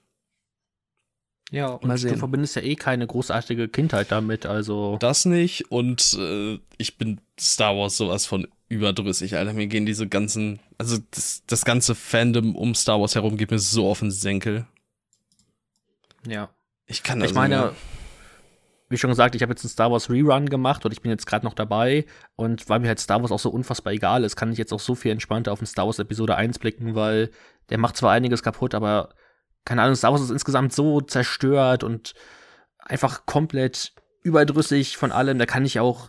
Ja, 1.50 1.68
und 1.68 1.86
Mal 1.86 1.98
du 1.98 2.16
verbindest 2.16 2.56
ja 2.56 2.62
eh 2.62 2.74
keine 2.74 3.06
großartige 3.06 3.68
Kindheit 3.68 4.10
damit, 4.10 4.46
also. 4.46 4.96
Das 4.98 5.24
nicht 5.24 5.70
und 5.70 6.16
äh, 6.18 6.58
ich 6.78 6.96
bin 6.96 7.20
Star 7.38 7.76
Wars 7.76 7.96
sowas 7.96 8.24
von 8.26 8.48
überdrüssig, 8.68 9.36
Alter. 9.36 9.52
Mir 9.52 9.66
gehen 9.66 9.86
diese 9.86 10.08
ganzen, 10.08 10.58
also 10.78 10.98
das, 11.10 11.42
das 11.46 11.64
ganze 11.64 11.94
Fandom 11.94 12.56
um 12.56 12.74
Star 12.74 13.00
Wars 13.00 13.14
herum 13.14 13.36
geht 13.36 13.50
mir 13.50 13.58
so 13.58 13.88
auf 13.88 14.00
den 14.00 14.10
Senkel. 14.10 14.66
Ja. 16.26 16.48
Ich 16.86 17.02
kann 17.02 17.20
das 17.20 17.30
Ich 17.30 17.34
meine, 17.34 17.56
nicht 17.56 17.64
mehr. 17.66 17.74
Wie 18.94 18.98
schon 18.98 19.10
gesagt, 19.10 19.34
ich 19.34 19.42
habe 19.42 19.52
jetzt 19.52 19.64
einen 19.64 19.70
Star 19.70 19.90
Wars 19.90 20.08
Rerun 20.08 20.48
gemacht 20.48 20.84
und 20.86 20.92
ich 20.92 21.02
bin 21.02 21.10
jetzt 21.10 21.26
gerade 21.26 21.44
noch 21.44 21.54
dabei. 21.54 22.06
Und 22.36 22.68
weil 22.68 22.80
mir 22.80 22.88
halt 22.88 23.00
Star 23.00 23.20
Wars 23.20 23.32
auch 23.32 23.38
so 23.38 23.50
unfassbar 23.50 23.92
egal 23.92 24.24
ist, 24.24 24.36
kann 24.36 24.50
ich 24.52 24.58
jetzt 24.58 24.72
auch 24.72 24.80
so 24.80 24.94
viel 24.94 25.10
entspannter 25.12 25.52
auf 25.52 25.58
den 25.58 25.66
Star 25.66 25.86
Wars 25.86 25.98
Episode 25.98 26.36
1 26.36 26.58
blicken, 26.60 26.94
weil 26.94 27.30
der 27.70 27.78
macht 27.78 27.96
zwar 27.96 28.12
einiges 28.12 28.42
kaputt, 28.42 28.74
aber 28.74 29.10
keine 29.64 29.82
Ahnung, 29.82 29.96
Star 29.96 30.12
Wars 30.12 30.22
ist 30.22 30.30
insgesamt 30.30 30.72
so 30.72 31.00
zerstört 31.00 31.84
und 31.84 32.14
einfach 32.78 33.26
komplett 33.26 33.92
überdrüssig 34.22 34.96
von 34.96 35.12
allem. 35.12 35.38
Da 35.38 35.46
kann 35.46 35.64
ich 35.64 35.80
auch, 35.80 36.08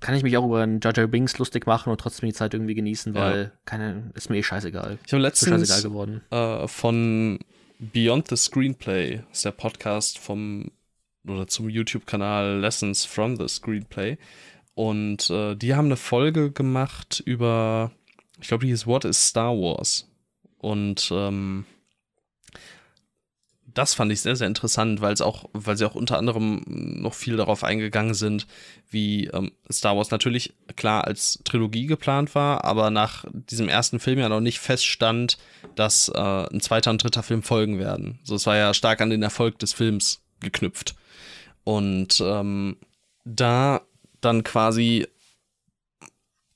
kann 0.00 0.14
ich 0.14 0.22
mich 0.22 0.36
auch 0.36 0.44
über 0.44 0.62
einen 0.62 0.80
Jar 0.80 0.94
Jar 0.96 1.06
Binks 1.06 1.38
lustig 1.38 1.66
machen 1.66 1.90
und 1.90 2.00
trotzdem 2.00 2.28
die 2.28 2.34
Zeit 2.34 2.54
irgendwie 2.54 2.74
genießen, 2.74 3.14
Ja. 3.14 3.20
weil 3.20 3.52
keine, 3.64 4.10
ist 4.14 4.30
mir 4.30 4.36
eh 4.38 4.42
scheißegal. 4.42 4.98
Ich 5.06 5.12
habe 5.12 5.22
letztens 5.22 5.82
geworden. 5.82 6.22
äh, 6.30 6.66
von 6.68 7.38
Beyond 7.78 8.28
the 8.28 8.36
Screenplay, 8.36 9.20
ist 9.30 9.44
der 9.44 9.50
Podcast 9.50 10.18
vom 10.18 10.70
oder 11.26 11.46
zum 11.46 11.68
YouTube-Kanal 11.68 12.60
Lessons 12.60 13.04
from 13.04 13.36
the 13.36 13.48
Screenplay. 13.48 14.18
Und 14.74 15.30
äh, 15.30 15.54
die 15.56 15.74
haben 15.74 15.86
eine 15.86 15.96
Folge 15.96 16.50
gemacht 16.50 17.22
über, 17.24 17.92
ich 18.40 18.48
glaube, 18.48 18.64
die 18.64 18.70
hieß 18.70 18.86
What 18.86 19.04
is 19.04 19.28
Star 19.28 19.52
Wars? 19.52 20.08
Und 20.58 21.10
ähm, 21.12 21.64
das 23.76 23.92
fand 23.92 24.10
ich 24.10 24.22
sehr, 24.22 24.36
sehr 24.36 24.46
interessant, 24.46 25.02
weil 25.02 25.12
es 25.12 25.20
auch, 25.20 25.50
weil 25.52 25.76
sie 25.76 25.86
auch 25.86 25.94
unter 25.94 26.16
anderem 26.16 26.62
noch 26.66 27.12
viel 27.12 27.36
darauf 27.36 27.62
eingegangen 27.62 28.14
sind, 28.14 28.46
wie 28.90 29.26
ähm, 29.26 29.52
Star 29.70 29.96
Wars 29.96 30.10
natürlich 30.10 30.54
klar 30.76 31.06
als 31.06 31.40
Trilogie 31.44 31.86
geplant 31.86 32.34
war, 32.34 32.64
aber 32.64 32.90
nach 32.90 33.26
diesem 33.32 33.68
ersten 33.68 34.00
Film 34.00 34.18
ja 34.18 34.30
noch 34.30 34.40
nicht 34.40 34.60
feststand, 34.60 35.36
dass 35.74 36.08
äh, 36.08 36.18
ein 36.18 36.60
zweiter 36.60 36.90
und 36.90 37.02
dritter 37.02 37.22
Film 37.22 37.42
folgen 37.42 37.78
werden. 37.78 38.18
So, 38.24 38.34
es 38.34 38.46
war 38.46 38.56
ja 38.56 38.72
stark 38.72 39.02
an 39.02 39.10
den 39.10 39.22
Erfolg 39.22 39.58
des 39.58 39.74
Films 39.74 40.22
geknüpft. 40.40 40.94
Und 41.66 42.22
ähm, 42.24 42.76
da 43.24 43.80
dann 44.20 44.44
quasi 44.44 45.08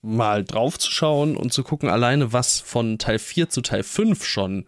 mal 0.03 0.45
drauf 0.45 0.79
zu 0.79 0.89
schauen 0.93 1.37
und 1.37 1.53
zu 1.53 1.65
gucken, 1.65 1.89
alleine 1.89 2.33
was 2.33 2.61
von 2.61 2.97
Teil 2.97 3.19
4 3.19 3.49
zu 3.49 3.61
Teil 3.61 3.83
5 3.83 4.25
schon 4.25 4.67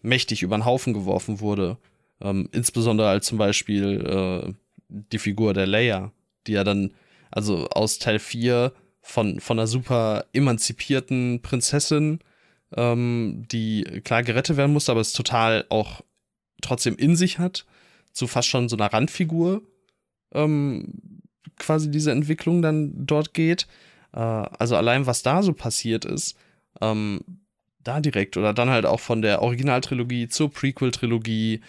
mächtig 0.00 0.44
über 0.44 0.56
den 0.56 0.64
Haufen 0.64 0.94
geworfen 0.94 1.40
wurde. 1.40 1.76
Ähm, 2.20 2.48
insbesondere 2.52 3.08
als 3.08 3.26
zum 3.26 3.36
Beispiel 3.36 4.46
äh, 4.46 4.52
die 4.88 5.18
Figur 5.18 5.54
der 5.54 5.66
Leia, 5.66 6.12
die 6.46 6.52
ja 6.52 6.62
dann, 6.62 6.94
also 7.32 7.68
aus 7.70 7.98
Teil 7.98 8.20
4 8.20 8.72
von, 9.02 9.40
von 9.40 9.58
einer 9.58 9.66
super 9.66 10.26
emanzipierten 10.32 11.42
Prinzessin, 11.42 12.20
ähm, 12.76 13.44
die 13.50 13.82
klar 14.04 14.22
gerettet 14.22 14.56
werden 14.56 14.72
musste, 14.72 14.92
aber 14.92 15.00
es 15.00 15.12
total 15.12 15.66
auch 15.68 16.02
trotzdem 16.62 16.94
in 16.94 17.16
sich 17.16 17.40
hat, 17.40 17.66
zu 18.14 18.26
fast 18.26 18.48
schon 18.48 18.70
so 18.70 18.76
einer 18.76 18.92
Randfigur 18.92 19.62
ähm, 20.32 21.20
quasi 21.58 21.90
diese 21.90 22.12
Entwicklung 22.12 22.62
dann 22.62 23.06
dort 23.06 23.34
geht. 23.34 23.66
Äh, 24.12 24.18
also 24.18 24.76
allein, 24.76 25.06
was 25.06 25.22
da 25.22 25.42
so 25.42 25.52
passiert 25.52 26.04
ist, 26.04 26.36
ähm, 26.80 27.20
da 27.82 28.00
direkt 28.00 28.36
oder 28.36 28.54
dann 28.54 28.70
halt 28.70 28.86
auch 28.86 29.00
von 29.00 29.22
der 29.22 29.42
Originaltrilogie 29.42 30.28
zur 30.28 30.50
Prequel-Trilogie, 30.50 31.60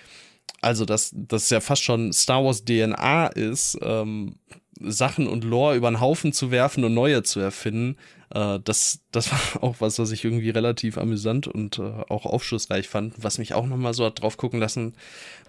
also 0.61 0.85
dass 0.85 1.11
das 1.13 1.49
ja 1.49 1.59
fast 1.59 1.83
schon 1.83 2.13
Star 2.13 2.43
Wars 2.43 2.63
DNA 2.63 3.27
ist, 3.27 3.77
ähm, 3.81 4.35
Sachen 4.79 5.27
und 5.27 5.43
Lore 5.43 5.75
über 5.75 5.89
den 5.89 6.01
Haufen 6.01 6.33
zu 6.33 6.51
werfen 6.51 6.83
und 6.83 6.93
neue 6.93 7.23
zu 7.23 7.39
erfinden, 7.39 7.97
äh, 8.33 8.59
das, 8.63 8.99
das 9.11 9.31
war 9.55 9.63
auch 9.63 9.75
was, 9.79 9.99
was 9.99 10.11
ich 10.11 10.23
irgendwie 10.23 10.49
relativ 10.49 10.97
amüsant 10.97 11.47
und 11.47 11.79
äh, 11.79 12.03
auch 12.09 12.25
aufschlussreich 12.25 12.87
fand, 12.87 13.13
was 13.17 13.37
mich 13.37 13.53
auch 13.53 13.65
nochmal 13.65 13.93
so 13.93 14.05
hat 14.05 14.21
drauf 14.21 14.37
gucken 14.37 14.59
lassen 14.59 14.93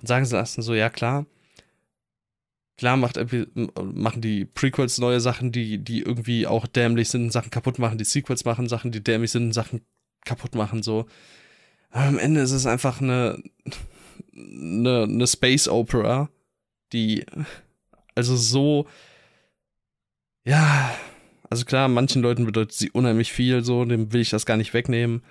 und 0.00 0.06
sagen 0.06 0.26
lassen, 0.26 0.62
so, 0.62 0.74
ja 0.74 0.90
klar, 0.90 1.26
klar 2.76 2.96
macht, 2.96 3.18
machen 3.80 4.20
die 4.20 4.44
Prequels 4.44 4.98
neue 4.98 5.20
Sachen, 5.20 5.52
die, 5.52 5.78
die 5.78 6.00
irgendwie 6.00 6.46
auch 6.46 6.66
dämlich 6.66 7.08
sind, 7.08 7.32
Sachen 7.32 7.50
kaputt 7.50 7.78
machen, 7.78 7.98
die 7.98 8.04
Sequels 8.04 8.44
machen 8.44 8.68
Sachen, 8.68 8.92
die 8.92 9.02
dämlich 9.02 9.30
sind, 9.30 9.52
Sachen 9.52 9.82
kaputt 10.24 10.54
machen, 10.54 10.82
so. 10.82 11.06
Aber 11.90 12.06
am 12.06 12.18
Ende 12.18 12.40
ist 12.40 12.52
es 12.52 12.66
einfach 12.66 13.00
eine, 13.00 13.42
eine, 14.34 15.04
eine 15.04 15.26
Space 15.26 15.68
Opera, 15.68 16.28
die 16.92 17.24
also 18.14 18.36
so 18.36 18.86
ja, 20.46 20.94
also 21.50 21.64
klar, 21.64 21.88
manchen 21.88 22.22
Leuten 22.22 22.46
bedeutet 22.46 22.72
sie 22.72 22.90
unheimlich 22.90 23.32
viel, 23.32 23.64
so, 23.64 23.84
dem 23.84 24.12
will 24.12 24.20
ich 24.20 24.30
das 24.30 24.46
gar 24.46 24.56
nicht 24.56 24.74
wegnehmen. 24.74 25.22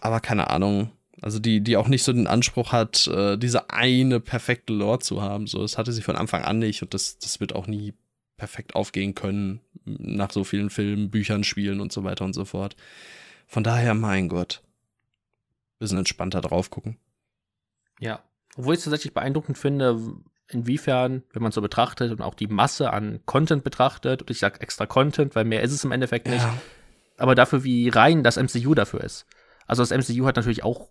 Aber 0.00 0.20
keine 0.20 0.50
Ahnung. 0.50 0.90
Also 1.22 1.38
die, 1.38 1.60
die 1.60 1.76
auch 1.76 1.88
nicht 1.88 2.02
so 2.02 2.12
den 2.12 2.26
Anspruch 2.26 2.72
hat, 2.72 3.06
äh, 3.08 3.36
diese 3.36 3.70
eine 3.70 4.20
perfekte 4.20 4.72
Lore 4.72 5.00
zu 5.00 5.22
haben. 5.22 5.46
So, 5.46 5.60
das 5.60 5.76
hatte 5.76 5.92
sie 5.92 6.02
von 6.02 6.16
Anfang 6.16 6.42
an 6.42 6.58
nicht 6.58 6.82
und 6.82 6.94
das, 6.94 7.18
das 7.18 7.40
wird 7.40 7.54
auch 7.54 7.66
nie 7.66 7.94
perfekt 8.36 8.74
aufgehen 8.74 9.14
können 9.14 9.60
nach 9.84 10.30
so 10.30 10.44
vielen 10.44 10.70
Filmen, 10.70 11.10
Büchern, 11.10 11.44
Spielen 11.44 11.80
und 11.80 11.92
so 11.92 12.04
weiter 12.04 12.24
und 12.24 12.32
so 12.32 12.46
fort. 12.46 12.74
Von 13.46 13.64
daher, 13.64 13.94
mein 13.94 14.28
Gott. 14.28 14.62
Bisschen 15.78 15.98
entspannter 15.98 16.40
drauf 16.40 16.70
gucken. 16.70 16.96
Ja. 17.98 18.22
Obwohl 18.56 18.74
ich 18.74 18.78
es 18.78 18.84
tatsächlich 18.84 19.12
beeindruckend 19.12 19.58
finde, 19.58 20.00
inwiefern, 20.48 21.22
wenn 21.32 21.42
man 21.42 21.52
so 21.52 21.60
betrachtet 21.60 22.10
und 22.10 22.22
auch 22.22 22.34
die 22.34 22.46
Masse 22.46 22.92
an 22.92 23.20
Content 23.26 23.64
betrachtet, 23.64 24.22
und 24.22 24.30
ich 24.30 24.38
sage 24.38 24.60
extra 24.60 24.86
Content, 24.86 25.34
weil 25.34 25.44
mehr 25.44 25.62
ist 25.62 25.72
es 25.72 25.84
im 25.84 25.92
Endeffekt 25.92 26.28
nicht, 26.28 26.42
ja. 26.42 26.54
aber 27.16 27.34
dafür, 27.34 27.64
wie 27.64 27.88
rein 27.88 28.22
das 28.22 28.36
MCU 28.36 28.74
dafür 28.74 29.02
ist. 29.02 29.26
Also 29.66 29.82
das 29.82 29.90
MCU 29.90 30.26
hat 30.26 30.36
natürlich 30.36 30.64
auch, 30.64 30.88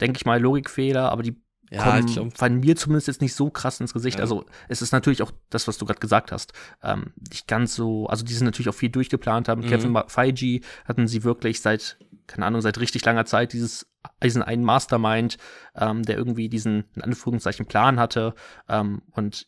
denke 0.00 0.16
ich 0.16 0.26
mal, 0.26 0.40
Logikfehler, 0.40 1.10
aber 1.10 1.22
die 1.22 1.36
ja, 1.70 2.00
kommen, 2.00 2.32
fallen 2.32 2.58
mir 2.58 2.74
zumindest 2.74 3.06
jetzt 3.06 3.20
nicht 3.20 3.34
so 3.34 3.48
krass 3.48 3.80
ins 3.80 3.92
Gesicht. 3.92 4.16
Ja. 4.16 4.22
Also 4.22 4.44
es 4.68 4.82
ist 4.82 4.92
natürlich 4.92 5.22
auch 5.22 5.30
das, 5.50 5.68
was 5.68 5.78
du 5.78 5.86
gerade 5.86 6.00
gesagt 6.00 6.32
hast, 6.32 6.52
ähm, 6.82 7.12
nicht 7.30 7.46
ganz 7.46 7.76
so, 7.76 8.06
also 8.08 8.24
die 8.24 8.34
sind 8.34 8.44
natürlich 8.44 8.68
auch 8.68 8.74
viel 8.74 8.90
durchgeplant 8.90 9.48
haben. 9.48 9.62
Mhm. 9.62 9.68
Kevin 9.68 10.02
Feige 10.08 10.60
hatten 10.84 11.06
sie 11.06 11.22
wirklich 11.22 11.60
seit, 11.60 11.98
keine 12.26 12.46
Ahnung, 12.46 12.60
seit 12.60 12.78
richtig 12.80 13.04
langer 13.04 13.24
Zeit 13.24 13.52
dieses 13.52 13.86
diesen 14.22 14.42
einen 14.42 14.64
Mastermind, 14.64 15.36
ähm, 15.74 16.02
der 16.02 16.16
irgendwie 16.16 16.48
diesen, 16.48 16.84
in 16.94 17.02
Anführungszeichen, 17.02 17.66
Plan 17.66 17.98
hatte. 17.98 18.34
Ähm, 18.68 19.02
und 19.10 19.46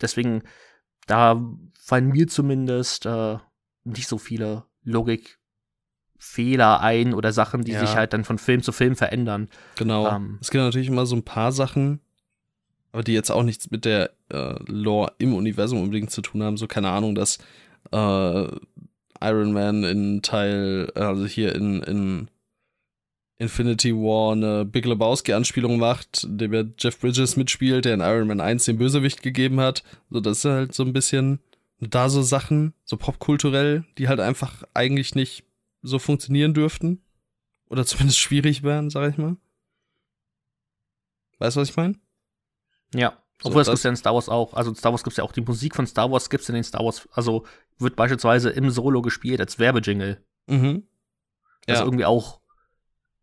deswegen, 0.00 0.42
da 1.06 1.42
fallen 1.78 2.08
mir 2.08 2.26
zumindest 2.26 3.06
äh, 3.06 3.36
nicht 3.84 4.08
so 4.08 4.18
viele 4.18 4.64
Logikfehler 6.22 6.80
ein 6.80 7.14
oder 7.14 7.32
Sachen, 7.32 7.64
die 7.64 7.72
ja. 7.72 7.80
sich 7.80 7.96
halt 7.96 8.12
dann 8.12 8.24
von 8.24 8.38
Film 8.38 8.62
zu 8.62 8.72
Film 8.72 8.96
verändern. 8.96 9.48
Genau. 9.76 10.08
Ähm, 10.08 10.38
es 10.40 10.50
gibt 10.50 10.62
natürlich 10.62 10.88
immer 10.88 11.06
so 11.06 11.16
ein 11.16 11.24
paar 11.24 11.52
Sachen, 11.52 12.00
aber 12.92 13.02
die 13.02 13.12
jetzt 13.12 13.30
auch 13.30 13.42
nichts 13.42 13.70
mit 13.70 13.84
der 13.84 14.10
äh, 14.30 14.54
Lore 14.66 15.12
im 15.18 15.34
Universum 15.34 15.82
unbedingt 15.82 16.10
zu 16.10 16.22
tun 16.22 16.42
haben. 16.42 16.56
So, 16.56 16.66
keine 16.66 16.90
Ahnung, 16.90 17.14
dass 17.14 17.38
äh, 17.90 18.46
Iron 19.20 19.52
Man 19.52 19.84
in 19.84 20.22
Teil, 20.22 20.90
also 20.94 21.26
hier 21.26 21.54
in, 21.54 21.82
in 21.82 22.28
Infinity 23.38 23.92
War 23.94 24.32
eine 24.32 24.64
Big 24.64 24.84
Lebowski-Anspielung 24.84 25.78
macht, 25.78 26.26
dem 26.28 26.52
ja 26.52 26.64
Jeff 26.78 26.98
Bridges 27.00 27.36
mitspielt, 27.36 27.84
der 27.84 27.94
in 27.94 28.00
Iron 28.00 28.28
Man 28.28 28.40
1 28.40 28.64
den 28.64 28.78
Bösewicht 28.78 29.22
gegeben 29.22 29.60
hat. 29.60 29.82
So, 30.10 30.20
das 30.20 30.38
ist 30.38 30.44
halt 30.44 30.74
so 30.74 30.84
ein 30.84 30.92
bisschen 30.92 31.40
da 31.80 32.08
so 32.08 32.22
Sachen, 32.22 32.74
so 32.84 32.96
popkulturell, 32.96 33.84
die 33.98 34.06
halt 34.06 34.20
einfach 34.20 34.62
eigentlich 34.72 35.16
nicht 35.16 35.44
so 35.82 35.98
funktionieren 35.98 36.54
dürften. 36.54 37.02
Oder 37.68 37.84
zumindest 37.86 38.18
schwierig 38.18 38.62
wären, 38.62 38.90
sag 38.90 39.10
ich 39.10 39.18
mal. 39.18 39.36
Weißt 41.38 41.56
du, 41.56 41.60
was 41.60 41.70
ich 41.70 41.76
meine? 41.76 41.96
Ja. 42.94 43.18
Obwohl, 43.42 43.64
so, 43.64 43.72
das 43.72 43.80
gibt's 43.80 43.82
ja 43.82 43.90
in 43.90 43.96
Star 43.96 44.14
Wars 44.14 44.28
auch. 44.28 44.54
Also 44.54 44.70
in 44.70 44.76
Star 44.76 44.92
Wars 44.92 45.02
gibt's 45.02 45.16
ja 45.16 45.24
auch 45.24 45.32
die 45.32 45.40
Musik 45.40 45.74
von 45.74 45.86
Star 45.86 46.10
Wars 46.10 46.30
gibt's 46.30 46.48
in 46.48 46.54
den 46.54 46.64
Star 46.64 46.84
Wars, 46.84 47.08
also 47.12 47.44
wird 47.78 47.96
beispielsweise 47.96 48.50
im 48.50 48.70
Solo 48.70 49.02
gespielt 49.02 49.40
als 49.40 49.58
Werbejingle. 49.58 50.22
Mhm. 50.46 50.84
Das 51.66 51.78
ja. 51.78 51.82
ist 51.82 51.86
irgendwie 51.86 52.04
auch 52.04 52.40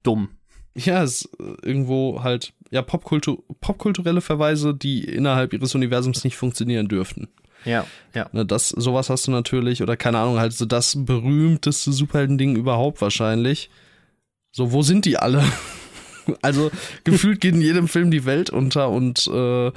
dumm. 0.04 0.38
Ja, 0.76 1.04
es 1.04 1.22
ist 1.22 1.40
irgendwo 1.40 2.24
halt, 2.24 2.54
ja, 2.70 2.82
Popkultur, 2.82 3.44
popkulturelle 3.62 4.22
Verweise, 4.22 4.74
die 4.74 5.04
innerhalb 5.04 5.54
ihres 5.54 5.76
Universums 5.76 6.24
nicht 6.24 6.38
funktionieren 6.38 6.88
dürften. 6.88 7.28
Ja, 7.66 7.86
ja. 8.14 8.30
Ne, 8.32 8.46
das, 8.46 8.70
sowas 8.70 9.10
hast 9.10 9.28
du 9.28 9.32
natürlich, 9.32 9.82
oder 9.82 9.98
keine 9.98 10.20
Ahnung, 10.20 10.40
halt 10.40 10.54
so 10.54 10.66
das 10.66 11.06
berühmteste 11.06 11.92
Superhelden-Ding 11.92 12.56
überhaupt 12.56 13.02
wahrscheinlich. 13.02 13.70
So, 14.52 14.72
wo 14.72 14.82
sind 14.82 15.06
die 15.06 15.18
alle? 15.18 15.44
also, 16.42 16.72
gefühlt 17.04 17.42
geht 17.42 17.56
in 17.56 17.62
jedem 17.62 17.88
Film 17.88 18.12
die 18.12 18.26
Welt 18.26 18.50
unter 18.50 18.90
und 18.90 19.28
äh, 19.28 19.72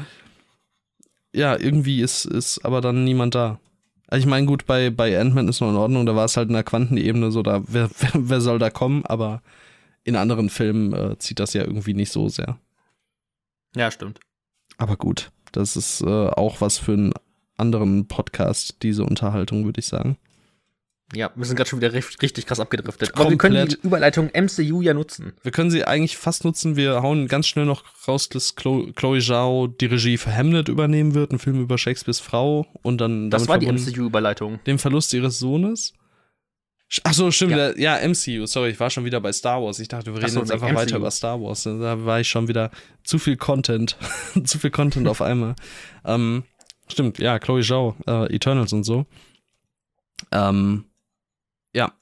ja, 1.35 1.59
irgendwie 1.59 2.01
ist, 2.03 2.25
ist 2.25 2.65
aber 2.65 2.81
dann 2.81 3.05
niemand 3.05 3.35
da. 3.35 3.59
Also 4.07 4.25
ich 4.25 4.31
meine, 4.31 4.47
gut, 4.47 4.67
bei, 4.67 4.91
bei 4.91 5.19
Ant-Man 5.19 5.49
ist 5.49 5.61
noch 5.61 5.71
in 5.71 5.77
Ordnung, 5.77 6.05
da 6.05 6.15
war 6.15 6.27
es 6.27 6.37
halt 6.37 6.49
in 6.49 6.55
der 6.55 6.65
Quantenebene 6.65 7.33
so, 7.33 7.43
da, 7.43 7.63
wer, 7.67 7.91
wer, 7.99 8.11
wer 8.15 8.41
soll 8.41 8.59
da 8.59 8.71
kommen, 8.71 9.05
aber 9.07 9.43
in 10.05 10.17
anderen 10.17 10.51
Filmen 10.51 10.93
äh, 10.93 11.19
zieht 11.19 11.39
das 11.39 11.55
ja 11.55 11.63
irgendwie 11.63 11.95
nicht 11.95 12.13
so 12.13 12.29
sehr. 12.29 12.59
Ja, 13.75 13.91
stimmt. 13.91 14.21
Aber 14.77 14.97
gut, 14.97 15.31
das 15.53 15.77
ist 15.77 16.03
äh, 16.03 16.29
auch 16.29 16.61
was 16.61 16.79
für 16.79 16.93
einen 16.93 17.15
anderen 17.57 18.09
Podcast, 18.09 18.77
diese 18.83 19.05
Unterhaltung, 19.05 19.65
würde 19.65 19.81
ich 19.81 19.87
sagen. 19.87 20.17
Ja, 21.15 21.31
wir 21.35 21.45
sind 21.45 21.57
gerade 21.57 21.69
schon 21.69 21.81
wieder 21.81 21.93
richtig, 21.93 22.23
richtig 22.23 22.47
krass 22.47 22.59
abgedriftet. 22.59 23.11
Aber 23.15 23.25
Komplett. 23.25 23.43
wir 23.43 23.61
können 23.61 23.69
die 23.69 23.87
Überleitung 23.87 24.31
MCU 24.35 24.81
ja 24.81 24.95
nutzen. 24.95 25.35
Wir 25.43 25.53
können 25.53 25.71
sie 25.71 25.85
eigentlich 25.85 26.17
fast 26.17 26.45
nutzen. 26.45 26.77
Wir 26.77 27.03
hauen 27.03 27.29
ganz 27.29 27.47
schnell 27.47 27.67
noch 27.67 27.85
raus, 28.09 28.31
dass 28.31 28.57
Chloe, 28.57 28.93
Chloe 28.95 29.21
Zhao 29.21 29.67
die 29.67 29.87
Regie 29.87 30.17
für 30.17 30.35
Hamlet 30.35 30.69
übernehmen 30.69 31.15
wird, 31.15 31.33
ein 31.33 31.39
Film 31.39 31.61
über 31.61 31.77
Shakespeares 31.77 32.21
Frau 32.21 32.67
und 32.83 33.01
dann. 33.01 33.31
Das 33.31 33.47
war 33.47 33.59
die 33.59 33.71
MCU-Überleitung. 33.71 34.61
Dem 34.67 34.79
Verlust 34.79 35.13
ihres 35.13 35.39
Sohnes. 35.39 35.93
Ach 37.05 37.15
so, 37.15 37.31
stimmt. 37.31 37.53
Ja. 37.53 37.77
ja. 37.77 38.09
MCU. 38.09 38.47
Sorry, 38.47 38.71
ich 38.71 38.81
war 38.81 38.91
schon 38.91 39.05
wieder 39.05 39.21
bei 39.21 39.33
Star 39.33 39.63
Wars. 39.63 39.79
Ich 39.79 39.89
dachte, 39.89 40.15
wir 40.15 40.21
reden 40.21 40.33
so, 40.33 40.41
jetzt 40.41 40.53
einfach 40.53 40.69
MCU. 40.69 40.77
weiter 40.77 40.97
über 40.97 41.11
Star 41.11 41.41
Wars. 41.41 41.63
Da 41.65 42.05
war 42.05 42.21
ich 42.21 42.29
schon 42.29 42.49
wieder 42.49 42.71
zu 43.05 43.19
viel 43.19 43.37
Content. 43.37 43.97
zu 44.45 44.59
viel 44.59 44.71
Content 44.71 45.09
auf 45.09 45.21
einmal. 45.21 45.57
Ähm, 46.05 46.43
stimmt, 46.93 47.19
ja, 47.19 47.39
Chloe 47.39 47.63
Zhao, 47.63 47.97
äh, 48.07 48.35
Eternals 48.35 48.73
und 48.73 48.85
so. 48.85 49.07
Ähm, 50.31 50.85
ja. 51.73 51.93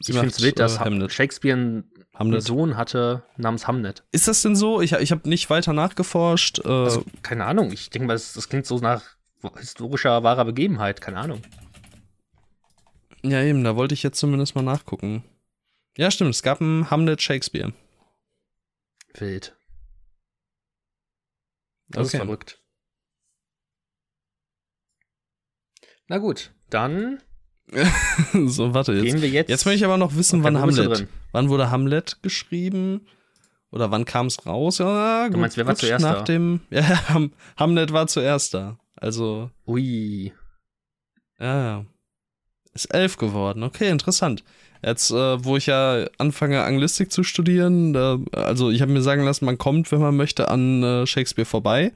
Sie 0.00 0.12
ich 0.12 0.18
finde 0.18 0.34
es 0.34 0.40
wild, 0.40 0.58
dass 0.58 0.76
äh, 0.76 0.78
Hamlet. 0.80 1.12
Shakespeare 1.12 1.56
einen 1.56 1.84
Hamlet. 2.14 2.42
Sohn 2.42 2.76
hatte 2.76 3.22
namens 3.36 3.66
Hamlet. 3.66 4.04
Ist 4.12 4.28
das 4.28 4.42
denn 4.42 4.56
so? 4.56 4.80
Ich, 4.80 4.92
ich 4.92 5.10
habe 5.10 5.28
nicht 5.28 5.50
weiter 5.50 5.72
nachgeforscht. 5.72 6.60
Äh, 6.64 6.68
also, 6.68 7.04
keine 7.22 7.44
Ahnung. 7.46 7.72
Ich 7.72 7.90
denke 7.90 8.06
mal, 8.06 8.14
das, 8.14 8.32
das 8.34 8.48
klingt 8.48 8.66
so 8.66 8.78
nach 8.78 9.16
historischer, 9.58 10.22
wahrer 10.22 10.44
Begebenheit. 10.44 11.00
Keine 11.00 11.18
Ahnung. 11.18 11.42
Ja, 13.22 13.42
eben, 13.42 13.64
da 13.64 13.76
wollte 13.76 13.94
ich 13.94 14.02
jetzt 14.02 14.18
zumindest 14.18 14.54
mal 14.54 14.62
nachgucken. 14.62 15.24
Ja, 15.96 16.10
stimmt, 16.10 16.30
es 16.30 16.42
gab 16.42 16.60
einen 16.60 16.90
Hamlet 16.90 17.20
Shakespeare. 17.20 17.72
Wild. 19.14 19.56
Das 21.88 22.08
okay. 22.08 22.16
ist 22.16 22.22
verrückt. 22.22 22.62
Na 26.10 26.18
gut, 26.18 26.50
dann. 26.70 27.20
so, 28.46 28.74
warte, 28.74 28.92
jetzt. 28.94 29.04
Gehen 29.04 29.22
wir 29.22 29.28
jetzt. 29.28 29.48
Jetzt 29.48 29.64
möchte 29.64 29.78
ich 29.78 29.84
aber 29.84 29.96
noch 29.96 30.16
wissen, 30.16 30.42
wann 30.42 30.58
Hamlet. 30.58 31.06
Wann 31.30 31.48
wurde 31.48 31.70
Hamlet 31.70 32.20
geschrieben? 32.20 33.06
Oder 33.70 33.92
wann 33.92 34.04
kam 34.04 34.26
es 34.26 34.44
raus? 34.44 34.78
Ja, 34.78 35.26
gut, 35.26 35.34
du 35.34 35.38
meinst, 35.38 35.56
wer 35.56 35.68
war 35.68 35.76
zuerst 35.76 36.02
nach 36.04 36.18
da? 36.18 36.22
Dem, 36.24 36.62
ja, 36.70 37.00
Hamlet 37.56 37.92
war 37.92 38.08
zuerst 38.08 38.54
da. 38.54 38.76
Also. 38.96 39.52
Ui. 39.68 40.32
Ja, 41.38 41.62
ja. 41.62 41.84
Ist 42.74 42.92
elf 42.92 43.16
geworden. 43.16 43.62
Okay, 43.62 43.88
interessant. 43.88 44.42
Jetzt, 44.82 45.12
äh, 45.12 45.44
wo 45.44 45.56
ich 45.56 45.66
ja 45.66 46.06
anfange, 46.18 46.64
Anglistik 46.64 47.12
zu 47.12 47.22
studieren, 47.22 47.92
da, 47.92 48.18
also 48.32 48.70
ich 48.70 48.82
habe 48.82 48.90
mir 48.90 49.02
sagen 49.02 49.22
lassen, 49.22 49.44
man 49.44 49.58
kommt, 49.58 49.92
wenn 49.92 50.00
man 50.00 50.16
möchte, 50.16 50.48
an 50.48 50.82
äh, 50.82 51.06
Shakespeare 51.06 51.46
vorbei. 51.46 51.92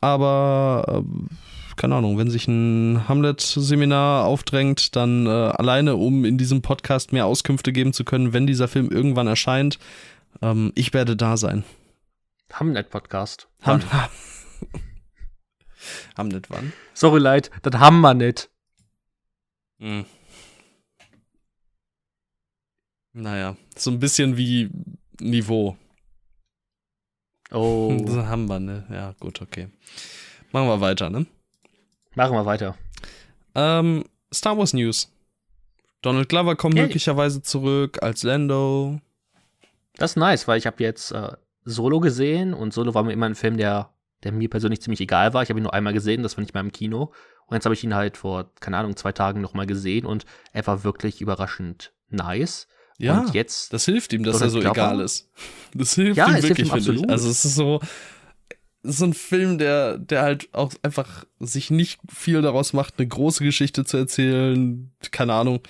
Aber 0.00 1.02
äh, 1.04 1.34
keine 1.80 1.94
Ahnung, 1.94 2.18
wenn 2.18 2.30
sich 2.30 2.46
ein 2.46 3.08
Hamlet-Seminar 3.08 4.26
aufdrängt, 4.26 4.94
dann 4.96 5.24
äh, 5.24 5.30
alleine, 5.30 5.96
um 5.96 6.26
in 6.26 6.36
diesem 6.36 6.60
Podcast 6.60 7.10
mehr 7.10 7.24
Auskünfte 7.24 7.72
geben 7.72 7.94
zu 7.94 8.04
können, 8.04 8.34
wenn 8.34 8.46
dieser 8.46 8.68
Film 8.68 8.90
irgendwann 8.90 9.26
erscheint, 9.26 9.78
ähm, 10.42 10.72
ich 10.74 10.92
werde 10.92 11.16
da 11.16 11.38
sein. 11.38 11.64
Hamlet-Podcast. 12.52 13.48
Ham 13.62 13.80
Hamlet 16.18 16.50
wann? 16.50 16.74
Sorry, 16.92 17.18
leid, 17.18 17.50
das 17.62 17.80
haben 17.80 18.02
wir 18.02 18.12
nicht. 18.12 18.50
Hm. 19.78 20.04
Naja, 23.14 23.56
so 23.74 23.90
ein 23.90 24.00
bisschen 24.00 24.36
wie 24.36 24.68
Niveau. 25.18 25.78
Oh. 27.50 27.96
Das 28.04 28.26
haben 28.26 28.50
wir, 28.50 28.60
ne? 28.60 28.84
Ja, 28.90 29.14
gut, 29.18 29.40
okay. 29.40 29.70
Machen 30.52 30.68
wir 30.68 30.82
weiter, 30.82 31.08
ne? 31.08 31.24
Machen 32.14 32.34
wir 32.34 32.44
weiter. 32.46 32.76
Ähm, 33.54 34.04
Star 34.32 34.56
Wars 34.58 34.72
News. 34.72 35.12
Donald 36.02 36.28
Glover 36.28 36.56
kommt 36.56 36.74
Yay. 36.76 36.84
möglicherweise 36.84 37.42
zurück 37.42 37.98
als 38.02 38.22
Lando. 38.22 39.00
Das 39.96 40.12
ist 40.12 40.16
nice, 40.16 40.48
weil 40.48 40.58
ich 40.58 40.66
habe 40.66 40.82
jetzt 40.82 41.12
äh, 41.12 41.32
Solo 41.64 42.00
gesehen 42.00 42.54
und 42.54 42.72
Solo 42.72 42.94
war 42.94 43.02
mir 43.02 43.12
immer 43.12 43.26
ein 43.26 43.34
Film, 43.34 43.56
der, 43.56 43.90
der 44.22 44.32
mir 44.32 44.48
persönlich 44.48 44.80
ziemlich 44.80 45.00
egal 45.00 45.34
war. 45.34 45.42
Ich 45.42 45.50
habe 45.50 45.60
ihn 45.60 45.64
nur 45.64 45.74
einmal 45.74 45.92
gesehen, 45.92 46.22
das 46.22 46.36
war 46.36 46.42
nicht 46.42 46.54
mal 46.54 46.60
im 46.60 46.72
Kino. 46.72 47.12
Und 47.46 47.54
jetzt 47.54 47.64
habe 47.64 47.74
ich 47.74 47.84
ihn 47.84 47.94
halt 47.94 48.16
vor, 48.16 48.50
keine 48.60 48.78
Ahnung, 48.78 48.96
zwei 48.96 49.12
Tagen 49.12 49.40
nochmal 49.40 49.66
gesehen 49.66 50.06
und 50.06 50.24
er 50.52 50.66
war 50.66 50.84
wirklich 50.84 51.20
überraschend 51.20 51.92
nice. 52.08 52.66
Ja, 52.96 53.20
und 53.20 53.34
jetzt, 53.34 53.72
das 53.72 53.84
hilft 53.86 54.12
ihm, 54.12 54.22
dass 54.24 54.34
Donald 54.38 54.48
er 54.48 54.52
so 54.52 54.60
Glover? 54.60 54.72
egal 54.72 55.00
ist. 55.00 55.30
Das 55.74 55.94
hilft 55.94 56.16
Ja, 56.16 56.28
ihm 56.28 56.42
wirklich, 56.42 56.70
finde 56.70 56.92
ich. 56.94 57.08
Also 57.10 57.28
es 57.30 57.44
ist 57.44 57.54
so, 57.56 57.80
so 58.82 59.04
ein 59.04 59.14
Film, 59.14 59.58
der, 59.58 59.98
der 59.98 60.22
halt 60.22 60.48
auch 60.52 60.72
einfach 60.82 61.24
sich 61.38 61.70
nicht 61.70 62.00
viel 62.10 62.40
daraus 62.42 62.72
macht, 62.72 62.94
eine 62.98 63.08
große 63.08 63.44
Geschichte 63.44 63.84
zu 63.84 63.96
erzählen, 63.96 64.90
keine 65.10 65.34
Ahnung, 65.34 65.60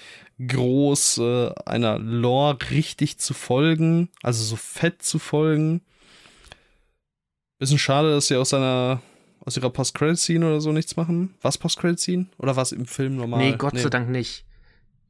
groß 0.47 1.19
äh, 1.19 1.51
einer 1.67 1.99
Lore 1.99 2.59
richtig 2.71 3.19
zu 3.19 3.35
folgen, 3.35 4.09
also 4.23 4.45
so 4.45 4.57
fett 4.57 5.03
zu 5.03 5.19
folgen. 5.19 5.83
Bisschen 7.59 7.79
schade, 7.79 8.11
dass 8.13 8.29
sie 8.29 8.37
aus 8.37 8.51
seiner 8.51 9.03
aus 9.45 9.57
ihrer 9.57 9.71
Post-Credit-Scene 9.71 10.47
oder 10.47 10.61
so 10.61 10.71
nichts 10.71 10.97
machen. 10.97 11.35
Was 11.41 11.59
Post-Credit-Scene? 11.59 12.27
Oder 12.39 12.57
was 12.57 12.73
im 12.73 12.87
Film 12.87 13.17
normal? 13.17 13.41
nee, 13.41 13.57
Gott 13.57 13.79
sei 13.79 13.89
Dank 13.89 14.11
nicht. 14.11 14.45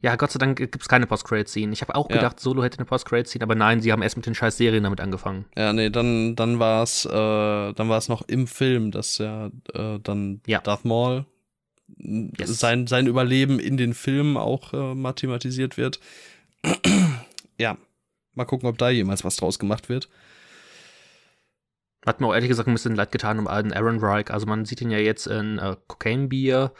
Ja, 0.02 0.16
Gott 0.16 0.30
sei 0.30 0.38
Dank 0.38 0.56
gibt's 0.58 0.88
keine 0.88 1.06
Post-Credit-Scene. 1.06 1.72
Ich 1.72 1.82
habe 1.82 1.94
auch 1.94 2.08
Ja. 2.08 2.16
gedacht, 2.16 2.40
Solo 2.40 2.62
hätte 2.62 2.78
eine 2.78 2.86
Post-Credit-Scene, 2.86 3.42
aber 3.42 3.54
nein, 3.54 3.80
sie 3.82 3.92
haben 3.92 4.00
erst 4.02 4.16
mit 4.16 4.24
den 4.26 4.34
scheiß 4.34 4.56
Serien 4.56 4.84
damit 4.84 5.00
angefangen. 5.00 5.44
Ja, 5.56 5.72
nee, 5.72 5.90
dann, 5.90 6.36
dann 6.36 6.58
war 6.58 6.82
es, 6.82 7.04
äh, 7.04 7.10
dann 7.10 7.90
es 7.98 8.08
noch 8.08 8.22
im 8.26 8.46
Film, 8.46 8.90
dass 8.92 9.18
ja 9.18 9.50
äh, 9.74 9.98
dann 10.02 10.40
Ja. 10.46 10.60
Darth 10.60 10.84
Maul 10.84 11.26
Yes. 11.98 12.58
sein, 12.60 12.86
sein 12.86 13.06
Überleben 13.06 13.58
in 13.58 13.76
den 13.76 13.94
Filmen 13.94 14.36
auch 14.36 14.72
äh, 14.72 14.94
mathematisiert 14.94 15.76
wird. 15.76 16.00
ja, 17.58 17.76
mal 18.34 18.44
gucken, 18.44 18.68
ob 18.68 18.78
da 18.78 18.90
jemals 18.90 19.24
was 19.24 19.36
draus 19.36 19.58
gemacht 19.58 19.88
wird. 19.88 20.08
Hat 22.06 22.20
mir 22.20 22.28
auch 22.28 22.34
ehrlich 22.34 22.48
gesagt 22.48 22.68
ein 22.68 22.74
bisschen 22.74 22.94
leid 22.96 23.12
getan 23.12 23.38
um 23.38 23.46
alten 23.46 23.72
Aaron 23.72 23.98
Reich. 23.98 24.30
Also 24.30 24.46
man 24.46 24.64
sieht 24.64 24.80
ihn 24.80 24.90
ja 24.90 24.98
jetzt 24.98 25.26
in 25.26 25.58
äh, 25.58 25.76
Cocaine 25.86 26.28
Beer. 26.28 26.72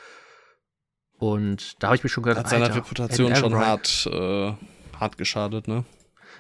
Und 1.21 1.83
da 1.83 1.89
habe 1.89 1.97
ich 1.97 2.03
mich 2.03 2.13
schon 2.13 2.25
gedacht, 2.25 2.41
Hat 2.41 2.49
seiner 2.49 2.65
Alter, 2.65 2.77
Reputation 2.77 3.37
schon 3.37 3.55
hart, 3.55 4.09
äh, 4.11 4.53
hart 4.99 5.19
geschadet, 5.19 5.69
ne? 5.69 5.85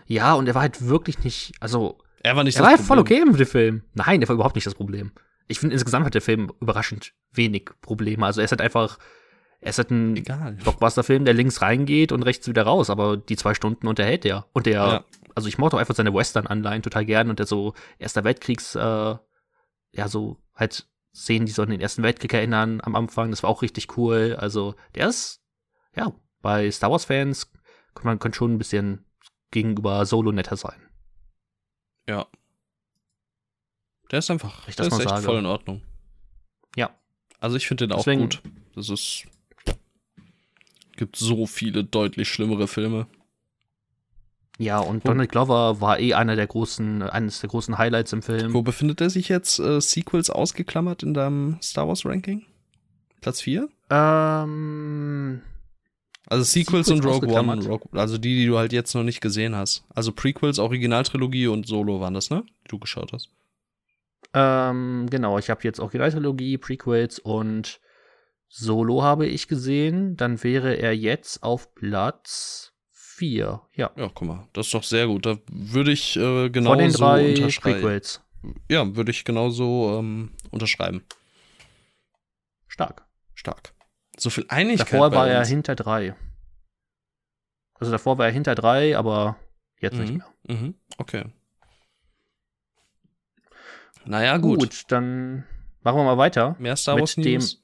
Ja, 0.07 0.33
und 0.35 0.49
er 0.49 0.55
war 0.55 0.62
halt 0.62 0.89
wirklich 0.89 1.22
nicht, 1.22 1.53
also 1.61 1.99
Er 2.22 2.35
war 2.35 2.45
nicht 2.45 2.57
er 2.57 2.62
war 2.62 2.70
halt 2.70 2.81
voll 2.81 2.97
Problem. 2.97 3.22
okay 3.22 3.31
mit 3.31 3.41
dem 3.41 3.47
Film. 3.47 3.83
Nein, 3.95 4.20
der 4.20 4.28
war 4.28 4.35
überhaupt 4.35 4.55
nicht 4.57 4.66
das 4.66 4.74
Problem. 4.74 5.12
Ich 5.49 5.59
finde, 5.61 5.74
insgesamt 5.74 6.07
hat 6.07 6.14
der 6.14 6.22
Film 6.22 6.51
überraschend 6.61 7.12
wenig 7.33 7.70
Probleme. 7.83 8.24
Also 8.24 8.41
er 8.41 8.47
ist 8.47 8.53
halt 8.53 8.61
einfach, 8.62 8.99
er 9.61 9.70
ist 9.70 9.78
halt 9.78 9.91
ein 9.91 10.16
Egal. 10.16 10.53
Blockbuster-Film, 10.55 11.24
der 11.26 11.35
links 11.35 11.61
reingeht 11.61 12.11
und 12.12 12.22
rechts 12.22 12.49
wieder 12.49 12.62
raus, 12.62 12.89
aber 12.89 13.16
die 13.18 13.37
zwei 13.37 13.53
Stunden 13.55 13.87
unterhält 13.87 14.24
er. 14.24 14.47
Und 14.55 14.64
der, 14.66 14.72
Ja. 14.81 15.05
also 15.35 15.47
ich 15.49 15.59
mochte 15.59 15.76
auch 15.76 15.81
einfach 15.81 15.95
seine 15.95 16.14
Western-Anleihen 16.14 16.83
total 16.83 17.05
gern 17.05 17.28
und 17.28 17.39
der 17.39 17.47
so 17.47 17.74
Erster 17.99 18.24
Weltkriegs, 18.24 18.74
äh, 18.74 18.81
ja, 19.93 20.09
so 20.09 20.39
halt 20.55 20.87
Szenen, 21.14 21.46
die 21.46 21.52
so 21.52 21.62
an 21.62 21.70
den 21.70 21.80
Ersten 21.80 22.02
Weltkrieg 22.02 22.32
erinnern 22.32 22.80
am 22.82 22.94
Anfang, 22.94 23.30
das 23.30 23.42
war 23.42 23.50
auch 23.50 23.62
richtig 23.62 23.96
cool. 23.96 24.36
Also 24.38 24.74
der 24.94 25.08
ist, 25.08 25.42
ja, 25.96 26.12
bei 26.40 26.70
Star 26.70 26.90
Wars-Fans 26.90 27.50
kann 27.94 28.04
man 28.04 28.18
kann 28.18 28.32
schon 28.32 28.54
ein 28.54 28.58
bisschen 28.58 29.04
gegenüber 29.50 30.06
Solo 30.06 30.30
netter 30.32 30.56
sein. 30.56 30.80
Ja. 32.08 32.26
Der 34.11 34.20
ist 34.20 34.30
einfach, 34.30 34.66
Ich 34.68 34.76
der 34.76 34.86
das 34.86 34.94
ist 34.94 35.00
echt 35.00 35.08
sage. 35.11 35.22
voll 35.22 35.38
in 35.38 35.46
Ordnung. 35.46 35.82
Ja. 36.76 36.96
Also 37.40 37.56
ich 37.56 37.66
finde 37.66 37.86
den 37.88 37.92
auch 37.92 37.98
Deswegen- 38.04 38.22
gut. 38.22 38.42
Das 38.74 38.88
ist, 38.88 39.26
gibt 40.96 41.16
so 41.16 41.46
viele 41.46 41.82
deutlich 41.84 42.28
schlimmere 42.28 42.68
Filme. 42.68 43.08
Ja, 44.61 44.78
und 44.78 45.08
Donald 45.08 45.30
Glover 45.32 45.80
war 45.80 45.98
eh 46.00 46.12
einer 46.12 46.36
der 46.36 46.46
großen, 46.46 47.02
eines 47.02 47.40
der 47.40 47.48
großen 47.48 47.78
Highlights 47.78 48.12
im 48.12 48.20
Film. 48.20 48.52
Wo 48.52 48.61
befindet 48.61 49.00
er 49.00 49.08
sich 49.08 49.30
jetzt? 49.30 49.58
Äh, 49.58 49.80
Sequels 49.80 50.28
ausgeklammert 50.28 51.02
in 51.02 51.14
deinem 51.14 51.56
Star 51.62 51.88
Wars 51.88 52.04
Ranking? 52.04 52.44
Platz 53.22 53.40
4? 53.40 53.70
Ähm, 53.90 55.40
Also 56.26 56.44
Sequels, 56.44 56.88
Sequels 56.88 57.06
und 57.06 57.11
Rogue 57.11 57.32
One? 57.38 57.66
Rogue, 57.66 57.88
also 57.98 58.18
die, 58.18 58.34
die 58.36 58.46
du 58.46 58.58
halt 58.58 58.74
jetzt 58.74 58.94
noch 58.94 59.02
nicht 59.02 59.22
gesehen 59.22 59.56
hast. 59.56 59.84
Also 59.94 60.12
Prequels, 60.12 60.58
Originaltrilogie 60.58 61.46
und 61.46 61.66
Solo 61.66 62.00
waren 62.00 62.12
das, 62.14 62.28
ne? 62.28 62.44
Die 62.64 62.68
du 62.68 62.78
geschaut 62.78 63.12
hast. 63.14 63.30
ähm, 64.34 65.06
genau, 65.11 65.38
ich 65.38 65.48
habe 65.48 65.61
jetzt 65.64 65.80
Originaltrilogie, 65.80 66.58
Prequels 66.58 67.18
und 67.18 67.80
Solo 68.48 69.02
habe 69.02 69.26
ich 69.26 69.48
gesehen. 69.48 70.16
Dann 70.18 70.42
wäre 70.44 70.74
er 70.74 70.94
jetzt 70.94 71.42
auf 71.42 71.74
Platz 71.74 72.69
4. 73.20 73.60
Ja. 73.74 73.90
Ja, 73.96 74.08
guck 74.14 74.26
mal, 74.26 74.48
das 74.54 74.66
ist 74.66 74.74
doch 74.74 74.82
sehr 74.82 75.06
gut. 75.06 75.26
Da 75.26 75.36
würde 75.52 75.92
ich 75.92 76.16
äh, 76.16 76.48
genau 76.48 76.70
Von 76.70 76.78
den 76.78 76.90
so 76.90 76.98
drei 77.04 77.34
unterschreiben. 77.34 77.80
Prequels. 77.82 78.22
Ja, 78.70 78.96
würde 78.96 79.10
ich 79.10 79.24
genauso 79.26 79.98
ähm, 79.98 80.30
unterschreiben. 80.50 81.04
Stark. 82.66 83.04
Stark. 83.34 83.74
So 84.18 84.30
viel 84.30 84.46
Einigkeit. 84.48 84.92
Davor 84.94 85.12
war 85.12 85.28
er 85.28 85.44
hinter 85.44 85.74
drei. 85.76 86.14
Also 87.74 87.92
davor 87.92 88.16
war 88.16 88.24
er 88.26 88.32
hinter 88.32 88.54
drei, 88.54 88.96
aber 88.96 89.36
jetzt 89.80 89.96
nicht 89.98 90.12
Mhm. 90.12 90.22
mehr. 90.46 90.56
Mhm. 90.56 90.74
Okay. 90.96 91.24
Naja, 94.06 94.38
gut. 94.38 94.84
dann 94.88 95.44
machen 95.82 95.98
wir 95.98 96.04
mal 96.04 96.16
weiter. 96.18 96.56
Mehr 96.58 96.76
Star 96.76 96.94
Mit 96.94 97.02
Wars 97.02 97.14
dem- 97.16 97.24
News. 97.34 97.62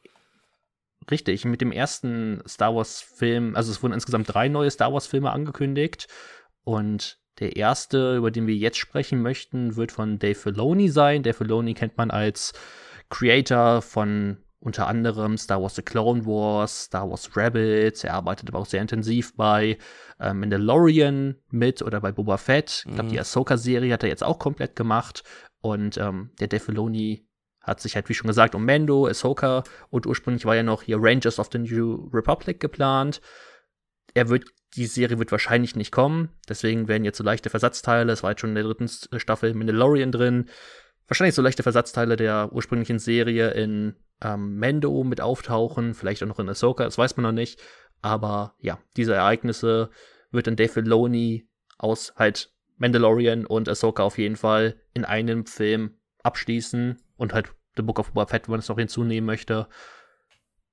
Richtig, 1.10 1.44
mit 1.44 1.60
dem 1.60 1.72
ersten 1.72 2.42
Star 2.48 2.74
Wars-Film, 2.74 3.54
also 3.54 3.70
es 3.70 3.82
wurden 3.82 3.92
insgesamt 3.94 4.32
drei 4.32 4.48
neue 4.48 4.70
Star 4.70 4.92
Wars-Filme 4.92 5.30
angekündigt. 5.30 6.08
Und 6.64 7.18
der 7.38 7.56
erste, 7.56 8.16
über 8.16 8.30
den 8.30 8.46
wir 8.46 8.54
jetzt 8.56 8.78
sprechen 8.78 9.22
möchten, 9.22 9.76
wird 9.76 9.92
von 9.92 10.18
Dave 10.18 10.34
Filoni 10.34 10.88
sein. 10.88 11.22
Dave 11.22 11.34
Filoni 11.36 11.74
kennt 11.74 11.96
man 11.96 12.10
als 12.10 12.54
Creator 13.08 13.82
von 13.82 14.38
unter 14.58 14.88
anderem 14.88 15.36
Star 15.38 15.62
Wars 15.62 15.76
The 15.76 15.82
Clone 15.82 16.24
Wars, 16.26 16.84
Star 16.84 17.08
Wars 17.08 17.36
Rebels. 17.36 18.02
Er 18.02 18.14
arbeitet 18.14 18.48
aber 18.48 18.58
auch 18.58 18.66
sehr 18.66 18.82
intensiv 18.82 19.36
bei 19.36 19.78
äh, 20.18 20.32
Mandalorian 20.32 21.36
mit 21.50 21.82
oder 21.82 22.00
bei 22.00 22.10
Boba 22.10 22.36
Fett. 22.36 22.82
Ich 22.86 22.94
glaube, 22.94 23.04
Mhm. 23.04 23.12
die 23.12 23.20
Ahsoka-Serie 23.20 23.92
hat 23.92 24.02
er 24.02 24.08
jetzt 24.08 24.24
auch 24.24 24.38
komplett 24.38 24.74
gemacht. 24.74 25.22
Und 25.60 25.98
ähm, 25.98 26.30
der 26.40 26.48
Dave 26.48 26.64
Filoni 26.64 27.25
hat 27.66 27.80
sich 27.80 27.96
halt, 27.96 28.08
wie 28.08 28.14
schon 28.14 28.28
gesagt, 28.28 28.54
um 28.54 28.64
Mando, 28.64 29.06
Ahsoka 29.06 29.64
und 29.90 30.06
ursprünglich 30.06 30.44
war 30.44 30.54
ja 30.54 30.62
noch 30.62 30.82
hier 30.82 30.98
Rangers 31.00 31.38
of 31.38 31.48
the 31.52 31.58
New 31.58 32.08
Republic 32.12 32.60
geplant. 32.60 33.20
Er 34.14 34.28
wird, 34.28 34.44
die 34.76 34.86
Serie 34.86 35.18
wird 35.18 35.32
wahrscheinlich 35.32 35.74
nicht 35.74 35.90
kommen, 35.90 36.30
deswegen 36.48 36.88
werden 36.88 37.04
jetzt 37.04 37.18
so 37.18 37.24
leichte 37.24 37.50
Versatzteile, 37.50 38.12
es 38.12 38.22
war 38.22 38.30
jetzt 38.30 38.40
schon 38.40 38.50
in 38.50 38.54
der 38.54 38.64
dritten 38.64 38.84
S- 38.84 39.08
Staffel 39.16 39.52
Mandalorian 39.52 40.12
drin, 40.12 40.48
wahrscheinlich 41.08 41.34
so 41.34 41.42
leichte 41.42 41.62
Versatzteile 41.62 42.16
der 42.16 42.50
ursprünglichen 42.52 42.98
Serie 42.98 43.50
in 43.50 43.96
ähm, 44.22 44.58
Mando 44.58 45.04
mit 45.04 45.20
auftauchen, 45.20 45.94
vielleicht 45.94 46.22
auch 46.22 46.28
noch 46.28 46.38
in 46.38 46.48
Ahsoka, 46.48 46.84
das 46.84 46.98
weiß 46.98 47.16
man 47.16 47.24
noch 47.24 47.32
nicht, 47.32 47.60
aber 48.00 48.54
ja, 48.60 48.78
diese 48.96 49.14
Ereignisse 49.14 49.90
wird 50.30 50.46
dann 50.46 50.56
Dave 50.56 50.68
Filoni 50.68 51.48
aus 51.78 52.14
halt 52.16 52.52
Mandalorian 52.78 53.44
und 53.44 53.68
Ahsoka 53.68 54.02
auf 54.02 54.18
jeden 54.18 54.36
Fall 54.36 54.80
in 54.94 55.04
einem 55.04 55.46
Film 55.46 55.98
abschließen 56.22 57.02
und 57.16 57.32
halt 57.32 57.52
The 57.76 57.82
Book 57.82 57.98
of 57.98 58.12
Boba 58.12 58.26
Fett, 58.26 58.48
wenn 58.48 58.52
man 58.52 58.60
es 58.60 58.68
noch 58.68 58.78
hinzunehmen 58.78 59.26
möchte. 59.26 59.68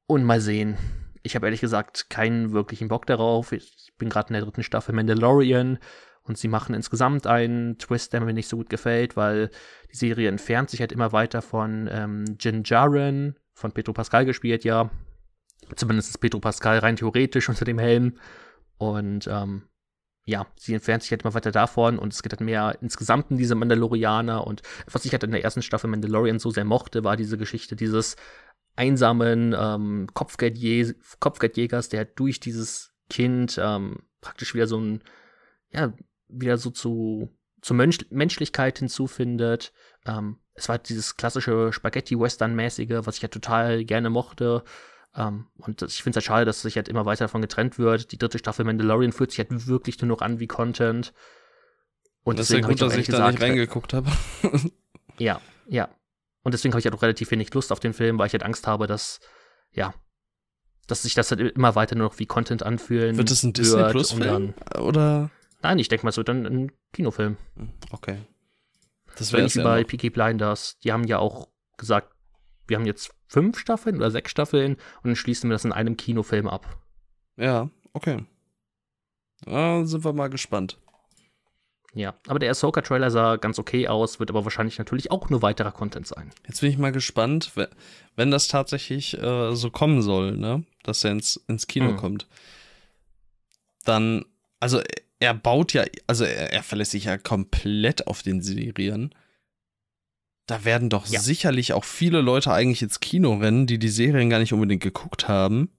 Und 0.06 0.24
mal 0.24 0.42
sehen. 0.42 0.78
Ich 1.22 1.36
habe 1.36 1.48
ehrlich 1.48 1.62
gesagt 1.62 2.10
keinen 2.10 2.52
wirklichen 2.52 2.90
Bock 2.90 3.06
darauf. 3.06 3.52
Ich 3.52 3.94
bin 3.98 4.10
gerade 4.10 4.30
in 4.30 4.34
der 4.34 4.44
dritten 4.44 4.64
Staffel 4.64 4.94
Mandalorian 4.94 5.80
und 6.24 6.38
sie 6.38 6.48
machen 6.48 6.76
insgesamt 6.76 7.28
einen 7.28 7.78
Twist, 7.78 8.14
der 8.14 8.22
mir 8.22 8.34
nicht 8.34 8.48
so 8.48 8.58
gut 8.58 8.70
gefällt, 8.70 9.16
weil 9.16 9.50
die 9.92 9.98
Serie 9.98 10.30
entfernt 10.30 10.70
sich 10.70 10.80
halt 10.80 10.92
immer 10.92 11.12
weiter 11.12 11.42
von 11.42 11.90
ähm, 11.92 12.38
Jin 12.40 12.64
Jaren, 12.66 13.38
von 13.54 13.72
Pedro 13.72 13.94
Pascal 13.94 14.26
gespielt, 14.26 14.64
ja. 14.64 14.90
Zumindest 15.76 16.10
ist 16.10 16.18
Pedro 16.18 16.40
Pascal 16.40 16.80
rein 16.80 16.96
theoretisch 16.96 17.50
unter 17.50 17.66
dem 17.66 17.80
Helm. 17.80 18.18
Und 18.78 19.28
ähm, 19.28 19.64
ja, 20.26 20.48
sie 20.56 20.74
entfernt 20.74 21.04
sich 21.04 21.12
halt 21.12 21.24
immer 21.24 21.34
weiter 21.34 21.52
davon 21.52 22.00
und 22.00 22.14
es 22.14 22.24
geht 22.24 22.32
halt 22.32 22.42
mehr 22.42 22.78
insgesamt 22.82 23.32
in 23.32 23.38
diese 23.38 23.56
Mandalorianer. 23.56 24.48
Und 24.48 24.62
was 24.90 25.06
ich 25.06 25.12
halt 25.12 25.24
in 25.24 25.32
der 25.32 25.44
ersten 25.44 25.62
Staffel 25.62 25.90
Mandalorian 25.90 26.40
so 26.40 26.50
sehr 26.50 26.66
mochte, 26.66 27.04
war 27.04 27.18
diese 27.18 27.38
Geschichte 27.38 27.76
dieses 27.76 28.16
einsamen 28.76 29.56
ähm, 29.58 30.08
Kopfgeldjä 30.14 30.96
Kopfgeldjägers, 31.20 31.90
der 31.90 32.06
durch 32.06 32.40
dieses 32.40 32.94
Kind 33.10 33.60
ähm, 33.62 34.04
praktisch 34.22 34.56
wieder 34.56 34.68
so 34.68 34.80
ein, 34.80 35.04
ja, 35.72 35.94
wieder 36.30 36.58
so 36.58 36.70
zu, 36.70 37.30
zur 37.62 37.76
Mensch 37.76 38.00
Menschlichkeit 38.10 38.80
hinzufindet. 38.80 39.74
Ähm, 40.06 40.38
es 40.54 40.70
war 40.70 40.78
halt 40.78 40.90
dieses 40.90 41.18
klassische 41.18 41.74
Spaghetti-Western-mäßige, 41.74 43.06
was 43.06 43.18
ich 43.18 43.24
halt 43.24 43.34
total 43.34 43.84
gerne 43.84 44.10
mochte. 44.10 44.64
Um, 45.16 45.22
ähm, 45.22 45.48
und 45.58 45.82
ich 45.84 46.02
finde 46.02 46.18
es 46.18 46.24
halt 46.24 46.26
schade, 46.26 46.46
dass 46.46 46.62
sich 46.62 46.76
halt 46.76 46.88
immer 46.88 47.06
weiter 47.06 47.26
davon 47.26 47.42
getrennt 47.42 47.78
wird. 47.78 48.12
Die 48.12 48.18
dritte 48.18 48.40
Staffel 48.40 48.66
Mandalorian 48.66 49.12
fühlt 49.12 49.30
sich 49.30 49.40
halt 49.40 49.68
wirklich 49.68 50.02
nur 50.02 50.08
noch 50.08 50.22
an 50.22 50.40
wie 50.40 50.48
Content. 50.48 51.14
Und 52.24 52.40
das 52.40 52.50
ist 52.50 52.56
ja 52.56 52.62
gut, 52.62 52.74
ich 52.74 52.80
dass 52.80 52.98
ich 52.98 53.08
da 53.08 53.30
nicht 53.30 53.42
reingeguckt 53.42 53.94
habe. 53.94 54.10
ja, 55.20 55.40
ja. 55.68 55.90
Und 56.44 56.54
deswegen 56.54 56.74
habe 56.74 56.80
ich 56.80 56.86
halt 56.86 56.96
auch 56.96 57.02
relativ 57.02 57.30
wenig 57.32 57.54
Lust 57.54 57.72
auf 57.72 57.80
den 57.80 57.94
Film, 57.94 58.18
weil 58.18 58.28
ich 58.28 58.34
halt 58.34 58.44
Angst 58.44 58.66
habe, 58.66 58.88
dass, 58.88 59.20
ja, 59.72 59.94
dass 60.88 61.04
sich 61.04 61.14
das 61.14 61.32
halt 61.32 61.42
immer 61.42 61.76
weiter 61.76 61.96
nur 61.96 62.08
noch 62.08 62.20
wie 62.20 62.26
Content 62.26 62.64
anfühlen 62.64 63.16
wird. 63.16 63.30
es 63.30 63.44
ein 63.44 63.54
Disney 63.54 63.84
Plus 63.92 64.14
Film? 64.14 64.54
Oder? 64.80 65.30
Nein, 65.62 65.80
ich 65.80 65.90
denke 65.90 66.06
mal, 66.06 66.12
so 66.12 66.24
dann 66.24 66.46
ein 66.46 66.72
Kinofilm. 66.92 67.38
Okay. 67.92 68.18
Das 69.16 69.32
wäre 69.32 69.54
wie 69.54 69.62
bei 69.62 69.84
Peaky 69.84 70.10
Blinders. 70.10 70.78
Die 70.80 70.92
haben 70.92 71.06
ja 71.06 71.20
auch 71.20 71.50
gesagt, 71.78 72.13
wir 72.68 72.78
haben 72.78 72.86
jetzt 72.86 73.14
fünf 73.28 73.58
Staffeln 73.58 73.98
oder 73.98 74.12
sechs 74.12 74.32
Staffeln 74.32 74.76
und 74.76 75.06
dann 75.06 75.16
schließen 75.16 75.50
wir 75.50 75.56
das 75.56 75.66
in 75.66 75.72
einem 75.72 75.98
Kinofilm 75.98 76.48
ab. 76.48 76.78
Ja, 77.38 77.70
okay. 77.94 78.26
Da 79.46 79.86
sind 79.86 80.06
wir 80.06 80.14
mal 80.14 80.30
gespannt. 80.30 80.78
Ja, 81.96 82.16
aber 82.28 82.40
der 82.40 82.50
Ahsoka-Trailer 82.50 83.12
sah 83.12 83.36
ganz 83.36 83.60
okay 83.60 83.88
aus, 83.88 84.20
wird 84.20 84.32
aber 84.32 84.44
wahrscheinlich 84.46 84.80
natürlich 84.80 85.12
auch 85.12 85.30
nur 85.30 85.44
weiterer 85.44 85.72
Content 85.72 86.08
sein. 86.08 86.32
Jetzt 86.48 86.62
bin 86.62 86.72
ich 86.72 86.78
mal 86.80 86.92
gespannt, 86.92 87.52
wenn 88.16 88.32
das 88.32 88.48
tatsächlich 88.48 89.16
äh, 89.22 89.56
so 89.56 89.70
kommen 89.70 90.02
soll, 90.02 90.36
ne? 90.36 90.64
Dass 90.82 91.04
er 91.04 91.12
ins, 91.12 91.38
ins 91.48 91.68
Kino 91.68 91.92
mhm. 91.92 91.98
kommt. 91.98 92.28
Dann, 93.86 94.26
also 94.60 94.82
er 95.20 95.34
baut 95.36 95.74
ja, 95.74 95.86
also 96.08 96.24
er, 96.24 96.52
er 96.52 96.64
verlässt 96.64 96.92
sich 96.92 97.06
ja 97.06 97.18
komplett 97.18 98.08
auf 98.08 98.24
den 98.24 98.42
Serien. 98.42 99.14
Da 100.46 100.66
werden 100.66 100.90
doch 100.90 101.08
ja. 101.08 101.20
sicherlich 101.20 101.74
auch 101.74 101.86
viele 101.86 102.22
Leute 102.22 102.52
eigentlich 102.52 102.82
ins 102.82 103.00
Kino 103.00 103.36
rennen, 103.36 103.66
die 103.66 103.80
die 103.80 103.90
Serien 103.90 104.30
gar 104.30 104.40
nicht 104.40 104.54
unbedingt 104.54 104.84
geguckt 104.84 105.28
haben. 105.28 105.70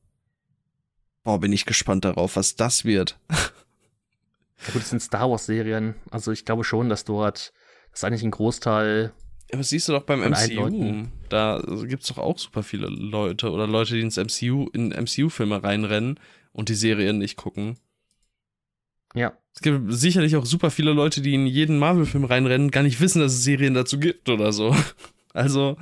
Boah, 1.23 1.41
bin 1.41 1.53
ich 1.53 1.67
gespannt 1.67 2.05
darauf, 2.05 2.37
was 2.37 2.57
das 2.57 2.85
wird. 2.85 3.19
Ja 3.31 4.73
gut, 4.73 4.83
das 4.83 4.91
sind 4.91 5.01
Star 5.01 5.31
Wars-Serien. 5.31 5.95
Also 6.11 6.33
ich 6.33 6.45
glaube 6.45 6.65
schon, 6.65 6.89
dass 6.89 7.05
dort 7.05 7.53
das 7.95 8.01
ist 8.01 8.05
eigentlich 8.05 8.25
ein 8.25 8.33
Großteil. 8.33 9.13
Ja, 9.53 9.59
was 9.61 9.69
siehst 9.69 9.89
du 9.89 9.93
doch 9.93 10.03
beim 10.03 10.21
MCU? 10.21 11.07
Da 11.29 11.63
gibt's 11.87 12.09
doch 12.09 12.19
auch 12.19 12.39
super 12.39 12.65
viele 12.65 12.89
Leute 12.89 13.53
oder 13.53 13.69
Leute, 13.69 13.95
die 13.95 14.01
ins 14.01 14.17
MCU, 14.17 14.69
in 14.73 14.89
MCU-Filme 14.89 15.63
reinrennen 15.63 16.19
und 16.53 16.71
die 16.71 16.75
Serien 16.75 17.19
nicht 17.19 17.37
gucken. 17.37 17.79
Ja. 19.15 19.39
Es 19.55 19.61
gibt 19.61 19.93
sicherlich 19.93 20.37
auch 20.37 20.47
super 20.47 20.71
viele 20.71 20.93
Leute, 20.93 21.21
die 21.21 21.35
in 21.35 21.47
jeden 21.47 21.79
Marvel-Film 21.79 22.25
reinrennen, 22.25 22.71
gar 22.71 22.83
nicht 22.83 23.01
wissen, 23.01 23.21
dass 23.21 23.33
es 23.33 23.45
Serien 23.45 23.75
dazu 23.75 23.99
gibt 23.99 24.29
oder 24.29 24.53
so. 24.53 24.75
Also. 25.37 25.77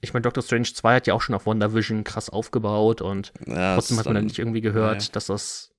Ich 0.00 0.12
meine, 0.12 0.22
Doctor 0.22 0.44
Strange 0.44 0.72
2 0.72 0.94
hat 0.94 1.08
ja 1.08 1.14
auch 1.14 1.22
schon 1.22 1.34
auf 1.34 1.44
WandaVision 1.44 2.04
krass 2.04 2.30
aufgebaut 2.30 3.02
und 3.02 3.32
ja, 3.48 3.74
trotzdem 3.74 3.98
hat 3.98 4.04
man 4.04 4.14
dann 4.14 4.24
nicht 4.26 4.38
irgendwie 4.38 4.60
gehört, 4.60 5.02
ja. 5.02 5.08
dass 5.10 5.26
das 5.26 5.74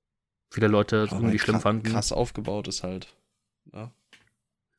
viele 0.49 0.67
Leute 0.67 1.07
irgendwie 1.09 1.39
schlimm 1.39 1.61
fanden. 1.61 1.89
Krass 1.89 2.11
aufgebaut 2.11 2.67
ist 2.67 2.83
halt. 2.83 3.15
Ja. 3.73 3.93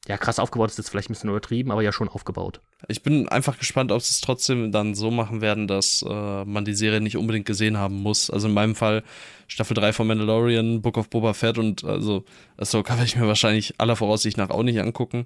Ja, 0.08 0.18
krass 0.18 0.40
aufgebaut 0.40 0.70
ist 0.70 0.78
jetzt 0.78 0.90
vielleicht 0.90 1.10
ein 1.10 1.12
bisschen 1.12 1.30
übertrieben, 1.30 1.70
aber 1.70 1.82
ja 1.82 1.92
schon 1.92 2.08
aufgebaut. 2.08 2.60
Ich 2.88 3.04
bin 3.04 3.28
einfach 3.28 3.58
gespannt, 3.58 3.92
ob 3.92 4.02
sie 4.02 4.10
es 4.10 4.20
trotzdem 4.20 4.72
dann 4.72 4.96
so 4.96 5.12
machen 5.12 5.40
werden, 5.40 5.68
dass 5.68 6.04
äh, 6.06 6.44
man 6.44 6.64
die 6.64 6.74
Serie 6.74 7.00
nicht 7.00 7.16
unbedingt 7.16 7.46
gesehen 7.46 7.78
haben 7.78 8.02
muss. 8.02 8.28
Also 8.28 8.48
in 8.48 8.54
meinem 8.54 8.74
Fall 8.74 9.04
Staffel 9.46 9.74
3 9.74 9.92
von 9.92 10.08
Mandalorian, 10.08 10.82
Book 10.82 10.98
of 10.98 11.08
Boba 11.08 11.34
Fett 11.34 11.56
und 11.56 11.84
also 11.84 12.24
Ahsoka 12.56 12.94
werde 12.94 13.06
ich 13.06 13.16
mir 13.16 13.28
wahrscheinlich 13.28 13.74
aller 13.78 13.94
Voraussicht 13.94 14.36
nach 14.38 14.50
auch 14.50 14.64
nicht 14.64 14.80
angucken. 14.80 15.24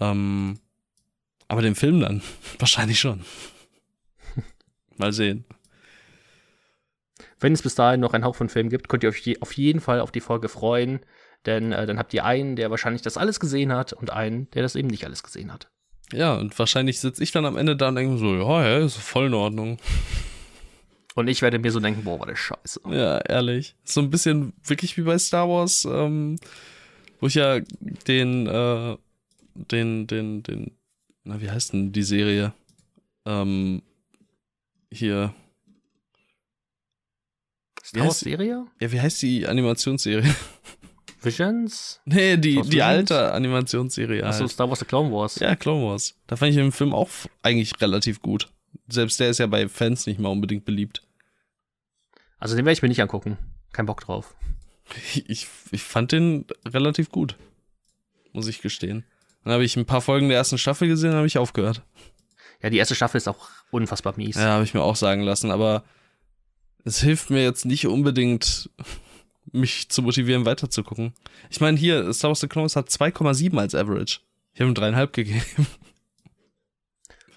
Ähm, 0.00 0.58
aber 1.46 1.60
den 1.60 1.74
Film 1.74 2.00
dann 2.00 2.22
wahrscheinlich 2.58 2.98
schon. 2.98 3.24
Mal 4.96 5.12
sehen. 5.12 5.44
Wenn 7.40 7.52
es 7.52 7.60
bis 7.60 7.74
dahin 7.74 8.00
noch 8.00 8.14
einen 8.14 8.24
Hauch 8.24 8.36
von 8.36 8.48
Film 8.48 8.70
gibt, 8.70 8.88
könnt 8.88 9.02
ihr 9.02 9.10
euch 9.10 9.42
auf 9.42 9.52
jeden 9.52 9.80
Fall 9.80 10.00
auf 10.00 10.10
die 10.10 10.20
Folge 10.20 10.48
freuen. 10.48 11.00
Denn 11.46 11.72
äh, 11.72 11.86
dann 11.86 11.98
habt 11.98 12.14
ihr 12.14 12.24
einen, 12.24 12.56
der 12.56 12.70
wahrscheinlich 12.70 13.02
das 13.02 13.16
alles 13.16 13.40
gesehen 13.40 13.72
hat 13.72 13.92
und 13.92 14.10
einen, 14.10 14.50
der 14.52 14.62
das 14.62 14.76
eben 14.76 14.88
nicht 14.88 15.04
alles 15.04 15.22
gesehen 15.22 15.52
hat. 15.52 15.68
Ja, 16.12 16.34
und 16.34 16.58
wahrscheinlich 16.58 17.00
sitze 17.00 17.22
ich 17.22 17.32
dann 17.32 17.46
am 17.46 17.56
Ende 17.56 17.76
da 17.76 17.88
und 17.88 17.96
denke 17.96 18.18
so, 18.18 18.34
ja, 18.34 18.68
ja, 18.68 18.78
ist 18.78 18.96
voll 18.96 19.26
in 19.26 19.34
Ordnung. 19.34 19.78
Und 21.16 21.28
ich 21.28 21.42
werde 21.42 21.60
mir 21.60 21.70
so 21.70 21.78
denken, 21.78 22.02
boah, 22.02 22.18
war 22.18 22.26
das 22.26 22.40
scheiße. 22.40 22.80
Ja, 22.90 23.18
ehrlich. 23.18 23.76
So 23.84 24.00
ein 24.00 24.10
bisschen 24.10 24.52
wirklich 24.64 24.96
wie 24.96 25.02
bei 25.02 25.16
Star 25.16 25.48
Wars, 25.48 25.84
ähm, 25.84 26.40
wo 27.20 27.28
ich 27.28 27.34
ja 27.34 27.60
den, 27.60 28.48
äh, 28.48 28.96
den, 29.54 30.08
den, 30.08 30.42
den, 30.42 30.72
na, 31.22 31.40
wie 31.40 31.50
heißt 31.50 31.72
denn 31.72 31.92
die 31.92 32.02
Serie? 32.02 32.52
Ähm, 33.26 33.82
hier. 34.90 35.32
Star 37.84 38.06
Wars 38.06 38.18
Serie? 38.18 38.66
Ja, 38.80 38.90
wie 38.90 39.00
heißt 39.00 39.22
die 39.22 39.46
Animationsserie? 39.46 40.34
Visions? 41.24 42.00
Nee, 42.04 42.36
die, 42.36 42.60
die 42.62 42.82
alte 42.82 43.32
Animationsserie. 43.32 44.24
Achso, 44.24 44.40
halt. 44.40 44.50
Star 44.50 44.68
Wars 44.68 44.80
The 44.80 44.84
Clone 44.84 45.12
Wars. 45.12 45.38
Ja, 45.38 45.56
Clone 45.56 45.86
Wars. 45.86 46.14
Da 46.26 46.36
fand 46.36 46.50
ich 46.50 46.56
den 46.56 46.72
Film 46.72 46.92
auch 46.92 47.08
eigentlich 47.42 47.80
relativ 47.80 48.22
gut. 48.22 48.50
Selbst 48.88 49.20
der 49.20 49.30
ist 49.30 49.38
ja 49.38 49.46
bei 49.46 49.68
Fans 49.68 50.06
nicht 50.06 50.20
mal 50.20 50.28
unbedingt 50.28 50.64
beliebt. 50.64 51.02
Also 52.38 52.56
den 52.56 52.64
werde 52.64 52.74
ich 52.74 52.82
mir 52.82 52.88
nicht 52.88 53.02
angucken. 53.02 53.38
Kein 53.72 53.86
Bock 53.86 54.00
drauf. 54.00 54.34
Ich, 55.26 55.46
ich 55.70 55.82
fand 55.82 56.12
den 56.12 56.46
relativ 56.66 57.10
gut. 57.10 57.36
Muss 58.32 58.48
ich 58.48 58.60
gestehen. 58.60 59.04
Dann 59.44 59.52
habe 59.52 59.64
ich 59.64 59.76
ein 59.76 59.86
paar 59.86 60.00
Folgen 60.00 60.28
der 60.28 60.38
ersten 60.38 60.58
Staffel 60.58 60.88
gesehen, 60.88 61.10
und 61.10 61.16
habe 61.16 61.26
ich 61.26 61.38
aufgehört. 61.38 61.82
Ja, 62.62 62.70
die 62.70 62.78
erste 62.78 62.94
Staffel 62.94 63.18
ist 63.18 63.28
auch 63.28 63.48
unfassbar 63.70 64.14
mies. 64.16 64.36
Ja, 64.36 64.52
habe 64.52 64.64
ich 64.64 64.74
mir 64.74 64.82
auch 64.82 64.96
sagen 64.96 65.22
lassen, 65.22 65.50
aber 65.50 65.84
es 66.84 67.00
hilft 67.00 67.30
mir 67.30 67.42
jetzt 67.42 67.64
nicht 67.64 67.86
unbedingt, 67.86 68.70
mich 69.52 69.88
zu 69.90 70.02
motivieren, 70.02 70.46
weiterzugucken. 70.46 71.14
Ich 71.50 71.60
meine, 71.60 71.76
hier, 71.76 72.12
Star 72.12 72.30
Wars 72.30 72.40
The 72.40 72.48
Clones 72.48 72.76
hat 72.76 72.88
2,7 72.88 73.58
als 73.58 73.74
Average. 73.74 74.20
Ich 74.52 74.60
habe 74.60 74.70
ihm 74.70 74.74
dreieinhalb 74.74 75.12
gegeben. 75.12 75.66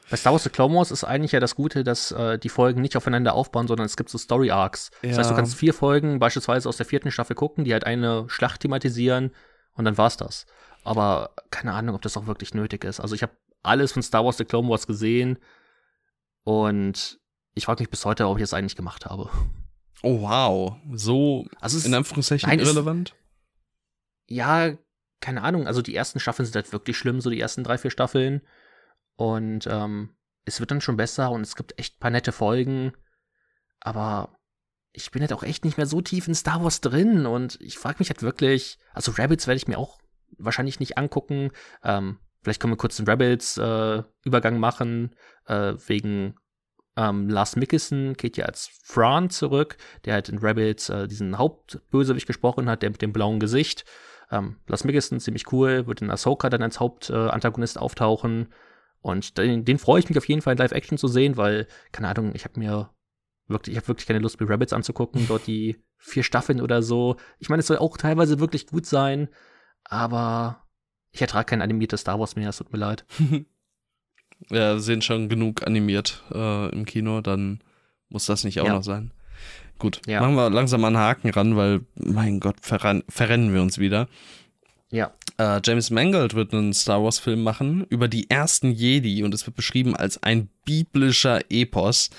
Bei 0.10 0.16
Star 0.16 0.32
Wars 0.32 0.44
The 0.44 0.50
Clone 0.50 0.74
Wars 0.74 0.92
ist 0.92 1.04
eigentlich 1.04 1.34
ja 1.34 1.40
das 1.40 1.56
Gute, 1.56 1.84
dass 1.84 2.12
äh, 2.12 2.40
die 2.40 2.50
Folgen 2.50 2.82
nicht 2.82 2.96
aufeinander 2.96 3.34
aufbauen, 3.34 3.68
sondern 3.68 3.86
es 3.86 3.98
gibt 3.98 4.10
so 4.10 4.18
Story 4.18 4.52
Arcs. 4.52 4.90
Ja. 5.02 5.10
Das 5.10 5.18
heißt, 5.18 5.32
du 5.32 5.36
kannst 5.36 5.56
vier 5.56 5.74
Folgen 5.74 6.20
beispielsweise 6.20 6.70
aus 6.70 6.78
der 6.78 6.86
vierten 6.86 7.12
Staffel 7.12 7.36
gucken, 7.36 7.66
die 7.66 7.74
halt 7.74 7.84
eine 7.84 8.26
Schlacht 8.30 8.62
thematisieren 8.62 9.32
und 9.74 9.86
dann 9.86 9.98
war's 9.98 10.16
das. 10.16 10.46
Aber 10.84 11.32
keine 11.52 11.74
Ahnung, 11.74 11.96
ob 11.96 12.02
das 12.02 12.16
auch 12.16 12.26
wirklich 12.26 12.54
nötig 12.54 12.86
ist. 12.86 13.02
Also 13.02 13.16
ich 13.16 13.22
habe 13.22 13.34
alles 13.64 13.92
von 13.92 14.02
Star 14.02 14.24
Wars 14.24 14.38
The 14.38 14.46
Clone 14.46 14.70
Wars 14.70 14.88
gesehen 14.88 15.40
und 16.44 17.20
ich 17.54 17.66
frage 17.66 17.82
mich 17.82 17.90
bis 17.90 18.06
heute, 18.06 18.28
ob 18.28 18.38
ich 18.38 18.44
das 18.44 18.54
eigentlich 18.54 18.78
gemacht 18.78 19.06
habe. 19.06 19.30
Oh 20.08 20.22
wow, 20.22 20.78
so 20.94 21.46
also 21.60 21.86
in 21.86 21.94
Anführungszeichen 21.94 22.48
nein, 22.48 22.60
irrelevant? 22.60 23.14
ja, 24.28 24.78
keine 25.20 25.42
Ahnung. 25.42 25.68
Also 25.68 25.82
die 25.82 25.96
ersten 25.96 26.20
Staffeln 26.20 26.46
sind 26.46 26.56
halt 26.56 26.72
wirklich 26.72 26.98
schlimm, 26.98 27.20
so 27.20 27.30
die 27.30 27.42
ersten 27.42 27.64
drei, 27.64 27.78
vier 27.78 27.92
Staffeln. 27.92 28.42
Und 29.16 29.68
ähm, 29.68 30.16
es 30.46 30.62
wird 30.62 30.72
dann 30.72 30.80
schon 30.80 30.96
besser 30.96 31.32
und 31.32 31.42
es 31.42 31.56
gibt 31.56 31.78
echt 31.78 31.96
ein 31.96 32.00
paar 32.00 32.12
nette 32.12 32.32
Folgen. 32.32 32.94
Aber 33.82 34.38
ich 34.94 35.12
bin 35.12 35.22
halt 35.22 35.34
auch 35.34 35.44
echt 35.44 35.66
nicht 35.66 35.76
mehr 35.76 35.88
so 35.88 36.00
tief 36.00 36.28
in 36.28 36.36
Star 36.36 36.64
Wars 36.64 36.80
drin 36.80 37.26
und 37.26 37.60
ich 37.62 37.78
frage 37.78 37.98
mich 38.00 38.10
halt 38.10 38.22
wirklich, 38.22 38.80
also 38.94 39.12
Rabbits 39.12 39.46
werde 39.46 39.58
ich 39.58 39.68
mir 39.68 39.78
auch 39.78 40.00
wahrscheinlich 40.38 40.80
nicht 40.80 40.98
angucken. 40.98 41.52
Ähm, 41.84 42.20
vielleicht 42.42 42.62
können 42.62 42.74
wir 42.74 42.78
kurz 42.78 42.96
den 42.96 43.08
Rebels-Übergang 43.08 44.56
äh, 44.56 44.60
machen, 44.60 45.16
äh, 45.48 45.74
wegen 45.86 46.36
ähm, 46.98 47.30
Lars 47.30 47.56
Mickelson 47.56 48.16
geht 48.16 48.38
ja 48.38 48.46
als 48.46 48.70
Fran 48.84 49.30
zurück, 49.30 49.78
der 50.04 50.16
halt 50.16 50.30
in 50.30 50.40
Rebels 50.40 50.90
äh, 50.90 51.08
diesen 51.08 51.38
Hauptbösewicht 51.38 52.26
gesprochen 52.26 52.68
hat, 52.68 52.82
der 52.82 52.90
mit 52.90 53.02
dem 53.04 53.14
blauen 53.14 53.40
Gesicht. 53.40 53.86
Ähm, 54.32 54.58
Lars 54.68 54.84
Mickelson, 54.84 55.20
ziemlich 55.20 55.52
cool, 55.54 55.86
wird 55.86 56.02
in 56.02 56.10
Ahsoka 56.10 56.50
dann 56.50 56.64
als 56.64 56.80
Hauptantagonist 56.80 57.78
äh, 57.78 57.80
auftauchen. 57.80 58.52
Und 59.00 59.38
den, 59.38 59.64
den 59.64 59.78
freue 59.78 60.00
ich 60.00 60.10
mich 60.10 60.18
auf 60.18 60.28
jeden 60.28 60.42
Fall 60.42 60.54
in 60.54 60.58
Live-Action 60.58 60.98
zu 60.98 61.08
sehen, 61.08 61.38
weil, 61.38 61.68
keine 61.92 62.10
Ahnung, 62.10 62.32
ich 62.34 62.46
habe 62.46 62.60
mir 62.60 62.90
wirklich, 63.48 63.76
ich 63.76 63.78
habe 63.78 63.88
wirklich 63.90 64.08
keine 64.08 64.20
Lust, 64.20 64.40
mir 64.42 64.50
Rabbits 64.50 64.74
anzugucken, 64.74 65.28
dort 65.28 65.46
die 65.46 65.78
vier 65.98 66.24
Staffeln 66.24 66.62
oder 66.62 66.82
so. 66.82 67.16
Ich 67.38 67.50
meine, 67.50 67.60
es 67.60 67.68
soll 67.68 67.78
auch 67.78 67.98
teilweise 67.98 68.40
wirklich 68.40 68.68
gut 68.68 68.88
sein, 68.88 69.30
aber 69.84 70.68
ich 71.12 71.22
ertrage 71.22 71.46
kein 71.46 71.62
animiertes 71.62 72.02
Star 72.02 72.20
Wars 72.20 72.36
mehr, 72.36 72.50
es 72.50 72.58
tut 72.58 72.74
mir 72.74 72.80
leid. 72.80 73.06
ja, 74.50 74.78
sehen 74.80 75.02
schon 75.02 75.30
genug 75.30 75.66
animiert 75.66 76.24
äh, 76.34 76.70
im 76.70 76.86
Kino, 76.86 77.22
dann 77.22 77.60
Muss 78.10 78.26
das 78.26 78.44
nicht 78.46 78.62
auch 78.62 78.66
Ja. 78.68 78.74
noch 78.74 78.84
sein? 78.84 79.12
Gut, 79.80 80.02
Ja. 80.08 80.22
machen 80.22 80.36
wir 80.36 80.50
langsam 80.50 80.80
mal 80.82 80.88
einen 80.88 80.98
Haken 80.98 81.30
ran, 81.30 81.56
weil, 81.58 81.82
mein 81.96 82.40
Gott, 82.40 82.56
verran 82.62 83.04
verrennen 83.10 83.54
wir 83.54 83.62
uns 83.62 83.78
wieder. 83.80 84.08
Ja. 84.92 85.12
Äh, 85.38 85.60
James 85.66 85.90
Mangold 85.92 86.34
wird 86.34 86.54
einen 86.54 86.74
Star 86.74 87.04
Wars-Film 87.04 87.44
machen 87.44 87.86
über 87.90 88.08
die 88.08 88.30
ersten 88.30 88.72
Jedi 88.72 89.24
und 89.24 89.34
es 89.34 89.46
wird 89.46 89.58
beschrieben 89.58 89.94
als 89.96 90.24
ein 90.24 90.50
biblischer 90.66 91.42
Epos. 91.52 92.10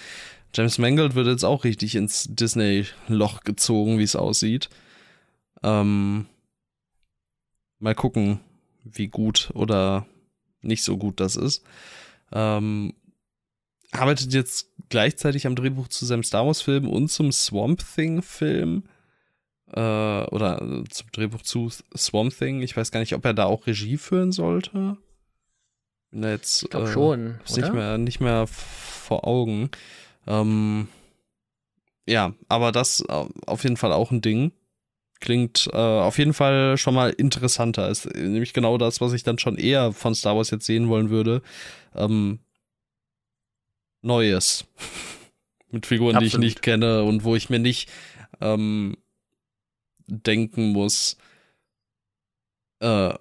James 0.54 0.76
Mangold 0.78 1.14
wird 1.14 1.26
jetzt 1.26 1.44
auch 1.44 1.64
richtig 1.64 1.94
ins 1.94 2.26
Disney-Loch 2.28 3.40
gezogen, 3.44 3.98
wie 3.98 4.02
es 4.04 4.14
aussieht. 4.14 4.68
Ähm, 5.62 6.26
mal 7.78 7.94
gucken, 7.94 8.40
wie 8.84 9.08
gut 9.08 9.50
oder 9.54 10.06
nicht 10.60 10.82
so 10.84 10.96
gut 10.98 11.20
das 11.20 11.36
ist. 11.36 11.64
Ähm, 12.32 12.94
arbeitet 13.90 14.32
jetzt 14.32 14.68
gleichzeitig 14.88 15.46
am 15.46 15.56
Drehbuch 15.56 15.88
zu 15.88 16.04
seinem 16.04 16.22
Star 16.22 16.46
Wars-Film 16.46 16.88
und 16.88 17.08
zum 17.08 17.32
Swamp 17.32 17.82
Thing-Film 17.94 18.84
äh, 19.72 19.80
oder 19.80 20.62
äh, 20.62 20.84
zum 20.88 21.10
Drehbuch 21.12 21.42
zu 21.42 21.70
Swamp 21.96 22.36
Thing. 22.36 22.62
Ich 22.62 22.76
weiß 22.76 22.90
gar 22.90 23.00
nicht, 23.00 23.14
ob 23.14 23.24
er 23.24 23.34
da 23.34 23.44
auch 23.44 23.66
Regie 23.66 23.96
führen 23.96 24.32
sollte. 24.32 24.96
Bin 26.10 26.22
da 26.22 26.30
jetzt 26.30 26.62
Ich 26.62 26.70
glaube 26.70 26.88
äh, 26.88 26.92
schon. 26.92 27.40
ist 27.44 27.56
nicht 27.56 27.72
mehr, 27.72 27.98
nicht 27.98 28.20
mehr 28.20 28.46
vor 28.46 29.26
Augen. 29.26 29.70
Ähm, 30.26 30.88
ja, 32.06 32.32
aber 32.48 32.72
das 32.72 33.00
äh, 33.08 33.24
auf 33.46 33.62
jeden 33.64 33.76
Fall 33.76 33.92
auch 33.92 34.10
ein 34.10 34.22
Ding. 34.22 34.52
Klingt 35.20 35.68
äh, 35.72 35.76
auf 35.76 36.18
jeden 36.18 36.32
Fall 36.32 36.76
schon 36.76 36.94
mal 36.94 37.10
interessanter. 37.10 37.88
Ist 37.88 38.06
nämlich 38.14 38.52
genau 38.52 38.78
das, 38.78 39.00
was 39.00 39.12
ich 39.12 39.24
dann 39.24 39.38
schon 39.38 39.56
eher 39.56 39.92
von 39.92 40.14
Star 40.14 40.36
Wars 40.36 40.50
jetzt 40.50 40.66
sehen 40.66 40.88
wollen 40.88 41.10
würde. 41.10 41.42
Ähm, 41.94 42.38
Neues. 44.02 44.64
Mit 45.70 45.86
Figuren, 45.86 46.18
die 46.18 46.26
ich 46.26 46.32
Absolut. 46.32 46.44
nicht 46.44 46.62
kenne 46.62 47.02
und 47.02 47.24
wo 47.24 47.36
ich 47.36 47.50
mir 47.50 47.58
nicht 47.58 47.90
ähm, 48.40 48.96
denken 50.06 50.72
muss. 50.72 51.16
Äh, 52.80 53.12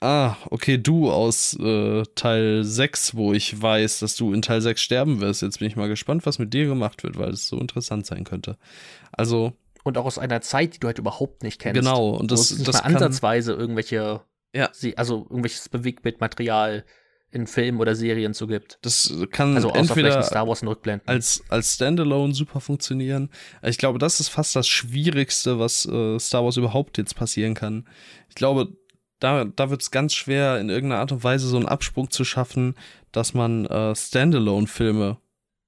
ah, 0.00 0.36
okay, 0.50 0.78
du 0.78 1.10
aus 1.10 1.54
äh, 1.58 2.02
Teil 2.14 2.64
6, 2.64 3.14
wo 3.14 3.32
ich 3.32 3.60
weiß, 3.60 3.98
dass 3.98 4.16
du 4.16 4.32
in 4.32 4.42
Teil 4.42 4.60
6 4.60 4.80
sterben 4.80 5.20
wirst. 5.20 5.42
Jetzt 5.42 5.58
bin 5.58 5.68
ich 5.68 5.76
mal 5.76 5.88
gespannt, 5.88 6.24
was 6.24 6.38
mit 6.38 6.54
dir 6.54 6.66
gemacht 6.66 7.02
wird, 7.02 7.18
weil 7.18 7.30
es 7.30 7.48
so 7.48 7.58
interessant 7.58 8.06
sein 8.06 8.24
könnte. 8.24 8.56
Also, 9.12 9.52
Und 9.84 9.98
auch 9.98 10.04
aus 10.04 10.18
einer 10.18 10.40
Zeit, 10.40 10.74
die 10.74 10.78
du 10.80 10.86
halt 10.86 10.98
überhaupt 10.98 11.42
nicht 11.42 11.60
kennst. 11.60 11.80
genau, 11.80 12.10
und 12.10 12.30
das, 12.30 12.50
nicht 12.52 12.68
das 12.68 12.76
mal 12.82 12.88
ansatzweise 12.94 13.52
irgendwelche, 13.52 14.20
Ja. 14.54 14.70
also 14.96 15.26
irgendwelches 15.28 15.68
Bewegtbildmaterial 15.68 16.84
in 17.30 17.46
Filmen 17.46 17.80
oder 17.80 17.94
Serien 17.96 18.34
zu 18.34 18.46
gibt. 18.46 18.78
das 18.82 19.10
kann 19.30 19.54
Also 19.56 19.70
entweder 19.70 20.22
Star 20.22 20.46
Wars 20.46 20.62
Rückblenden. 20.62 21.08
als, 21.08 21.42
als 21.48 21.74
Standalone 21.74 22.34
super 22.34 22.60
funktionieren. 22.60 23.30
Ich 23.62 23.78
glaube, 23.78 23.98
das 23.98 24.20
ist 24.20 24.28
fast 24.28 24.54
das 24.54 24.68
Schwierigste, 24.68 25.58
was 25.58 25.86
äh, 25.86 26.18
Star 26.18 26.44
Wars 26.44 26.58
überhaupt 26.58 26.98
jetzt 26.98 27.16
passieren 27.16 27.54
kann. 27.54 27.88
Ich 28.28 28.34
glaube, 28.34 28.68
da, 29.18 29.44
da 29.44 29.70
wird 29.70 29.80
es 29.80 29.90
ganz 29.90 30.12
schwer, 30.14 30.58
in 30.60 30.68
irgendeiner 30.68 31.00
Art 31.00 31.12
und 31.12 31.24
Weise 31.24 31.46
so 31.48 31.56
einen 31.56 31.66
Absprung 31.66 32.10
zu 32.10 32.24
schaffen, 32.24 32.74
dass 33.12 33.32
man 33.34 33.64
äh, 33.66 33.94
Standalone-Filme 33.96 35.16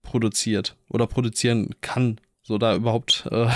produziert 0.03 0.77
oder 0.91 1.07
produzieren 1.07 1.71
kann, 1.81 2.21
so 2.43 2.59
da 2.59 2.75
überhaupt 2.77 3.27
äh, 3.31 3.49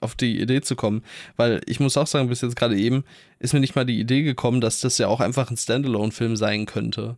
auf 0.00 0.14
die 0.14 0.40
Idee 0.40 0.60
zu 0.62 0.76
kommen. 0.76 1.02
Weil 1.36 1.60
ich 1.66 1.80
muss 1.80 1.96
auch 1.96 2.06
sagen, 2.06 2.28
bis 2.28 2.40
jetzt 2.40 2.56
gerade 2.56 2.78
eben 2.78 3.04
ist 3.38 3.54
mir 3.54 3.60
nicht 3.60 3.76
mal 3.76 3.86
die 3.86 4.00
Idee 4.00 4.22
gekommen, 4.22 4.60
dass 4.60 4.80
das 4.80 4.98
ja 4.98 5.08
auch 5.08 5.20
einfach 5.20 5.50
ein 5.50 5.56
Standalone-Film 5.56 6.36
sein 6.36 6.66
könnte. 6.66 7.16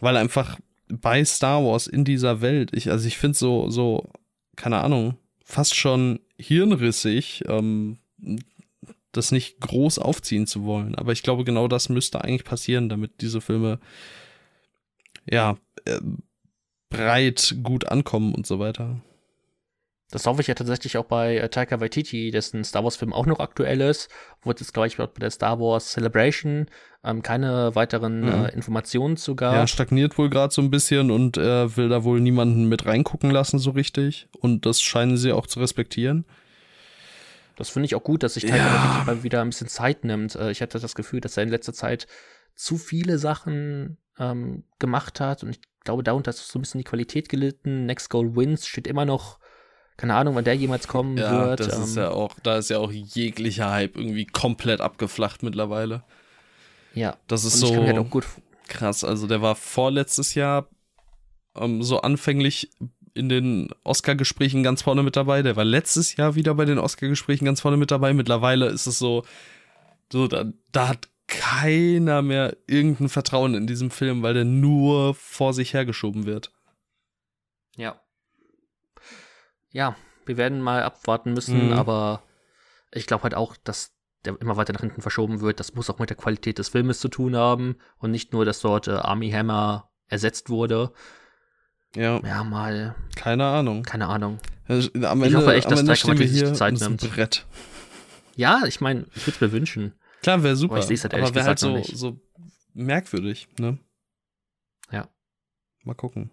Weil 0.00 0.16
einfach 0.16 0.58
bei 0.88 1.24
Star 1.24 1.64
Wars 1.64 1.86
in 1.86 2.04
dieser 2.04 2.40
Welt, 2.40 2.70
ich, 2.74 2.90
also 2.90 3.06
ich 3.06 3.16
finde 3.16 3.38
so, 3.38 3.70
so, 3.70 4.08
keine 4.56 4.82
Ahnung, 4.82 5.16
fast 5.44 5.76
schon 5.76 6.20
hirnrissig, 6.38 7.44
ähm, 7.48 7.98
das 9.12 9.30
nicht 9.30 9.60
groß 9.60 9.98
aufziehen 9.98 10.46
zu 10.46 10.64
wollen. 10.64 10.94
Aber 10.96 11.12
ich 11.12 11.22
glaube, 11.22 11.44
genau 11.44 11.68
das 11.68 11.88
müsste 11.88 12.22
eigentlich 12.22 12.44
passieren, 12.44 12.88
damit 12.88 13.20
diese 13.20 13.40
Filme 13.40 13.78
ja 15.30 15.56
äh, 15.84 16.00
breit 16.90 17.56
gut 17.62 17.86
ankommen 17.86 18.34
und 18.34 18.46
so 18.46 18.58
weiter. 18.58 19.00
Das 20.10 20.26
hoffe 20.26 20.42
ich 20.42 20.46
ja 20.46 20.54
tatsächlich 20.54 20.96
auch 20.98 21.06
bei 21.06 21.38
äh, 21.38 21.48
Taika 21.48 21.80
Waititi, 21.80 22.30
dessen 22.30 22.62
Star 22.62 22.84
Wars-Film 22.84 23.12
auch 23.12 23.26
noch 23.26 23.40
aktuell 23.40 23.80
ist. 23.80 24.10
Wurde 24.42 24.60
jetzt, 24.60 24.72
glaube 24.74 24.86
ich, 24.86 24.96
bei 24.98 25.06
der 25.18 25.30
Star 25.30 25.58
Wars 25.58 25.92
Celebration 25.92 26.66
ähm, 27.02 27.22
keine 27.22 27.74
weiteren 27.74 28.20
Mhm. 28.20 28.28
äh, 28.44 28.48
Informationen 28.50 29.16
zu 29.16 29.34
gab. 29.34 29.54
Ja, 29.54 29.66
stagniert 29.66 30.16
wohl 30.18 30.30
gerade 30.30 30.52
so 30.54 30.62
ein 30.62 30.70
bisschen 30.70 31.10
und 31.10 31.36
er 31.36 31.76
will 31.76 31.88
da 31.88 32.04
wohl 32.04 32.20
niemanden 32.20 32.68
mit 32.68 32.86
reingucken 32.86 33.30
lassen 33.30 33.58
so 33.58 33.70
richtig. 33.70 34.28
Und 34.38 34.66
das 34.66 34.80
scheinen 34.82 35.16
sie 35.16 35.32
auch 35.32 35.46
zu 35.46 35.58
respektieren. 35.60 36.24
Das 37.56 37.68
finde 37.70 37.86
ich 37.86 37.94
auch 37.94 38.02
gut, 38.02 38.22
dass 38.22 38.34
sich 38.34 38.44
Taika 38.44 38.56
Ja. 38.58 38.72
Waititi 38.74 39.06
mal 39.06 39.22
wieder 39.22 39.40
ein 39.40 39.48
bisschen 39.50 39.68
Zeit 39.68 40.04
nimmt. 40.04 40.34
Äh, 40.36 40.50
ich 40.50 40.60
hatte 40.62 40.78
das 40.78 40.94
Gefühl, 40.94 41.20
dass 41.20 41.36
er 41.36 41.42
in 41.44 41.48
letzter 41.48 41.72
Zeit 41.72 42.06
zu 42.54 42.76
viele 42.78 43.18
Sachen 43.18 43.96
ähm, 44.18 44.64
gemacht 44.78 45.18
hat 45.18 45.42
und 45.42 45.50
ich 45.50 45.60
glaube, 45.82 46.02
darunter 46.04 46.30
ist 46.30 46.46
so 46.48 46.58
ein 46.58 46.62
bisschen 46.62 46.78
die 46.78 46.84
Qualität 46.84 47.28
gelitten. 47.28 47.86
Next 47.86 48.10
Goal 48.10 48.36
Wins 48.36 48.66
steht 48.66 48.86
immer 48.86 49.04
noch, 49.04 49.38
keine 49.96 50.14
Ahnung, 50.14 50.34
wann 50.34 50.44
der 50.44 50.54
jemals 50.54 50.88
kommen 50.88 51.16
wird. 51.16 51.60
das 51.60 51.78
ist 51.78 51.96
ähm, 51.96 52.02
ja 52.02 52.10
auch, 52.10 52.34
da 52.42 52.58
ist 52.58 52.70
ja 52.70 52.78
auch 52.78 52.90
jeglicher 52.90 53.70
Hype 53.70 53.96
irgendwie 53.96 54.26
komplett 54.26 54.80
abgeflacht 54.80 55.42
mittlerweile. 55.42 56.02
ja. 56.94 57.16
Das 57.28 57.44
ist 57.44 57.62
halt 57.62 57.96
so 57.96 58.04
gut 58.04 58.24
krass. 58.68 59.04
Also 59.04 59.26
der 59.26 59.42
war 59.42 59.54
vorletztes 59.54 60.34
Jahr 60.34 60.68
ähm, 61.56 61.82
so 61.82 62.00
anfänglich 62.00 62.70
in 63.14 63.28
den 63.28 63.68
Oscar-Gesprächen 63.84 64.62
ganz 64.62 64.82
vorne 64.82 65.02
mit 65.02 65.16
dabei. 65.16 65.42
Der 65.42 65.56
war 65.56 65.64
letztes 65.64 66.16
Jahr 66.16 66.34
wieder 66.34 66.54
bei 66.54 66.64
den 66.64 66.78
Oscar-Gesprächen 66.78 67.44
ganz 67.44 67.60
vorne 67.60 67.76
mit 67.76 67.90
dabei. 67.90 68.12
Mittlerweile 68.12 68.66
ist 68.66 68.86
es 68.86 68.98
so, 68.98 69.24
so 70.12 70.26
da, 70.26 70.46
da 70.72 70.88
hat 70.88 71.08
keiner 71.26 72.22
mehr 72.22 72.56
irgendein 72.66 73.08
Vertrauen 73.08 73.54
in 73.54 73.66
diesem 73.66 73.90
Film, 73.90 74.22
weil 74.22 74.34
der 74.34 74.44
nur 74.44 75.14
vor 75.14 75.54
sich 75.54 75.72
hergeschoben 75.72 76.26
wird. 76.26 76.52
Ja. 77.76 78.00
Ja, 79.74 79.96
wir 80.24 80.36
werden 80.38 80.60
mal 80.62 80.82
abwarten 80.84 81.32
müssen, 81.34 81.66
Mhm. 81.66 81.72
aber 81.72 82.22
ich 82.92 83.06
glaube 83.06 83.24
halt 83.24 83.34
auch, 83.34 83.56
dass 83.56 83.92
der 84.24 84.40
immer 84.40 84.56
weiter 84.56 84.72
nach 84.72 84.80
hinten 84.80 85.02
verschoben 85.02 85.40
wird. 85.42 85.60
Das 85.60 85.74
muss 85.74 85.90
auch 85.90 85.98
mit 85.98 86.08
der 86.08 86.16
Qualität 86.16 86.58
des 86.58 86.70
Filmes 86.70 87.00
zu 87.00 87.08
tun 87.08 87.36
haben 87.36 87.76
und 87.98 88.10
nicht 88.10 88.32
nur, 88.32 88.44
dass 88.46 88.60
dort 88.60 88.88
äh, 88.88 88.92
Army 88.92 89.30
Hammer 89.30 89.90
ersetzt 90.08 90.48
wurde. 90.48 90.92
Ja, 91.94 92.20
Ja, 92.24 92.42
mal, 92.44 92.94
keine 93.16 93.44
Ahnung. 93.44 93.82
keine 93.82 94.06
Ahnung. 94.06 94.38
Also, 94.66 94.88
Am 94.94 95.20
Ich 95.20 95.26
Ende, 95.26 95.38
hoffe 95.38 95.54
echt, 95.54 95.70
dass 95.70 95.80
Ende 95.80 95.92
Taika 95.92 96.08
Waititi 96.08 96.28
sich 96.28 96.52
Zeit 96.54 96.74
es 96.74 96.80
nimmt. 96.80 97.00
Brett. 97.12 97.44
Ja, 98.36 98.62
ich 98.66 98.80
meine, 98.80 99.06
ich 99.14 99.26
würde 99.26 99.32
es 99.34 99.40
mir 99.40 99.52
wünschen. 99.52 99.92
Klar, 100.22 100.42
wäre 100.42 100.56
super. 100.56 100.74
Aber 100.74 100.80
ich 100.80 100.86
seh's 100.86 101.02
halt 101.02 101.12
ehrlich 101.12 101.28
aber 101.28 101.44
halt 101.44 101.58
gesagt 101.58 101.58
so, 101.58 101.68
noch 101.70 101.76
nicht. 101.76 101.96
so 101.98 102.18
merkwürdig, 102.72 103.48
ne? 103.58 103.78
Ja. 104.90 105.08
Mal 105.84 105.94
gucken. 105.94 106.30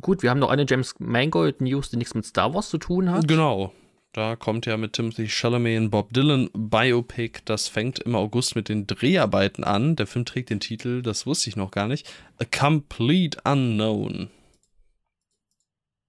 Gut, 0.00 0.22
wir 0.22 0.30
haben 0.30 0.40
noch 0.40 0.50
eine 0.50 0.66
James 0.68 0.94
Mangold 0.98 1.60
News, 1.60 1.90
die 1.90 1.96
nichts 1.96 2.14
mit 2.14 2.26
Star 2.26 2.52
Wars 2.52 2.68
zu 2.68 2.78
tun 2.78 3.10
hat. 3.10 3.26
Genau. 3.26 3.72
Da 4.12 4.34
kommt 4.34 4.64
ja 4.64 4.76
mit 4.78 4.94
Timothy 4.94 5.28
Chalamet 5.28 5.76
ein 5.76 5.90
Bob 5.90 6.12
Dylan 6.12 6.48
Biopic. 6.54 7.40
Das 7.44 7.68
fängt 7.68 7.98
im 7.98 8.14
August 8.14 8.56
mit 8.56 8.68
den 8.68 8.86
Dreharbeiten 8.86 9.62
an. 9.62 9.94
Der 9.96 10.06
Film 10.06 10.24
trägt 10.24 10.50
den 10.50 10.60
Titel, 10.60 11.02
das 11.02 11.26
wusste 11.26 11.50
ich 11.50 11.56
noch 11.56 11.70
gar 11.70 11.86
nicht, 11.86 12.10
A 12.38 12.44
Complete 12.44 13.38
Unknown. 13.44 14.30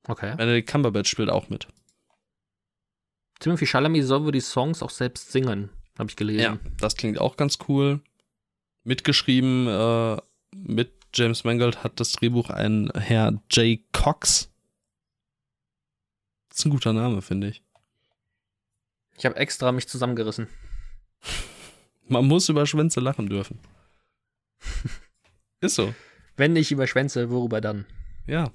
Okay. 0.08 0.36
Benedict 0.38 0.70
Cumberbatch 0.70 1.10
spielt 1.10 1.30
auch 1.30 1.50
mit. 1.50 1.68
Timothy 3.40 3.66
Chalamet 3.66 4.06
soll 4.06 4.24
wohl 4.24 4.32
die 4.32 4.40
Songs 4.40 4.82
auch 4.82 4.90
selbst 4.90 5.32
singen, 5.32 5.70
habe 6.00 6.10
ich 6.10 6.16
gelesen. 6.16 6.42
Ja, 6.42 6.58
das 6.80 6.96
klingt 6.96 7.20
auch 7.20 7.36
ganz 7.36 7.60
cool. 7.68 8.00
Mitgeschrieben 8.84 9.68
äh, 9.68 10.18
mit 10.56 10.97
James 11.18 11.44
Mangold 11.44 11.84
hat 11.84 12.00
das 12.00 12.12
Drehbuch 12.12 12.52
ein 12.52 12.92
Herr 12.94 13.42
Jay 13.50 13.84
Cox. 13.92 14.52
Das 16.50 16.60
ist 16.60 16.66
ein 16.66 16.70
guter 16.70 16.94
Name, 16.94 17.24
finde 17.24 17.48
ich. 17.48 17.64
Ich 19.18 19.26
habe 19.26 19.36
extra 19.36 19.72
mich 19.72 19.88
zusammengerissen. 19.88 20.48
Man 22.08 22.28
muss 22.28 22.50
über 22.50 22.68
Schwänze 22.68 23.00
lachen 23.00 23.28
dürfen. 23.30 23.58
ist 25.60 25.74
so. 25.74 25.96
Wenn 26.36 26.54
nicht 26.54 26.70
über 26.70 26.86
Schwänze, 26.86 27.32
worüber 27.32 27.62
dann? 27.62 27.88
Ja. 28.28 28.52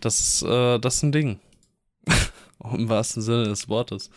Das 0.00 0.18
ist, 0.18 0.42
äh, 0.42 0.78
das 0.78 0.94
ist 0.94 1.02
ein 1.02 1.12
Ding. 1.12 1.40
Im 2.64 2.88
wahrsten 2.88 3.20
Sinne 3.20 3.44
des 3.44 3.68
Wortes. 3.68 4.08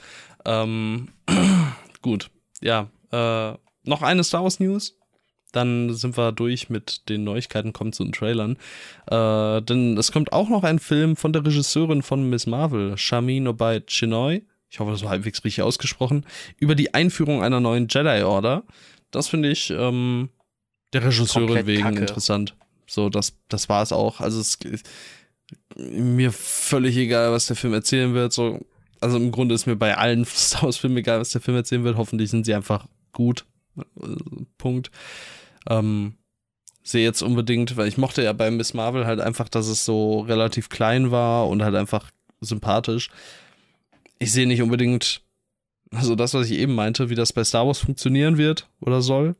Ähm, 0.45 1.09
gut. 2.01 2.31
Ja. 2.61 2.89
Äh, 3.11 3.57
noch 3.83 4.01
eine 4.01 4.23
Star 4.23 4.43
Wars 4.43 4.61
News. 4.61 4.97
Dann 5.55 5.93
sind 5.93 6.17
wir 6.17 6.33
durch 6.33 6.69
mit 6.69 7.07
den 7.07 7.23
Neuigkeiten, 7.23 7.71
kommen 7.71 7.93
zu 7.93 8.03
den 8.03 8.11
Trailern. 8.11 8.57
Äh, 9.07 9.61
denn 9.61 9.97
es 9.97 10.11
kommt 10.11 10.33
auch 10.33 10.49
noch 10.49 10.63
ein 10.63 10.79
Film 10.79 11.15
von 11.15 11.31
der 11.31 11.45
Regisseurin 11.45 12.01
von 12.01 12.29
Miss 12.29 12.45
Marvel, 12.45 12.97
Shamin 12.97 13.47
Obaid 13.47 13.87
Chinoy. 13.87 14.43
Ich 14.69 14.79
hoffe, 14.79 14.91
das 14.91 15.03
war 15.03 15.11
halbwegs 15.11 15.45
richtig 15.45 15.63
ausgesprochen. 15.63 16.25
Über 16.59 16.75
die 16.75 16.93
Einführung 16.93 17.41
einer 17.41 17.61
neuen 17.61 17.87
Jedi 17.87 18.23
Order. 18.23 18.63
Das 19.11 19.29
finde 19.29 19.49
ich 19.49 19.69
ähm, 19.69 20.29
der 20.91 21.05
Regisseurin 21.05 21.47
Komplett 21.47 21.67
wegen 21.67 21.83
Kacke. 21.83 21.99
interessant. 21.99 22.55
So, 22.85 23.09
das, 23.09 23.37
das 23.47 23.69
war 23.69 23.81
es 23.81 23.93
auch. 23.93 24.19
Also 24.19 24.41
es 24.41 24.55
ist 24.55 24.89
mir 25.77 26.33
völlig 26.33 26.97
egal, 26.97 27.31
was 27.31 27.47
der 27.47 27.55
Film 27.55 27.73
erzählen 27.73 28.13
wird. 28.13 28.33
So, 28.33 28.65
also 28.99 29.15
im 29.15 29.31
Grunde 29.31 29.55
ist 29.55 29.67
mir 29.67 29.77
bei 29.77 29.97
allen 29.97 30.25
Star 30.25 30.63
Wars-Filmen 30.63 30.97
egal, 30.97 31.21
was 31.21 31.31
der 31.31 31.39
Film 31.39 31.55
erzählen 31.55 31.85
wird. 31.85 31.95
Hoffentlich 31.95 32.29
sind 32.29 32.45
sie 32.45 32.53
einfach 32.53 32.87
gut. 33.13 33.45
Punkt. 34.57 34.91
Ähm, 35.69 36.17
sehe 36.83 37.03
jetzt 37.03 37.23
unbedingt, 37.23 37.77
weil 37.77 37.87
ich 37.87 37.97
mochte 37.97 38.23
ja 38.23 38.31
bei 38.33 38.51
Miss 38.51 38.73
Marvel 38.73 39.05
halt 39.05 39.19
einfach, 39.19 39.49
dass 39.49 39.67
es 39.67 39.85
so 39.85 40.19
relativ 40.21 40.69
klein 40.69 41.11
war 41.11 41.47
und 41.47 41.63
halt 41.63 41.75
einfach 41.75 42.11
sympathisch. 42.41 43.09
Ich 44.19 44.31
sehe 44.31 44.47
nicht 44.47 44.61
unbedingt, 44.61 45.21
also 45.91 46.15
das, 46.15 46.33
was 46.35 46.49
ich 46.49 46.59
eben 46.59 46.75
meinte, 46.75 47.09
wie 47.09 47.15
das 47.15 47.33
bei 47.33 47.43
Star 47.43 47.65
Wars 47.65 47.79
funktionieren 47.79 48.37
wird 48.37 48.69
oder 48.79 49.01
soll. 49.01 49.35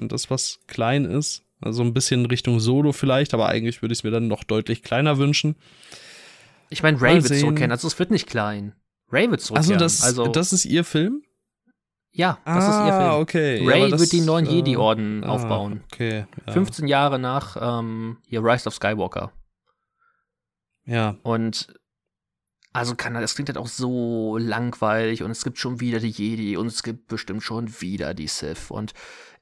Und 0.00 0.12
das, 0.12 0.30
was 0.30 0.60
klein 0.68 1.04
ist. 1.04 1.42
Also 1.60 1.82
ein 1.82 1.92
bisschen 1.92 2.26
Richtung 2.26 2.60
Solo 2.60 2.92
vielleicht, 2.92 3.34
aber 3.34 3.48
eigentlich 3.48 3.82
würde 3.82 3.92
ich 3.92 3.98
es 3.98 4.04
mir 4.04 4.12
dann 4.12 4.28
noch 4.28 4.44
deutlich 4.44 4.84
kleiner 4.84 5.18
wünschen. 5.18 5.56
Ich 6.70 6.84
meine, 6.84 7.00
Ray 7.00 7.16
wird 7.16 7.34
zurückkehren, 7.40 7.72
also 7.72 7.88
es 7.88 7.98
wird 7.98 8.12
nicht 8.12 8.28
klein. 8.28 8.74
Ray 9.10 9.28
wird 9.30 9.40
zurückkehren. 9.40 9.82
Also 9.82 9.84
das, 9.84 10.02
also 10.04 10.28
das 10.28 10.52
ist 10.52 10.64
ihr 10.64 10.84
Film? 10.84 11.22
Ja, 12.12 12.38
das 12.44 12.64
ah, 12.64 12.68
ist 12.68 12.86
ihr 12.86 13.00
Film. 13.00 13.20
okay. 13.20 13.68
Ray 13.68 13.90
ja, 13.90 13.98
wird 13.98 14.12
den 14.12 14.24
neuen 14.24 14.46
äh, 14.46 14.50
Jedi-Orden 14.50 15.24
ah, 15.24 15.28
aufbauen. 15.28 15.84
Okay. 15.92 16.26
Ja. 16.46 16.52
15 16.52 16.88
Jahre 16.88 17.18
nach 17.18 17.56
ähm, 17.60 18.18
hier 18.26 18.42
Rise 18.42 18.66
of 18.66 18.74
Skywalker. 18.74 19.32
Ja. 20.84 21.16
Und 21.22 21.68
also 22.72 22.94
kann 22.94 23.14
das 23.14 23.34
klingt 23.34 23.48
halt 23.48 23.58
auch 23.58 23.66
so 23.66 24.38
langweilig 24.38 25.22
und 25.22 25.30
es 25.30 25.44
gibt 25.44 25.58
schon 25.58 25.80
wieder 25.80 26.00
die 26.00 26.10
Jedi 26.10 26.56
und 26.56 26.66
es 26.66 26.82
gibt 26.82 27.08
bestimmt 27.08 27.42
schon 27.42 27.80
wieder 27.80 28.14
die 28.14 28.28
Sith 28.28 28.70
und 28.70 28.94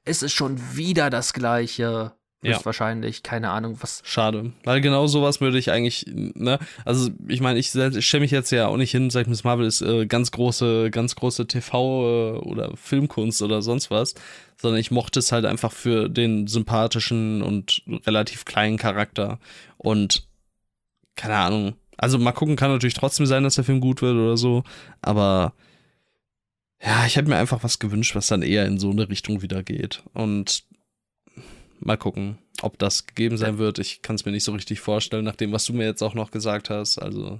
es 0.03 0.23
ist 0.23 0.33
schon 0.33 0.75
wieder 0.75 1.09
das 1.09 1.33
gleiche. 1.33 2.13
Ja. 2.43 2.63
wahrscheinlich, 2.65 3.23
keine 3.23 3.49
Ahnung, 3.49 3.77
was. 3.81 4.01
Schade, 4.05 4.51
weil 4.63 4.79
genau 4.79 5.07
sowas 5.07 5.41
würde 5.41 5.57
ich 5.57 5.71
eigentlich, 5.71 6.05
ne, 6.07 6.59
also 6.85 7.09
ich 7.27 7.41
meine, 7.41 7.57
ich, 7.57 7.73
ich 7.73 8.05
stelle 8.05 8.21
mich 8.21 8.31
jetzt 8.31 8.51
ja 8.51 8.67
auch 8.67 8.77
nicht 8.77 8.91
hin, 8.91 9.09
sag 9.09 9.21
ich, 9.21 9.27
Miss 9.27 9.43
Marvel 9.43 9.65
ist 9.65 9.81
äh, 9.81 10.05
ganz 10.05 10.31
große, 10.31 10.91
ganz 10.91 11.15
große 11.15 11.43
TV- 11.43 12.35
äh, 12.35 12.37
oder 12.39 12.77
Filmkunst 12.77 13.41
oder 13.41 13.63
sonst 13.63 13.89
was, 13.89 14.13
sondern 14.55 14.79
ich 14.79 14.91
mochte 14.91 15.19
es 15.19 15.31
halt 15.31 15.45
einfach 15.45 15.71
für 15.71 16.09
den 16.09 16.45
sympathischen 16.45 17.41
und 17.41 17.81
relativ 18.05 18.45
kleinen 18.45 18.77
Charakter 18.77 19.39
und 19.77 20.27
keine 21.15 21.37
Ahnung, 21.37 21.75
also 21.97 22.19
mal 22.19 22.33
gucken, 22.33 22.55
kann 22.55 22.71
natürlich 22.71 22.93
trotzdem 22.93 23.25
sein, 23.25 23.43
dass 23.43 23.55
der 23.55 23.63
Film 23.63 23.81
gut 23.81 24.03
wird 24.03 24.15
oder 24.15 24.37
so, 24.37 24.63
aber 25.01 25.53
ja, 26.79 27.05
ich 27.07 27.15
hätte 27.15 27.29
mir 27.29 27.37
einfach 27.37 27.63
was 27.63 27.79
gewünscht, 27.79 28.15
was 28.15 28.27
dann 28.27 28.43
eher 28.43 28.65
in 28.67 28.77
so 28.77 28.91
eine 28.91 29.09
Richtung 29.09 29.41
wieder 29.41 29.63
geht. 29.63 30.03
Und 30.13 30.63
mal 31.79 31.97
gucken, 31.97 32.37
ob 32.61 32.77
das 32.79 33.07
gegeben 33.07 33.37
sein 33.37 33.57
wird. 33.57 33.79
Ich 33.79 34.01
kann 34.01 34.15
es 34.15 34.25
mir 34.25 34.31
nicht 34.31 34.43
so 34.43 34.51
richtig 34.51 34.79
vorstellen, 34.79 35.25
nach 35.25 35.35
dem, 35.35 35.51
was 35.51 35.65
du 35.65 35.73
mir 35.73 35.85
jetzt 35.85 36.01
auch 36.01 36.13
noch 36.13 36.31
gesagt 36.31 36.69
hast. 36.69 36.97
Also. 36.97 37.39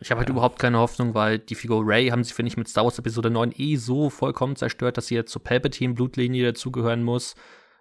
Ich 0.00 0.10
habe 0.10 0.18
halt 0.18 0.28
ja. 0.28 0.34
überhaupt 0.34 0.58
keine 0.58 0.78
Hoffnung, 0.78 1.14
weil 1.14 1.38
die 1.38 1.54
Figur 1.54 1.82
Ray 1.84 2.08
haben 2.08 2.24
sie, 2.24 2.34
finde 2.34 2.48
ich, 2.48 2.56
mit 2.56 2.68
Star 2.68 2.84
Wars 2.84 2.98
Episode 2.98 3.30
9 3.30 3.52
eh 3.56 3.76
so 3.76 4.10
vollkommen 4.10 4.56
zerstört, 4.56 4.96
dass 4.96 5.06
sie 5.06 5.14
jetzt 5.14 5.32
zur 5.32 5.42
Palpatine-Blutlinie 5.42 6.44
dazugehören 6.44 7.02
muss. 7.02 7.34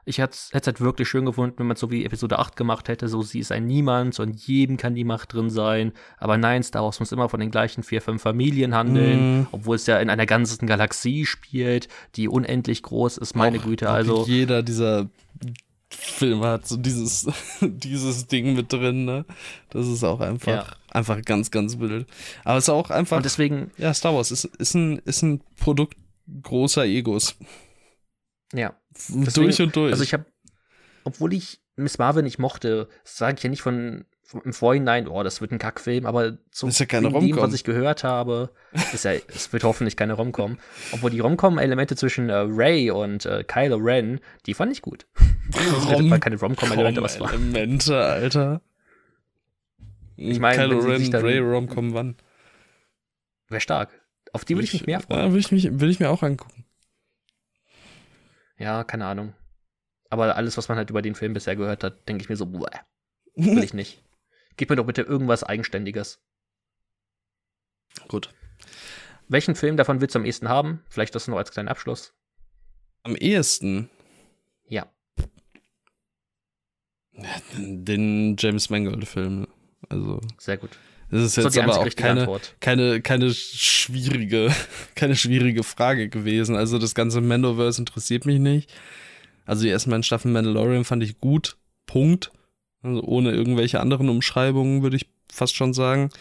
Ich 0.08 0.20
hätte 0.20 0.38
es 0.52 0.68
halt 0.68 0.82
wirklich 0.82 1.10
schön 1.10 1.26
gefunden, 1.26 1.56
wenn 1.58 1.66
man 1.66 1.78
so 1.78 1.90
wie 1.90 2.06
Episode 2.06 2.38
8 2.38 2.56
gemacht 2.56 2.90
hätte, 2.90 3.08
so 3.08 3.24
sie 3.24 3.40
ist 3.40 3.52
ein 3.52 3.66
Niemand 3.66 4.20
und 4.20 4.36
jedem 4.46 4.78
kann 4.78 4.94
die 4.94 5.04
Macht 5.04 5.34
drin 5.34 5.50
sein. 5.50 5.94
Aber 6.18 6.38
nein, 6.38 6.62
Star 6.62 6.84
Wars 6.84 7.00
muss 7.00 7.12
immer 7.12 7.28
von 7.28 7.40
den 7.40 7.50
gleichen 7.50 7.82
vier, 7.82 8.04
fünf 8.04 8.22
Familien 8.22 8.76
handeln, 8.76 9.42
mm. 9.42 9.48
obwohl 9.52 9.78
es 9.78 9.88
ja 9.88 10.00
in 10.00 10.12
einer 10.12 10.28
ganzen 10.28 10.68
Galaxie 10.68 11.26
spielt, 11.26 11.88
die 12.16 12.28
unendlich 12.28 12.84
groß 12.84 13.18
ist, 13.18 13.36
meine 13.36 13.58
auch, 13.58 13.64
Güte. 13.64 13.90
Also 13.90 14.26
jeder 14.28 14.62
dieser 14.62 15.10
Filme 15.90 16.48
hat 16.48 16.68
so 16.68 16.78
dieses, 16.78 17.28
dieses 17.62 18.28
Ding 18.28 18.56
mit 18.56 18.72
drin, 18.72 19.06
ne? 19.06 19.26
Das 19.70 19.88
ist 19.88 20.04
auch 20.04 20.20
einfach, 20.20 20.48
ja. 20.52 20.76
einfach 20.92 21.22
ganz, 21.22 21.52
ganz 21.52 21.80
wild. 21.80 22.08
Aber 22.44 22.58
es 22.58 22.66
ist 22.66 22.70
auch 22.70 22.90
einfach. 22.90 23.18
Und 23.18 23.26
deswegen. 23.26 23.72
Ja, 23.78 23.94
Star 23.94 24.16
Wars 24.16 24.32
ist, 24.32 24.46
ist, 24.46 24.74
ein, 24.74 25.00
ist 25.00 25.22
ein 25.22 25.42
Produkt 25.60 25.98
großer 26.42 26.86
Egos. 26.86 27.36
Ja. 28.54 28.76
Deswegen, 28.92 29.34
durch 29.34 29.62
und 29.62 29.76
durch. 29.76 29.92
Also 29.92 30.04
ich 30.04 30.14
habe, 30.14 30.26
obwohl 31.04 31.34
ich 31.34 31.62
Miss 31.76 31.98
Marvel 31.98 32.24
nicht 32.24 32.40
mochte, 32.40 32.88
sage 33.04 33.38
ich 33.38 33.44
ja 33.44 33.50
nicht 33.50 33.62
von, 33.62 34.06
im 34.44 34.54
Vorhinein, 34.54 35.08
oh, 35.08 35.24
das 35.24 35.42
wird 35.42 35.52
ein 35.52 35.60
Kackfilm, 35.60 36.06
aber 36.06 36.38
zum 36.52 36.70
ist 36.70 36.80
ja 36.80 36.86
keine 36.86 37.12
dem, 37.12 37.36
was 37.38 37.54
ich 37.54 37.64
gehört 37.64 38.04
habe, 38.04 38.52
ist 38.94 39.06
ja, 39.06 39.12
es 39.14 39.54
wird 39.54 39.64
hoffentlich 39.64 39.96
keine 39.96 40.14
Romcom. 40.14 40.58
Obwohl 40.92 41.12
die 41.12 41.20
Romcom-Elemente 41.20 41.96
zwischen 41.96 42.30
äh, 42.30 42.46
Ray 42.48 42.90
und 42.90 43.26
äh, 43.26 43.44
Kylo 43.44 43.78
Ren, 43.78 44.20
die 44.46 44.54
fand 44.54 44.72
ich 44.72 44.82
gut. 44.82 45.06
Rom 45.92 46.10
war 46.10 46.20
keine 46.20 46.38
Romcom-Elemente, 46.40 47.02
was 47.02 47.20
war. 47.20 47.32
Elemente, 47.32 47.98
Alter. 47.98 48.62
Ich 50.18 50.40
meine, 50.40 50.68
Kylo 50.68 50.80
Ren, 50.80 51.14
Ray 51.14 51.40
Romcom 51.40 51.94
wann? 51.94 52.16
Wäre 53.50 53.62
stark. 53.62 53.90
Auf 54.34 54.44
die 54.44 54.56
würde 54.56 54.66
ich 54.66 54.74
mich 54.74 54.88
mehr 54.88 55.02
freuen. 55.02 55.20
Ja, 55.20 55.34
will 55.34 55.40
ich, 55.40 55.52
mich, 55.52 55.80
will 55.80 55.90
ich 55.90 56.00
mir 56.00 56.10
auch 56.10 56.24
angucken. 56.24 56.66
Ja, 58.58 58.84
keine 58.84 59.06
Ahnung. 59.06 59.34
Aber 60.10 60.36
alles, 60.36 60.58
was 60.58 60.68
man 60.68 60.78
halt 60.78 60.90
über 60.90 61.02
den 61.02 61.16
Film 61.16 61.34
bisher 61.34 61.56
gehört 61.56 61.84
hat, 61.84 62.08
denke 62.08 62.24
ich 62.24 62.30
mir 62.30 62.38
so, 62.38 62.46
boah, 62.46 62.70
will 63.36 63.64
ich 63.64 63.74
nicht. 63.74 64.05
Gib 64.58 64.70
mir 64.70 64.76
doch 64.76 64.86
bitte 64.86 65.02
irgendwas 65.02 65.44
Eigenständiges. 65.44 66.20
Gut. 68.08 68.30
Welchen 69.28 69.56
Film 69.56 69.78
davon 69.78 70.02
willst 70.02 70.16
du 70.16 70.20
am 70.20 70.26
ehesten 70.26 70.50
haben? 70.50 70.84
Vielleicht 70.90 71.16
das 71.16 71.28
noch 71.28 71.38
als 71.38 71.52
kleinen 71.52 71.68
Abschluss. 71.70 72.14
Am 73.04 73.16
ehesten? 73.16 73.90
Ja. 74.68 74.88
Den 77.58 78.36
James 78.38 78.70
Mangold-Film. 78.70 79.48
Also. 79.90 80.22
Sehr 80.38 80.58
gut. 80.58 80.72
Das 81.12 81.22
ist 81.22 81.38
jetzt 81.38 81.58
aber 81.58 81.78
auch 81.78 81.96
keine, 81.96 82.40
keine, 82.60 83.02
keine 83.02 83.34
schwierige, 83.34 84.52
keine 84.96 85.16
schwierige 85.16 85.64
Frage 85.64 86.10
gewesen. 86.10 86.56
Also 86.56 86.80
das 86.80 86.96
ganze 86.96 87.22
Mandoverse 87.22 87.82
interessiert 87.82 88.26
mich 88.26 88.40
nicht. 88.40 88.74
Also 89.46 89.64
die 89.64 89.70
ersten 89.70 89.92
beiden 89.92 90.04
Staffeln 90.04 90.34
Mandalorian 90.34 90.84
fand 90.84 91.04
ich 91.04 91.20
gut. 91.20 91.58
Punkt. 91.86 92.32
Also 92.86 93.02
ohne 93.02 93.32
irgendwelche 93.32 93.80
anderen 93.80 94.10
Umschreibungen 94.10 94.84
würde 94.84 94.98
ich 94.98 95.08
fast 95.32 95.56
schon 95.56 95.74
sagen. 95.74 96.12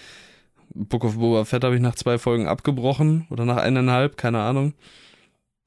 Book 0.71 1.05
of 1.05 1.19
Boba 1.19 1.45
Fett 1.45 1.63
habe 1.63 1.77
ich 1.77 1.83
nach 1.83 1.95
zwei 1.95 2.19
Folgen 2.19 2.49
abgebrochen 2.49 3.27
oder 3.31 3.45
nach 3.45 3.59
eineinhalb, 3.59 4.17
keine 4.17 4.41
Ahnung. 4.41 4.73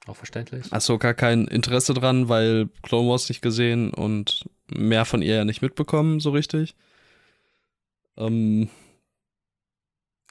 Auch 0.08 0.16
verständlich. 0.16 0.74
Ahsoka 0.74 1.14
kein 1.14 1.46
Interesse 1.46 1.94
dran, 1.94 2.30
weil 2.30 2.70
Clone 2.82 3.10
Wars 3.10 3.30
nicht 3.30 3.42
gesehen 3.42 3.94
und 3.94 4.50
mehr 4.74 5.06
von 5.06 5.22
ihr 5.22 5.36
ja 5.36 5.46
nicht 5.46 5.62
mitbekommen, 5.62 6.20
so 6.20 6.32
richtig. 6.32 6.76
Ähm, 8.18 8.70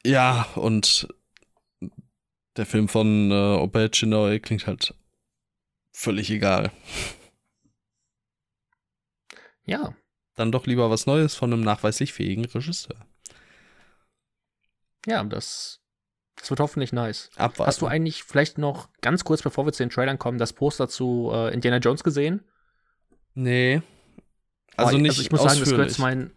ja, 0.04 0.48
und 0.56 1.08
der 2.56 2.66
Film 2.66 2.88
von 2.88 3.30
äh, 3.30 3.34
Obey 3.34 3.88
Chinoy 3.90 4.40
klingt 4.40 4.66
halt 4.66 4.94
völlig 5.92 6.30
egal. 6.30 6.72
Ja. 9.64 9.94
Dann 10.36 10.52
doch 10.52 10.66
lieber 10.66 10.90
was 10.90 11.06
Neues 11.06 11.34
von 11.34 11.52
einem 11.52 11.62
nachweislich 11.62 12.12
fähigen 12.12 12.44
Regisseur. 12.44 13.06
Ja, 15.06 15.24
das, 15.24 15.80
das 16.36 16.50
wird 16.50 16.60
hoffentlich 16.60 16.92
nice. 16.92 17.30
Abwarten. 17.36 17.68
Hast 17.68 17.82
du 17.82 17.86
eigentlich 17.86 18.22
vielleicht 18.22 18.58
noch 18.58 18.88
ganz 19.00 19.24
kurz, 19.24 19.42
bevor 19.42 19.66
wir 19.66 19.72
zu 19.72 19.82
den 19.82 19.90
Trailern 19.90 20.18
kommen, 20.18 20.38
das 20.38 20.52
Poster 20.52 20.88
zu 20.88 21.30
äh, 21.32 21.52
Indiana 21.52 21.78
Jones 21.78 22.04
gesehen? 22.04 22.44
Nee. 23.34 23.82
Also 24.76 24.96
oh, 24.96 24.98
nicht 24.98 25.10
also 25.10 25.22
ich 25.22 25.30
muss 25.30 25.42
sagen, 25.42 25.60
das 25.60 25.70
gehört 25.70 25.90
zu 25.90 26.00
meinen 26.00 26.32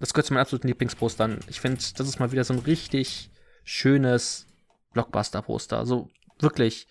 das 0.00 0.14
gehört 0.14 0.26
zu 0.26 0.32
meinen 0.32 0.42
absoluten 0.42 0.68
Lieblingspostern. 0.68 1.40
Ich 1.46 1.60
finde, 1.60 1.78
das 1.96 2.08
ist 2.08 2.18
mal 2.18 2.32
wieder 2.32 2.42
so 2.42 2.54
ein 2.54 2.60
richtig 2.60 3.30
schönes 3.64 4.46
Blockbuster-Poster. 4.94 5.78
Also 5.78 6.08
wirklich, 6.38 6.88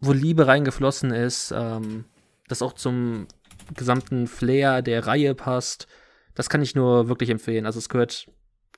wo 0.00 0.12
Liebe 0.12 0.46
reingeflossen 0.46 1.12
ist, 1.12 1.52
ähm, 1.56 2.04
das 2.48 2.62
auch 2.62 2.72
zum 2.72 3.28
gesamten 3.74 4.26
Flair 4.26 4.82
der 4.82 5.06
Reihe 5.06 5.34
passt. 5.34 5.86
Das 6.34 6.48
kann 6.48 6.62
ich 6.62 6.74
nur 6.74 7.08
wirklich 7.08 7.30
empfehlen. 7.30 7.66
Also 7.66 7.78
es 7.78 7.88
gehört, 7.88 8.30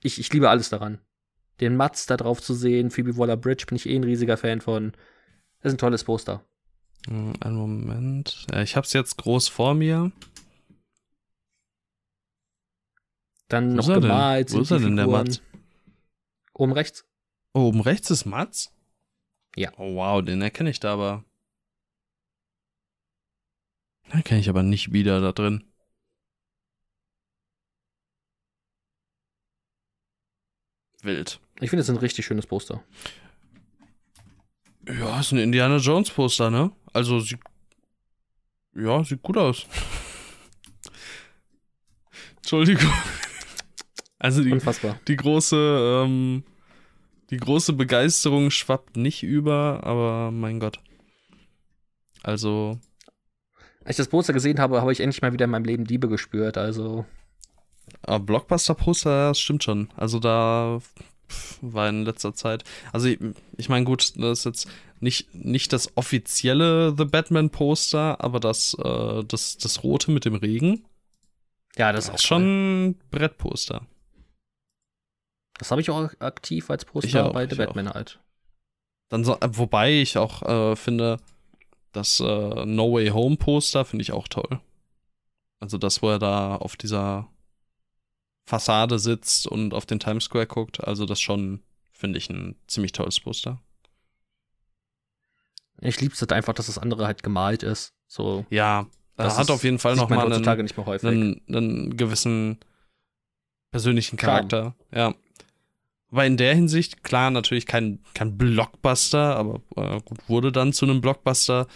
ich, 0.02 0.18
ich 0.18 0.32
liebe 0.32 0.50
alles 0.50 0.68
daran. 0.68 0.98
Den 1.60 1.76
Mats 1.76 2.06
da 2.06 2.16
drauf 2.16 2.40
zu 2.42 2.54
sehen, 2.54 2.90
Phoebe 2.90 3.16
Waller-Bridge 3.16 3.66
bin 3.66 3.76
ich 3.76 3.88
eh 3.88 3.96
ein 3.96 4.04
riesiger 4.04 4.36
Fan 4.36 4.60
von. 4.60 4.92
Das 5.60 5.70
ist 5.70 5.76
ein 5.76 5.78
tolles 5.78 6.04
Poster. 6.04 6.44
Hm, 7.08 7.34
einen 7.40 7.56
Moment. 7.56 8.46
Ich 8.56 8.76
hab's 8.76 8.92
jetzt 8.92 9.16
groß 9.18 9.48
vor 9.48 9.74
mir. 9.74 10.12
Dann 13.48 13.72
Wo 13.72 13.76
noch 13.76 13.94
gemalt. 13.94 14.52
Wo 14.52 14.60
ist 14.60 14.70
er 14.70 14.78
denn, 14.78 14.96
der 14.96 15.06
Mats? 15.06 15.42
Oben 16.54 16.72
rechts. 16.72 17.04
Oh, 17.54 17.66
oben 17.66 17.80
rechts 17.80 18.10
ist 18.10 18.24
Mats? 18.24 18.72
Ja. 19.56 19.70
Oh, 19.76 19.96
wow, 19.96 20.24
den 20.24 20.40
erkenne 20.40 20.70
ich 20.70 20.80
da 20.80 20.94
aber. 20.94 21.24
Den 24.12 24.24
kenne 24.24 24.40
ich 24.40 24.48
aber 24.48 24.62
nicht 24.62 24.92
wieder 24.92 25.20
da 25.20 25.32
drin. 25.32 25.64
Wild. 31.02 31.40
Ich 31.60 31.70
finde, 31.70 31.82
es 31.82 31.90
ein 31.90 31.96
richtig 31.96 32.26
schönes 32.26 32.46
Poster. 32.46 32.82
Ja, 34.86 35.20
ist 35.20 35.32
ein 35.32 35.38
Indiana 35.38 35.76
Jones 35.76 36.10
Poster, 36.10 36.50
ne? 36.50 36.72
Also, 36.92 37.20
sieht. 37.20 37.40
Ja, 38.74 39.02
sieht 39.04 39.22
gut 39.22 39.36
aus. 39.36 39.66
Entschuldigung. 42.36 42.92
Also 44.18 44.42
die, 44.42 44.52
Unfassbar. 44.52 45.00
die 45.08 45.16
große, 45.16 46.04
ähm, 46.04 46.44
die 47.30 47.38
große 47.38 47.72
Begeisterung 47.72 48.50
schwappt 48.50 48.96
nicht 48.96 49.24
über, 49.24 49.80
aber 49.84 50.30
mein 50.30 50.60
Gott. 50.60 50.78
Also, 52.22 52.78
Als 53.84 53.90
ich 53.94 54.04
das 54.04 54.08
Poster 54.08 54.32
gesehen 54.32 54.60
habe, 54.60 54.80
habe 54.80 54.92
ich 54.92 55.00
endlich 55.00 55.22
mal 55.22 55.32
wieder 55.32 55.44
in 55.46 55.50
meinem 55.50 55.64
Leben 55.64 55.84
Liebe 55.84 56.08
gespürt. 56.08 56.56
Also, 56.58 57.04
aber 58.02 58.20
Blockbuster-Poster, 58.24 59.28
das 59.28 59.40
stimmt 59.40 59.64
schon. 59.64 59.90
Also 59.96 60.18
da 60.18 60.80
war 61.60 61.88
in 61.88 62.04
letzter 62.04 62.34
Zeit. 62.34 62.64
Also 62.92 63.08
ich, 63.08 63.18
ich 63.56 63.68
meine, 63.68 63.84
gut, 63.84 64.12
das 64.16 64.40
ist 64.40 64.44
jetzt 64.44 64.68
nicht, 65.00 65.34
nicht 65.34 65.72
das 65.72 65.96
offizielle 65.96 66.94
The 66.96 67.04
Batman-Poster, 67.04 68.22
aber 68.22 68.38
das, 68.38 68.74
äh, 68.82 69.24
das, 69.24 69.58
das 69.58 69.82
rote 69.82 70.10
mit 70.12 70.24
dem 70.24 70.36
Regen. 70.36 70.84
ja, 71.76 71.92
das 71.92 72.04
ist 72.04 72.08
Das 72.08 72.10
auch 72.14 72.18
ist 72.18 72.26
schon. 72.26 72.42
ein 72.90 72.94
Brettposter. 73.10 73.86
Das 75.58 75.70
habe 75.70 75.80
ich 75.80 75.90
auch 75.90 76.10
aktiv 76.20 76.70
als 76.70 76.84
Poster 76.84 77.26
auch, 77.26 77.32
bei 77.32 77.46
The 77.48 77.54
ich 77.54 77.60
auch. 77.60 77.66
Batman 77.66 77.90
halt. 77.90 78.20
Dann 79.08 79.24
so, 79.24 79.34
äh, 79.40 79.48
wobei 79.52 79.92
ich 79.92 80.18
auch 80.18 80.42
äh, 80.42 80.76
finde, 80.76 81.18
das 81.92 82.20
äh, 82.20 82.64
No 82.66 82.92
Way 82.92 83.08
Home 83.08 83.36
Poster 83.36 83.84
finde 83.84 84.02
ich 84.02 84.12
auch 84.12 84.28
toll. 84.28 84.60
Also 85.60 85.78
das, 85.78 86.02
wo 86.02 86.10
er 86.10 86.18
da 86.18 86.56
auf 86.56 86.76
dieser 86.76 87.28
Fassade 88.46 88.98
sitzt 88.98 89.46
und 89.46 89.72
auf 89.74 89.86
den 89.86 90.00
Times 90.00 90.24
Square 90.24 90.46
guckt, 90.46 90.82
also 90.82 91.06
das 91.06 91.20
schon, 91.20 91.62
finde 91.92 92.18
ich, 92.18 92.28
ein 92.30 92.56
ziemlich 92.66 92.92
tolles 92.92 93.20
Poster. 93.20 93.60
Ich 95.80 96.00
liebe 96.00 96.14
es 96.14 96.20
halt 96.20 96.32
einfach, 96.32 96.52
dass 96.52 96.66
das 96.66 96.78
andere 96.78 97.06
halt 97.06 97.22
gemalt 97.22 97.62
ist. 97.62 97.94
So. 98.06 98.44
Ja, 98.50 98.86
Das 99.16 99.36
hat 99.36 99.44
ist- 99.44 99.50
auf 99.50 99.64
jeden 99.64 99.78
Fall 99.78 99.96
nochmal 99.96 100.30
einen, 100.32 100.62
nicht 100.64 100.76
mehr 100.76 100.86
häufig. 100.86 101.08
einen, 101.08 101.40
einen 101.48 101.96
gewissen 101.96 102.58
persönlichen 103.70 104.18
Charme. 104.18 104.48
Charakter. 104.48 104.74
Ja. 104.92 105.14
Weil 106.14 106.26
in 106.26 106.36
der 106.36 106.54
Hinsicht, 106.54 107.02
klar, 107.02 107.30
natürlich 107.30 107.64
kein, 107.64 107.98
kein 108.12 108.36
Blockbuster, 108.36 109.34
aber 109.34 109.62
äh, 109.76 109.98
gut, 110.04 110.18
wurde 110.28 110.52
dann 110.52 110.74
zu 110.74 110.84
einem 110.84 111.00
Blockbuster 111.00 111.66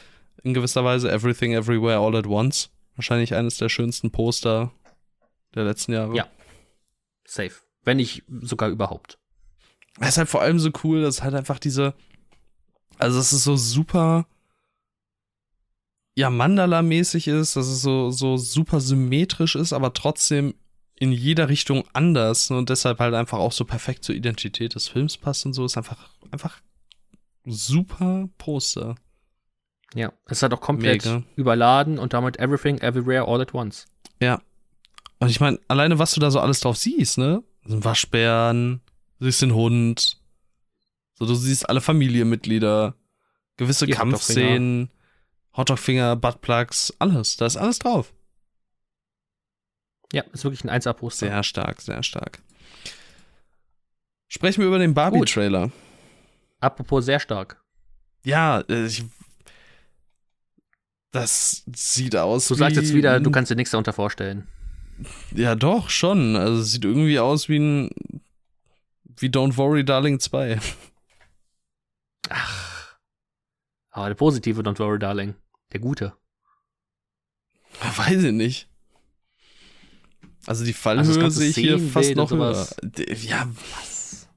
in 0.43 0.53
gewisser 0.53 0.85
Weise. 0.85 1.11
Everything 1.11 1.55
Everywhere 1.55 2.01
All 2.01 2.15
at 2.15 2.27
Once. 2.27 2.71
Wahrscheinlich 2.97 3.35
eines 3.35 3.57
der 3.57 3.71
schönsten 3.71 4.11
Poster 4.11 4.73
der 5.55 5.65
letzten 5.65 5.95
Jahre. 5.95 6.15
Ja. 6.15 6.29
Safe. 7.27 7.55
Wenn 7.83 7.97
nicht 7.97 8.25
sogar 8.43 8.69
überhaupt. 8.69 9.19
Es 10.01 10.11
ist 10.11 10.19
halt 10.19 10.29
vor 10.29 10.43
allem 10.43 10.59
so 10.59 10.71
cool, 10.85 11.01
dass 11.01 11.23
halt 11.23 11.35
einfach 11.35 11.59
diese, 11.59 11.95
also 12.99 13.19
es 13.19 13.33
ist 13.33 13.45
so 13.45 13.57
super, 13.57 14.27
ja, 16.15 16.29
Mandala-mäßig 16.29 17.29
ist, 17.29 17.57
dass 17.57 17.69
es 17.69 17.81
so, 17.81 18.11
so 18.11 18.37
super 18.37 18.81
symmetrisch 18.81 19.57
ist, 19.57 19.73
aber 19.73 19.95
trotzdem 19.95 20.55
in 20.99 21.13
jeder 21.13 21.49
Richtung 21.49 21.85
anders 21.93 22.51
und 22.51 22.71
deshalb 22.71 22.99
halt 23.01 23.15
einfach 23.15 23.39
auch 23.39 23.53
so 23.53 23.65
perfekt 23.65 24.05
zur 24.05 24.15
Identität 24.15 24.75
des 24.75 24.89
Films 24.89 25.17
passt 25.17 25.45
und 25.45 25.53
so, 25.53 25.65
ist 25.65 25.77
einfach, 25.77 26.09
einfach 26.31 26.61
super 27.45 28.29
Poster. 28.39 28.97
Ja. 29.95 30.13
Es 30.27 30.39
ist 30.39 30.43
halt 30.43 30.55
auch 30.55 30.61
komplett 30.61 31.05
Mega. 31.05 31.23
überladen 31.37 31.99
und 31.99 32.13
damit 32.13 32.39
everything, 32.39 32.79
everywhere, 32.79 33.27
all 33.29 33.41
at 33.41 33.55
once. 33.55 33.87
Ja. 34.21 34.41
Und 35.19 35.29
ich 35.29 35.41
meine, 35.41 35.59
alleine 35.69 35.99
was 35.99 36.13
du 36.13 36.21
da 36.21 36.31
so 36.31 36.41
alles 36.41 36.61
drauf 36.61 36.77
siehst, 36.77 37.19
ne? 37.19 37.43
So 37.65 37.77
ein 37.77 37.85
Waschbären, 37.85 38.81
du 39.19 39.27
siehst 39.27 39.43
den 39.43 39.55
Hund, 39.55 40.19
so 41.15 41.27
du 41.27 41.35
siehst 41.35 41.69
alle 41.69 41.81
Familienmitglieder, 41.81 42.95
gewisse 43.57 43.87
Die 43.87 43.93
Kampfszenen, 43.93 44.91
Hotdogfinger, 45.57 46.17
Buttplugs, 46.17 46.95
alles, 46.99 47.37
da 47.37 47.47
ist 47.47 47.57
alles 47.57 47.79
drauf. 47.79 48.13
Ja, 50.13 50.23
ist 50.33 50.45
wirklich 50.45 50.65
ein 50.65 50.71
1A-Poster. 50.71 51.27
Sehr 51.27 51.43
stark, 51.43 51.81
sehr 51.81 52.03
stark. 52.03 52.41
Sprechen 54.29 54.61
wir 54.61 54.69
über 54.69 54.79
den 54.79 54.95
Barbie-Trailer. 54.95 55.71
Apropos 56.61 57.05
sehr 57.05 57.21
stark. 57.21 57.63
Ja, 58.25 58.61
äh, 58.69 58.87
ich, 58.87 59.05
das 61.13 61.65
sieht 61.75 62.17
aus 62.17 62.49
Du 62.49 62.55
sagst 62.55 62.77
wie 62.77 62.81
jetzt 62.81 62.95
wieder, 62.95 63.21
du 63.21 63.31
kannst 63.31 63.51
dir 63.51 63.57
nichts 63.57 63.71
darunter 63.71 63.93
vorstellen. 63.93 64.49
Ja, 65.33 65.55
doch, 65.55 65.91
schon. 65.91 66.37
Also 66.37 66.63
es 66.63 66.73
sieht 66.73 66.85
irgendwie 66.85 67.19
aus 67.19 67.49
wie 67.49 67.59
ein 67.59 67.91
wie 69.19 69.29
Don't 69.29 69.57
Worry 69.57 69.85
Darling 69.85 70.21
2. 70.21 70.59
Ach. 72.29 72.99
Aber 73.91 74.09
der 74.09 74.15
positive 74.15 74.61
Don't 74.63 74.79
Worry 74.79 74.99
Darling. 74.99 75.35
Der 75.73 75.81
gute. 75.81 76.15
Weiß 77.81 78.23
ich 78.23 78.33
nicht. 78.33 78.69
Also 80.47 80.65
die 80.65 80.73
Also 80.73 80.81
Fallhöhe 80.81 81.19
ganze 81.19 81.39
sehe 81.39 81.51
ich 81.51 81.57
hier 81.57 81.79
fast 81.79 82.15
noch 82.15 82.31
höher. 82.31 82.69
Ja, 83.23 83.49
was? 83.77 84.29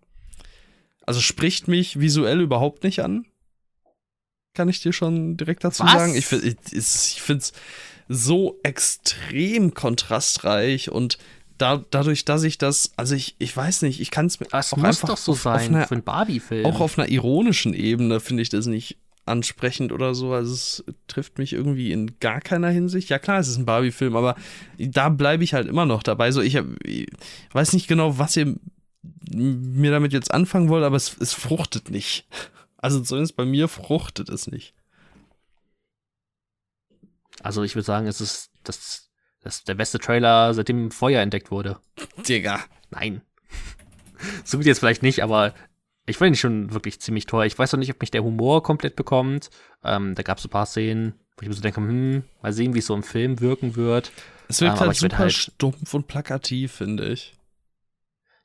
Also 1.06 1.22
spricht 1.22 1.68
mich 1.68 1.99
visuell 1.99 2.41
überhaupt 2.41 2.84
nicht 2.84 3.02
an. 3.02 3.26
Kann 4.53 4.69
ich 4.69 4.81
dir 4.81 4.94
schon 4.94 5.38
direkt 5.38 5.64
dazu 5.64 5.84
Was? 5.84 5.94
sagen. 5.94 6.15
Ich, 6.15 6.31
ich, 6.31 6.56
ich 6.72 7.22
finde 7.22 7.44
es 7.44 7.53
so 8.07 8.60
extrem 8.64 9.73
kontrastreich 9.73 10.91
und 10.91 11.18
da, 11.60 11.84
dadurch, 11.91 12.26
dass 12.26 12.44
ich 12.44 12.57
das, 12.57 12.91
also 12.95 13.15
ich, 13.15 13.36
ich 13.38 13.56
weiß 13.56 13.84
nicht, 13.84 13.99
ich 13.99 14.11
kann 14.11 14.26
es 14.26 14.40
mir 14.40 14.48
Das 14.49 14.76
muss 14.76 15.02
doch 15.02 15.18
so 15.18 15.34
auf, 15.34 15.45
auf 15.45 15.61
sein 15.61 15.76
einer 15.76 15.88
für 15.88 15.95
einen 15.95 16.03
Barbie-Film. 16.03 16.65
auch 16.65 16.80
auf 16.80 16.98
einer 16.98 17.10
ironischen 17.10 17.73
Ebene 17.73 18.19
finde 18.19 18.41
ich 18.41 18.49
das 18.49 18.65
nicht 18.65 18.98
ansprechend 19.30 19.92
oder 19.92 20.14
so. 20.14 20.34
Also 20.34 20.54
es 20.54 20.84
trifft 21.08 21.38
mich 21.38 21.54
irgendwie 21.54 21.92
in 21.92 22.20
gar 22.20 22.42
keiner 22.42 22.70
Hinsicht. 22.70 23.10
Ja 23.10 23.20
klar, 23.20 23.40
es 23.40 23.48
ist 23.48 23.58
ein 23.58 23.66
Barbie-Film, 23.66 24.16
aber 24.16 24.36
da 24.78 25.10
bleibe 25.10 25.44
ich 25.44 25.54
halt 25.54 25.68
immer 25.68 25.86
noch 25.86 26.04
dabei. 26.04 26.32
So, 26.32 26.42
ich, 26.42 26.56
hab, 26.56 26.66
ich 26.84 27.08
weiß 27.54 27.74
nicht 27.74 27.88
genau, 27.88 28.18
was 28.18 28.36
ihr 28.36 28.56
mir 29.32 29.92
damit 29.92 30.12
jetzt 30.14 30.34
anfangen 30.34 30.70
wollt, 30.70 30.84
aber 30.84 30.96
es, 30.96 31.16
es 31.20 31.34
fruchtet 31.34 31.90
nicht. 31.90 32.28
Also 32.78 33.02
zumindest 33.02 33.36
bei 33.36 33.46
mir 33.46 33.68
fruchtet 33.68 34.30
es 34.30 34.48
nicht. 34.48 34.74
Also 37.42 37.64
ich 37.64 37.76
würde 37.76 37.86
sagen, 37.86 38.08
es 38.08 38.22
ist 38.22 38.52
das, 38.64 39.10
das 39.42 39.58
ist 39.58 39.68
der 39.68 39.76
beste 39.76 40.00
Trailer, 40.00 40.54
seitdem 40.54 40.92
Feuer 40.92 41.22
entdeckt 41.22 41.52
wurde. 41.52 41.80
Digga. 42.28 42.64
Nein. 42.90 43.22
so 44.44 44.58
gut 44.58 44.66
jetzt 44.66 44.80
vielleicht 44.80 45.04
nicht, 45.04 45.24
aber 45.24 45.54
ich 46.10 46.18
fand 46.18 46.31
ihn 46.31 46.36
schon 46.36 46.73
wirklich 46.73 46.99
ziemlich 46.99 47.26
toll. 47.26 47.45
Ich 47.45 47.57
weiß 47.57 47.72
noch 47.73 47.80
nicht, 47.80 47.91
ob 47.91 47.99
mich 48.02 48.11
der 48.11 48.23
Humor 48.23 48.64
komplett 48.64 48.95
bekommt. 48.95 49.49
Ähm, 49.84 50.15
da 50.15 50.23
gab 50.23 50.38
es 50.38 50.44
so 50.44 50.48
ein 50.48 50.52
paar 50.52 50.65
Szenen, 50.65 51.14
wo 51.38 51.41
ich 51.44 51.48
mir 51.48 51.53
so 51.53 51.61
denke, 51.61 51.81
hm, 51.81 52.23
mal 52.41 52.53
sehen, 52.53 52.73
wie 52.73 52.80
es 52.80 52.86
so 52.88 52.95
im 52.95 53.03
Film 53.03 53.40
wirken 53.40 53.76
wird. 53.76 54.11
Es 54.48 54.61
wirkt 54.61 54.77
aber 54.77 54.88
halt 54.88 54.98
super 54.98 55.18
halt- 55.19 55.34
stumpf 55.34 55.94
und 55.94 56.07
plakativ, 56.07 56.72
finde 56.73 57.07
ich. 57.10 57.36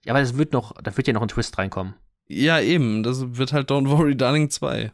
Ja, 0.05 0.13
aber 0.13 0.21
es 0.21 0.37
wird 0.37 0.53
noch, 0.53 0.73
da 0.83 0.95
wird 0.97 1.07
ja 1.07 1.13
noch 1.15 1.23
ein 1.23 1.29
Twist 1.29 1.57
reinkommen. 1.57 1.95
Ja, 2.27 2.61
eben. 2.61 3.03
Das 3.03 3.37
wird 3.37 3.53
halt 3.53 3.71
Don't 3.71 3.89
Worry 3.89 4.17
Darling 4.17 4.51
2. 4.51 4.93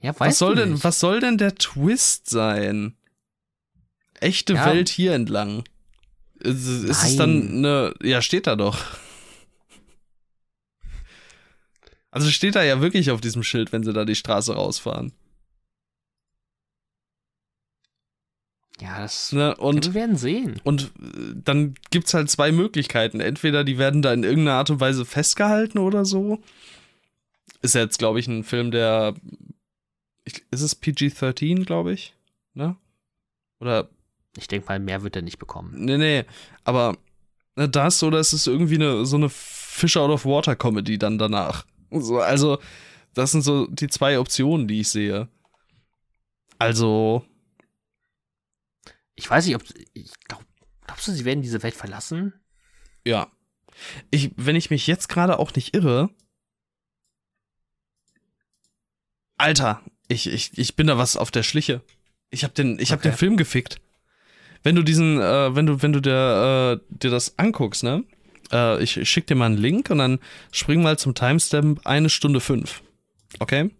Ja, 0.00 0.10
weißt 0.10 0.20
Was 0.20 0.38
soll 0.38 0.54
du 0.54 0.60
denn, 0.62 0.72
nicht. 0.74 0.84
was 0.84 1.00
soll 1.00 1.20
denn 1.20 1.38
der 1.38 1.54
Twist 1.54 2.28
sein? 2.28 2.94
Echte 4.20 4.54
Ja. 4.54 4.66
Welt 4.66 4.88
hier 4.88 5.14
entlang. 5.14 5.64
Ist, 6.40 6.66
ist 6.66 7.02
es 7.02 7.16
dann 7.16 7.48
eine. 7.58 7.94
Ja, 8.02 8.22
steht 8.22 8.46
da 8.46 8.54
doch. 8.56 8.78
Also 12.18 12.30
steht 12.32 12.56
da 12.56 12.64
ja 12.64 12.80
wirklich 12.80 13.10
auf 13.12 13.20
diesem 13.20 13.44
Schild, 13.44 13.72
wenn 13.72 13.84
sie 13.84 13.92
da 13.92 14.04
die 14.04 14.16
Straße 14.16 14.52
rausfahren. 14.52 15.12
Ja, 18.80 19.00
das. 19.00 19.32
Ne? 19.32 19.56
Und, 19.56 19.86
wir 19.86 19.94
werden 19.94 20.16
sehen. 20.16 20.60
und 20.64 20.92
äh, 21.00 21.34
dann 21.34 21.74
gibt's 21.90 22.14
halt 22.14 22.28
zwei 22.28 22.50
Möglichkeiten. 22.50 23.20
Entweder 23.20 23.62
die 23.62 23.78
werden 23.78 24.02
da 24.02 24.12
in 24.12 24.24
irgendeiner 24.24 24.58
Art 24.58 24.70
und 24.70 24.80
Weise 24.80 25.04
festgehalten 25.04 25.78
oder 25.78 26.04
so. 26.04 26.40
Ist 27.62 27.76
ja 27.76 27.82
jetzt, 27.82 27.98
glaube 27.98 28.18
ich, 28.20 28.26
ein 28.26 28.42
Film, 28.42 28.70
der. 28.72 29.14
Ist 30.24 30.60
es 30.60 30.74
PG-13, 30.74 31.64
glaube 31.64 31.92
ich? 31.92 32.14
Ne? 32.54 32.76
Oder 33.60 33.88
Ich 34.36 34.48
denke 34.48 34.66
mal, 34.68 34.78
mehr 34.80 35.02
wird 35.02 35.16
er 35.16 35.22
nicht 35.22 35.38
bekommen. 35.38 35.72
Nee, 35.84 35.98
nee, 35.98 36.24
aber 36.64 36.98
ne, 37.56 37.68
das 37.68 38.02
oder 38.02 38.18
es 38.18 38.32
ist 38.32 38.46
irgendwie 38.46 38.74
eine, 38.74 39.06
so 39.06 39.16
eine 39.16 39.28
Fish 39.30 39.96
out 39.96 40.10
of 40.10 40.26
Water 40.26 40.56
Comedy 40.56 40.98
dann 40.98 41.18
danach. 41.18 41.64
So, 41.90 42.20
also, 42.20 42.58
das 43.14 43.32
sind 43.32 43.42
so 43.42 43.66
die 43.66 43.88
zwei 43.88 44.18
Optionen, 44.18 44.68
die 44.68 44.80
ich 44.80 44.88
sehe. 44.88 45.28
Also, 46.58 47.24
Ich 49.14 49.28
weiß 49.28 49.46
nicht, 49.46 49.56
ob. 49.56 49.62
Ich 49.94 50.10
glaub, 50.28 50.44
glaubst 50.86 51.08
du, 51.08 51.12
sie 51.12 51.24
werden 51.24 51.42
diese 51.42 51.62
Welt 51.62 51.74
verlassen? 51.74 52.32
ja. 53.04 53.30
Ich, 54.10 54.32
wenn 54.36 54.56
ich 54.56 54.70
mich 54.70 54.88
jetzt 54.88 55.08
gerade 55.08 55.38
auch 55.38 55.54
nicht 55.54 55.72
irre. 55.72 56.10
Alter, 59.36 59.82
ich, 60.08 60.26
ich, 60.26 60.56
ich 60.58 60.74
bin 60.74 60.88
da 60.88 60.98
was 60.98 61.16
auf 61.16 61.30
der 61.30 61.44
Schliche. 61.44 61.82
Ich 62.30 62.42
hab 62.42 62.54
den, 62.54 62.78
ich 62.80 62.90
hab 62.90 62.98
Okay. 62.98 63.10
den 63.10 63.16
Film 63.16 63.36
gefickt. 63.36 63.80
Wenn 64.64 64.74
du 64.74 64.82
diesen, 64.82 65.20
äh, 65.20 65.54
wenn 65.54 65.66
du, 65.66 65.80
wenn 65.80 65.92
du 65.92 66.00
dir, 66.00 66.80
äh, 66.80 66.94
dir 66.94 67.10
das 67.10 67.38
anguckst, 67.38 67.84
ne? 67.84 68.02
Äh, 68.52 68.82
ich 68.82 69.08
schick 69.08 69.26
dir 69.26 69.34
mal 69.34 69.46
einen 69.46 69.58
Link 69.58 69.90
und 69.90 69.98
dann 69.98 70.18
spring 70.52 70.82
mal 70.82 70.98
zum 70.98 71.14
Timestamp 71.14 71.80
eine 71.84 72.10
Stunde 72.10 72.40
fünf. 72.40 72.82
Okay? 73.38 73.70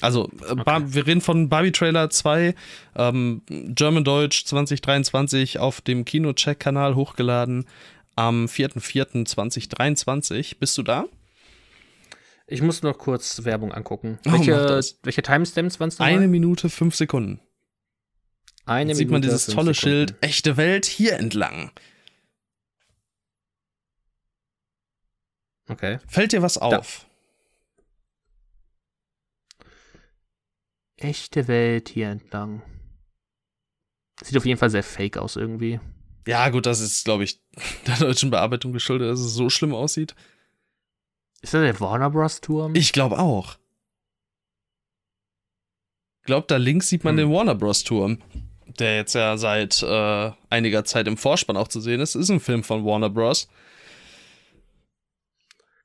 Also, 0.00 0.30
äh, 0.48 0.52
okay. 0.52 0.82
wir 0.86 1.06
reden 1.06 1.20
von 1.20 1.48
Barbie 1.48 1.72
Trailer 1.72 2.10
2, 2.10 2.54
ähm, 2.96 3.42
German 3.48 4.04
Deutsch 4.04 4.44
2023 4.44 5.58
auf 5.58 5.80
dem 5.80 6.04
Kino-Check-Kanal 6.04 6.96
hochgeladen 6.96 7.66
am 8.16 8.46
4.4.2023. 8.46 10.56
Bist 10.58 10.76
du 10.76 10.82
da? 10.82 11.06
Ich 12.48 12.60
muss 12.60 12.82
noch 12.82 12.98
kurz 12.98 13.44
Werbung 13.44 13.72
angucken. 13.72 14.18
Oh, 14.26 14.32
welche, 14.32 14.80
welche 15.04 15.22
Timestamps 15.22 15.80
waren 15.80 15.88
es 15.88 16.00
Eine 16.00 16.28
Minute, 16.28 16.68
fünf 16.68 16.96
Sekunden. 16.96 17.40
Eine 18.66 18.86
Minute, 18.86 18.98
sieht 18.98 19.10
man 19.10 19.22
dieses 19.22 19.46
tolle 19.46 19.72
Sekunden. 19.72 20.08
Schild, 20.08 20.14
echte 20.20 20.56
Welt 20.56 20.84
hier 20.84 21.14
entlang. 21.14 21.70
Okay. 25.72 25.98
Fällt 26.06 26.32
dir 26.32 26.42
was 26.42 26.58
auf? 26.58 27.06
Da. 30.98 31.06
Echte 31.08 31.48
Welt 31.48 31.88
hier 31.88 32.10
entlang. 32.10 32.62
Sieht 34.22 34.36
auf 34.36 34.46
jeden 34.46 34.58
Fall 34.58 34.70
sehr 34.70 34.84
fake 34.84 35.18
aus 35.18 35.36
irgendwie. 35.36 35.80
Ja, 36.26 36.48
gut, 36.50 36.66
das 36.66 36.80
ist, 36.80 37.04
glaube 37.04 37.24
ich, 37.24 37.40
der 37.86 37.96
deutschen 37.96 38.30
Bearbeitung 38.30 38.72
geschuldet, 38.72 39.10
dass 39.10 39.20
es 39.20 39.34
so 39.34 39.50
schlimm 39.50 39.74
aussieht. 39.74 40.14
Ist 41.40 41.54
das 41.54 41.62
der 41.62 41.80
Warner 41.80 42.10
Bros. 42.10 42.40
Turm? 42.40 42.74
Ich 42.76 42.92
glaube 42.92 43.18
auch. 43.18 43.56
Ich 46.20 46.26
glaube, 46.26 46.46
da 46.46 46.56
links 46.56 46.88
sieht 46.88 47.02
man 47.02 47.18
hm. 47.18 47.28
den 47.28 47.34
Warner 47.34 47.56
Bros. 47.56 47.82
Turm, 47.82 48.18
der 48.78 48.96
jetzt 48.96 49.14
ja 49.14 49.36
seit 49.36 49.82
äh, 49.82 50.30
einiger 50.50 50.84
Zeit 50.84 51.08
im 51.08 51.16
Vorspann 51.16 51.56
auch 51.56 51.66
zu 51.66 51.80
sehen 51.80 52.00
ist. 52.00 52.14
Ist 52.14 52.30
ein 52.30 52.38
Film 52.38 52.62
von 52.62 52.84
Warner 52.84 53.10
Bros. 53.10 53.48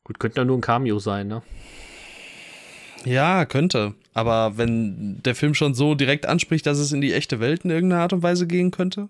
Gut, 0.08 0.22
könnte 0.22 0.40
ja 0.40 0.46
nur 0.46 0.58
ein 0.58 0.62
Cameo 0.62 1.00
sein, 1.00 1.28
ne? 1.28 1.44
Ja, 3.04 3.44
könnte. 3.46 3.94
Aber 4.14 4.58
wenn 4.58 5.22
der 5.22 5.36
Film 5.36 5.54
schon 5.54 5.74
so 5.74 5.96
direkt 5.96 6.26
anspricht, 6.26 6.66
dass 6.66 6.78
es 6.78 6.94
in 6.94 7.02
die 7.02 7.12
echte 7.12 7.42
Welt 7.42 7.66
in 7.66 7.72
irgendeiner 7.72 8.04
Art 8.04 8.14
und 8.14 8.24
Weise 8.24 8.48
gehen 8.48 8.72
könnte? 8.72 9.10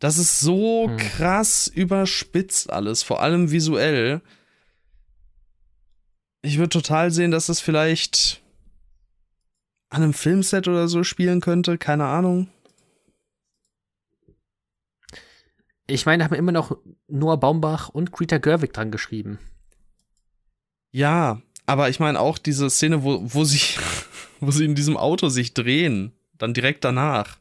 Das 0.00 0.18
ist 0.18 0.40
so 0.40 0.88
hm. 0.90 0.98
krass 0.98 1.66
überspitzt 1.66 2.70
alles, 2.70 3.02
vor 3.02 3.22
allem 3.22 3.50
visuell. 3.50 4.20
Ich 6.42 6.58
würde 6.58 6.68
total 6.68 7.10
sehen, 7.10 7.30
dass 7.30 7.48
es 7.48 7.60
vielleicht 7.60 8.42
an 9.88 10.02
einem 10.02 10.12
Filmset 10.12 10.68
oder 10.68 10.88
so 10.88 11.04
spielen 11.04 11.40
könnte, 11.40 11.78
keine 11.78 12.04
Ahnung. 12.04 12.50
Ich 15.86 16.06
meine, 16.06 16.22
da 16.22 16.30
haben 16.30 16.36
immer 16.36 16.52
noch 16.52 16.76
Noah 17.08 17.38
Baumbach 17.38 17.88
und 17.88 18.12
Greta 18.12 18.38
Gerwig 18.38 18.72
dran 18.72 18.90
geschrieben. 18.90 19.38
Ja, 20.90 21.40
aber 21.66 21.88
ich 21.88 22.00
meine 22.00 22.18
auch 22.20 22.38
diese 22.38 22.70
Szene, 22.70 23.02
wo, 23.04 23.20
wo, 23.22 23.44
sie, 23.44 23.60
wo 24.40 24.50
sie 24.50 24.64
in 24.64 24.74
diesem 24.74 24.96
Auto 24.96 25.28
sich 25.28 25.54
drehen, 25.54 26.12
dann 26.38 26.54
direkt 26.54 26.84
danach. 26.84 27.38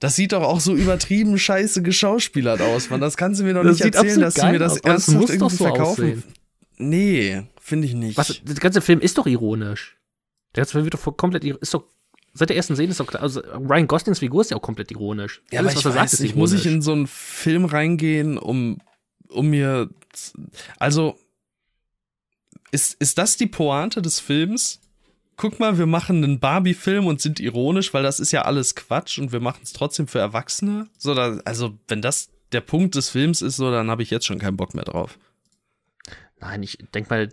Das 0.00 0.14
sieht 0.14 0.32
doch 0.32 0.42
auch 0.42 0.60
so 0.60 0.74
übertrieben 0.74 1.38
scheiße 1.38 1.82
geschauspielert 1.82 2.60
aus, 2.60 2.88
man. 2.88 3.00
Das 3.00 3.16
kannst 3.16 3.40
du 3.40 3.44
mir 3.44 3.54
doch 3.54 3.64
das 3.64 3.80
nicht 3.80 3.94
erzählen, 3.94 4.20
dass 4.20 4.34
sie 4.34 4.46
mir 4.46 4.58
das 4.58 4.76
ernsthaft 4.76 5.28
irgendwie 5.28 5.38
so 5.38 5.64
verkaufen. 5.64 6.04
Aussehen. 6.04 6.22
Nee, 6.76 7.42
finde 7.60 7.88
ich 7.88 7.94
nicht. 7.94 8.16
Was, 8.16 8.40
der 8.42 8.54
ganze 8.56 8.80
Film 8.80 9.00
ist 9.00 9.18
doch 9.18 9.26
ironisch. 9.26 9.98
Der 10.54 10.62
ganze 10.62 10.72
Film 10.72 10.84
wird 10.84 10.94
doch 10.94 11.16
komplett, 11.16 11.44
ist 11.44 11.74
doch, 11.74 11.84
seit 12.38 12.50
der 12.50 12.56
ersten 12.56 12.74
Szene 12.74 12.90
ist 12.90 13.00
doch 13.00 13.06
klar, 13.06 13.22
also 13.22 13.40
Ryan 13.40 13.86
Goslings 13.86 14.18
Figur 14.20 14.40
ist 14.40 14.50
ja 14.50 14.56
auch 14.56 14.62
komplett 14.62 14.90
ironisch. 14.90 15.42
Ja, 15.50 15.60
Alles, 15.60 15.72
aber 15.72 15.80
ich 15.80 15.96
weiß, 15.96 16.10
sagt, 16.12 16.22
nicht, 16.22 16.36
muss 16.36 16.52
ich 16.52 16.66
in 16.66 16.82
so 16.82 16.92
einen 16.92 17.06
Film 17.06 17.64
reingehen, 17.64 18.38
um, 18.38 18.78
um 19.28 19.48
mir, 19.48 19.90
also, 20.78 21.18
ist, 22.70 22.94
ist 23.00 23.18
das 23.18 23.36
die 23.36 23.46
Pointe 23.46 24.02
des 24.02 24.20
Films? 24.20 24.80
guck 25.38 25.58
mal, 25.60 25.78
wir 25.78 25.86
machen 25.86 26.22
einen 26.22 26.40
Barbie-Film 26.40 27.06
und 27.06 27.22
sind 27.22 27.40
ironisch, 27.40 27.94
weil 27.94 28.02
das 28.02 28.20
ist 28.20 28.32
ja 28.32 28.42
alles 28.42 28.74
Quatsch 28.74 29.18
und 29.18 29.32
wir 29.32 29.40
machen 29.40 29.60
es 29.62 29.72
trotzdem 29.72 30.06
für 30.06 30.18
Erwachsene. 30.18 30.88
So, 30.98 31.14
da, 31.14 31.38
also, 31.46 31.78
wenn 31.86 32.02
das 32.02 32.28
der 32.52 32.60
Punkt 32.60 32.94
des 32.96 33.08
Films 33.08 33.40
ist, 33.40 33.56
so, 33.56 33.70
dann 33.70 33.90
habe 33.90 34.02
ich 34.02 34.10
jetzt 34.10 34.26
schon 34.26 34.38
keinen 34.38 34.56
Bock 34.56 34.74
mehr 34.74 34.84
drauf. 34.84 35.18
Nein, 36.40 36.62
ich 36.62 36.78
denke 36.92 37.10
mal, 37.10 37.28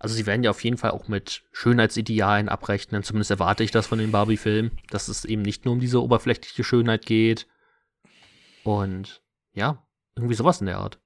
also 0.00 0.14
sie 0.14 0.24
werden 0.24 0.42
ja 0.42 0.48
auf 0.48 0.64
jeden 0.64 0.78
Fall 0.78 0.92
auch 0.92 1.08
mit 1.08 1.42
Schönheitsidealen 1.52 2.48
abrechnen. 2.48 3.02
Zumindest 3.02 3.30
erwarte 3.30 3.62
ich 3.62 3.70
das 3.70 3.86
von 3.86 3.98
den 3.98 4.10
Barbie-Filmen, 4.10 4.70
dass 4.88 5.08
es 5.08 5.26
eben 5.26 5.42
nicht 5.42 5.66
nur 5.66 5.74
um 5.74 5.80
diese 5.80 6.02
oberflächliche 6.02 6.64
Schönheit 6.64 7.04
geht. 7.04 7.46
Und 8.64 9.22
ja, 9.52 9.86
irgendwie 10.16 10.34
sowas 10.34 10.60
in 10.60 10.66
der 10.66 10.78
Art. 10.78 10.98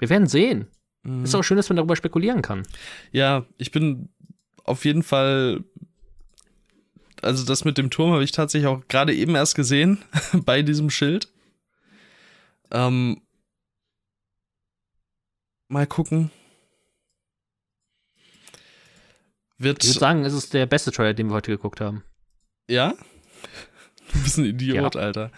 Wir 0.00 0.10
werden 0.10 0.26
sehen. 0.26 0.66
Mhm. 1.04 1.22
Ist 1.22 1.36
auch 1.36 1.44
schön, 1.44 1.56
dass 1.56 1.68
man 1.68 1.76
darüber 1.76 1.94
spekulieren 1.94 2.42
kann. 2.42 2.64
Ja, 3.12 3.46
ich 3.58 3.70
bin 3.70 4.08
auf 4.64 4.84
jeden 4.84 5.04
Fall. 5.04 5.62
Also, 7.22 7.44
das 7.44 7.64
mit 7.64 7.78
dem 7.78 7.90
Turm 7.90 8.10
habe 8.10 8.24
ich 8.24 8.32
tatsächlich 8.32 8.66
auch 8.66 8.82
gerade 8.88 9.14
eben 9.14 9.36
erst 9.36 9.54
gesehen 9.54 10.04
bei 10.32 10.62
diesem 10.62 10.90
Schild. 10.90 11.32
Ähm, 12.72 13.22
mal 15.68 15.86
gucken. 15.86 16.30
Wird 19.58 19.82
ich 19.82 19.90
würde 19.90 20.00
sagen, 20.00 20.24
es 20.24 20.32
ist 20.32 20.54
der 20.54 20.66
beste 20.66 20.92
Trailer, 20.92 21.14
den 21.14 21.28
wir 21.28 21.34
heute 21.34 21.50
geguckt 21.50 21.80
haben. 21.80 22.04
Ja? 22.68 22.94
Du 24.12 24.22
bist 24.22 24.38
ein 24.38 24.44
Idiot, 24.44 24.94
ja. 24.94 25.00
Alter. 25.00 25.30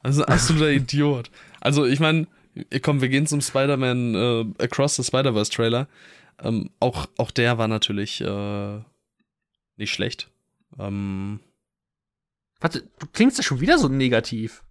Also 0.00 0.24
ein 0.24 0.32
absoluter 0.32 0.70
Idiot. 0.70 1.30
Also, 1.60 1.86
ich 1.86 2.00
meine, 2.00 2.26
Komm, 2.82 3.00
wir 3.00 3.08
gehen 3.08 3.26
zum 3.26 3.40
Spider-Man 3.40 4.14
äh, 4.14 4.64
Across 4.64 4.96
the 4.96 5.04
Spider-Verse 5.04 5.50
Trailer. 5.50 5.88
Ähm, 6.38 6.70
auch, 6.80 7.06
auch 7.16 7.30
der 7.30 7.56
war 7.58 7.68
natürlich 7.68 8.20
äh, 8.20 8.80
nicht 9.76 9.92
schlecht. 9.92 10.30
Ähm, 10.78 11.40
Warte, 12.60 12.88
du 12.98 13.06
klingst 13.06 13.38
ja 13.38 13.44
schon 13.44 13.60
wieder 13.60 13.78
so 13.78 13.88
negativ. 13.88 14.62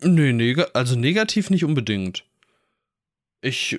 Nee, 0.00 0.32
neg 0.32 0.58
also 0.74 0.96
negativ 0.96 1.50
nicht 1.50 1.64
unbedingt. 1.64 2.24
Ich 3.44 3.78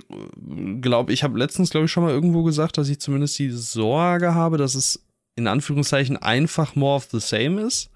glaube, 0.79 1.11
ich 1.11 1.23
habe 1.23 1.39
letztens, 1.39 1.71
glaube 1.71 1.87
ich, 1.87 1.91
schon 1.91 2.03
mal 2.03 2.13
irgendwo 2.13 2.43
gesagt, 2.43 2.77
dass 2.77 2.87
ich 2.87 2.99
zumindest 2.99 3.39
die 3.39 3.49
Sorge 3.49 4.35
habe, 4.35 4.57
dass 4.57 4.75
es 4.75 5.03
in 5.35 5.47
Anführungszeichen 5.47 6.17
einfach 6.17 6.75
more 6.75 6.95
of 6.95 7.07
the 7.11 7.19
same 7.19 7.59
ist. 7.61 7.89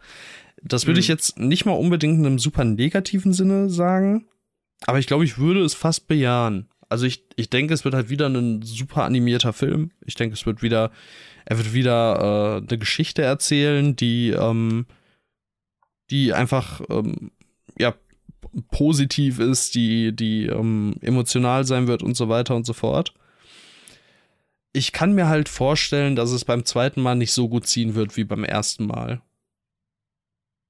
Das 0.64 0.88
würde 0.88 0.98
mhm. 0.98 1.02
ich 1.02 1.08
jetzt 1.08 1.38
nicht 1.38 1.66
mal 1.66 1.74
unbedingt 1.74 2.18
in 2.18 2.26
einem 2.26 2.40
super 2.40 2.64
negativen 2.64 3.34
Sinne 3.34 3.70
sagen. 3.70 4.26
Aber 4.88 4.98
ich 4.98 5.06
glaube, 5.06 5.26
ich 5.26 5.38
würde 5.38 5.64
es 5.64 5.76
fast 5.76 6.08
bejahen. 6.08 6.68
Also 6.90 7.06
ich, 7.06 7.24
ich 7.36 7.52
denke, 7.52 7.74
es 7.74 7.86
wird 7.86 7.94
halt 7.94 8.10
wieder 8.10 8.28
ein 8.28 8.64
super 8.64 9.04
animierter 9.04 9.54
Film. 9.54 9.92
Ich 10.06 10.16
denke, 10.16 10.34
es 10.34 10.48
wird 10.48 10.64
wieder, 10.64 10.92
er 11.46 11.58
wird 11.58 11.74
wieder 11.74 12.62
äh, 12.64 12.68
eine 12.68 12.78
Geschichte 12.80 13.22
erzählen, 13.22 13.96
die, 13.96 14.32
ähm, 14.32 14.88
die 16.10 16.34
einfach, 16.34 16.82
ähm, 16.90 17.30
ja, 17.78 17.94
positiv 18.72 19.40
ist, 19.40 19.76
die, 19.76 20.16
die 20.16 20.46
ähm, 20.46 20.96
emotional 21.02 21.66
sein 21.66 21.88
wird 21.88 22.04
und 22.04 22.16
so 22.16 22.30
weiter 22.30 22.56
und 22.56 22.66
so 22.66 22.74
fort. 22.74 23.14
Ich 24.72 24.92
kann 24.92 25.14
mir 25.14 25.28
halt 25.28 25.50
vorstellen, 25.50 26.16
dass 26.16 26.32
es 26.32 26.46
beim 26.46 26.66
zweiten 26.66 27.02
Mal 27.02 27.16
nicht 27.16 27.34
so 27.34 27.50
gut 27.50 27.68
ziehen 27.68 27.96
wird 27.96 28.18
wie 28.18 28.24
beim 28.24 28.44
ersten 28.44 28.86
Mal. 28.86 29.22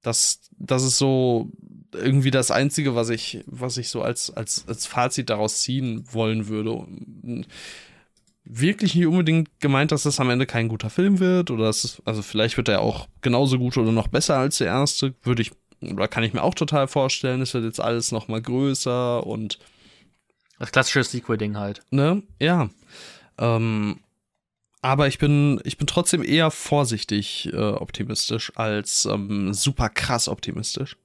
Das, 0.01 0.49
das 0.57 0.83
ist 0.83 0.97
so 0.97 1.51
irgendwie 1.93 2.31
das 2.31 2.51
Einzige, 2.51 2.95
was 2.95 3.09
ich, 3.09 3.43
was 3.45 3.77
ich 3.77 3.89
so 3.89 4.01
als, 4.01 4.31
als, 4.31 4.65
als 4.67 4.85
Fazit 4.85 5.29
daraus 5.29 5.61
ziehen 5.61 6.03
wollen 6.11 6.47
würde. 6.47 6.85
Wirklich 8.43 8.95
nicht 8.95 9.05
unbedingt 9.05 9.49
gemeint, 9.59 9.91
dass 9.91 10.03
das 10.03 10.19
am 10.19 10.29
Ende 10.29 10.45
kein 10.45 10.69
guter 10.69 10.89
Film 10.89 11.19
wird 11.19 11.51
oder 11.51 11.65
dass 11.65 12.01
also 12.05 12.21
vielleicht 12.21 12.57
wird 12.57 12.69
er 12.69 12.81
auch 12.81 13.07
genauso 13.21 13.59
gut 13.59 13.77
oder 13.77 13.91
noch 13.91 14.07
besser 14.07 14.37
als 14.37 14.57
der 14.59 14.67
erste, 14.67 15.13
würde 15.23 15.41
ich 15.41 15.51
oder 15.81 16.07
kann 16.07 16.23
ich 16.23 16.33
mir 16.33 16.43
auch 16.43 16.55
total 16.55 16.87
vorstellen. 16.87 17.41
Es 17.41 17.53
wird 17.53 17.63
jetzt 17.63 17.79
alles 17.79 18.11
noch 18.11 18.27
mal 18.27 18.41
größer 18.41 19.25
und 19.25 19.59
das 20.59 20.71
klassische 20.71 21.03
Sequel-Ding 21.03 21.57
halt. 21.57 21.81
Ne? 21.89 22.23
Ja. 22.39 22.69
Ähm, 23.37 23.99
aber 24.81 25.07
ich 25.07 25.17
bin, 25.17 25.61
ich 25.63 25.77
bin 25.77 25.87
trotzdem 25.87 26.23
eher 26.23 26.51
vorsichtig 26.51 27.49
äh, 27.53 27.57
optimistisch 27.57 28.51
als 28.55 29.05
ähm, 29.05 29.53
super 29.53 29.89
krass 29.89 30.27
optimistisch. 30.27 30.97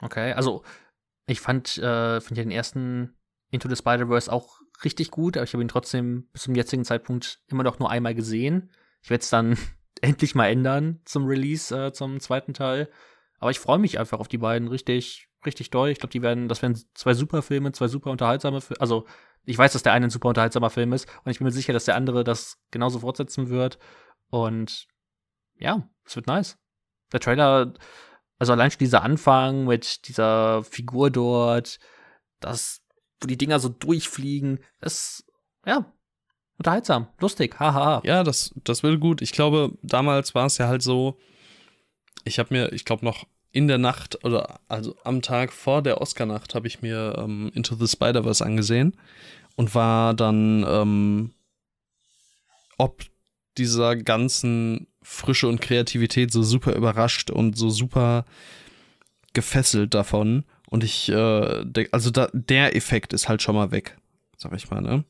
Okay, 0.00 0.32
also 0.32 0.64
ich 1.26 1.40
fand, 1.40 1.78
äh, 1.78 2.20
fand 2.20 2.36
ja 2.36 2.44
den 2.44 2.50
ersten 2.50 3.14
Into 3.50 3.68
the 3.68 3.76
Spider-Verse 3.76 4.32
auch 4.32 4.60
richtig 4.84 5.10
gut, 5.10 5.36
aber 5.36 5.44
ich 5.44 5.52
habe 5.52 5.62
ihn 5.62 5.68
trotzdem 5.68 6.28
bis 6.32 6.42
zum 6.42 6.54
jetzigen 6.54 6.84
Zeitpunkt 6.84 7.40
immer 7.48 7.62
noch 7.62 7.78
nur 7.78 7.90
einmal 7.90 8.14
gesehen. 8.14 8.70
Ich 9.02 9.10
werde 9.10 9.22
es 9.22 9.30
dann 9.30 9.56
endlich 10.02 10.34
mal 10.34 10.48
ändern 10.48 11.00
zum 11.04 11.24
Release, 11.26 11.74
äh, 11.74 11.92
zum 11.92 12.20
zweiten 12.20 12.52
Teil. 12.52 12.90
Aber 13.38 13.50
ich 13.50 13.60
freue 13.60 13.78
mich 13.78 13.98
einfach 13.98 14.20
auf 14.20 14.28
die 14.28 14.38
beiden 14.38 14.68
richtig, 14.68 15.28
richtig 15.46 15.70
doll. 15.70 15.88
Ich 15.88 15.98
glaube, 15.98 16.12
die 16.12 16.22
werden, 16.22 16.48
das 16.48 16.60
werden 16.60 16.78
zwei 16.94 17.14
super 17.14 17.40
Filme, 17.42 17.72
zwei 17.72 17.88
super 17.88 18.10
unterhaltsame 18.10 18.60
Filme. 18.60 18.80
Also, 18.80 19.06
ich 19.44 19.58
weiß, 19.58 19.72
dass 19.72 19.82
der 19.82 19.92
eine 19.92 20.06
ein 20.06 20.10
super 20.10 20.28
unterhaltsamer 20.28 20.70
Film 20.70 20.92
ist 20.92 21.08
und 21.24 21.30
ich 21.32 21.38
bin 21.38 21.46
mir 21.46 21.52
sicher, 21.52 21.72
dass 21.72 21.86
der 21.86 21.96
andere 21.96 22.22
das 22.22 22.58
genauso 22.70 23.00
fortsetzen 23.00 23.48
wird. 23.48 23.78
Und 24.28 24.86
ja, 25.56 25.88
es 26.04 26.14
wird 26.14 26.26
nice. 26.26 26.58
Der 27.12 27.20
Trailer 27.20 27.72
Also 28.38 28.52
allein 28.52 28.70
schon 28.70 28.78
dieser 28.78 29.02
Anfang 29.02 29.66
mit 29.66 30.08
dieser 30.08 30.62
Figur 30.64 31.10
dort, 31.10 31.78
das, 32.40 32.82
wo 33.20 33.26
die 33.26 33.38
Dinger 33.38 33.60
so 33.60 33.68
durchfliegen, 33.68 34.60
das, 34.80 35.24
ja, 35.66 35.92
unterhaltsam, 36.58 37.08
lustig, 37.20 37.58
haha. 37.58 38.02
Ja, 38.04 38.24
das, 38.24 38.54
das 38.64 38.82
will 38.82 38.98
gut. 38.98 39.22
Ich 39.22 39.32
glaube, 39.32 39.72
damals 39.82 40.34
war 40.34 40.46
es 40.46 40.58
ja 40.58 40.68
halt 40.68 40.82
so, 40.82 41.18
ich 42.24 42.38
habe 42.38 42.54
mir, 42.54 42.72
ich 42.72 42.84
glaube 42.84 43.04
noch 43.04 43.26
in 43.52 43.68
der 43.68 43.78
Nacht 43.78 44.24
oder 44.24 44.60
also 44.68 44.96
am 45.04 45.20
Tag 45.20 45.52
vor 45.52 45.82
der 45.82 46.00
Oscar-Nacht 46.00 46.54
habe 46.54 46.66
ich 46.66 46.80
mir 46.80 47.16
ähm, 47.18 47.50
Into 47.54 47.74
the 47.74 47.86
Spider-Verse 47.86 48.44
angesehen 48.44 48.96
und 49.56 49.74
war 49.74 50.14
dann 50.14 50.64
ähm, 50.66 51.30
ob 52.78 53.04
dieser 53.58 53.96
ganzen 53.96 54.86
Frische 55.02 55.48
und 55.48 55.60
Kreativität 55.60 56.32
so 56.32 56.42
super 56.42 56.74
überrascht 56.74 57.30
und 57.30 57.56
so 57.56 57.70
super 57.70 58.24
gefesselt 59.34 59.94
davon. 59.94 60.44
Und 60.68 60.84
ich, 60.84 61.10
äh, 61.10 61.86
also 61.92 62.10
da, 62.10 62.28
der 62.32 62.74
Effekt 62.74 63.12
ist 63.12 63.28
halt 63.28 63.42
schon 63.42 63.54
mal 63.54 63.70
weg, 63.70 63.98
sag 64.42 64.54
ich 64.54 64.70
mal, 64.70 64.80
ne? 64.80 65.04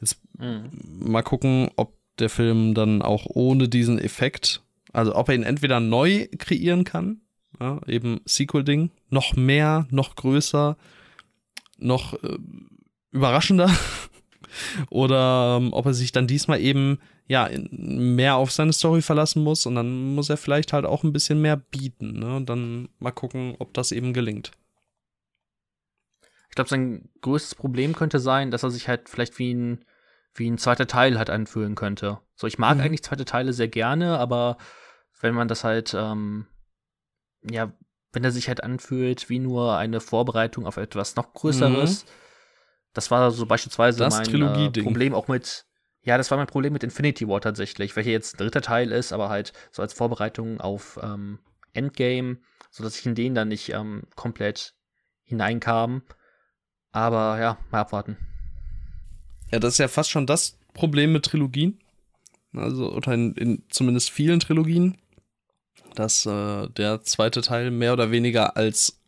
Jetzt 0.00 0.20
mhm. 0.38 0.70
mal 0.98 1.22
gucken, 1.22 1.70
ob 1.76 1.94
der 2.18 2.30
Film 2.30 2.74
dann 2.74 3.02
auch 3.02 3.26
ohne 3.26 3.68
diesen 3.68 3.98
Effekt, 3.98 4.62
also 4.92 5.14
ob 5.16 5.28
er 5.28 5.34
ihn 5.34 5.42
entweder 5.42 5.80
neu 5.80 6.28
kreieren 6.38 6.84
kann, 6.84 7.20
ja, 7.60 7.80
eben 7.86 8.20
Sequel-Ding, 8.24 8.90
noch 9.10 9.34
mehr, 9.34 9.86
noch 9.90 10.14
größer, 10.14 10.76
noch 11.78 12.14
äh, 12.22 12.38
überraschender, 13.10 13.70
oder 14.90 15.58
ähm, 15.60 15.72
ob 15.72 15.86
er 15.86 15.94
sich 15.94 16.12
dann 16.12 16.26
diesmal 16.26 16.60
eben 16.60 16.98
ja, 17.26 17.48
mehr 17.70 18.36
auf 18.36 18.52
seine 18.52 18.72
Story 18.72 19.00
verlassen 19.00 19.42
muss 19.42 19.64
und 19.66 19.74
dann 19.76 20.14
muss 20.14 20.28
er 20.28 20.36
vielleicht 20.36 20.72
halt 20.72 20.84
auch 20.84 21.04
ein 21.04 21.12
bisschen 21.12 21.40
mehr 21.40 21.56
bieten. 21.56 22.18
Ne? 22.18 22.36
Und 22.36 22.48
dann 22.50 22.88
mal 22.98 23.12
gucken, 23.12 23.54
ob 23.58 23.72
das 23.72 23.92
eben 23.92 24.12
gelingt. 24.12 24.50
Ich 26.54 26.56
glaube, 26.56 26.70
sein 26.70 27.08
größtes 27.20 27.56
Problem 27.56 27.96
könnte 27.96 28.20
sein, 28.20 28.52
dass 28.52 28.62
er 28.62 28.70
sich 28.70 28.86
halt 28.86 29.08
vielleicht 29.08 29.40
wie 29.40 29.52
ein, 29.52 29.84
wie 30.34 30.48
ein 30.48 30.56
zweiter 30.56 30.86
Teil 30.86 31.18
halt 31.18 31.28
anfühlen 31.28 31.74
könnte. 31.74 32.20
So, 32.36 32.46
ich 32.46 32.58
mag 32.58 32.76
mhm. 32.76 32.84
eigentlich 32.84 33.02
zweite 33.02 33.24
Teile 33.24 33.52
sehr 33.52 33.66
gerne, 33.66 34.20
aber 34.20 34.56
wenn 35.20 35.34
man 35.34 35.48
das 35.48 35.64
halt, 35.64 35.94
ähm, 35.94 36.46
ja, 37.42 37.72
wenn 38.12 38.22
er 38.22 38.30
sich 38.30 38.46
halt 38.46 38.62
anfühlt 38.62 39.28
wie 39.28 39.40
nur 39.40 39.76
eine 39.76 39.98
Vorbereitung 39.98 40.64
auf 40.64 40.76
etwas 40.76 41.16
noch 41.16 41.34
Größeres, 41.34 42.04
mhm. 42.04 42.08
das 42.92 43.10
war 43.10 43.32
so 43.32 43.46
beispielsweise 43.46 43.98
das 43.98 44.14
mein 44.14 44.62
äh, 44.62 44.70
Problem 44.80 45.12
auch 45.12 45.26
mit 45.26 45.66
ja, 46.02 46.18
das 46.18 46.30
war 46.30 46.38
mein 46.38 46.46
Problem 46.46 46.72
mit 46.72 46.84
Infinity 46.84 47.26
War 47.26 47.40
tatsächlich, 47.40 47.96
welcher 47.96 48.12
jetzt 48.12 48.34
ein 48.34 48.38
dritter 48.38 48.62
Teil 48.62 48.92
ist, 48.92 49.12
aber 49.12 49.28
halt 49.28 49.52
so 49.72 49.82
als 49.82 49.92
Vorbereitung 49.92 50.60
auf 50.60 51.00
ähm, 51.02 51.40
Endgame, 51.72 52.36
sodass 52.70 52.96
ich 52.96 53.06
in 53.06 53.16
den 53.16 53.34
dann 53.34 53.48
nicht 53.48 53.70
ähm, 53.72 54.04
komplett 54.14 54.74
hineinkam. 55.24 56.02
Aber 56.94 57.40
ja, 57.40 57.58
mal 57.72 57.80
abwarten. 57.80 58.16
Ja, 59.50 59.58
das 59.58 59.74
ist 59.74 59.78
ja 59.78 59.88
fast 59.88 60.10
schon 60.10 60.26
das 60.26 60.56
Problem 60.74 61.12
mit 61.12 61.24
Trilogien. 61.24 61.80
Also, 62.54 62.92
oder 62.92 63.12
in, 63.12 63.34
in 63.34 63.62
zumindest 63.68 64.10
vielen 64.10 64.38
Trilogien, 64.38 64.96
dass 65.96 66.24
äh, 66.24 66.68
der 66.68 67.02
zweite 67.02 67.42
Teil 67.42 67.72
mehr 67.72 67.92
oder 67.92 68.12
weniger 68.12 68.56
als 68.56 69.00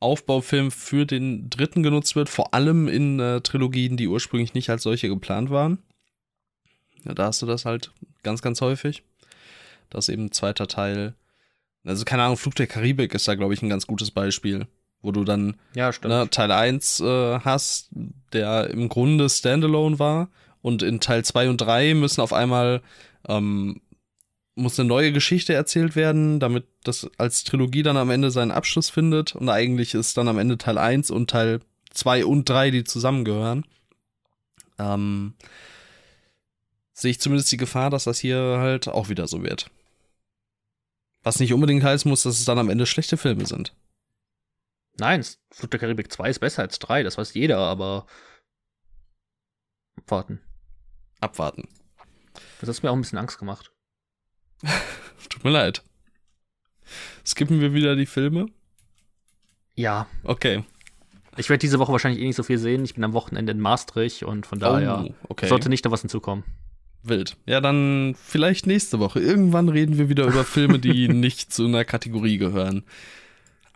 Aufbaufilm 0.00 0.70
für 0.70 1.04
den 1.04 1.50
dritten 1.50 1.82
genutzt 1.82 2.16
wird, 2.16 2.30
vor 2.30 2.54
allem 2.54 2.88
in 2.88 3.20
äh, 3.20 3.42
Trilogien, 3.42 3.98
die 3.98 4.08
ursprünglich 4.08 4.54
nicht 4.54 4.70
als 4.70 4.82
solche 4.82 5.08
geplant 5.08 5.50
waren. 5.50 5.82
Ja, 7.04 7.12
da 7.12 7.26
hast 7.26 7.42
du 7.42 7.46
das 7.46 7.66
halt 7.66 7.92
ganz, 8.22 8.40
ganz 8.40 8.62
häufig. 8.62 9.02
Das 9.90 10.08
eben 10.08 10.32
zweiter 10.32 10.66
Teil. 10.66 11.14
Also, 11.84 12.06
keine 12.06 12.22
Ahnung, 12.22 12.38
Flug 12.38 12.54
der 12.54 12.66
Karibik 12.68 13.12
ist 13.12 13.28
da, 13.28 13.34
glaube 13.34 13.52
ich, 13.52 13.60
ein 13.60 13.68
ganz 13.68 13.86
gutes 13.86 14.10
Beispiel. 14.10 14.66
Wo 15.04 15.12
du 15.12 15.22
dann 15.22 15.56
ja, 15.74 15.90
ne, 16.02 16.28
Teil 16.30 16.50
1 16.50 17.00
äh, 17.00 17.40
hast, 17.40 17.90
der 18.32 18.70
im 18.70 18.88
Grunde 18.88 19.28
Standalone 19.28 19.98
war. 19.98 20.30
Und 20.62 20.82
in 20.82 20.98
Teil 20.98 21.22
2 21.22 21.50
und 21.50 21.58
3 21.58 21.92
müssen 21.92 22.22
auf 22.22 22.32
einmal 22.32 22.80
ähm, 23.28 23.82
muss 24.54 24.80
eine 24.80 24.88
neue 24.88 25.12
Geschichte 25.12 25.52
erzählt 25.52 25.94
werden, 25.94 26.40
damit 26.40 26.64
das 26.84 27.10
als 27.18 27.44
Trilogie 27.44 27.82
dann 27.82 27.98
am 27.98 28.08
Ende 28.08 28.30
seinen 28.30 28.50
Abschluss 28.50 28.88
findet. 28.88 29.34
Und 29.34 29.50
eigentlich 29.50 29.92
ist 29.92 30.16
dann 30.16 30.26
am 30.26 30.38
Ende 30.38 30.56
Teil 30.56 30.78
1 30.78 31.10
und 31.10 31.28
Teil 31.28 31.60
2 31.92 32.24
und 32.24 32.48
3, 32.48 32.70
die 32.70 32.84
zusammengehören. 32.84 33.66
Ähm, 34.78 35.34
sehe 36.94 37.10
ich 37.10 37.20
zumindest 37.20 37.52
die 37.52 37.58
Gefahr, 37.58 37.90
dass 37.90 38.04
das 38.04 38.18
hier 38.18 38.38
halt 38.38 38.88
auch 38.88 39.10
wieder 39.10 39.28
so 39.28 39.42
wird. 39.42 39.70
Was 41.22 41.40
nicht 41.40 41.52
unbedingt 41.52 41.84
heißen 41.84 42.08
muss, 42.08 42.22
dass 42.22 42.38
es 42.38 42.46
dann 42.46 42.58
am 42.58 42.70
Ende 42.70 42.86
schlechte 42.86 43.18
Filme 43.18 43.44
sind. 43.44 43.74
Nein, 44.98 45.24
Flug 45.50 45.70
der 45.70 45.80
Karibik 45.80 46.12
2 46.12 46.30
ist 46.30 46.38
besser 46.38 46.62
als 46.62 46.78
3, 46.78 47.02
das 47.02 47.18
weiß 47.18 47.34
jeder, 47.34 47.58
aber 47.58 48.06
abwarten. 49.96 50.40
Abwarten. 51.20 51.68
Das 52.60 52.68
hat 52.68 52.82
mir 52.82 52.90
auch 52.90 52.94
ein 52.94 53.00
bisschen 53.00 53.18
Angst 53.18 53.38
gemacht. 53.38 53.72
Tut 55.28 55.44
mir 55.44 55.50
leid. 55.50 55.82
Skippen 57.24 57.60
wir 57.60 57.72
wieder 57.72 57.96
die 57.96 58.06
Filme? 58.06 58.46
Ja. 59.74 60.06
Okay. 60.22 60.64
Ich 61.36 61.50
werde 61.50 61.60
diese 61.60 61.78
Woche 61.78 61.92
wahrscheinlich 61.92 62.22
eh 62.22 62.26
nicht 62.26 62.36
so 62.36 62.42
viel 62.42 62.58
sehen. 62.58 62.84
Ich 62.84 62.94
bin 62.94 63.02
am 63.02 63.12
Wochenende 63.12 63.52
in 63.52 63.60
Maastricht 63.60 64.22
und 64.22 64.46
von 64.46 64.60
daher 64.60 65.04
oh, 65.04 65.14
okay. 65.30 65.48
sollte 65.48 65.68
nicht 65.68 65.84
noch 65.84 65.92
was 65.92 66.02
hinzukommen. 66.02 66.44
Wild. 67.02 67.36
Ja, 67.44 67.60
dann 67.60 68.14
vielleicht 68.14 68.66
nächste 68.66 68.98
Woche. 68.98 69.20
Irgendwann 69.20 69.68
reden 69.68 69.98
wir 69.98 70.08
wieder 70.08 70.24
über 70.24 70.44
Filme, 70.44 70.78
die 70.78 71.08
nicht 71.08 71.52
zu 71.52 71.66
einer 71.66 71.84
Kategorie 71.84 72.38
gehören. 72.38 72.84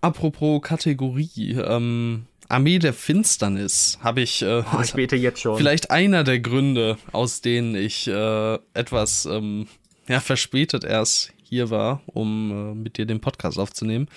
Apropos 0.00 0.62
Kategorie, 0.62 1.52
ähm, 1.54 2.26
Armee 2.48 2.78
der 2.78 2.94
Finsternis 2.94 3.98
habe 4.02 4.20
ich. 4.20 4.42
Äh, 4.42 4.62
oh, 4.72 4.80
ich 4.82 4.94
bete 4.94 5.16
jetzt 5.16 5.40
schon. 5.40 5.56
Vielleicht 5.56 5.90
einer 5.90 6.24
der 6.24 6.40
Gründe, 6.40 6.98
aus 7.12 7.40
denen 7.40 7.74
ich 7.74 8.06
äh, 8.06 8.54
etwas 8.74 9.26
ähm, 9.26 9.66
ja, 10.08 10.20
verspätet 10.20 10.84
erst 10.84 11.32
hier 11.42 11.70
war, 11.70 12.02
um 12.06 12.50
äh, 12.50 12.74
mit 12.74 12.96
dir 12.96 13.06
den 13.06 13.20
Podcast 13.20 13.58
aufzunehmen. 13.58 14.08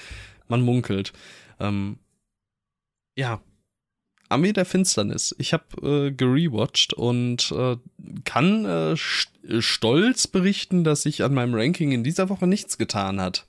Man 0.47 0.61
munkelt. 0.61 1.13
Ähm, 1.59 1.97
ja, 3.15 3.41
Armee 4.29 4.53
der 4.53 4.65
Finsternis. 4.65 5.35
Ich 5.37 5.53
habe 5.53 5.65
äh, 6.07 6.11
gerewatcht 6.11 6.93
und 6.93 7.51
äh, 7.51 7.75
kann 8.23 8.65
äh, 8.65 8.95
stolz 8.95 10.27
berichten, 10.27 10.83
dass 10.83 11.03
sich 11.03 11.23
an 11.23 11.33
meinem 11.33 11.53
Ranking 11.53 11.91
in 11.91 12.03
dieser 12.03 12.29
Woche 12.29 12.47
nichts 12.47 12.77
getan 12.77 13.19
hat. 13.19 13.47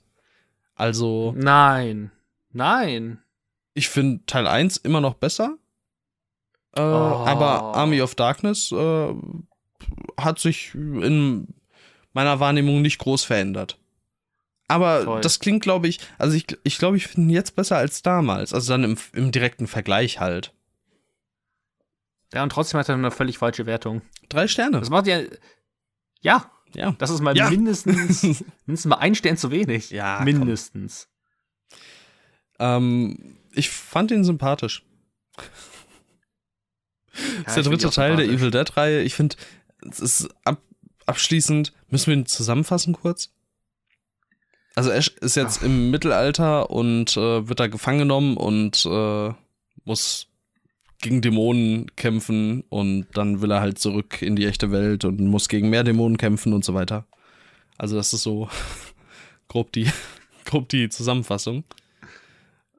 Also. 0.75 1.33
Nein. 1.37 2.11
Nein. 2.53 3.19
Ich 3.73 3.89
finde 3.89 4.25
Teil 4.25 4.47
1 4.47 4.77
immer 4.77 5.01
noch 5.01 5.15
besser. 5.15 5.57
Äh, 6.75 6.81
oh. 6.81 6.83
Aber 6.83 7.75
Army 7.75 8.01
of 8.01 8.15
Darkness 8.15 8.71
äh, 8.71 9.13
hat 10.19 10.39
sich 10.39 10.73
in 10.73 11.53
meiner 12.13 12.39
Wahrnehmung 12.39 12.81
nicht 12.81 12.99
groß 12.99 13.23
verändert. 13.23 13.79
Aber 14.67 15.03
Toll. 15.03 15.21
das 15.21 15.39
klingt, 15.39 15.61
glaube 15.61 15.87
ich, 15.87 15.99
also 16.17 16.35
ich, 16.35 16.45
ich 16.63 16.77
glaube, 16.77 16.97
ich 16.97 17.07
finde 17.07 17.29
ihn 17.29 17.35
jetzt 17.35 17.55
besser 17.55 17.77
als 17.77 18.01
damals. 18.01 18.53
Also 18.53 18.73
dann 18.73 18.83
im, 18.83 18.97
im 19.13 19.31
direkten 19.31 19.67
Vergleich 19.67 20.19
halt. 20.19 20.53
Ja, 22.33 22.43
und 22.43 22.51
trotzdem 22.51 22.79
hat 22.79 22.89
er 22.89 22.95
eine 22.95 23.11
völlig 23.11 23.37
falsche 23.37 23.65
Wertung. 23.65 24.01
Drei 24.29 24.47
Sterne. 24.47 24.79
Das 24.79 24.89
macht 24.89 25.05
ja. 25.05 25.21
Ja. 26.21 26.49
Ja. 26.73 26.95
Das 26.97 27.11
ist 27.11 27.21
mal 27.21 27.37
ja. 27.37 27.49
mindestens, 27.49 28.23
mindestens 28.65 28.85
mal 28.85 28.97
ein 28.97 29.13
Stern 29.13 29.37
zu 29.37 29.51
wenig. 29.51 29.91
Ja. 29.91 30.21
Mindestens. 30.23 31.07
Ähm, 32.63 33.35
ich 33.51 33.69
fand 33.69 34.11
ihn 34.11 34.23
sympathisch. 34.23 34.83
Ja, 37.13 37.43
das 37.43 37.57
ist 37.57 37.65
der 37.65 37.71
dritte 37.71 37.89
Teil 37.89 38.15
der 38.15 38.25
Evil 38.25 38.51
Dead-Reihe. 38.51 39.01
Ich 39.01 39.13
finde, 39.15 39.35
es 39.89 39.99
ist 39.99 40.29
ab, 40.45 40.61
abschließend. 41.05 41.73
Müssen 41.89 42.07
wir 42.07 42.13
ihn 42.13 42.25
zusammenfassen 42.25 42.93
kurz? 42.93 43.31
Also, 44.75 44.89
Ash 44.89 45.09
ist 45.19 45.35
jetzt 45.35 45.59
Ach. 45.59 45.65
im 45.65 45.91
Mittelalter 45.91 46.71
und 46.71 47.15
äh, 47.17 47.47
wird 47.47 47.59
da 47.59 47.67
gefangen 47.67 47.99
genommen 47.99 48.37
und 48.37 48.85
äh, 48.85 49.33
muss 49.83 50.27
gegen 51.01 51.21
Dämonen 51.21 51.93
kämpfen 51.97 52.63
und 52.69 53.07
dann 53.13 53.41
will 53.41 53.51
er 53.51 53.59
halt 53.59 53.77
zurück 53.77 54.21
in 54.21 54.37
die 54.37 54.45
echte 54.45 54.71
Welt 54.71 55.03
und 55.03 55.19
muss 55.19 55.49
gegen 55.49 55.69
mehr 55.69 55.83
Dämonen 55.83 56.17
kämpfen 56.17 56.53
und 56.53 56.63
so 56.63 56.73
weiter. 56.73 57.05
Also 57.77 57.97
das 57.97 58.13
ist 58.13 58.23
so 58.23 58.47
grob 59.49 59.73
die, 59.73 59.91
grob 60.45 60.69
die 60.69 60.87
Zusammenfassung. 60.87 61.65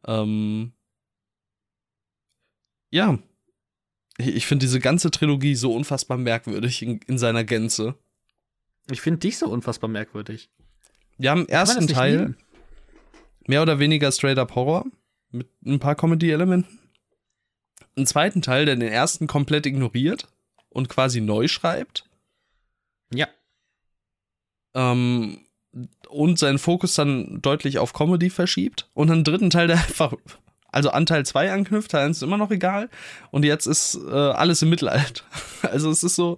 Ähm, 0.06 0.72
ja, 2.90 3.18
ich 4.18 4.46
finde 4.46 4.64
diese 4.64 4.80
ganze 4.80 5.10
Trilogie 5.10 5.54
so 5.54 5.74
unfassbar 5.74 6.18
merkwürdig 6.18 6.82
in, 6.82 7.00
in 7.06 7.18
seiner 7.18 7.44
Gänze. 7.44 7.96
Ich 8.90 9.00
finde 9.00 9.20
dich 9.20 9.38
so 9.38 9.48
unfassbar 9.48 9.88
merkwürdig. 9.88 10.50
Wir 11.18 11.30
haben 11.30 11.42
im 11.42 11.48
ersten 11.48 11.86
Teil 11.88 12.36
mehr 13.46 13.62
oder 13.62 13.78
weniger 13.78 14.12
straight 14.12 14.38
up 14.38 14.54
Horror 14.54 14.84
mit 15.30 15.48
ein 15.64 15.80
paar 15.80 15.94
Comedy-Elementen 15.94 16.78
einen 17.96 18.06
zweiten 18.06 18.42
Teil, 18.42 18.66
der 18.66 18.76
den 18.76 18.88
ersten 18.88 19.26
komplett 19.26 19.66
ignoriert 19.66 20.28
und 20.68 20.88
quasi 20.88 21.20
neu 21.20 21.48
schreibt. 21.48 22.08
Ja. 23.12 23.28
Ähm, 24.74 25.43
und 26.08 26.38
seinen 26.38 26.58
Fokus 26.58 26.94
dann 26.94 27.40
deutlich 27.42 27.78
auf 27.78 27.92
Comedy 27.92 28.30
verschiebt 28.30 28.88
und 28.94 29.10
einen 29.10 29.24
dritten 29.24 29.50
Teil, 29.50 29.66
der 29.66 29.76
einfach, 29.76 30.14
also 30.70 30.90
an 30.90 31.06
Teil 31.06 31.24
2 31.24 31.52
anknüpft, 31.52 31.92
Teil 31.92 32.06
1 32.06 32.18
ist 32.18 32.22
immer 32.22 32.38
noch 32.38 32.50
egal 32.50 32.88
und 33.30 33.44
jetzt 33.44 33.66
ist 33.66 33.98
äh, 34.06 34.10
alles 34.12 34.62
im 34.62 34.70
Mittelalter. 34.70 35.22
Also 35.62 35.90
es 35.90 36.04
ist 36.04 36.14
so, 36.14 36.36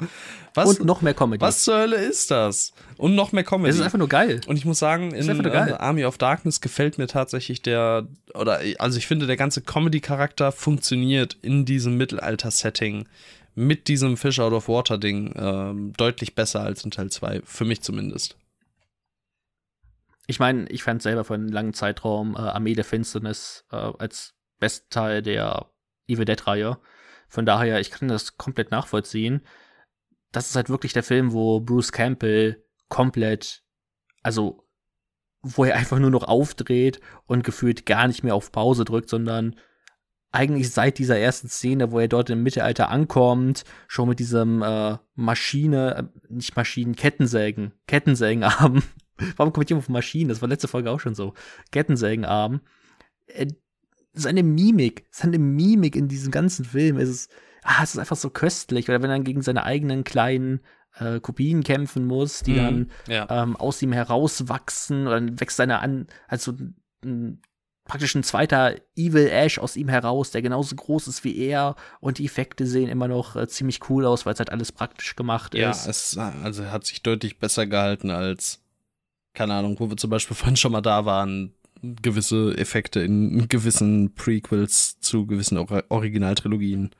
was, 0.57 0.79
Und 0.79 0.87
noch 0.87 1.03
mehr 1.03 1.13
Comedy. 1.13 1.41
was 1.41 1.65
zur 1.65 1.79
Hölle 1.79 1.97
ist 1.97 2.31
das? 2.31 2.73
Und 2.97 3.15
noch 3.15 3.33
mehr 3.33 3.45
Comedy. 3.45 3.71
Es 3.71 3.77
ist 3.77 3.83
einfach 3.83 3.99
nur 3.99 4.09
geil. 4.09 4.41
Und 4.47 4.57
ich 4.57 4.65
muss 4.65 4.79
sagen, 4.79 5.11
in 5.13 5.45
äh, 5.45 5.73
Army 5.73 6.05
of 6.05 6.17
Darkness 6.17 6.61
gefällt 6.61 6.97
mir 6.97 7.09
tatsächlich 7.09 7.61
der, 7.61 8.07
oder 8.35 8.61
also 8.79 8.97
ich 8.97 9.07
finde, 9.07 9.27
der 9.27 9.37
ganze 9.37 9.61
Comedy-Charakter 9.61 10.53
funktioniert 10.53 11.37
in 11.43 11.65
diesem 11.67 11.97
Mittelalter-Setting 11.97 13.07
mit 13.55 13.89
diesem 13.89 14.17
Fish 14.17 14.39
Out 14.39 14.53
of 14.53 14.69
Water-Ding 14.69 15.35
ähm, 15.37 15.93
deutlich 15.97 16.35
besser 16.35 16.61
als 16.61 16.85
in 16.85 16.91
Teil 16.91 17.11
2, 17.11 17.43
für 17.45 17.65
mich 17.65 17.83
zumindest. 17.83 18.37
Ich 20.27 20.41
meine, 20.41 20.69
ich 20.69 20.83
fand 20.83 21.03
selber 21.03 21.25
für 21.25 21.35
einen 21.35 21.49
langen 21.49 21.73
Zeitraum 21.75 22.35
äh, 22.35 22.39
Armee 22.39 22.75
der 22.75 22.85
Finsternis 22.85 23.65
äh, 23.71 23.77
als 23.77 24.35
besten 24.59 24.91
Teil 24.91 25.23
der 25.23 25.71
Evil 26.09 26.25
Dead-Reihe. 26.25 26.79
Von 27.29 27.47
daher, 27.47 27.81
ich 27.81 27.91
kann 27.91 28.09
das 28.09 28.37
komplett 28.37 28.71
nachvollziehen. 28.71 29.43
Das 30.33 30.49
ist 30.49 30.57
halt 30.57 30.69
wirklich 30.69 30.93
der 30.93 31.03
Film, 31.03 31.33
wo 31.33 31.61
Bruce 31.61 31.93
Campbell 31.93 32.65
komplett, 32.89 33.63
also 34.23 34.67
wo 35.43 35.65
er 35.65 35.77
einfach 35.77 35.99
nur 35.99 36.11
noch 36.11 36.25
aufdreht 36.25 37.01
und 37.27 37.45
gefühlt 37.45 37.87
gar 37.87 38.09
nicht 38.09 38.25
mehr 38.25 38.35
auf 38.35 38.51
Pause 38.51 38.85
drückt, 38.85 39.09
sondern 39.09 39.57
eigentlich 40.33 40.71
seit 40.71 40.99
dieser 40.99 41.19
ersten 41.19 41.49
Szene, 41.49 41.93
wo 41.93 42.01
er 42.01 42.09
dort 42.09 42.31
im 42.31 42.43
Mittelalter 42.43 42.89
ankommt, 42.89 43.65
schon 43.89 44.09
mit 44.09 44.19
diesem 44.19 44.63
äh, 44.63 44.99
Maschine, 45.15 46.11
äh, 46.13 46.33
nicht 46.33 46.57
Maschinen, 46.57 46.97
Kettensägen, 46.97 47.73
Kettensägenarm. 47.87 48.83
Warum 49.37 49.53
komme 49.53 49.65
ich 49.65 49.71
immer 49.71 49.79
auf 49.79 49.89
Maschinen? 49.89 50.29
Das 50.29 50.41
war 50.43 50.49
letzte 50.49 50.69
Folge 50.69 50.91
auch 50.91 51.01
schon 51.01 51.15
so. 51.15 51.35
Kettensägenarm. 51.73 52.61
Äh, 53.27 53.49
seine 54.13 54.43
Mimik, 54.43 55.07
seine 55.11 55.39
Mimik 55.39 55.95
in 55.95 56.09
diesem 56.09 56.31
ganzen 56.31 56.65
Film 56.65 56.99
ist 56.99 57.09
es, 57.09 57.29
ah, 57.63 57.83
es 57.83 57.93
ist 57.95 57.99
einfach 57.99 58.17
so 58.17 58.31
köstlich. 58.31 58.89
Oder 58.89 59.03
wenn 59.03 59.11
er 59.11 59.21
gegen 59.21 59.43
seine 59.43 59.65
eigenen 59.65 60.05
kleinen 60.05 60.61
äh, 60.99 61.21
Kopien 61.21 61.63
kämpfen 61.63 62.07
muss, 62.07 62.43
die 62.43 62.53
Mhm, 62.53 62.57
dann 62.57 62.91
ja. 63.09 63.27
ähm, 63.29 63.57
aus 63.57 63.83
ihm 63.83 63.93
herauswachsen 63.93 65.07
oder 65.07 65.21
dann 65.21 65.39
wächst 65.41 65.57
seine 65.59 65.81
an, 65.81 66.07
also 66.29 66.55
ein, 67.05 67.43
praktisch 67.85 68.15
ein 68.15 68.23
zweiter 68.23 68.75
Evil 68.97 69.29
Ash 69.29 69.59
aus 69.59 69.77
ihm 69.77 69.89
heraus, 69.89 70.31
der 70.31 70.43
genauso 70.43 70.75
groß 70.75 71.07
ist 71.09 71.23
wie 71.23 71.37
er 71.37 71.77
und 72.01 72.19
die 72.19 72.25
Effekte 72.25 72.67
sehen 72.67 72.89
immer 72.89 73.09
noch 73.09 73.37
äh, 73.37 73.47
ziemlich 73.47 73.89
cool 73.91 74.07
aus, 74.07 74.25
weil 74.27 74.33
es 74.33 74.39
halt 74.41 74.51
alles 74.51 74.73
praktisch 74.73 75.15
gemacht 75.15 75.55
Ja, 75.55 75.71
ist. 75.71 75.87
es 75.87 76.17
also 76.19 76.67
hat 76.71 76.85
sich 76.87 77.03
deutlich 77.03 77.39
besser 77.39 77.67
gehalten 77.67 78.11
als, 78.11 78.63
keine 79.37 79.55
Ahnung, 79.55 79.79
wo 79.79 79.89
wir 79.89 79.97
zum 79.97 80.11
Beispiel 80.11 80.37
vorhin 80.37 80.57
schon 80.57 80.73
mal 80.73 80.81
da 80.81 81.05
waren, 81.05 81.53
gewisse 81.83 82.57
Effekte 82.57 83.01
in 83.01 83.49
gewissen 83.49 84.15
Prequels 84.15 84.99
zu 84.99 85.27
gewissen 85.27 85.59
Or 85.59 85.85
Originaltrilogien. 85.91 86.91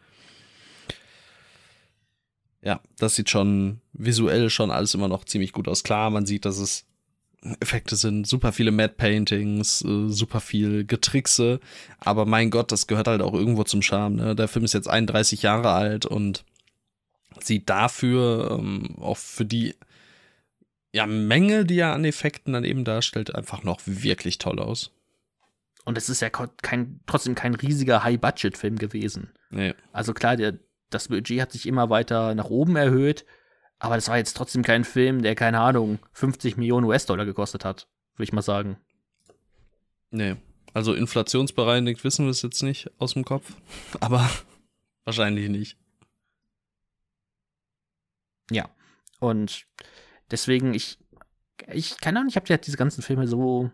Ja, 2.63 2.81
das 2.99 3.15
sieht 3.15 3.31
schon 3.31 3.81
visuell 3.93 4.51
schon 4.51 4.71
alles 4.71 4.95
immer 4.95 5.09
noch 5.09 5.25
ziemlich 5.25 5.53
gut 5.53 5.67
aus. 5.67 5.83
Klar, 5.83 6.11
man 6.11 6.27
sieht, 6.27 6.45
dass 6.45 6.59
es 6.59 6.85
Effekte 7.61 7.97
sind, 7.97 8.27
super 8.27 8.53
viele 8.53 8.73
Mad 8.73 8.95
Paintings, 8.97 9.83
äh, 9.83 10.09
super 10.09 10.41
viel 10.41 10.85
Getrickse, 10.85 11.61
aber 12.01 12.27
mein 12.27 12.51
Gott, 12.51 12.73
das 12.73 12.87
gehört 12.87 13.09
halt 13.09 13.23
auch 13.23 13.35
irgendwo 13.35 13.63
zum 13.63 13.83
Charme. 13.83 14.17
Ne? 14.17 14.35
Der 14.35 14.49
Film 14.49 14.65
ist 14.65 14.75
jetzt 14.75 14.89
31 14.89 15.43
Jahre 15.43 15.71
alt 15.73 16.07
und 16.07 16.45
sieht 17.41 17.71
dafür 17.71 18.59
ähm, 18.59 18.97
auch 19.01 19.17
für 19.17 19.45
die 19.45 19.75
ja, 20.97 21.05
Menge, 21.05 21.67
die 21.67 21.79
er 21.79 21.93
an 21.93 22.07
Effekten 22.07 22.55
dann 22.55 22.65
eben 22.65 22.83
darstellt, 22.83 23.35
einfach 23.35 23.63
noch 23.63 23.83
wirklich 23.85 24.39
toll 24.39 24.59
aus. 24.59 24.93
Und 25.85 25.99
es 25.99 26.09
ist 26.09 26.23
ja 26.23 26.31
kein, 26.31 27.01
trotzdem 27.07 27.35
kein 27.35 27.55
riesiger 27.55 28.03
High-Budget-Film 28.03 28.79
gewesen. 28.79 29.31
Nee. 29.51 29.75
Also 29.93 30.15
klar, 30.15 30.37
der, 30.39 30.59
das 30.89 31.09
Budget 31.09 31.43
hat 31.43 31.53
sich 31.53 31.67
immer 31.67 31.91
weiter 31.91 32.35
nach 32.35 32.49
oben 32.49 32.77
erhöht, 32.77 33.27
aber 33.79 33.97
das 33.97 34.09
war 34.09 34.17
jetzt 34.17 34.39
trotzdem 34.39 34.63
kein 34.63 34.85
Film, 34.85 35.21
der, 35.21 35.35
keine 35.35 35.61
Ahnung, 35.61 35.99
50 36.13 36.57
Millionen 36.57 36.87
US-Dollar 36.87 37.27
gekostet 37.27 37.67
hat, 37.67 37.89
würde 38.15 38.25
ich 38.25 38.33
mal 38.33 38.41
sagen. 38.41 38.79
Nee. 40.11 40.37
Also 40.73 40.95
inflationsbereinigt 40.95 42.05
wissen 42.05 42.25
wir 42.25 42.31
es 42.31 42.41
jetzt 42.41 42.63
nicht 42.63 42.91
aus 42.99 43.13
dem 43.13 43.27
Kopf, 43.27 43.53
aber 44.01 44.31
wahrscheinlich 45.05 45.51
nicht. 45.51 45.77
Ja. 48.51 48.71
Und 49.21 49.67
deswegen, 50.31 50.75
ich, 50.75 50.99
ich, 51.73 51.99
keine 52.01 52.19
Ahnung, 52.19 52.29
ich 52.29 52.37
habe 52.37 52.47
ja 52.49 52.57
diese 52.57 52.77
ganzen 52.77 53.03
Filme 53.03 53.27
so 53.27 53.71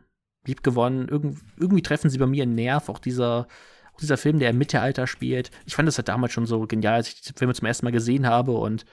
lieb 0.46 0.62
gewonnen. 0.62 1.08
Irgend, 1.08 1.38
irgendwie 1.56 1.82
treffen 1.82 2.10
sie 2.10 2.18
bei 2.18 2.26
mir 2.26 2.42
einen 2.42 2.54
Nerv, 2.54 2.88
auch 2.88 2.98
dieser, 2.98 3.46
auch 3.92 4.00
dieser 4.00 4.16
Film, 4.16 4.38
der 4.38 4.50
im 4.50 4.58
Mittelalter 4.58 5.06
spielt. 5.06 5.50
Ich 5.66 5.74
fand 5.74 5.86
das 5.86 5.98
halt 5.98 6.08
damals 6.08 6.32
schon 6.32 6.46
so 6.46 6.66
genial, 6.66 6.94
als 6.94 7.08
ich 7.08 7.20
diese 7.20 7.34
Filme 7.34 7.54
zum 7.54 7.66
ersten 7.66 7.86
Mal 7.86 7.92
gesehen 7.92 8.26
habe 8.26 8.52
und 8.52 8.84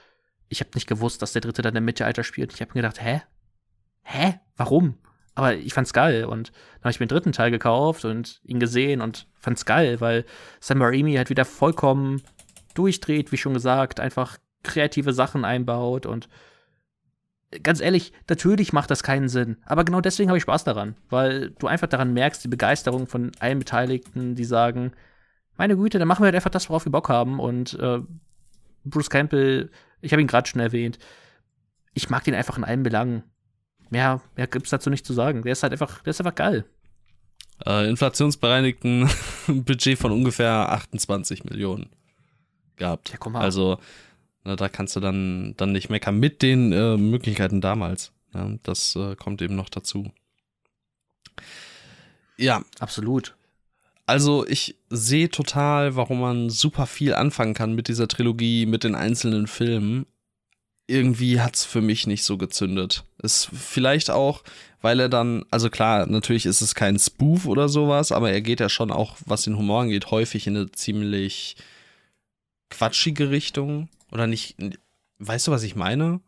ich 0.48 0.60
habe 0.60 0.70
nicht 0.74 0.88
gewusst, 0.88 1.22
dass 1.22 1.32
der 1.32 1.42
dritte 1.42 1.62
dann 1.62 1.76
im 1.76 1.84
Mittelalter 1.84 2.24
spielt. 2.24 2.52
Ich 2.52 2.60
habe 2.60 2.72
mir 2.74 2.82
gedacht, 2.82 3.02
hä? 3.02 3.22
Hä? 4.02 4.40
Warum? 4.56 4.98
Aber 5.34 5.54
ich 5.54 5.72
fand's 5.72 5.92
geil 5.92 6.24
und 6.24 6.48
dann 6.48 6.82
habe 6.82 6.90
ich 6.90 7.00
mir 7.00 7.06
den 7.06 7.14
dritten 7.14 7.32
Teil 7.32 7.50
gekauft 7.50 8.04
und 8.04 8.40
ihn 8.44 8.58
gesehen 8.58 9.00
und 9.00 9.28
fand's 9.38 9.64
geil, 9.64 10.00
weil 10.00 10.24
Sam 10.58 10.82
Raimi 10.82 11.14
halt 11.14 11.30
wieder 11.30 11.44
vollkommen 11.44 12.22
durchdreht, 12.74 13.32
wie 13.32 13.36
schon 13.36 13.54
gesagt, 13.54 14.00
einfach 14.00 14.38
kreative 14.62 15.12
Sachen 15.12 15.44
einbaut 15.44 16.04
und 16.04 16.28
ganz 17.62 17.80
ehrlich, 17.80 18.12
natürlich 18.28 18.72
macht 18.72 18.90
das 18.90 19.02
keinen 19.02 19.28
Sinn. 19.28 19.56
Aber 19.64 19.84
genau 19.84 20.00
deswegen 20.00 20.28
habe 20.28 20.38
ich 20.38 20.42
Spaß 20.42 20.64
daran, 20.64 20.96
weil 21.08 21.50
du 21.58 21.66
einfach 21.66 21.88
daran 21.88 22.12
merkst, 22.12 22.42
die 22.44 22.48
Begeisterung 22.48 23.06
von 23.06 23.32
allen 23.40 23.58
Beteiligten, 23.58 24.34
die 24.34 24.44
sagen, 24.44 24.92
meine 25.56 25.76
Güte, 25.76 25.98
dann 25.98 26.08
machen 26.08 26.22
wir 26.22 26.26
halt 26.26 26.36
einfach 26.36 26.50
das, 26.50 26.68
worauf 26.68 26.86
wir 26.86 26.92
Bock 26.92 27.08
haben. 27.08 27.40
Und 27.40 27.74
äh, 27.74 27.98
Bruce 28.84 29.10
Campbell, 29.10 29.70
ich 30.00 30.12
habe 30.12 30.22
ihn 30.22 30.28
gerade 30.28 30.48
schon 30.48 30.60
erwähnt, 30.60 30.98
ich 31.92 32.08
mag 32.08 32.24
den 32.24 32.34
einfach 32.34 32.56
in 32.56 32.64
allen 32.64 32.82
Belangen. 32.82 33.24
Mehr, 33.90 34.22
mehr 34.36 34.46
gibt's 34.46 34.70
dazu 34.70 34.88
nicht 34.88 35.04
zu 35.04 35.12
sagen. 35.12 35.42
Der 35.42 35.52
ist 35.52 35.62
halt 35.62 35.72
einfach, 35.72 36.02
der 36.02 36.12
ist 36.12 36.20
einfach 36.20 36.36
geil. 36.36 36.64
Äh, 37.66 37.90
inflationsbereinigten 37.90 39.10
Budget 39.48 39.98
von 39.98 40.12
ungefähr 40.12 40.70
28 40.70 41.44
Millionen 41.44 41.90
gehabt. 42.76 43.10
Ja, 43.10 43.16
guck 43.18 43.32
mal. 43.32 43.42
Also, 43.42 43.78
da 44.44 44.68
kannst 44.68 44.96
du 44.96 45.00
dann, 45.00 45.54
dann 45.56 45.72
nicht 45.72 45.90
meckern 45.90 46.18
mit 46.18 46.42
den 46.42 46.72
äh, 46.72 46.96
Möglichkeiten 46.96 47.60
damals. 47.60 48.12
Ja, 48.34 48.50
das 48.62 48.96
äh, 48.96 49.16
kommt 49.16 49.42
eben 49.42 49.56
noch 49.56 49.68
dazu. 49.68 50.12
Ja, 52.36 52.62
Absolut. 52.78 53.34
also 54.06 54.46
ich 54.46 54.76
sehe 54.88 55.28
total, 55.30 55.94
warum 55.94 56.20
man 56.20 56.48
super 56.48 56.86
viel 56.86 57.14
anfangen 57.14 57.54
kann 57.54 57.74
mit 57.74 57.88
dieser 57.88 58.08
Trilogie, 58.08 58.66
mit 58.66 58.84
den 58.84 58.94
einzelnen 58.94 59.46
Filmen. 59.46 60.06
Irgendwie 60.86 61.40
hat's 61.40 61.64
für 61.64 61.82
mich 61.82 62.06
nicht 62.06 62.24
so 62.24 62.38
gezündet. 62.38 63.04
Ist 63.22 63.48
vielleicht 63.52 64.10
auch, 64.10 64.42
weil 64.80 64.98
er 65.00 65.08
dann, 65.08 65.44
also 65.50 65.70
klar, 65.70 66.06
natürlich 66.06 66.46
ist 66.46 66.62
es 66.62 66.74
kein 66.74 66.98
Spoof 66.98 67.46
oder 67.46 67.68
sowas, 67.68 68.10
aber 68.10 68.32
er 68.32 68.40
geht 68.40 68.60
ja 68.60 68.68
schon 68.68 68.90
auch, 68.90 69.16
was 69.26 69.42
den 69.42 69.56
Humor 69.56 69.82
angeht, 69.82 70.10
häufig 70.10 70.46
in 70.46 70.56
eine 70.56 70.72
ziemlich 70.72 71.56
quatschige 72.70 73.30
Richtung. 73.30 73.88
Oder 74.12 74.26
nicht, 74.26 74.56
weißt 75.18 75.46
du, 75.46 75.50
was 75.52 75.62
ich 75.62 75.76
meine? 75.76 76.20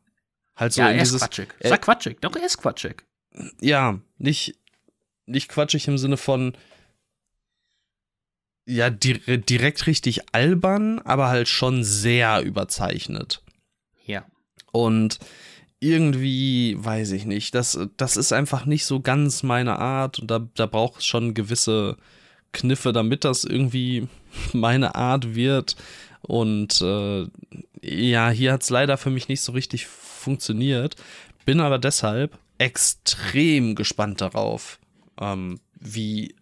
Halt 0.54 0.72
so 0.72 0.82
ja, 0.82 0.90
in 0.90 0.96
er 0.96 1.02
ist 1.02 1.08
dieses, 1.08 1.22
quatschig. 1.22 1.48
äh, 1.60 1.68
Sag 1.68 1.82
quatschig. 1.82 2.18
Doch, 2.20 2.36
er 2.36 2.44
ist 2.44 2.58
quatschig. 2.58 3.04
ja, 3.60 3.98
nicht, 4.18 4.58
nicht 5.26 5.48
quatschig 5.48 5.88
im 5.88 5.98
Sinne 5.98 6.16
von, 6.16 6.56
ja, 8.66 8.90
di 8.90 9.18
direkt 9.42 9.86
richtig 9.86 10.34
albern, 10.34 11.00
aber 11.00 11.28
halt 11.28 11.48
schon 11.48 11.82
sehr 11.84 12.42
überzeichnet. 12.42 13.42
Ja. 14.06 14.24
Und 14.70 15.18
irgendwie, 15.80 16.76
weiß 16.78 17.10
ich 17.12 17.24
nicht, 17.24 17.54
das, 17.56 17.78
das 17.96 18.16
ist 18.16 18.32
einfach 18.32 18.66
nicht 18.66 18.86
so 18.86 19.00
ganz 19.00 19.42
meine 19.42 19.78
Art 19.78 20.20
und 20.20 20.30
da, 20.30 20.46
da 20.54 20.66
braucht 20.66 21.00
es 21.00 21.06
schon 21.06 21.34
gewisse 21.34 21.96
Kniffe, 22.52 22.92
damit 22.92 23.24
das 23.24 23.42
irgendwie 23.44 24.06
meine 24.52 24.94
Art 24.94 25.34
wird. 25.34 25.76
Und 26.20 26.80
äh, 26.80 27.26
ja, 27.82 28.30
hier 28.30 28.52
hat 28.52 28.62
es 28.62 28.70
leider 28.70 28.96
für 28.96 29.10
mich 29.10 29.28
nicht 29.28 29.40
so 29.42 29.52
richtig 29.52 29.86
funktioniert. 29.86 30.96
Bin 31.44 31.60
aber 31.60 31.78
deshalb 31.78 32.38
extrem 32.58 33.74
gespannt 33.74 34.20
darauf, 34.20 34.78
ähm, 35.20 35.58
wie 35.78 36.36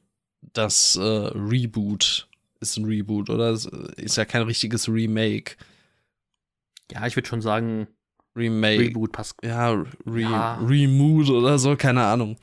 das 0.53 0.97
äh, 0.97 1.01
Reboot 1.03 2.29
ist 2.61 2.77
ein 2.77 2.85
Reboot, 2.85 3.31
oder? 3.31 3.51
Es 3.51 3.65
Ist 3.65 4.17
ja 4.17 4.27
kein 4.27 4.43
richtiges 4.43 4.87
Remake. 4.89 5.57
Ja, 6.93 7.07
ich 7.07 7.17
würde 7.17 7.29
schon 7.29 7.41
sagen, 7.41 7.87
Remake. 8.37 8.81
Reboot 8.83 9.13
passt. 9.13 9.37
Ja, 9.43 9.71
Re 10.07 10.21
Ja. 10.21 10.55
Remood 10.59 11.31
oder 11.31 11.59
so, 11.59 11.77
keine 11.77 12.05
Ahnung. 12.05 12.37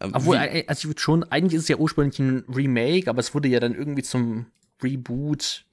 Ähm, 0.00 0.10
Obwohl, 0.14 0.36
wie- 0.36 0.40
äh, 0.58 0.64
also 0.66 0.80
ich 0.80 0.88
würde 0.88 1.00
schon, 1.00 1.24
eigentlich 1.24 1.54
ist 1.54 1.62
es 1.62 1.68
ja 1.68 1.76
ursprünglich 1.76 2.18
ein 2.18 2.44
Remake, 2.48 3.08
aber 3.08 3.20
es 3.20 3.34
wurde 3.34 3.48
ja 3.48 3.60
dann 3.60 3.74
irgendwie 3.74 4.02
zum 4.02 4.46
Reboot 4.82 5.64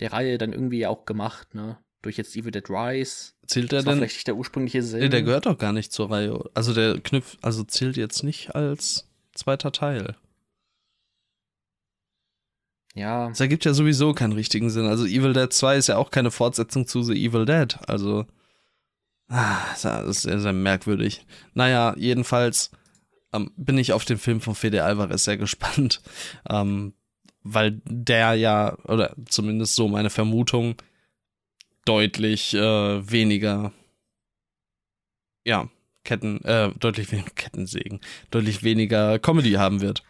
der 0.00 0.12
Reihe 0.12 0.36
dann 0.36 0.52
irgendwie 0.52 0.86
auch 0.86 1.06
gemacht, 1.06 1.54
ne? 1.54 1.78
Durch 2.02 2.16
jetzt 2.16 2.36
Evil 2.36 2.50
Dead 2.50 2.68
Rise. 2.68 3.32
Zählt 3.46 3.72
war 3.72 3.82
denn? 3.82 3.96
vielleicht 3.98 4.26
der 4.26 4.36
ursprüngliche 4.36 4.82
Sinn. 4.82 5.00
Nee, 5.00 5.08
der 5.08 5.22
gehört 5.22 5.46
doch 5.46 5.58
gar 5.58 5.72
nicht 5.72 5.92
zur 5.92 6.10
Reihe. 6.10 6.38
Also 6.54 6.72
der 6.72 7.00
knüpft, 7.00 7.38
also 7.42 7.64
zählt 7.64 7.96
jetzt 7.96 8.22
nicht 8.22 8.54
als 8.54 9.08
zweiter 9.34 9.72
Teil. 9.72 10.16
ja, 12.94 13.28
Das 13.28 13.40
ergibt 13.40 13.64
ja 13.64 13.74
sowieso 13.74 14.14
keinen 14.14 14.32
richtigen 14.32 14.70
Sinn. 14.70 14.86
Also 14.86 15.04
Evil 15.04 15.32
Dead 15.32 15.52
2 15.52 15.76
ist 15.76 15.86
ja 15.88 15.96
auch 15.96 16.10
keine 16.10 16.30
Fortsetzung 16.30 16.86
zu 16.86 17.02
The 17.02 17.14
Evil 17.14 17.44
Dead. 17.44 17.76
Also, 17.86 18.26
ah, 19.28 19.58
das 19.82 20.06
ist 20.06 20.22
sehr, 20.22 20.40
sehr 20.40 20.52
merkwürdig. 20.52 21.26
Naja, 21.54 21.94
jedenfalls 21.96 22.70
ähm, 23.32 23.52
bin 23.56 23.78
ich 23.78 23.92
auf 23.92 24.04
den 24.04 24.18
Film 24.18 24.40
von 24.40 24.54
Fede 24.54 24.84
Alvarez 24.84 25.24
sehr 25.24 25.36
gespannt. 25.38 26.02
Ähm, 26.48 26.94
weil 27.42 27.80
der 27.84 28.34
ja, 28.34 28.76
oder 28.84 29.14
zumindest 29.26 29.74
so 29.74 29.88
meine 29.88 30.10
Vermutung, 30.10 30.74
deutlich 31.84 32.54
äh, 32.54 33.10
weniger, 33.10 33.72
ja, 35.44 35.68
Ketten, 36.04 36.42
äh, 36.44 36.72
deutlich 36.78 37.10
weniger 37.12 37.30
Kettensägen, 37.34 38.00
deutlich 38.30 38.62
weniger 38.62 39.18
Comedy 39.18 39.52
haben 39.52 39.80
wird. 39.80 40.02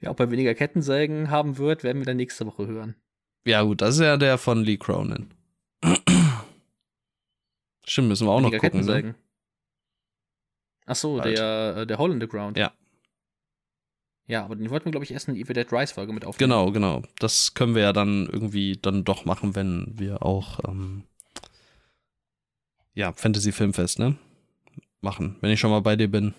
ja, 0.00 0.10
ob 0.10 0.20
er 0.20 0.30
weniger 0.30 0.54
Kettensägen 0.54 1.30
haben 1.30 1.58
wird, 1.58 1.84
werden 1.84 1.98
wir 1.98 2.06
dann 2.06 2.16
nächste 2.16 2.46
Woche 2.46 2.66
hören. 2.66 2.94
Ja, 3.44 3.62
gut, 3.62 3.80
das 3.80 3.94
ist 3.94 4.02
ja 4.02 4.16
der 4.16 4.38
von 4.38 4.64
Lee 4.64 4.76
Cronin. 4.76 5.32
Stimmt, 7.86 8.08
müssen 8.08 8.26
wir 8.26 8.32
auch 8.32 8.40
noch 8.40 8.50
weniger 8.50 8.70
gucken. 8.70 8.80
Ne? 8.80 8.86
Kettensägen. 8.86 9.14
Ach 10.86 10.96
so, 10.96 11.16
Bald. 11.16 11.38
der, 11.38 11.76
äh, 11.78 11.86
der 11.86 11.98
Hole 11.98 12.12
in 12.12 12.20
the 12.20 12.26
Ground. 12.26 12.56
Ja. 12.58 12.72
Ja, 14.30 14.44
aber 14.44 14.54
den 14.54 14.70
wollten 14.70 14.84
wir, 14.84 14.92
glaube 14.92 15.04
ich, 15.04 15.10
erst 15.10 15.26
in 15.28 15.34
die 15.34 15.40
Evil 15.40 15.54
Dead 15.54 15.72
Rise 15.72 15.92
Folge 15.94 16.12
mit 16.12 16.24
aufnehmen. 16.24 16.50
Genau, 16.50 16.70
genau. 16.70 17.02
Das 17.18 17.54
können 17.54 17.74
wir 17.74 17.82
ja 17.82 17.92
dann 17.92 18.26
irgendwie 18.26 18.78
dann 18.80 19.02
doch 19.04 19.24
machen, 19.24 19.56
wenn 19.56 19.86
wir 19.98 20.22
auch 20.24 20.60
ähm, 20.68 21.02
ja, 22.94 23.12
Fantasy 23.12 23.50
Filmfest, 23.52 23.98
ne? 23.98 24.16
Machen, 25.00 25.36
wenn 25.40 25.50
ich 25.50 25.58
schon 25.58 25.70
mal 25.70 25.80
bei 25.80 25.96
dir 25.96 26.08
bin. 26.08 26.34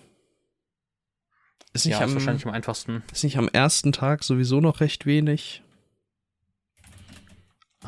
Ist 1.74 1.84
nicht, 1.86 1.92
Ja, 1.98 2.04
ist 2.04 2.10
am, 2.10 2.14
wahrscheinlich 2.14 2.46
am 2.46 2.52
einfachsten. 2.52 3.02
ist 3.12 3.24
nicht 3.24 3.36
am 3.36 3.48
ersten 3.48 3.92
Tag 3.92 4.24
sowieso 4.24 4.60
noch 4.60 4.80
recht 4.80 5.04
wenig? 5.04 5.62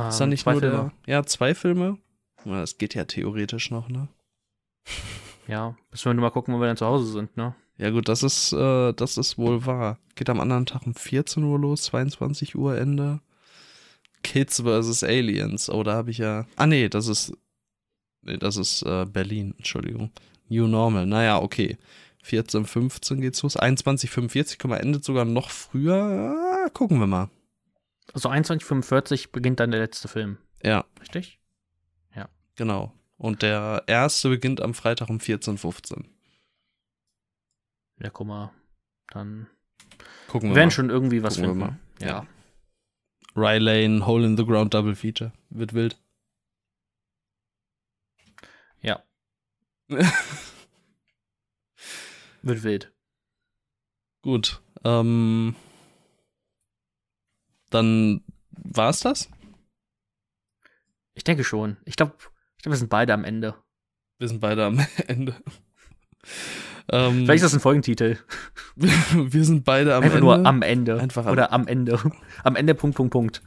Ist 0.08 0.18
da 0.20 0.24
Ähm, 0.24 0.30
nicht 0.30 0.42
zwei 0.42 0.52
nur 0.52 0.60
Filme. 0.60 0.92
der. 1.06 1.14
Ja, 1.14 1.22
zwei 1.24 1.54
Filme? 1.54 1.98
Ja, 2.44 2.60
das 2.60 2.76
geht 2.78 2.94
ja 2.94 3.04
theoretisch 3.04 3.70
noch, 3.70 3.88
ne? 3.88 4.08
Ja, 5.46 5.76
müssen 5.90 6.06
wir 6.06 6.14
nur 6.14 6.22
mal 6.24 6.30
gucken, 6.30 6.54
wo 6.54 6.58
wir 6.60 6.66
dann 6.66 6.76
zu 6.76 6.86
Hause 6.86 7.06
sind, 7.10 7.36
ne? 7.36 7.54
Ja, 7.76 7.90
gut, 7.90 8.08
das 8.08 8.22
ist, 8.22 8.52
äh, 8.52 8.92
das 8.92 9.16
ist 9.18 9.36
wohl 9.36 9.66
wahr. 9.66 9.98
Geht 10.14 10.30
am 10.30 10.40
anderen 10.40 10.66
Tag 10.66 10.86
um 10.86 10.94
14 10.94 11.42
Uhr 11.42 11.58
los, 11.58 11.84
22 11.84 12.54
Uhr 12.54 12.78
Ende. 12.78 13.20
Kids 14.22 14.60
vs. 14.62 15.02
Aliens. 15.02 15.68
Oh, 15.68 15.82
da 15.82 15.94
habe 15.94 16.10
ich 16.10 16.18
ja. 16.18 16.46
Ah, 16.56 16.66
nee, 16.66 16.88
das 16.88 17.08
ist. 17.08 17.32
Nee, 18.22 18.36
das 18.38 18.56
ist 18.56 18.82
äh, 18.82 19.04
Berlin, 19.06 19.54
Entschuldigung. 19.58 20.10
New 20.48 20.66
Normal. 20.66 21.06
Naja, 21.06 21.40
okay. 21.42 21.76
14, 22.22 22.64
15 22.64 23.20
geht's 23.20 23.42
los. 23.42 23.56
21, 23.56 24.08
45, 24.08 24.58
guck 24.58 24.70
mal, 24.70 24.78
endet 24.78 25.04
sogar 25.04 25.26
noch 25.26 25.50
früher. 25.50 25.94
Ah, 26.64 26.68
gucken 26.70 26.98
wir 27.00 27.06
mal. 27.06 27.28
Also 28.14 28.30
21.45 28.30 29.30
beginnt 29.32 29.60
dann 29.60 29.70
der 29.72 29.80
letzte 29.80 30.08
Film, 30.08 30.38
Ja, 30.62 30.84
richtig? 31.00 31.38
genau. 32.56 32.92
Und 33.16 33.42
der 33.42 33.82
erste 33.88 34.28
beginnt 34.28 34.60
am 34.62 34.74
Freitag 34.74 35.10
um 35.10 35.18
14, 35.18 35.58
15. 35.58 36.06
Ja, 38.00 38.10
guck 38.10 38.26
mal. 38.26 38.52
Dann 39.08 39.48
Gucken 40.28 40.50
wir 40.50 40.56
werden 40.56 40.68
mal. 40.68 40.72
schon 40.72 40.90
irgendwie 40.90 41.22
was 41.22 41.36
Gucken 41.36 41.58
wir 41.58 41.66
finden. 41.66 41.80
Ja. 42.00 42.26
Rye 43.36 43.58
Lane, 43.58 44.06
Hole 44.06 44.26
in 44.26 44.36
the 44.36 44.44
Ground 44.44 44.74
Double 44.74 44.94
Feature. 44.94 45.32
Wird 45.50 45.74
wild. 45.74 46.00
Ja. 48.80 49.02
Wird 52.42 52.62
wild. 52.62 52.92
Gut. 54.22 54.60
Ähm, 54.84 55.56
dann 57.70 58.22
war's 58.50 59.00
das? 59.00 59.28
Ich 61.14 61.24
denke 61.24 61.44
schon. 61.44 61.76
Ich 61.84 61.96
glaube, 61.96 62.14
ich 62.56 62.62
glaub, 62.62 62.72
wir 62.72 62.76
sind 62.78 62.90
beide 62.90 63.14
am 63.14 63.24
Ende. 63.24 63.54
Wir 64.18 64.28
sind 64.28 64.40
beide 64.40 64.64
am 64.64 64.78
Ende. 65.06 65.34
Ähm, 66.90 67.24
Vielleicht 67.24 67.36
ist 67.36 67.44
das 67.44 67.54
ein 67.54 67.60
Folgentitel. 67.60 68.18
wir 68.76 69.44
sind 69.44 69.64
beide 69.64 69.94
am 69.94 70.02
Einfach 70.02 70.16
Ende. 70.16 70.24
nur 70.26 70.46
am 70.46 70.62
Ende. 70.62 71.00
Einfach 71.00 71.26
am- 71.26 71.32
Oder 71.32 71.52
am 71.52 71.66
Ende. 71.66 71.98
Am 72.44 72.56
Ende, 72.56 72.74
Punkt, 72.74 72.96
Punkt, 72.96 73.12
Punkt. 73.12 73.42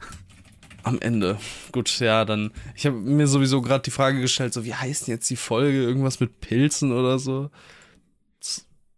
Am 0.82 0.98
Ende. 1.00 1.38
Gut, 1.72 2.00
ja, 2.00 2.24
dann. 2.24 2.50
Ich 2.74 2.86
habe 2.86 2.96
mir 2.96 3.26
sowieso 3.26 3.60
gerade 3.62 3.82
die 3.82 3.90
Frage 3.90 4.20
gestellt, 4.20 4.52
so 4.54 4.64
wie 4.64 4.74
heißt 4.74 5.06
denn 5.06 5.14
jetzt 5.14 5.28
die 5.30 5.36
Folge? 5.36 5.82
Irgendwas 5.82 6.18
mit 6.20 6.40
Pilzen 6.40 6.92
oder 6.92 7.18
so? 7.18 7.50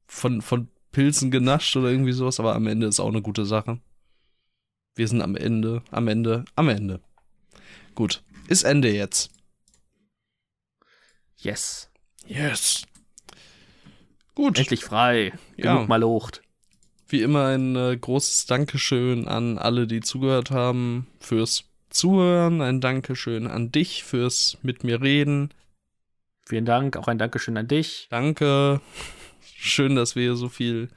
Von, 0.06 0.40
von 0.42 0.68
Pilzen 0.92 1.30
genascht 1.30 1.76
oder 1.76 1.90
irgendwie 1.90 2.12
sowas, 2.12 2.38
aber 2.40 2.54
am 2.54 2.66
Ende 2.66 2.86
ist 2.86 3.00
auch 3.00 3.08
eine 3.08 3.22
gute 3.22 3.44
Sache. 3.44 3.80
Wir 4.94 5.06
sind 5.08 5.22
am 5.22 5.36
Ende, 5.36 5.82
am 5.90 6.08
Ende, 6.08 6.44
am 6.56 6.68
Ende. 6.68 7.00
Gut. 7.94 8.22
Ist 8.48 8.64
Ende 8.64 8.90
jetzt. 8.92 9.30
Yes. 11.38 11.90
Yes. 12.26 12.82
Gut. 14.40 14.58
Endlich 14.58 14.82
frei. 14.82 15.34
Ja. 15.58 15.74
Genug 15.74 15.88
mal 15.90 16.00
locht. 16.00 16.40
Wie 17.08 17.20
immer 17.20 17.48
ein 17.48 17.76
äh, 17.76 17.94
großes 17.94 18.46
Dankeschön 18.46 19.28
an 19.28 19.58
alle, 19.58 19.86
die 19.86 20.00
zugehört 20.00 20.50
haben, 20.50 21.08
fürs 21.20 21.64
Zuhören. 21.90 22.62
Ein 22.62 22.80
Dankeschön 22.80 23.46
an 23.46 23.70
dich 23.70 24.02
fürs 24.02 24.56
mit 24.62 24.82
mir 24.82 25.02
reden. 25.02 25.50
Vielen 26.48 26.64
Dank. 26.64 26.96
Auch 26.96 27.06
ein 27.06 27.18
Dankeschön 27.18 27.58
an 27.58 27.68
dich. 27.68 28.06
Danke. 28.08 28.80
Schön, 29.56 29.94
dass 29.94 30.16
wir 30.16 30.34
so 30.36 30.48
viel 30.48 30.88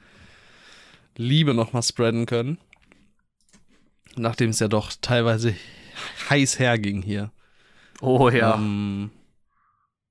Liebe 1.14 1.52
nochmal 1.52 1.82
spreaden 1.82 2.24
können. 2.24 2.56
Nachdem 4.16 4.50
es 4.50 4.58
ja 4.58 4.68
doch 4.68 4.90
teilweise 5.02 5.54
heiß 6.30 6.58
herging 6.58 7.02
hier. 7.02 7.30
Oh 8.00 8.30
ja. 8.30 8.54
Ähm, 8.54 9.10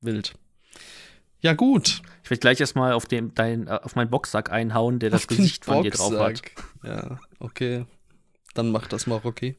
wild. 0.01 0.35
Ja, 1.43 1.53
gut. 1.53 2.01
Ich 2.23 2.29
will 2.29 2.37
gleich 2.37 2.59
erstmal 2.61 2.93
auf, 2.93 3.05
dem- 3.05 3.35
dein, 3.35 3.67
äh, 3.67 3.79
auf 3.83 3.95
meinen 3.95 4.09
Boxsack 4.09 4.49
einhauen, 4.51 4.99
der 4.99 5.09
das 5.09 5.23
Auf 5.23 5.27
Gesicht 5.27 5.65
von 5.65 5.83
dir 5.83 5.91
drauf 5.91 6.17
hat. 6.17 6.41
Ja, 6.83 7.19
okay. 7.39 7.85
Dann 8.53 8.71
mach 8.71 8.87
das 8.87 9.07
mal, 9.07 9.17
Rocky. 9.17 9.55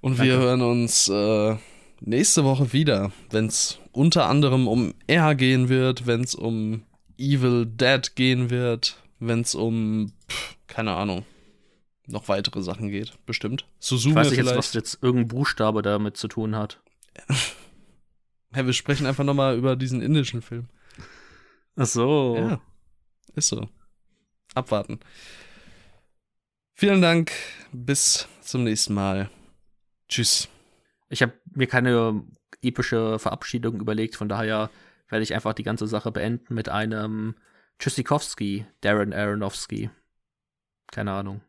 Und 0.00 0.18
Danke. 0.18 0.32
wir 0.32 0.38
hören 0.38 0.62
uns 0.62 1.08
äh, 1.08 1.56
nächste 2.00 2.42
Woche 2.44 2.72
wieder, 2.72 3.12
wenn 3.30 3.46
es 3.46 3.78
unter 3.92 4.26
anderem 4.26 4.66
um 4.66 4.94
R 5.06 5.34
gehen 5.34 5.68
wird, 5.68 6.06
wenn 6.06 6.22
es 6.22 6.34
um 6.34 6.84
Evil 7.18 7.66
Dead 7.66 8.16
gehen 8.16 8.48
wird, 8.48 8.96
wenn 9.18 9.42
es 9.42 9.54
um, 9.54 10.12
pff, 10.30 10.56
keine 10.68 10.92
Ahnung, 10.94 11.26
noch 12.06 12.28
weitere 12.28 12.62
Sachen 12.62 12.88
geht, 12.88 13.12
bestimmt. 13.26 13.66
Ich 13.78 13.88
Suzume 13.88 14.14
weiß 14.14 14.30
nicht 14.30 14.38
jetzt, 14.38 14.56
was 14.56 14.72
jetzt 14.72 15.02
irgendein 15.02 15.28
Buchstabe 15.28 15.82
damit 15.82 16.16
zu 16.16 16.28
tun 16.28 16.56
hat. 16.56 16.80
Hey, 18.52 18.66
wir 18.66 18.72
sprechen 18.72 19.06
einfach 19.06 19.24
nochmal 19.24 19.56
über 19.56 19.76
diesen 19.76 20.02
indischen 20.02 20.42
Film. 20.42 20.68
Ach 21.76 21.86
so. 21.86 22.36
Ja, 22.36 22.60
ist 23.34 23.48
so. 23.48 23.68
Abwarten. 24.54 25.00
Vielen 26.74 27.00
Dank. 27.00 27.32
Bis 27.72 28.28
zum 28.40 28.64
nächsten 28.64 28.94
Mal. 28.94 29.30
Tschüss. 30.08 30.48
Ich 31.08 31.22
habe 31.22 31.32
mir 31.54 31.66
keine 31.66 32.24
epische 32.62 33.18
Verabschiedung 33.18 33.80
überlegt, 33.80 34.16
von 34.16 34.28
daher 34.28 34.70
werde 35.08 35.22
ich 35.22 35.34
einfach 35.34 35.54
die 35.54 35.62
ganze 35.62 35.86
Sache 35.86 36.10
beenden 36.10 36.54
mit 36.54 36.68
einem 36.68 37.34
Tschüssikowski, 37.78 38.66
Darren 38.80 39.12
Aronofsky. 39.12 39.90
Keine 40.90 41.12
Ahnung. 41.12 41.40